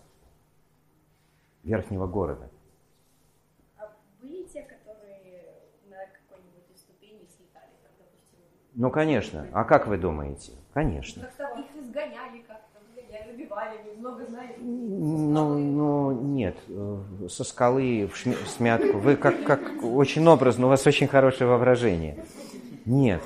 верхнего 1.64 2.08
города. 2.08 2.50
А 3.78 3.92
были 4.22 4.44
те, 4.44 4.62
которые 4.64 5.46
на 5.90 5.98
какой-нибудь 5.98 6.70
из 6.74 6.82
ступеней 6.82 7.28
слетали, 7.36 7.72
как, 7.82 7.92
допустим? 7.98 8.40
Ну, 8.76 8.90
конечно. 8.92 9.48
А 9.54 9.64
как 9.64 9.88
вы 9.88 9.98
думаете? 9.98 10.54
Конечно. 10.74 11.24
Как-то 11.38 11.60
их 11.60 11.84
изгоняли 11.84 12.42
как-то, 12.48 12.80
изгоняли, 12.90 13.34
убивали, 13.36 13.96
много 13.98 14.26
знаете. 14.26 14.56
Ну, 14.60 15.58
ну, 15.58 16.12
нет, 16.12 16.58
э, 16.68 17.28
со 17.30 17.44
скалы 17.44 18.08
в 18.08 18.16
шме- 18.26 18.46
смятку. 18.46 18.98
Вы 18.98 19.16
как, 19.16 19.44
как 19.44 19.62
очень 19.84 20.26
образно, 20.28 20.66
у 20.66 20.70
вас 20.70 20.86
очень 20.88 21.08
хорошее 21.08 21.50
воображение. 21.50 22.26
Нет, 22.86 23.22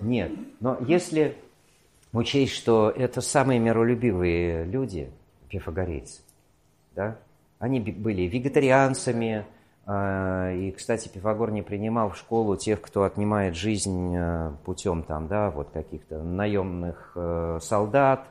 нет. 0.00 0.32
Но 0.60 0.76
если 0.80 1.36
учесть, 2.12 2.52
что 2.52 2.90
это 2.90 3.20
самые 3.22 3.58
миролюбивые 3.60 4.64
люди, 4.64 5.10
пифагорейцы, 5.52 6.22
да, 6.96 7.18
они 7.58 7.78
были 7.78 8.22
вегетарианцами, 8.22 9.44
а, 9.84 10.52
и, 10.52 10.72
кстати, 10.72 11.08
Пифагор 11.08 11.50
не 11.50 11.62
принимал 11.62 12.10
в 12.10 12.16
школу 12.16 12.56
тех, 12.56 12.80
кто 12.80 13.02
отнимает 13.02 13.56
жизнь 13.56 14.14
э, 14.16 14.52
путем 14.64 15.02
там, 15.02 15.26
да, 15.26 15.50
вот 15.50 15.70
каких-то 15.70 16.22
наемных 16.22 17.12
э, 17.16 17.58
солдат, 17.60 18.26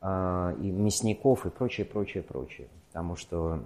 а, 0.00 0.54
и 0.60 0.70
мясников 0.70 1.44
и 1.44 1.50
прочее, 1.50 1.84
прочее, 1.86 2.22
прочее. 2.22 2.68
Потому 2.88 3.16
что 3.16 3.62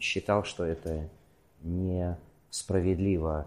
считал, 0.00 0.44
что 0.44 0.64
это 0.64 1.08
несправедливо 1.62 3.46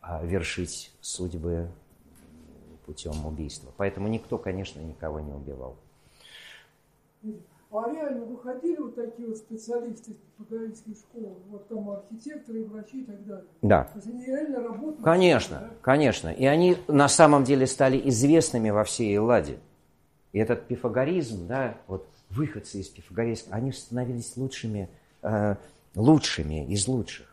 а, 0.00 0.22
вершить 0.24 0.92
судьбы 1.00 1.68
путем 2.84 3.24
убийства. 3.24 3.72
Поэтому 3.76 4.08
никто, 4.08 4.36
конечно, 4.36 4.80
никого 4.80 5.20
не 5.20 5.32
убивал. 5.32 5.76
А 7.74 7.90
реально 7.90 8.26
выходили 8.26 8.76
вот 8.76 8.94
такие 8.94 9.28
вот 9.28 9.38
специалисты 9.38 10.10
из 10.10 10.16
пифагорейской 10.16 10.94
школы, 10.94 11.36
вот 11.48 11.68
там 11.68 11.88
архитекторы, 11.88 12.64
врачи 12.66 13.00
и 13.00 13.04
так 13.04 13.24
далее. 13.24 13.46
Да. 13.62 13.84
То 13.84 13.96
есть 13.96 14.08
они 14.08 14.26
реально 14.26 14.62
работали. 14.62 15.02
Конечно, 15.02 15.58
да? 15.58 15.70
конечно. 15.80 16.28
И 16.28 16.44
они 16.44 16.76
на 16.86 17.08
самом 17.08 17.44
деле 17.44 17.66
стали 17.66 17.98
известными 18.10 18.68
во 18.68 18.84
всей 18.84 19.16
Элладе. 19.16 19.58
И 20.32 20.38
этот 20.38 20.66
пифагоризм, 20.66 21.46
да, 21.46 21.78
вот 21.86 22.06
выходцы 22.28 22.80
из 22.80 22.88
пифагорейского, 22.88 23.56
они 23.56 23.72
становились 23.72 24.36
лучшими, 24.36 24.90
э, 25.22 25.56
лучшими 25.94 26.66
из 26.66 26.86
лучших. 26.86 27.26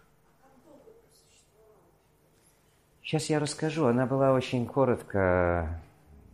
Сейчас 3.02 3.26
я 3.30 3.40
расскажу. 3.40 3.88
Она 3.88 4.06
была 4.06 4.32
очень 4.32 4.66
коротко, 4.66 5.82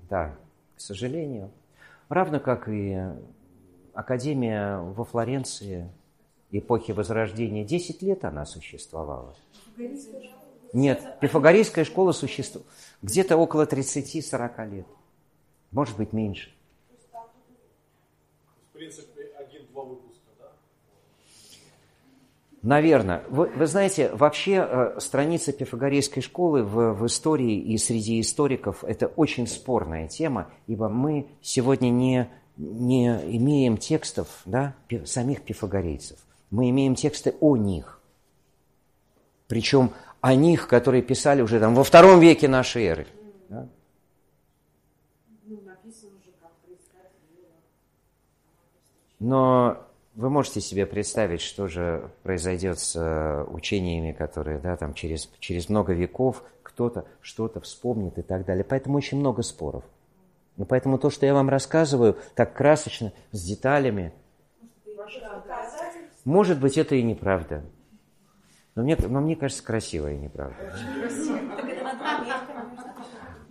да, 0.09 0.35
к 0.75 0.81
сожалению. 0.81 1.49
Равно 2.09 2.39
как 2.39 2.67
и 2.67 3.01
Академия 3.95 4.77
во 4.77 5.05
Флоренции 5.05 5.89
эпохи 6.51 6.91
Возрождения. 6.91 7.63
10 7.63 8.01
лет 8.01 8.25
она 8.25 8.45
существовала. 8.45 9.35
Нет, 10.73 11.19
пифагорейская 11.21 11.85
школа 11.85 12.11
существует 12.11 12.67
где-то 13.01 13.37
около 13.37 13.65
30-40 13.65 14.69
лет. 14.69 14.85
Может 15.71 15.97
быть, 15.97 16.11
меньше. 16.11 16.51
В 18.69 18.77
принципе, 18.77 19.31
один-два 19.37 19.83
выпуска, 19.83 20.27
да? 20.37 20.51
Наверное. 22.61 23.23
Вы, 23.29 23.47
вы 23.47 23.67
знаете, 23.67 24.09
вообще 24.13 24.67
э, 24.67 24.99
страница 24.99 25.53
пифагорейской 25.53 26.21
школы 26.21 26.63
в, 26.63 26.93
в 26.93 27.05
истории 27.05 27.57
и 27.57 27.77
среди 27.77 28.19
историков– 28.19 28.83
это 28.85 29.07
очень 29.07 29.47
спорная 29.47 30.09
тема, 30.09 30.51
ибо 30.67 30.89
мы 30.89 31.27
сегодня 31.41 31.89
не, 31.89 32.29
не 32.57 33.07
имеем 33.37 33.77
текстов 33.77 34.41
да, 34.45 34.75
самих 35.05 35.41
пифагорейцев. 35.41 36.19
Мы 36.51 36.69
имеем 36.69 36.95
тексты 36.95 37.35
о 37.41 37.57
них. 37.57 37.99
Причем 39.47 39.91
о 40.21 40.33
них, 40.33 40.67
которые 40.67 41.03
писали 41.03 41.41
уже 41.41 41.59
там, 41.59 41.75
во 41.75 41.83
втором 41.83 42.19
веке 42.19 42.47
нашей 42.47 42.85
эры. 42.85 43.07
да. 43.49 43.61
Ну. 43.61 43.69
Но 49.19 49.85
вы 50.15 50.29
можете 50.29 50.61
себе 50.61 50.85
представить, 50.85 51.41
что 51.41 51.67
же 51.67 52.09
произойдет 52.23 52.79
с 52.79 52.95
э, 52.95 53.43
учениями, 53.51 54.11
которые 54.11 54.59
да, 54.59 54.77
там 54.77 54.93
через, 54.93 55.29
через 55.39 55.69
много 55.69 55.93
веков 55.93 56.43
кто-то 56.63 57.05
что-то 57.21 57.61
вспомнит 57.61 58.17
и 58.17 58.21
так 58.21 58.45
далее. 58.45 58.63
Поэтому 58.63 58.97
очень 58.97 59.19
много 59.19 59.41
споров. 59.41 59.83
И 60.57 60.63
поэтому 60.63 60.97
то, 60.97 61.09
что 61.09 61.25
я 61.25 61.33
вам 61.33 61.49
рассказываю, 61.49 62.17
так 62.35 62.53
красочно, 62.53 63.11
с 63.31 63.43
деталями, 63.43 64.13
может 66.23 66.59
быть, 66.59 66.77
это 66.77 66.95
и 66.95 67.03
неправда. 67.03 67.63
Но 68.73 68.83
мне, 68.83 68.97
но 68.97 69.21
мне 69.21 69.35
кажется, 69.35 69.63
красиво 69.63 70.07
неправда. 70.07 70.55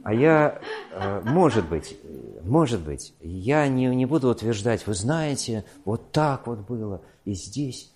А 0.02 0.12
я, 0.12 0.60
э, 0.92 1.20
может 1.24 1.66
быть, 1.66 1.98
может 2.42 2.82
быть, 2.82 3.14
я 3.20 3.66
не, 3.68 3.86
не 3.86 4.04
буду 4.04 4.28
утверждать, 4.28 4.86
вы 4.86 4.92
знаете, 4.92 5.64
вот 5.86 6.12
так 6.12 6.46
вот 6.46 6.58
было 6.60 7.00
и 7.24 7.32
здесь. 7.32 7.90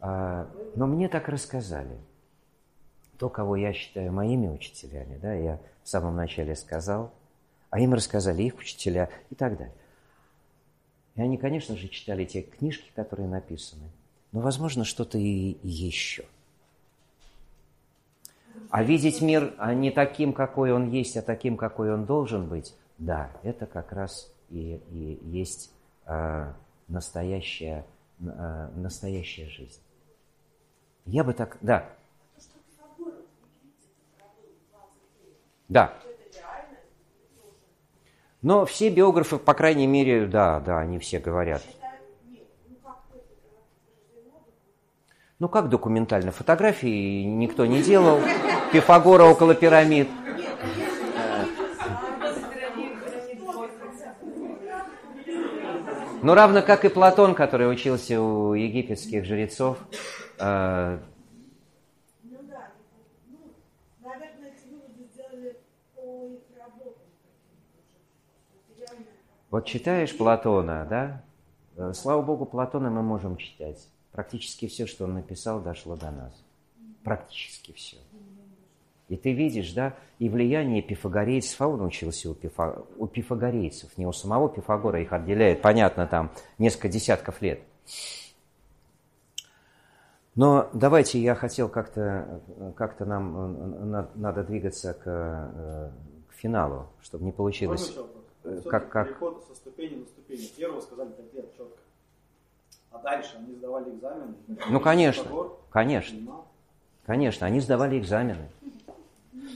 А, 0.00 0.46
но 0.74 0.86
мне 0.86 1.08
так 1.08 1.28
рассказали. 1.28 1.96
То, 3.18 3.30
кого 3.30 3.56
я 3.56 3.72
считаю 3.72 4.12
моими 4.12 4.48
учителями, 4.48 5.18
да, 5.20 5.32
я 5.32 5.58
в 5.82 5.88
самом 5.88 6.16
начале 6.16 6.54
сказал, 6.54 7.14
а 7.70 7.80
им 7.80 7.94
рассказали 7.94 8.42
их 8.42 8.58
учителя 8.58 9.10
и 9.30 9.34
так 9.34 9.56
далее. 9.56 9.74
И 11.14 11.22
они, 11.22 11.38
конечно 11.38 11.76
же, 11.76 11.88
читали 11.88 12.24
те 12.24 12.42
книжки, 12.42 12.90
которые 12.94 13.28
написаны, 13.28 13.90
но, 14.32 14.40
возможно, 14.40 14.84
что-то 14.84 15.18
и 15.18 15.56
еще. 15.62 16.24
А 18.70 18.82
видеть 18.82 19.20
мир 19.20 19.54
а 19.58 19.74
не 19.74 19.90
таким, 19.90 20.32
какой 20.32 20.72
он 20.72 20.90
есть, 20.90 21.16
а 21.16 21.22
таким, 21.22 21.56
какой 21.56 21.92
он 21.92 22.04
должен 22.04 22.48
быть, 22.48 22.74
да, 22.98 23.30
это 23.42 23.66
как 23.66 23.92
раз 23.92 24.30
и, 24.50 24.80
и 24.90 25.18
есть 25.22 25.72
э, 26.06 26.52
настоящая, 26.88 27.84
э, 28.20 28.70
настоящая 28.76 29.48
жизнь. 29.48 29.80
Я 31.04 31.24
бы 31.24 31.32
так, 31.32 31.56
да. 31.60 31.88
Да. 35.68 35.98
Но 38.46 38.64
все 38.64 38.90
биографы, 38.90 39.38
по 39.38 39.54
крайней 39.54 39.88
мере, 39.88 40.24
да, 40.28 40.60
да, 40.60 40.78
они 40.78 41.00
все 41.00 41.18
говорят. 41.18 41.60
Ну 45.40 45.48
как 45.48 45.68
документально? 45.68 46.30
Фотографии 46.30 47.24
никто 47.24 47.66
не 47.66 47.82
делал. 47.82 48.20
Пифагора 48.72 49.24
около 49.24 49.56
пирамид. 49.56 50.08
Ну, 56.22 56.34
равно 56.34 56.62
как 56.62 56.84
и 56.84 56.88
Платон, 56.88 57.34
который 57.34 57.68
учился 57.68 58.20
у 58.20 58.54
египетских 58.54 59.24
жрецов. 59.24 59.78
э, 60.38 60.98
Ну 62.22 62.38
да, 62.48 62.68
ну, 63.26 63.38
наверное, 64.02 64.52
эти 64.52 64.68
выводы 64.72 65.04
сделали 65.12 65.56
по 65.94 66.26
их 66.26 66.40
работам 66.58 67.02
каким-то 67.22 67.68
уже. 67.78 67.94
Это 68.56 68.80
реально 68.80 69.06
Вот 69.50 69.64
читаешь 69.64 70.16
Платона, 70.16 70.86
да? 70.88 71.22
Э, 71.76 71.92
слава 71.94 72.22
Богу, 72.22 72.46
Платона 72.46 72.90
мы 72.90 73.02
можем 73.02 73.36
читать. 73.36 73.86
Практически 74.12 74.66
все, 74.66 74.86
что 74.86 75.04
он 75.04 75.14
написал, 75.14 75.60
дошло 75.60 75.96
до 75.96 76.10
нас. 76.10 76.32
Практически 77.04 77.72
все. 77.72 77.98
И 79.08 79.16
ты 79.16 79.32
видишь, 79.32 79.72
да, 79.72 79.94
и 80.18 80.28
влияние 80.28 80.82
пифагорейцев, 80.82 81.60
а 81.60 81.68
он 81.68 81.80
учился 81.82 82.30
у, 82.30 82.34
пифа, 82.34 82.82
у 82.98 83.06
пифагорейцев, 83.06 83.96
не 83.98 84.06
у 84.06 84.12
самого 84.12 84.48
Пифагора, 84.48 85.00
их 85.00 85.12
отделяет, 85.12 85.62
понятно, 85.62 86.08
там 86.08 86.32
несколько 86.58 86.88
десятков 86.88 87.40
лет. 87.40 87.60
Но 90.34 90.68
давайте, 90.72 91.20
я 91.20 91.36
хотел 91.36 91.68
как-то, 91.68 92.42
как 92.76 92.98
нам 92.98 94.10
надо 94.16 94.42
двигаться 94.42 94.92
к, 94.92 95.04
к 96.28 96.34
финалу, 96.34 96.88
чтобы 97.00 97.24
не 97.24 97.32
получилось... 97.32 97.96
Как, 98.68 98.88
как... 98.88 99.08
Переход 99.08 99.44
со 99.48 99.54
ступени 99.54 99.96
на 99.96 100.06
ступень. 100.06 100.50
Первого 100.56 100.80
сказали 100.80 101.08
5 101.08 101.34
лет 101.34 101.56
четко. 101.56 101.78
А 102.92 102.98
дальше 102.98 103.36
они 103.38 103.54
сдавали 103.54 103.90
экзамены. 103.90 104.34
Ну, 104.68 104.80
конечно, 104.80 105.24
конечно. 105.70 106.18
Конечно, 107.06 107.46
они 107.46 107.60
сдавали 107.60 107.98
экзамены. 107.98 108.48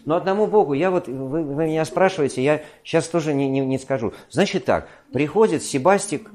Но 0.05 0.17
одному 0.17 0.47
Богу, 0.47 0.73
я 0.73 0.91
вот, 0.91 1.09
вы, 1.09 1.43
вы 1.43 1.67
меня 1.67 1.85
спрашиваете, 1.85 2.43
я 2.43 2.63
сейчас 2.85 3.09
тоже 3.09 3.35
не, 3.35 3.49
не, 3.49 3.61
не 3.61 3.79
скажу. 3.79 4.13
Значит 4.31 4.65
так, 4.65 4.89
приходит 5.13 5.63
Себастик 5.63 6.31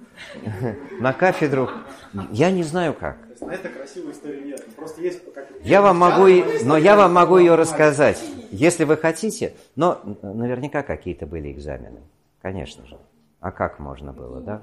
на 1.00 1.14
кафедру, 1.14 1.70
я 2.32 2.52
не 2.52 2.64
знаю 2.64 2.94
как. 2.94 3.18
На 3.42 3.52
это 3.52 3.70
красивой 3.70 4.12
истории 4.12 4.48
нет. 4.48 4.66
Просто 4.76 5.02
есть 5.02 5.22
как... 5.34 5.48
Я 5.62 5.82
вам 5.82 5.98
могу, 5.98 6.28
но 6.64 6.78
я 6.78 6.96
вам 6.96 7.14
могу 7.14 7.38
ее 7.38 7.56
рассказать, 7.56 8.22
если 8.52 8.84
вы 8.84 8.98
хотите. 8.98 9.54
Но 9.76 10.02
наверняка 10.22 10.84
какие-то 10.84 11.26
были 11.26 11.52
экзамены, 11.52 12.00
конечно 12.46 12.86
же. 12.86 13.00
А 13.40 13.52
как 13.52 13.80
можно 13.80 14.14
было, 14.14 14.40
да? 14.40 14.62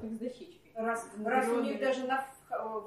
Раз, 0.73 1.05
раз 1.25 1.47
у 1.49 1.61
них 1.61 1.81
даже 1.81 2.05
на 2.05 2.25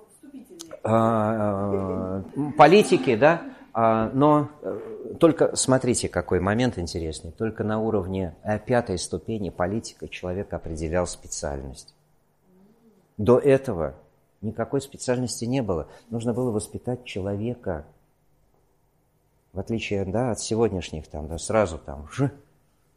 вступительные. 0.09 0.81
А, 0.85 2.23
а, 2.25 2.53
политики, 2.57 3.15
да? 3.15 3.43
А, 3.75 4.11
но 4.15 4.49
э, 4.63 5.15
только 5.21 5.55
смотрите, 5.55 6.09
какой 6.09 6.41
момент 6.41 6.79
интересный. 6.79 7.31
Только 7.31 7.63
на 7.63 7.79
уровне 7.79 8.35
э, 8.43 8.59
пятой 8.59 8.97
ступени 8.97 9.51
политика 9.51 10.09
человек 10.09 10.51
определял 10.55 11.07
специальность. 11.07 11.95
До 13.19 13.39
этого 13.39 13.97
никакой 14.41 14.81
специальности 14.81 15.45
не 15.45 15.61
было. 15.61 15.89
Нужно 16.09 16.33
было 16.33 16.51
воспитать 16.51 17.05
человека. 17.05 17.85
В 19.53 19.61
отличие 19.61 20.07
да, 20.07 20.31
от 20.31 20.41
сегодняшних, 20.41 21.07
там, 21.07 21.29
да, 21.29 21.37
сразу 21.37 21.77
там, 21.77 22.09
ж, 22.09 22.31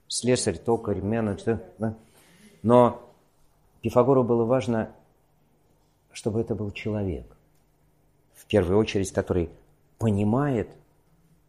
слесарь, 0.10 0.58
токарь, 0.58 1.02
менеджер. 1.02 1.62
Да. 1.78 1.96
Но 2.62 3.10
Пифагору 3.82 4.26
было 4.26 4.44
важно, 4.44 4.92
чтобы 6.12 6.42
это 6.42 6.56
был 6.56 6.72
человек. 6.72 7.26
В 8.34 8.46
первую 8.46 8.78
очередь, 8.78 9.14
который 9.14 9.50
понимает, 9.98 10.70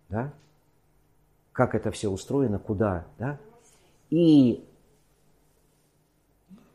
да, 0.08 0.32
как 1.52 1.74
это 1.74 1.90
все 1.90 2.08
устроено, 2.08 2.58
куда, 2.58 3.06
да, 3.18 3.38
и 4.10 4.64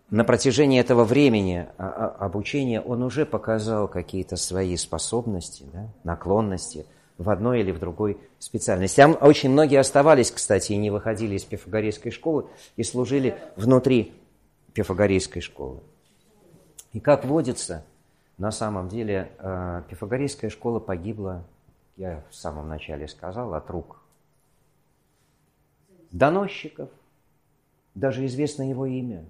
на 0.10 0.24
протяжении 0.24 0.80
этого 0.80 1.04
времени 1.04 1.68
а, 1.78 1.88
а, 1.88 2.26
обучения 2.26 2.80
он 2.80 3.04
уже 3.04 3.26
показал 3.26 3.88
какие-то 3.88 4.36
свои 4.36 4.78
способности, 4.78 5.66
да, 5.74 5.90
наклонности 6.04 6.86
в 7.18 7.30
одной 7.30 7.62
или 7.62 7.72
в 7.72 7.80
другой 7.80 8.18
специальности. 8.40 8.98
Там 8.98 9.18
очень 9.22 9.50
многие 9.50 9.80
оставались, 9.80 10.32
кстати, 10.32 10.74
и 10.74 10.78
не 10.78 10.90
выходили 10.90 11.36
из 11.36 11.44
пифагорейской 11.44 12.12
школы 12.12 12.48
и 12.76 12.84
служили 12.84 13.38
внутри 13.56 14.14
пифагорейской 14.74 15.42
школы. 15.42 15.80
И 16.92 17.00
как 17.00 17.26
водится, 17.26 17.86
на 18.38 18.52
самом 18.52 18.90
деле 18.90 19.32
а, 19.40 19.84
пифагорейская 19.84 20.50
школа 20.50 20.80
погибла 20.80 21.46
я 21.98 22.24
в 22.30 22.36
самом 22.36 22.68
начале 22.68 23.08
сказал, 23.08 23.54
от 23.54 23.70
рук 23.70 24.02
доносчиков, 26.12 26.90
даже 27.94 28.26
известно 28.26 28.70
его 28.70 28.86
имя. 28.86 29.26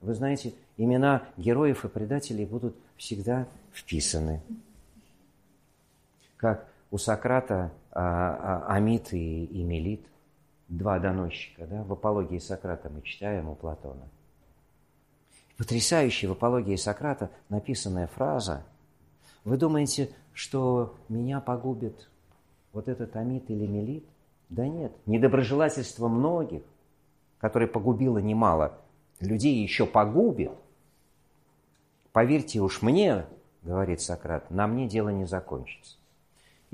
Вы 0.00 0.14
знаете, 0.14 0.54
имена 0.76 1.26
героев 1.36 1.84
и 1.84 1.88
предателей 1.88 2.46
будут 2.46 2.76
всегда 2.96 3.48
вписаны. 3.72 4.40
Как 6.36 6.68
у 6.90 6.98
Сократа 6.98 7.72
а, 7.90 8.64
а, 8.68 8.74
Амит 8.74 9.12
и, 9.12 9.44
и 9.44 9.62
Мелит, 9.62 10.06
два 10.68 10.98
доносчика, 10.98 11.66
да, 11.66 11.82
в 11.82 11.92
апологии 11.92 12.38
Сократа 12.38 12.90
мы 12.90 13.02
читаем 13.02 13.48
у 13.48 13.54
Платона. 13.54 14.08
Потрясающая 15.56 16.28
в 16.28 16.32
апологии 16.32 16.76
Сократа 16.76 17.30
написанная 17.48 18.08
фраза. 18.08 18.64
Вы 19.44 19.56
думаете, 19.56 20.10
что 20.32 20.96
меня 21.08 21.40
погубит 21.40 22.08
вот 22.72 22.88
этот 22.88 23.14
амид 23.16 23.48
или 23.50 23.66
мелит? 23.66 24.04
Да 24.48 24.66
нет, 24.66 24.92
недоброжелательство 25.06 26.08
многих, 26.08 26.62
которое 27.38 27.66
погубило 27.66 28.18
немало 28.18 28.78
людей, 29.20 29.62
еще 29.62 29.86
погубит. 29.86 30.52
Поверьте 32.12 32.60
уж 32.60 32.82
мне, 32.82 33.26
говорит 33.62 34.00
Сократ, 34.00 34.50
на 34.50 34.66
мне 34.66 34.88
дело 34.88 35.08
не 35.08 35.24
закончится. 35.24 35.96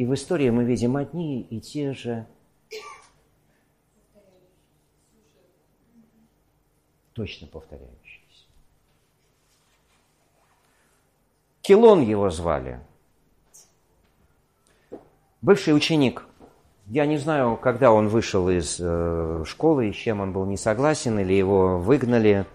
И 0.00 0.06
в 0.06 0.14
истории 0.14 0.48
мы 0.48 0.64
видим 0.64 0.96
одни 0.96 1.42
и 1.42 1.60
те 1.60 1.92
же 1.92 2.26
точно 7.12 7.46
повторяющиеся. 7.46 8.46
Килон 11.60 12.00
его 12.00 12.30
звали– 12.30 12.80
Бывший 15.42 15.76
ученик. 15.76 16.24
Я 16.86 17.04
не 17.04 17.18
знаю, 17.18 17.58
когда 17.58 17.92
он 17.92 18.08
вышел 18.08 18.48
из 18.48 18.78
э, 18.80 19.44
школы 19.46 19.90
и 19.90 19.92
с 19.92 19.96
чем 19.96 20.20
он 20.20 20.32
был 20.32 20.46
не 20.46 20.56
согласен, 20.56 21.18
или 21.18 21.34
его 21.34 21.78
выгнали. 21.78 22.46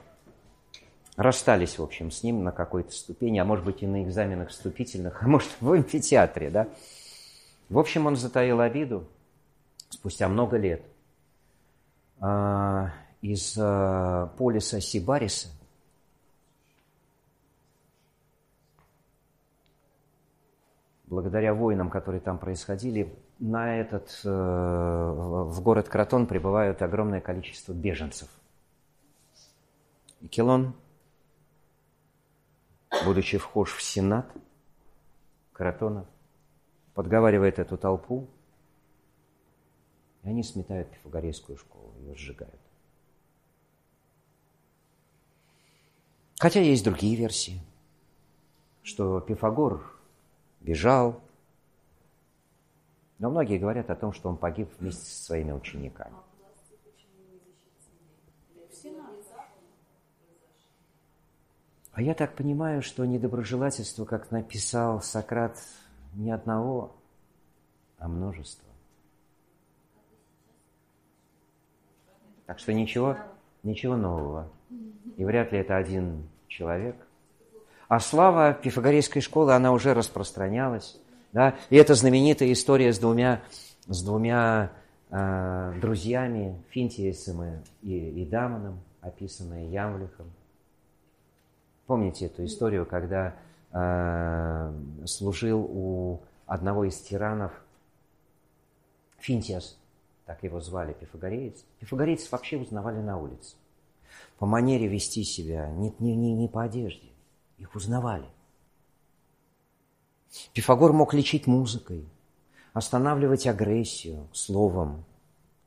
Расстались, 1.16 1.78
в 1.78 1.84
общем, 1.84 2.10
с 2.10 2.24
ним 2.24 2.44
на 2.44 2.52
какой-то 2.52 2.92
ступени, 2.92 3.38
а 3.38 3.46
может 3.46 3.66
быть 3.66 3.84
и 3.84 3.88
на 3.88 4.04
экзаменах 4.04 4.50
вступительных, 4.50 5.22
а 5.22 5.28
может 5.28 5.50
в 5.62 5.72
амфитеатре, 5.72 6.50
да. 6.50 6.68
В 7.70 7.80
общем, 7.80 8.06
он 8.06 8.16
затаил 8.16 8.62
обиду 8.62 9.08
спустя 9.90 10.28
много 10.28 10.58
лет. 10.58 10.84
А, 12.20 12.92
из 13.22 13.58
а, 13.58 14.28
полиса 14.38 14.80
Сибариса 14.80 15.50
благодаря 21.08 21.54
войнам, 21.54 21.90
которые 21.90 22.22
там 22.22 22.38
происходили, 22.38 23.16
на 23.40 23.78
этот, 23.80 24.20
э, 24.24 24.30
в 24.30 25.62
город 25.62 25.90
Кратон 25.90 26.28
прибывают 26.28 26.82
огромное 26.82 27.22
количество 27.22 27.74
беженцев. 27.74 28.30
И 30.22 30.28
Келон, 30.28 30.74
будучи 33.06 33.38
вхож 33.38 33.74
в 33.74 33.82
Сенат 33.82 34.26
Кратона, 35.54 36.06
подговаривает 36.96 37.60
эту 37.60 37.78
толпу, 37.78 38.28
и 40.24 40.30
они 40.30 40.42
сметают 40.42 40.90
Пифагорейскую 40.90 41.58
школу, 41.58 41.94
ее 42.00 42.16
сжигают. 42.16 42.60
Хотя 46.40 46.62
есть 46.62 46.84
другие 46.84 47.16
версии, 47.16 47.62
что 48.82 49.20
Пифагор 49.20 49.84
бежал. 50.62 51.22
Но 53.20 53.30
многие 53.30 53.58
говорят 53.58 53.90
о 53.90 53.96
том, 53.96 54.12
что 54.12 54.30
он 54.30 54.38
погиб 54.38 54.70
вместе 54.80 55.06
со 55.06 55.24
своими 55.24 55.52
учениками. 55.52 56.16
А 61.94 62.02
я 62.02 62.14
так 62.14 62.36
понимаю, 62.36 62.82
что 62.82 63.06
недоброжелательство, 63.06 64.04
как 64.04 64.30
написал 64.30 65.02
Сократ, 65.02 65.58
не 66.16 66.32
одного, 66.32 66.96
а 67.98 68.08
множество. 68.08 68.66
Так 72.46 72.60
что 72.60 72.74
ничего, 72.74 73.18
ничего 73.64 73.96
нового. 73.96 74.50
И 75.18 75.26
вряд 75.26 75.52
ли 75.52 75.60
это 75.60 75.78
один 75.78 76.28
человек. 76.48 76.96
А 77.88 78.00
слава 78.00 78.54
пифагорейской 78.54 79.22
школы, 79.22 79.54
она 79.54 79.72
уже 79.72 79.94
распространялась. 79.94 81.00
Да? 81.32 81.56
И 81.70 81.76
это 81.76 81.96
знаменитая 81.96 82.52
история 82.52 82.94
с 82.94 83.00
двумя, 83.00 83.42
с 83.88 84.04
двумя 84.04 84.72
э, 85.10 85.74
друзьями, 85.82 86.62
Финтиесом 86.70 87.62
и, 87.82 88.22
и 88.22 88.26
Дамоном, 88.26 88.80
описанная 89.02 89.68
Ямвлихом. 89.68 90.32
Помните 91.88 92.26
эту 92.26 92.46
историю, 92.46 92.86
когда 92.86 93.36
служил 95.06 95.60
у 95.70 96.22
одного 96.46 96.86
из 96.86 97.00
тиранов 97.02 97.52
Финтиас, 99.18 99.78
так 100.26 100.44
его 100.44 100.62
звали, 100.62 100.94
пифагореец. 100.94 101.66
Пифагорейцев 101.80 102.32
вообще 102.32 102.58
узнавали 102.58 103.00
на 103.00 103.18
улице. 103.18 103.56
по 104.38 104.46
манере 104.46 104.88
вести 104.88 105.24
себя, 105.24 105.70
не, 105.72 105.94
не, 106.00 106.16
не, 106.16 106.34
не 106.34 106.48
по 106.48 106.64
одежде. 106.64 107.10
Их 107.58 107.76
узнавали. 107.76 108.28
Пифагор 110.54 110.94
мог 110.94 111.14
лечить 111.14 111.48
музыкой, 111.48 112.08
останавливать 112.74 113.48
агрессию 113.48 114.28
словом. 114.34 115.06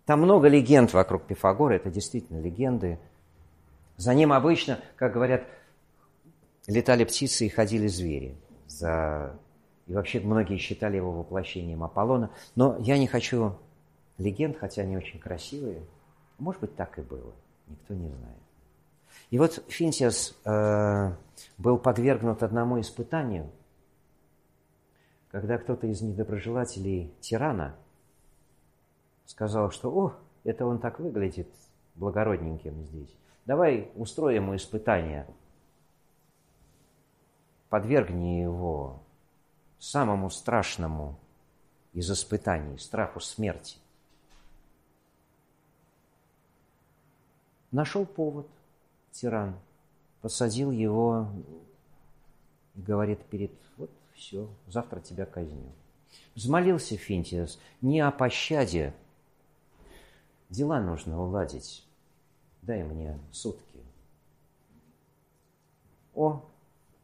Там 0.05 0.23
много 0.23 0.49
легенд 0.49 0.93
вокруг 0.93 1.27
Пифагора, 1.27 1.75
это 1.75 1.91
действительно 1.91 2.41
легенды. 2.41 2.99
За 3.97 4.15
ним 4.15 4.33
обычно, 4.33 4.79
как 4.97 5.13
говорят, 5.13 5.45
летали 6.69 7.05
птицы 7.05 7.47
и 7.47 7.49
ходили 7.49 7.89
звери. 7.89 8.37
За... 8.67 9.37
И 9.87 9.95
вообще 9.95 10.21
многие 10.21 10.59
считали 10.59 10.97
его 10.97 11.11
воплощением 11.13 11.83
Аполлона. 11.83 12.31
Но 12.55 12.77
я 12.79 12.99
не 12.99 13.07
хочу 13.07 13.55
легенд, 14.19 14.57
хотя 14.59 14.83
они 14.83 14.97
очень 14.97 15.19
красивые. 15.19 15.83
Может 16.39 16.61
быть, 16.61 16.77
так 16.77 16.99
и 16.99 17.03
было. 17.03 17.33
Никто 17.67 17.95
не 17.95 18.09
знает. 18.09 18.39
И 19.31 19.39
вот 19.39 19.65
Финтиас 19.69 20.39
э, 20.45 21.13
был 21.57 21.79
подвергнут 21.79 22.43
одному 22.43 22.81
испытанию, 22.81 23.51
когда 25.31 25.59
кто-то 25.59 25.87
из 25.87 26.01
недоброжелателей 26.03 27.13
тирана 27.21 27.75
сказал, 29.27 29.71
что 29.71 29.91
«О, 29.91 30.15
это 30.45 30.67
он 30.67 30.79
так 30.79 31.01
выглядит 31.01 31.49
благородненьким 31.95 32.85
здесь. 32.85 33.15
Давай 33.45 33.91
устроим 33.95 34.45
ему 34.45 34.57
испытание. 34.57 35.27
Подвергни 37.69 38.41
его 38.41 39.03
самому 39.79 40.31
страшному 40.31 41.19
из 41.93 42.11
испытаний, 42.11 42.79
страху 42.79 43.21
смерти. 43.21 43.77
Нашел 47.71 48.07
повод 48.07 48.49
тиран, 49.13 49.59
посадил 50.23 50.71
его 50.71 51.29
и 52.75 52.81
говорит 52.81 53.23
перед, 53.27 53.53
вот 53.77 53.91
все, 54.15 54.49
завтра 54.67 55.01
тебя 55.01 55.27
казню. 55.27 55.73
Взмолился 56.35 56.97
Финтиас 56.97 57.59
не 57.83 58.01
о 58.01 58.11
пощаде, 58.11 58.95
дела 60.49 60.81
нужно 60.81 61.23
уладить, 61.23 61.85
дай 62.63 62.83
мне 62.83 63.19
сутки. 63.33 63.83
О, 66.15 66.48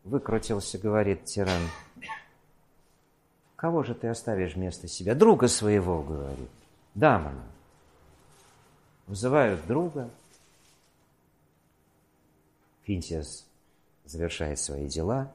выкрутился, 0.04 0.78
говорит 0.78 1.24
тиран. 1.24 1.62
Кого 3.56 3.82
же 3.82 3.94
ты 3.94 4.08
оставишь 4.08 4.54
вместо 4.54 4.86
себя? 4.86 5.14
Друга 5.14 5.48
своего, 5.48 6.02
говорит. 6.02 6.50
Дамона. 6.94 7.42
Вызывают 9.06 9.66
друга, 9.66 10.10
Финтиас 12.84 13.46
завершает 14.04 14.58
свои 14.58 14.86
дела, 14.88 15.32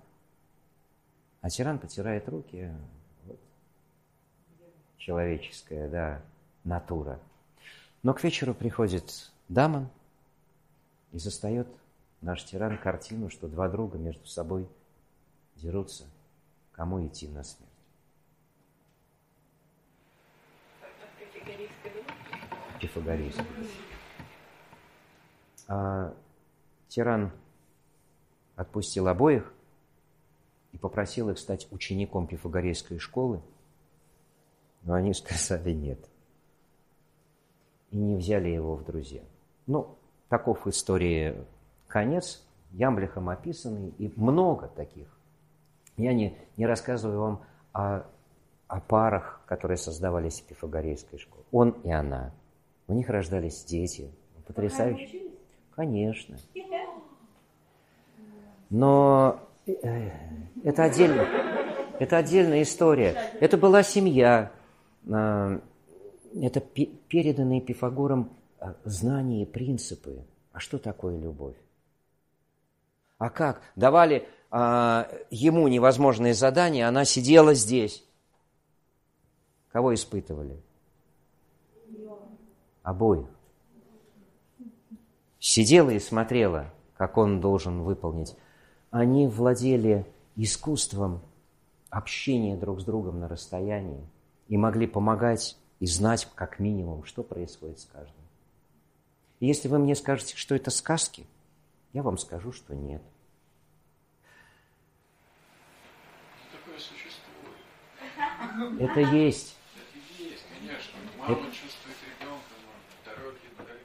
а 1.42 1.50
тиран 1.50 1.80
потирает 1.80 2.30
руки. 2.30 2.72
Вот. 3.26 3.40
Человеческая, 4.98 5.90
да, 5.90 6.22
натура. 6.64 7.20
Но 8.04 8.14
к 8.14 8.24
вечеру 8.24 8.54
приходит 8.54 9.32
Дамон 9.50 9.90
и 11.12 11.20
застает 11.20 11.68
наш 12.22 12.44
тиран 12.44 12.78
картину, 12.78 13.30
что 13.30 13.48
два 13.48 13.70
друга 13.70 13.98
между 13.98 14.26
собой 14.26 14.68
дерутся, 15.56 16.06
кому 16.72 17.06
идти 17.06 17.28
на 17.28 17.44
смерть. 17.44 17.70
Пифагорейская. 22.80 23.46
А 25.68 26.14
Тиран 26.88 27.32
отпустил 28.56 29.08
обоих 29.08 29.54
и 30.72 30.78
попросил 30.78 31.30
их 31.30 31.38
стать 31.38 31.68
учеником 31.72 32.26
Пифагорейской 32.26 32.98
школы, 33.00 33.42
но 34.84 34.94
они 34.94 35.14
сказали 35.14 35.72
нет. 35.72 36.00
И 37.92 37.98
не 37.98 38.16
взяли 38.16 38.50
его 38.50 38.76
в 38.76 38.84
друзья. 38.86 39.24
Ну, 39.68 39.98
таков 40.30 40.66
истории 40.68 41.36
конец, 41.90 42.46
Ямблихом 42.72 43.30
описанный, 43.30 43.90
и 43.98 44.14
много 44.16 44.68
таких. 44.68 45.08
Я 45.98 46.14
не, 46.14 46.38
не 46.56 46.66
рассказываю 46.66 47.20
вам 47.20 47.42
о, 47.74 48.04
о 48.68 48.80
парах, 48.80 49.42
которые 49.48 49.78
создавались 49.78 50.40
в 50.40 50.46
Пифагорейской 50.46 51.20
школе. 51.20 51.44
Он 51.52 51.72
и 51.84 51.92
она. 51.92 52.32
У 52.88 52.94
них 52.94 53.10
рождались 53.10 53.66
дети. 53.66 54.10
Потрясающие. 54.48 55.32
Конечно. 55.76 56.38
Но 58.70 59.40
э, 59.68 60.12
это 60.64 60.84
отдельно. 60.84 61.28
Это 62.00 62.18
отдельная 62.18 62.62
история. 62.64 63.16
Это 63.40 63.58
была 63.58 63.84
семья. 63.84 64.52
А, 65.12 65.60
это 66.34 66.60
переданные 66.62 67.62
Пифагором 67.62 68.32
а, 68.60 68.76
знания 68.86 69.44
и 69.44 69.46
принципы. 69.46 70.26
А 70.52 70.60
что 70.60 70.78
такое 70.78 71.18
любовь? 71.18 71.56
А 73.20 73.30
как? 73.30 73.62
Давали 73.76 74.28
а, 74.50 75.08
ему 75.30 75.68
невозможные 75.68 76.34
задания, 76.34 76.88
она 76.88 77.06
сидела 77.06 77.54
здесь. 77.54 78.04
Кого 79.72 79.94
испытывали? 79.94 80.60
Обоих. 82.82 83.28
Сидела 85.40 85.92
и 85.92 86.00
смотрела, 86.00 86.74
как 86.98 87.18
он 87.18 87.40
должен 87.40 87.84
выполнить 87.84 88.36
они 88.92 89.28
владели 89.28 90.06
искусством 90.36 91.22
общения 91.90 92.56
друг 92.56 92.82
с 92.82 92.84
другом 92.84 93.20
на 93.20 93.28
расстоянии 93.28 94.06
и 94.48 94.58
могли 94.58 94.88
помогать 94.88 95.58
и 95.80 95.86
знать 95.86 96.28
как 96.36 96.60
минимум, 96.60 97.04
что 97.04 97.24
происходит 97.24 97.80
с 97.80 97.86
каждым. 97.86 98.16
И 99.40 99.48
если 99.48 99.68
вы 99.68 99.80
мне 99.80 99.96
скажете, 99.96 100.36
что 100.36 100.56
это 100.56 100.72
сказки, 100.72 101.26
я 101.94 102.04
вам 102.04 102.18
скажу, 102.18 102.52
что 102.52 102.76
нет. 102.76 103.02
Такое 106.52 106.80
существует. 106.80 107.20
Это 108.82 109.00
есть. 109.00 109.56
Это 109.76 110.24
есть, 110.24 110.46
конечно. 110.60 111.00
Мама 111.18 111.34
это... 111.34 111.46
чувствует 111.52 111.98
ребенка, 112.20 112.44
второй 113.02 113.34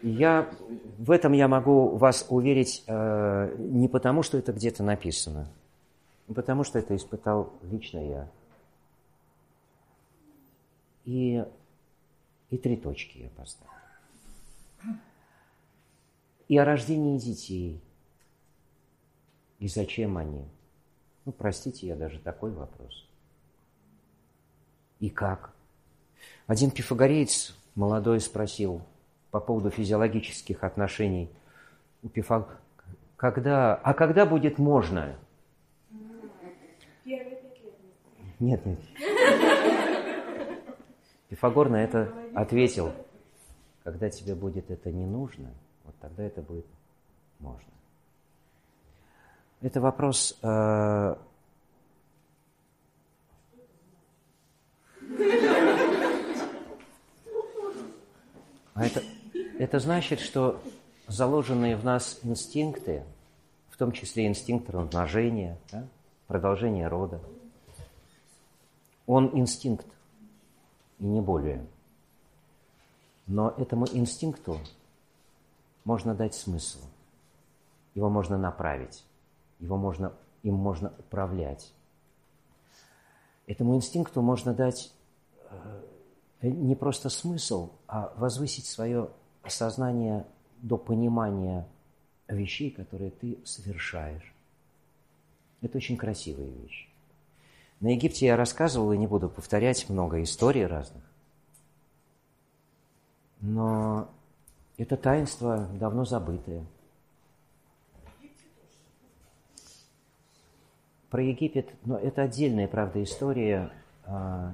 я 0.04 0.50
в 0.98 1.10
этом 1.10 1.32
я 1.32 1.48
могу 1.48 1.96
вас 1.96 2.26
уверить 2.28 2.84
э, 2.86 3.56
не 3.58 3.88
потому, 3.88 4.22
что 4.22 4.36
это 4.36 4.52
где-то 4.52 4.82
написано, 4.82 5.48
а 6.28 6.34
потому 6.34 6.62
что 6.62 6.78
это 6.78 6.94
испытал 6.94 7.54
лично 7.62 7.98
я. 7.98 8.30
И, 11.06 11.42
и 12.50 12.58
три 12.58 12.76
точки 12.76 13.18
я 13.18 13.30
поставил. 13.30 13.72
И 16.48 16.58
о 16.58 16.66
рождении 16.66 17.16
детей. 17.16 17.80
И 19.64 19.68
зачем 19.68 20.18
они? 20.18 20.44
Ну, 21.24 21.32
простите, 21.32 21.86
я 21.86 21.96
даже 21.96 22.18
такой 22.18 22.52
вопрос. 22.52 23.08
И 25.00 25.08
как? 25.08 25.54
Один 26.46 26.70
пифагореец 26.70 27.56
молодой 27.74 28.20
спросил– 28.20 28.82
по 29.34 29.40
поводу 29.40 29.68
физиологических 29.68 30.62
отношений 30.62 31.28
у 32.04 32.08
Пифаг... 32.08 32.60
Когда... 33.16 33.74
А 33.74 33.92
когда 33.92 34.26
будет 34.26 34.58
можно? 34.58 35.16
Нет, 38.38 38.64
нет. 38.64 38.78
Пифагор 41.28 41.68
на 41.68 41.82
это 41.82 42.14
ответил. 42.32 42.92
Когда 43.82 44.08
тебе 44.08 44.36
будет 44.36 44.70
это 44.70 44.92
не 44.92 45.04
нужно, 45.04 45.50
вот 45.82 45.96
тогда 46.00 46.22
это 46.22 46.40
будет 46.40 46.66
можно. 47.40 47.72
Это 49.64 49.80
вопрос... 49.80 50.38
Э... 50.42 51.16
А 58.74 58.84
это, 58.84 59.02
это 59.58 59.78
значит, 59.78 60.20
что 60.20 60.60
заложенные 61.06 61.78
в 61.78 61.84
нас 61.84 62.20
инстинкты, 62.24 63.04
в 63.70 63.78
том 63.78 63.92
числе 63.92 64.26
инстинкт 64.26 64.68
размножения, 64.68 65.56
да, 65.72 65.88
продолжения 66.26 66.86
рода, 66.86 67.20
он 69.06 69.30
инстинкт, 69.32 69.86
и 70.98 71.06
не 71.06 71.22
более. 71.22 71.64
Но 73.26 73.54
этому 73.56 73.86
инстинкту 73.90 74.58
можно 75.84 76.14
дать 76.14 76.34
смысл, 76.34 76.80
его 77.94 78.10
можно 78.10 78.36
направить, 78.36 79.02
его 79.64 79.76
можно, 79.76 80.12
им 80.42 80.54
можно 80.54 80.92
управлять. 80.98 81.72
Этому 83.46 83.74
инстинкту 83.74 84.22
можно 84.22 84.54
дать 84.54 84.92
э, 85.50 86.48
не 86.48 86.76
просто 86.76 87.08
смысл, 87.08 87.70
а 87.86 88.12
возвысить 88.16 88.66
свое 88.66 89.10
осознание 89.42 90.26
до 90.58 90.76
понимания 90.76 91.66
вещей, 92.28 92.70
которые 92.70 93.10
ты 93.10 93.38
совершаешь. 93.44 94.34
Это 95.60 95.78
очень 95.78 95.96
красивые 95.96 96.50
вещи. 96.50 96.88
На 97.80 97.88
Египте 97.88 98.26
я 98.26 98.36
рассказывал 98.36 98.92
и 98.92 98.98
не 98.98 99.06
буду 99.06 99.28
повторять 99.28 99.88
много 99.88 100.22
историй 100.22 100.66
разных. 100.66 101.02
Но 103.40 104.08
это 104.78 104.96
таинство 104.96 105.68
давно 105.78 106.04
забытое. 106.04 106.64
Про 111.14 111.22
Египет, 111.22 111.72
но 111.84 111.96
это 111.96 112.22
отдельная, 112.22 112.66
правда, 112.66 113.00
история. 113.00 113.70
А, 114.04 114.52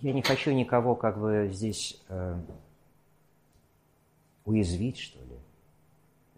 я 0.00 0.12
не 0.12 0.20
хочу 0.20 0.50
никого 0.50 0.96
как 0.96 1.20
бы 1.20 1.48
здесь 1.52 2.02
э, 2.08 2.40
уязвить, 4.44 4.98
что 4.98 5.20
ли. 5.20 5.38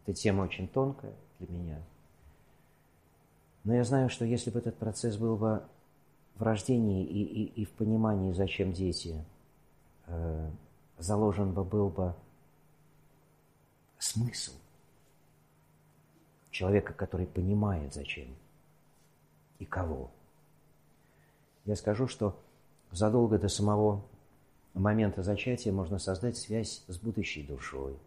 Эта 0.03 0.13
тема 0.13 0.43
очень 0.43 0.69
тонкая 0.69 1.15
для 1.39 1.49
меня. 1.49 1.83
Но 3.65 3.75
я 3.75 3.85
знаю, 3.85 4.11
что 4.11 4.27
если 4.27 4.51
бы 4.51 4.59
этот 4.59 4.77
процесс 4.77 5.17
был 5.17 5.39
бы 5.39 5.63
в 6.35 6.43
рождении 6.43 7.07
и, 7.07 7.23
и, 7.23 7.63
и 7.63 7.65
в 7.65 7.71
понимании, 7.71 8.35
зачем 8.35 8.75
дети, 8.75 9.25
э, 10.09 10.51
заложен 10.99 11.55
бы 11.55 11.65
был 11.65 11.89
бы 11.89 12.15
смысл 13.97 14.53
человека, 16.55 16.93
который 16.93 17.27
понимает, 17.27 17.93
зачем 17.93 18.29
и 19.59 19.65
кого. 19.65 20.11
Я 21.65 21.75
скажу, 21.75 22.07
что 22.07 22.41
задолго 22.93 23.39
до 23.39 23.49
самого 23.49 24.05
момента 24.73 25.23
зачатия 25.23 25.73
можно 25.73 25.99
создать 25.99 26.37
связь 26.37 26.85
с 26.87 26.97
будущей 26.97 27.43
душой. 27.43 27.99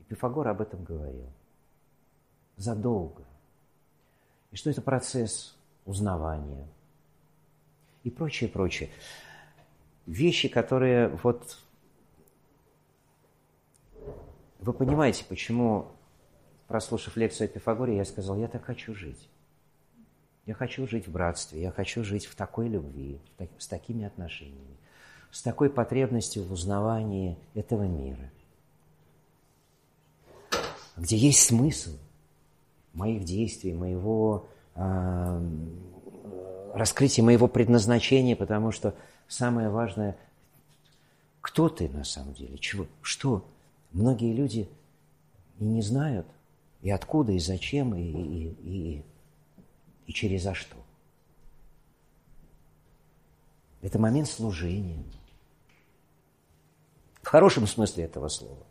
И 0.00 0.02
Пифагор 0.04 0.48
об 0.48 0.60
этом 0.60 0.82
говорил. 0.82 1.26
Задолго. 2.56 3.22
И 4.50 4.56
что 4.56 4.70
это 4.70 4.82
процесс 4.82 5.56
узнавания. 5.84 6.66
И 8.02 8.10
прочее, 8.10 8.50
прочее. 8.50 8.90
Вещи, 10.06 10.48
которые 10.48 11.08
вот... 11.22 11.58
Вы 14.60 14.72
понимаете, 14.72 15.24
почему, 15.28 15.93
прослушав 16.74 17.16
лекцию 17.16 17.44
о 17.44 17.48
Пифагоре, 17.48 17.96
я 17.96 18.04
сказал, 18.04 18.36
я 18.36 18.48
так 18.48 18.64
хочу 18.64 18.96
жить. 18.96 19.28
Я 20.44 20.54
хочу 20.54 20.88
жить 20.88 21.06
в 21.06 21.12
братстве, 21.12 21.62
я 21.62 21.70
хочу 21.70 22.02
жить 22.02 22.26
в 22.26 22.34
такой 22.34 22.66
любви, 22.66 23.20
с 23.58 23.68
такими 23.68 24.04
отношениями, 24.04 24.76
с 25.30 25.40
такой 25.40 25.70
потребностью 25.70 26.42
в 26.42 26.50
узнавании 26.50 27.38
этого 27.54 27.84
мира, 27.84 28.28
где 30.96 31.16
есть 31.16 31.46
смысл 31.46 31.96
моих 32.92 33.22
действий, 33.22 33.72
моего 33.72 34.48
э, 34.74 35.50
раскрытия 36.74 37.22
моего 37.22 37.46
предназначения, 37.46 38.34
потому 38.34 38.72
что 38.72 38.96
самое 39.28 39.68
важное, 39.68 40.16
кто 41.40 41.68
ты 41.68 41.88
на 41.88 42.02
самом 42.02 42.34
деле, 42.34 42.58
чего, 42.58 42.88
что. 43.00 43.48
Многие 43.92 44.32
люди 44.32 44.68
и 45.60 45.64
не 45.64 45.80
знают, 45.80 46.26
и 46.84 46.90
откуда, 46.90 47.32
и 47.32 47.38
зачем, 47.38 47.94
и, 47.94 48.02
и, 48.02 48.48
и, 48.62 49.04
и 50.06 50.12
через 50.12 50.42
за 50.42 50.52
что. 50.52 50.76
Это 53.80 53.98
момент 53.98 54.28
служения. 54.28 55.02
В 57.22 57.26
хорошем 57.26 57.66
смысле 57.66 58.04
этого 58.04 58.28
слова. 58.28 58.66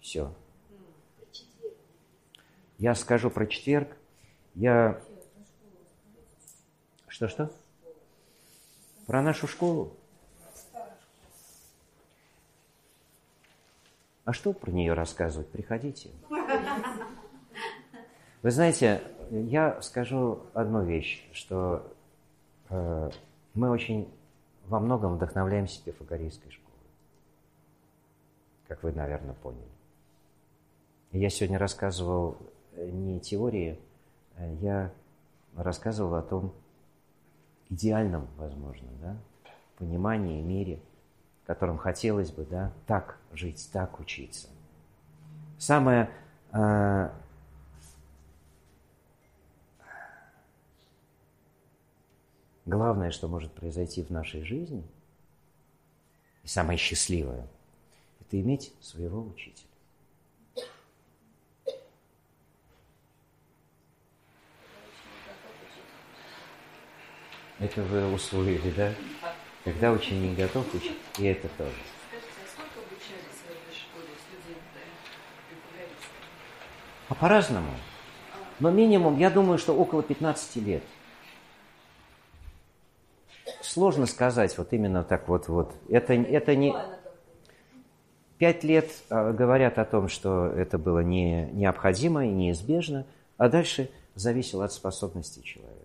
Все. 0.00 0.30
Я 2.76 2.94
скажу 2.94 3.30
про 3.30 3.46
четверг. 3.46 3.96
Я... 4.54 5.00
Что-что? 7.08 7.50
Про 9.06 9.22
нашу 9.22 9.46
школу? 9.46 9.95
А 14.26 14.32
что 14.32 14.52
про 14.52 14.72
нее 14.72 14.92
рассказывать? 14.92 15.48
Приходите. 15.48 16.10
Вы 18.42 18.50
знаете, 18.50 19.00
я 19.30 19.80
скажу 19.82 20.40
одну 20.52 20.82
вещь, 20.82 21.24
что 21.32 21.94
э, 22.68 23.10
мы 23.54 23.70
очень 23.70 24.12
во 24.66 24.80
многом 24.80 25.14
вдохновляемся 25.14 25.80
пифагорейской 25.84 26.50
школой. 26.50 26.74
Как 28.66 28.82
вы, 28.82 28.90
наверное, 28.90 29.34
поняли. 29.34 29.62
Я 31.12 31.30
сегодня 31.30 31.56
рассказывал 31.56 32.36
э, 32.72 32.84
не 32.90 33.20
теории, 33.20 33.78
а 34.34 34.44
я 34.44 34.92
рассказывал 35.54 36.16
о 36.16 36.22
том 36.22 36.52
идеальном, 37.70 38.26
возможно, 38.36 38.88
да, 39.00 39.16
понимании, 39.78 40.42
мире– 40.42 40.80
которым 41.46 41.78
хотелось 41.78 42.32
бы, 42.32 42.44
да, 42.44 42.72
так 42.86 43.18
жить, 43.32 43.68
так 43.72 44.00
учиться. 44.00 44.48
Самое 45.58 46.10
э, 46.52 47.10
главное, 52.66 53.10
что 53.12 53.28
может 53.28 53.52
произойти 53.52 54.02
в 54.02 54.10
нашей 54.10 54.42
жизни, 54.42 54.84
и 56.42 56.48
самое 56.48 56.78
счастливое, 56.78 57.46
это 58.20 58.40
иметь 58.40 58.72
своего 58.80 59.22
учителя. 59.22 59.66
Это 67.58 67.82
вы 67.82 68.12
усвоили, 68.12 68.70
да? 68.72 68.92
Когда 69.66 69.90
ученик 69.90 70.38
готов 70.38 70.72
учить, 70.76 70.96
и 71.18 71.24
это 71.24 71.48
тоже. 71.58 71.74
А 77.08 77.14
по-разному. 77.16 77.72
Но 78.60 78.70
минимум, 78.70 79.18
я 79.18 79.28
думаю, 79.28 79.58
что 79.58 79.74
около 79.74 80.04
15 80.04 80.56
лет. 80.64 80.84
Сложно 83.60 84.06
сказать 84.06 84.56
вот 84.56 84.72
именно 84.72 85.02
так 85.02 85.26
вот. 85.26 85.48
вот. 85.48 85.74
Это, 85.88 86.14
это 86.14 86.54
не... 86.54 86.72
Пять 88.38 88.62
лет 88.62 88.88
а, 89.10 89.32
говорят 89.32 89.80
о 89.80 89.84
том, 89.84 90.08
что 90.08 90.46
это 90.46 90.78
было 90.78 91.00
не, 91.00 91.50
необходимо 91.50 92.24
и 92.24 92.30
неизбежно, 92.30 93.04
а 93.36 93.48
дальше 93.48 93.90
зависело 94.14 94.64
от 94.64 94.72
способностей 94.72 95.42
человека. 95.42 95.75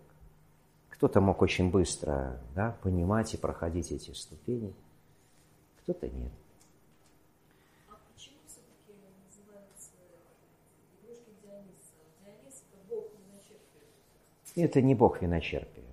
Кто-то 1.01 1.19
мог 1.19 1.41
очень 1.41 1.71
быстро 1.71 2.39
да, 2.53 2.77
понимать 2.83 3.33
и 3.33 3.37
проходить 3.37 3.91
эти 3.91 4.11
ступени, 4.11 4.71
кто-то 5.81 6.07
нет. 6.07 6.31
А 7.89 7.95
это 14.55 14.81
не 14.83 14.93
бог 14.93 15.23
виночерпия. 15.23 15.83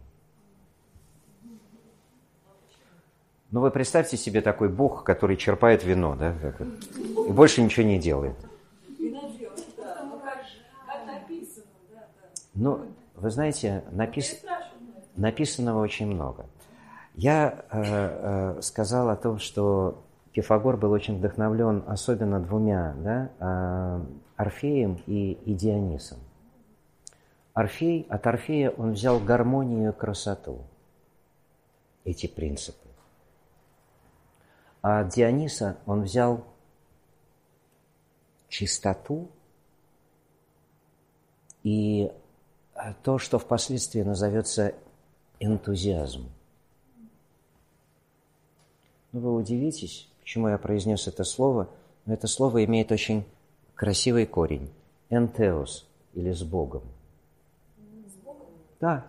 Ну 3.51 3.62
вы 3.62 3.70
представьте 3.70 4.18
себе 4.18 4.43
такой 4.43 4.68
бог, 4.68 5.05
который 5.05 5.39
черпает 5.39 5.85
вино, 5.85 6.16
да, 6.16 6.36
и 7.26 7.32
больше 7.32 7.62
ничего 7.62 7.86
не 7.86 7.98
делает. 7.98 8.36
Ну, 12.52 12.86
вы 13.14 13.30
знаете, 13.30 13.85
написано... 13.90 14.68
Написанного 15.18 15.82
очень 15.82 16.06
много. 16.06 16.46
Я 17.14 17.64
э, 17.72 17.82
э, 17.82 18.62
сказал 18.62 19.10
о 19.10 19.16
том, 19.16 19.40
что 19.40 20.04
Пифагор 20.32 20.76
был 20.76 20.92
очень 20.92 21.18
вдохновлен 21.18 21.82
особенно 21.88 22.38
двумя, 22.38 22.94
да, 22.98 23.30
э, 23.40 24.00
Орфеем 24.36 25.02
и, 25.06 25.32
и 25.32 25.54
Дионисом. 25.54 26.18
Орфей, 27.52 28.06
от 28.08 28.24
Орфея 28.28 28.70
он 28.70 28.92
взял 28.92 29.18
гармонию 29.18 29.90
и 29.90 29.94
красоту, 29.94 30.60
эти 32.04 32.28
принципы. 32.28 32.86
А 34.82 35.00
от 35.00 35.08
Диониса 35.08 35.78
он 35.84 36.02
взял 36.02 36.44
чистоту 38.48 39.28
и 41.64 42.12
то, 43.02 43.18
что 43.18 43.40
впоследствии 43.40 44.02
назовется 44.02 44.74
энтузиазм. 45.40 46.28
Ну, 49.12 49.20
вы 49.20 49.35
удивитесь, 49.35 50.09
почему 50.20 50.48
я 50.48 50.59
произнес 50.59 51.09
это 51.09 51.24
слово, 51.24 51.70
но 52.05 52.15
это 52.15 52.27
слово 52.27 52.65
имеет 52.65 52.93
очень 52.93 53.24
красивый 53.74 54.27
корень. 54.27 54.70
Энтеос, 55.10 55.89
или 56.12 56.32
с 56.32 56.43
Богом. 56.43 56.82
С 58.06 58.15
Богом? 58.24 58.47
Да. 58.81 59.06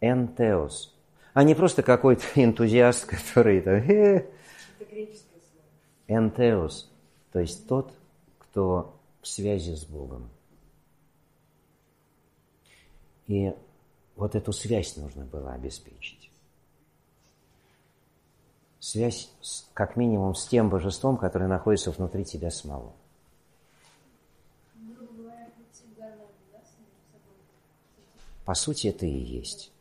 Энтеос. 0.00 0.94
а 1.34 1.44
не 1.44 1.54
просто 1.54 1.82
какой-то 1.82 2.24
энтузиаст, 2.34 3.06
который 3.06 3.60
там... 3.60 3.74
Это 3.74 4.26
греческое 4.90 5.40
слово. 5.50 5.66
Энтеос, 6.08 6.90
то 7.32 7.40
есть 7.40 7.68
тот, 7.68 7.92
кто 8.38 8.98
в 9.22 9.28
связи 9.28 9.74
с 9.74 9.84
Богом. 9.84 10.28
И 13.26 13.52
вот 14.16 14.34
эту 14.34 14.52
связь 14.52 14.96
нужно 14.96 15.24
было 15.24 15.52
обеспечить. 15.52 16.30
Связь 18.80 19.30
с, 19.40 19.66
как 19.74 19.96
минимум 19.96 20.34
с 20.34 20.46
тем 20.46 20.70
божеством, 20.70 21.16
которое 21.16 21.48
находится 21.48 21.90
внутри 21.90 22.24
тебя 22.24 22.50
самого. 22.50 22.92
По 28.44 28.54
сути, 28.54 28.88
это 28.88 29.06
и 29.06 29.10
есть. 29.10 29.72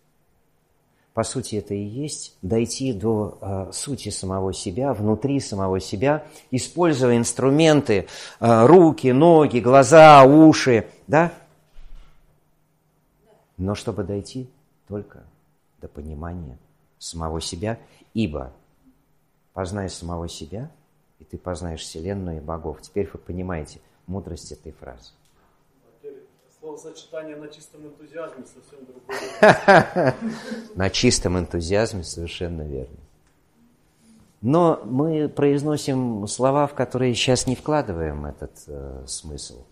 По 1.14 1.24
сути, 1.24 1.56
это 1.56 1.74
и 1.74 1.84
есть 1.84 2.36
дойти 2.42 2.92
до 2.92 3.38
э, 3.40 3.72
сути 3.72 4.10
самого 4.10 4.54
себя, 4.54 4.94
внутри 4.94 5.40
самого 5.40 5.80
себя, 5.80 6.26
используя 6.52 7.16
инструменты, 7.16 8.08
э, 8.40 8.66
руки, 8.66 9.14
ноги, 9.14 9.60
глаза, 9.60 10.26
уши, 10.26 10.88
да? 11.08 11.32
Но 13.58 13.76
чтобы 13.76 14.04
дойти 14.04 14.50
только 14.88 15.24
до 15.80 15.88
понимания 15.88 16.58
самого 17.00 17.42
себя, 17.42 17.80
ибо 18.14 18.52
познай 19.54 19.90
самого 19.90 20.28
себя, 20.28 20.72
и 21.20 21.24
ты 21.24 21.38
познаешь 21.38 21.82
Вселенную 21.82 22.38
и 22.38 22.42
богов. 22.42 22.82
Теперь 22.82 23.10
вы 23.12 23.20
понимаете 23.20 23.80
мудрость 24.08 24.52
этой 24.52 24.72
фразы. 24.74 25.12
Словосочетание 26.60 27.36
на 27.36 27.48
чистом 27.48 27.86
энтузиазме 27.86 28.44
совсем 28.46 28.86
другое. 28.86 30.16
На 30.76 30.90
чистом 30.90 31.38
энтузиазме 31.38 32.04
совершенно 32.04 32.64
верно. 32.64 32.98
Но 34.42 34.82
мы 34.84 35.30
произносим 35.30 36.28
слова, 36.28 36.68
в 36.68 36.74
которые 36.74 37.14
сейчас 37.14 37.48
не 37.48 37.56
вкладываем 37.56 38.26
этот 38.26 38.52
э, 38.68 39.04
смысл. 39.08 39.64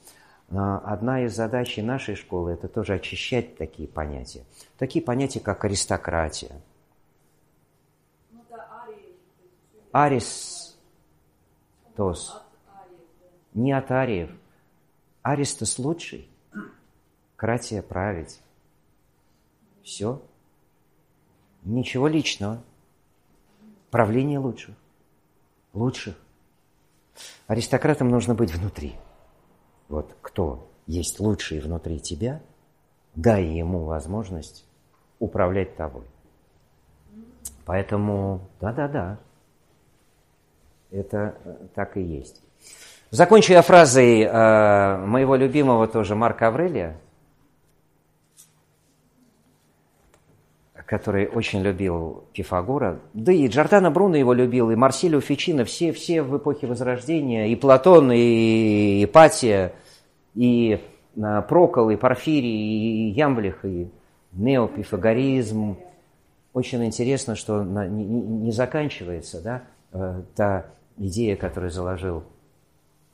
Одна 0.56 1.26
из 1.26 1.36
задач 1.36 1.78
нашей 1.78 2.16
школы– 2.16 2.52
это 2.54 2.68
тоже 2.68 2.94
очищать 2.94 3.58
такие 3.58 3.88
понятия. 3.88 4.44
Такие 4.78 5.04
понятия, 5.04 5.40
как 5.40 5.66
аристократия. 5.66 6.52
Арис, 9.92 10.78
тос. 11.96 12.40
Не 13.56 13.72
от 13.72 13.90
ариев. 13.90 14.30
Аристос 15.24 15.80
лучший. 15.80 16.28
Кратия 17.36 17.82
править. 17.82 18.40
Все. 19.84 20.22
Ничего 21.64 22.08
личного. 22.08 22.62
Правление 23.90 24.38
лучших. 24.38 24.76
Лучших. 25.74 26.16
Аристократам 27.48 28.10
нужно 28.10 28.36
быть 28.36 28.52
внутри. 28.52 28.96
Вот 29.94 30.18
кто 30.24 30.72
есть 30.88 31.20
лучший 31.20 31.60
внутри 31.60 32.00
тебя, 32.00 32.42
дай 33.14 33.44
ему 33.46 33.84
возможность 33.84 34.66
управлять 35.20 35.76
тобой. 35.76 36.02
Поэтому, 37.64 38.42
да-да-да, 38.60 39.20
это 40.90 41.36
э, 41.46 41.68
так 41.76 41.96
и 41.96 42.02
есть. 42.02 42.42
Закончу 43.12 43.54
я 43.54 43.62
фразой 43.62 44.22
э, 44.22 44.98
моего 45.06 45.36
любимого 45.36 45.88
тоже 45.88 46.16
Марка 46.16 46.48
Аврелия, 46.48 47.00
который 50.88 51.28
очень 51.28 51.62
любил 51.62 52.24
Пифагора, 52.34 53.00
да 53.14 53.32
и 53.32 53.48
Джордано 53.48 53.92
Бруно 53.92 54.16
его 54.18 54.34
любил, 54.34 54.72
и 54.72 54.76
Марсилио 54.76 55.22
Фичино, 55.22 55.66
все, 55.66 55.94
все 55.94 56.24
в 56.24 56.36
эпохе 56.36 56.66
Возрождения, 56.66 57.50
и 57.50 57.56
Платон, 57.56 58.12
и 58.12 59.04
Ипатия, 59.04 59.74
и 60.36 60.82
а, 61.22 61.42
Прокол, 61.42 61.90
и 61.90 61.96
Порфирий, 61.96 63.10
и 63.10 63.12
Ямблих, 63.12 63.64
и 63.66 63.92
неопифагоризм. 64.32 65.78
Очень 66.54 66.86
интересно, 66.86 67.36
что 67.36 67.64
не, 67.64 68.52
заканчивается 68.52 69.42
да, 69.42 69.64
э, 69.92 70.24
та 70.36 70.68
идея, 70.98 71.36
которую 71.36 71.72
заложил 71.72 72.24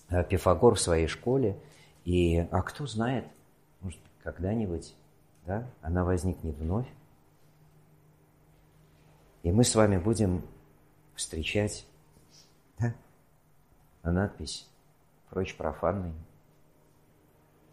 э, 0.09 0.23
Пифагор 0.23 0.75
в 0.75 0.81
своей 0.81 1.07
школе. 1.07 1.57
И, 2.05 2.39
а 2.51 2.61
кто 2.61 2.85
знает, 2.85 3.25
может, 3.81 3.99
когда-нибудь 4.23 4.93
да, 5.45 5.67
она 5.81 6.03
возникнет 6.03 6.57
вновь. 6.57 6.87
И 9.43 9.51
мы 9.51 9.63
с 9.63 9.73
вами 9.73 9.97
будем 9.97 10.43
встречать 11.15 11.85
да, 12.77 12.93
на 14.03 14.11
надпись 14.11 14.67
«Прочь 15.29 15.55
профанный», 15.55 16.13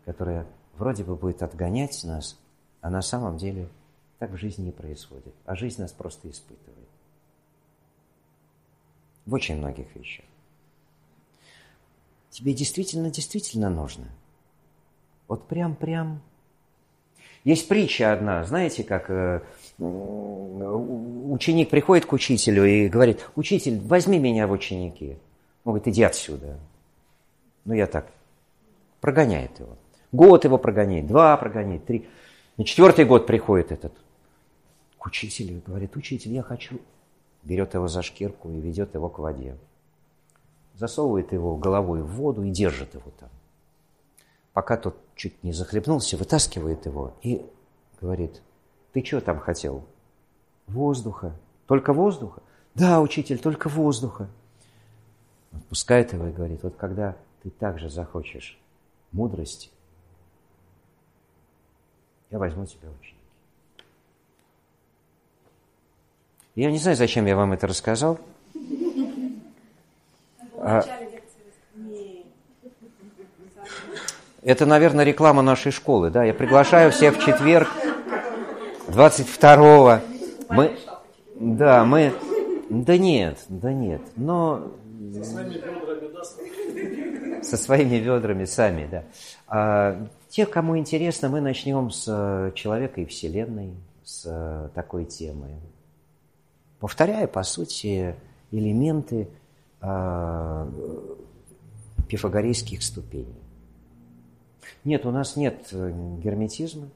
которая 0.06 0.46
вроде 0.78 1.04
бы 1.04 1.16
будет 1.16 1.42
отгонять 1.42 2.02
нас, 2.04 2.38
а 2.80 2.88
на 2.88 3.02
самом 3.02 3.36
деле 3.36 3.68
так 4.18 4.30
в 4.30 4.36
жизни 4.36 4.66
не 4.66 4.72
происходит. 4.72 5.34
А 5.44 5.54
жизнь 5.56 5.82
нас 5.82 5.92
просто 5.92 6.30
испытывает. 6.30 6.88
В 9.26 9.34
очень 9.34 9.56
многих 9.56 9.94
вещах. 9.94 10.24
Тебе 12.30 12.54
действительно, 12.54 13.10
действительно 13.10 13.68
нужно. 13.68 14.06
Вот 15.26 15.48
прям-прям. 15.48 16.22
Есть 17.42 17.68
притча 17.68 18.12
одна, 18.12 18.44
знаете, 18.44 18.84
как 18.84 19.10
э, 19.10 19.40
ученик 19.78 21.70
приходит 21.70 22.06
к 22.06 22.12
учителю 22.12 22.64
и 22.64 22.88
говорит, 22.88 23.28
учитель, 23.36 23.80
возьми 23.80 24.18
меня 24.18 24.46
в 24.46 24.52
ученики. 24.52 25.16
Он 25.64 25.72
говорит, 25.72 25.88
иди 25.88 26.02
отсюда. 26.02 26.58
Ну, 27.64 27.74
я 27.74 27.86
так, 27.86 28.06
прогоняет 29.00 29.58
его. 29.58 29.76
Год 30.16 30.44
его 30.44 30.56
прогоняет, 30.56 31.06
два 31.06 31.36
прогоняет, 31.36 31.84
три. 31.84 32.08
На 32.56 32.64
четвертый 32.64 33.04
год 33.04 33.26
приходит 33.26 33.70
этот 33.70 33.92
к 34.98 35.04
учителю 35.04 35.58
и 35.58 35.60
говорит, 35.60 35.94
учитель, 35.94 36.32
я 36.32 36.42
хочу. 36.42 36.80
Берет 37.42 37.74
его 37.74 37.86
за 37.86 38.00
шкирку 38.00 38.50
и 38.50 38.58
ведет 38.58 38.94
его 38.94 39.10
к 39.10 39.18
воде. 39.18 39.58
Засовывает 40.74 41.32
его 41.32 41.58
головой 41.58 42.00
в 42.00 42.06
воду 42.12 42.44
и 42.44 42.50
держит 42.50 42.94
его 42.94 43.10
там. 43.20 43.28
Пока 44.54 44.78
тот 44.78 44.96
чуть 45.16 45.44
не 45.44 45.52
захлебнулся, 45.52 46.16
вытаскивает 46.16 46.86
его 46.86 47.12
и 47.22 47.44
говорит, 48.00 48.40
ты 48.94 49.04
что 49.04 49.20
там 49.20 49.38
хотел? 49.38 49.84
Воздуха. 50.66 51.36
Только 51.66 51.92
воздуха? 51.92 52.42
Да, 52.74 53.02
учитель, 53.02 53.38
только 53.38 53.68
воздуха. 53.68 54.30
Отпускает 55.52 56.14
его 56.14 56.26
и 56.26 56.32
говорит, 56.32 56.62
вот 56.62 56.74
когда 56.76 57.16
ты 57.42 57.50
также 57.50 57.90
захочешь 57.90 58.58
мудрости, 59.12 59.68
я 62.30 62.38
возьму 62.38 62.66
тебя 62.66 62.88
ученики. 62.88 63.16
Я 66.54 66.70
не 66.70 66.78
знаю, 66.78 66.96
зачем 66.96 67.26
я 67.26 67.36
вам 67.36 67.52
это 67.52 67.66
рассказал. 67.66 68.18
А-. 70.58 70.82
Это, 74.42 74.64
наверное, 74.64 75.04
реклама 75.04 75.42
нашей 75.42 75.72
школы. 75.72 76.10
Да? 76.10 76.24
Я 76.24 76.32
приглашаю 76.32 76.92
всех 76.92 77.16
в 77.16 77.24
четверг, 77.24 77.68
22-го. 78.88 80.00
Мы... 80.48 80.76
Да, 81.34 81.84
мы... 81.84 82.14
Да 82.70 82.96
нет, 82.96 83.38
да 83.48 83.72
нет. 83.72 84.02
Но 84.16 84.72
Со 85.12 85.24
своими 85.24 85.54
бедрами, 85.54 86.12
да, 86.12 86.24
сам. 86.24 87.42
со 87.42 87.56
своими 87.56 87.96
ведрами 87.96 88.44
сами, 88.44 88.88
да. 88.90 89.04
А, 89.46 90.06
те, 90.36 90.44
кому 90.44 90.76
интересно, 90.76 91.30
мы 91.30 91.40
начнем 91.40 91.90
с 91.90 92.04
э, 92.06 92.52
человека 92.54 93.00
и 93.00 93.06
Вселенной, 93.06 93.72
с 94.04 94.26
э, 94.26 94.68
такой 94.74 95.06
темы. 95.06 95.58
Повторяя, 96.78 97.26
по 97.26 97.42
сути, 97.42 98.14
элементы 98.50 99.30
а, 99.80 100.70
пифагорейских 102.06 102.82
ступеней. 102.82 103.40
Нет, 104.84 105.06
у 105.06 105.10
нас 105.10 105.36
нет 105.36 105.68
э, 105.72 105.90
герметизма, 106.22 106.90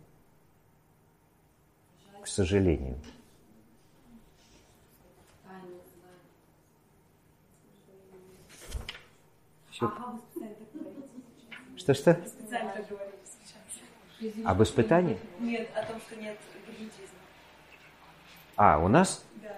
к 2.21 2.27
сожалению. 2.27 2.99
Сейчас. 9.73 9.91
Что-что? 11.79 12.21
Специально 12.27 12.73
так 12.73 13.10
сейчас. 14.21 14.45
Об 14.45 14.63
испытании? 14.63 15.19
Нет, 15.39 15.69
о 15.75 15.83
том, 15.83 16.01
что 16.01 16.17
нет 16.17 16.37
герметизма. 16.67 17.19
А, 18.57 18.79
у 18.79 18.89
нас? 18.89 19.25
Да. 19.37 19.49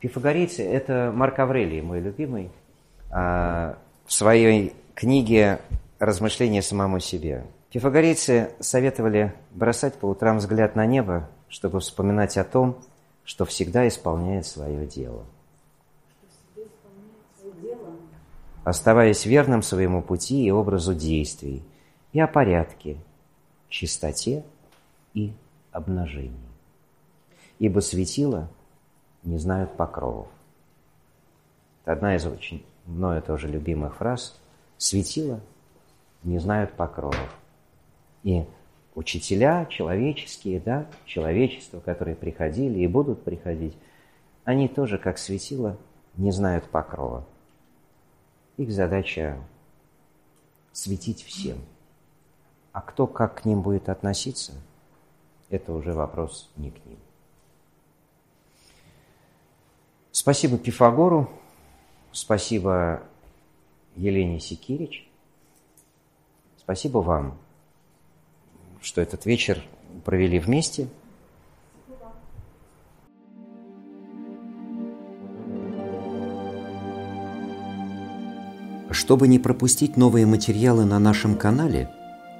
Пифагорейцы– 0.00 0.62
это 0.70 1.12
Марк 1.14 1.38
Аврелий, 1.38 1.80
мой 1.80 2.00
любимый, 2.00 2.50
а, 3.10 3.78
в 4.04 4.12
своей 4.12 4.74
книге 4.94 5.60
«Размышления 5.98 6.62
самому 6.62 7.00
себе». 7.00 7.44
Пифагорейцы 7.70 8.50
советовали 8.60 9.34
бросать 9.50 9.94
по 9.94 10.06
утрам 10.06 10.38
взгляд 10.38 10.76
на 10.76 10.86
небо, 10.86 11.28
чтобы 11.48 11.80
вспоминать 11.80 12.36
о 12.38 12.44
том, 12.44 12.78
что 13.24 13.44
всегда 13.44 13.86
исполняет 13.86 14.46
свое 14.46 14.86
дело. 14.86 15.26
Оставаясь 18.66 19.26
верным 19.26 19.62
своему 19.62 20.02
пути 20.02 20.44
и 20.44 20.50
образу 20.50 20.92
действий, 20.92 21.62
и 22.12 22.18
о 22.18 22.26
порядке, 22.26 22.96
чистоте 23.68 24.44
и 25.14 25.32
обнажении. 25.70 26.34
Ибо 27.60 27.78
светила 27.78 28.50
не 29.22 29.38
знают 29.38 29.76
покровов. 29.76 30.26
Это 31.82 31.92
одна 31.92 32.16
из 32.16 32.26
очень 32.26 32.66
мною 32.86 33.22
тоже 33.22 33.46
любимых 33.46 33.98
фраз. 33.98 34.36
Светила 34.78 35.38
не 36.24 36.40
знают 36.40 36.72
покровов. 36.72 37.38
И 38.24 38.46
учителя 38.96 39.66
человеческие, 39.66 40.58
да, 40.58 40.88
человечество, 41.04 41.78
которые 41.78 42.16
приходили 42.16 42.80
и 42.80 42.88
будут 42.88 43.22
приходить, 43.22 43.76
они 44.42 44.66
тоже, 44.66 44.98
как 44.98 45.18
светило, 45.18 45.76
не 46.16 46.32
знают 46.32 46.64
покрова. 46.64 47.24
Их 48.56 48.72
задача 48.72 49.42
светить 50.72 51.22
всем. 51.22 51.58
А 52.72 52.80
кто 52.80 53.06
как 53.06 53.42
к 53.42 53.44
ним 53.44 53.62
будет 53.62 53.88
относиться, 53.88 54.52
это 55.48 55.72
уже 55.72 55.92
вопрос 55.92 56.50
не 56.56 56.70
к 56.70 56.84
ним. 56.84 56.98
Спасибо 60.10 60.58
Пифагору, 60.58 61.30
спасибо 62.12 63.02
Елене 63.94 64.40
Секирич, 64.40 65.08
спасибо 66.58 66.98
вам 66.98 67.38
что 68.86 69.00
этот 69.00 69.26
вечер 69.26 69.62
провели 70.04 70.38
вместе. 70.38 70.88
Чтобы 79.06 79.28
не 79.28 79.38
пропустить 79.38 79.96
новые 79.96 80.26
материалы 80.26 80.84
на 80.84 80.98
нашем 80.98 81.36
канале, 81.36 81.88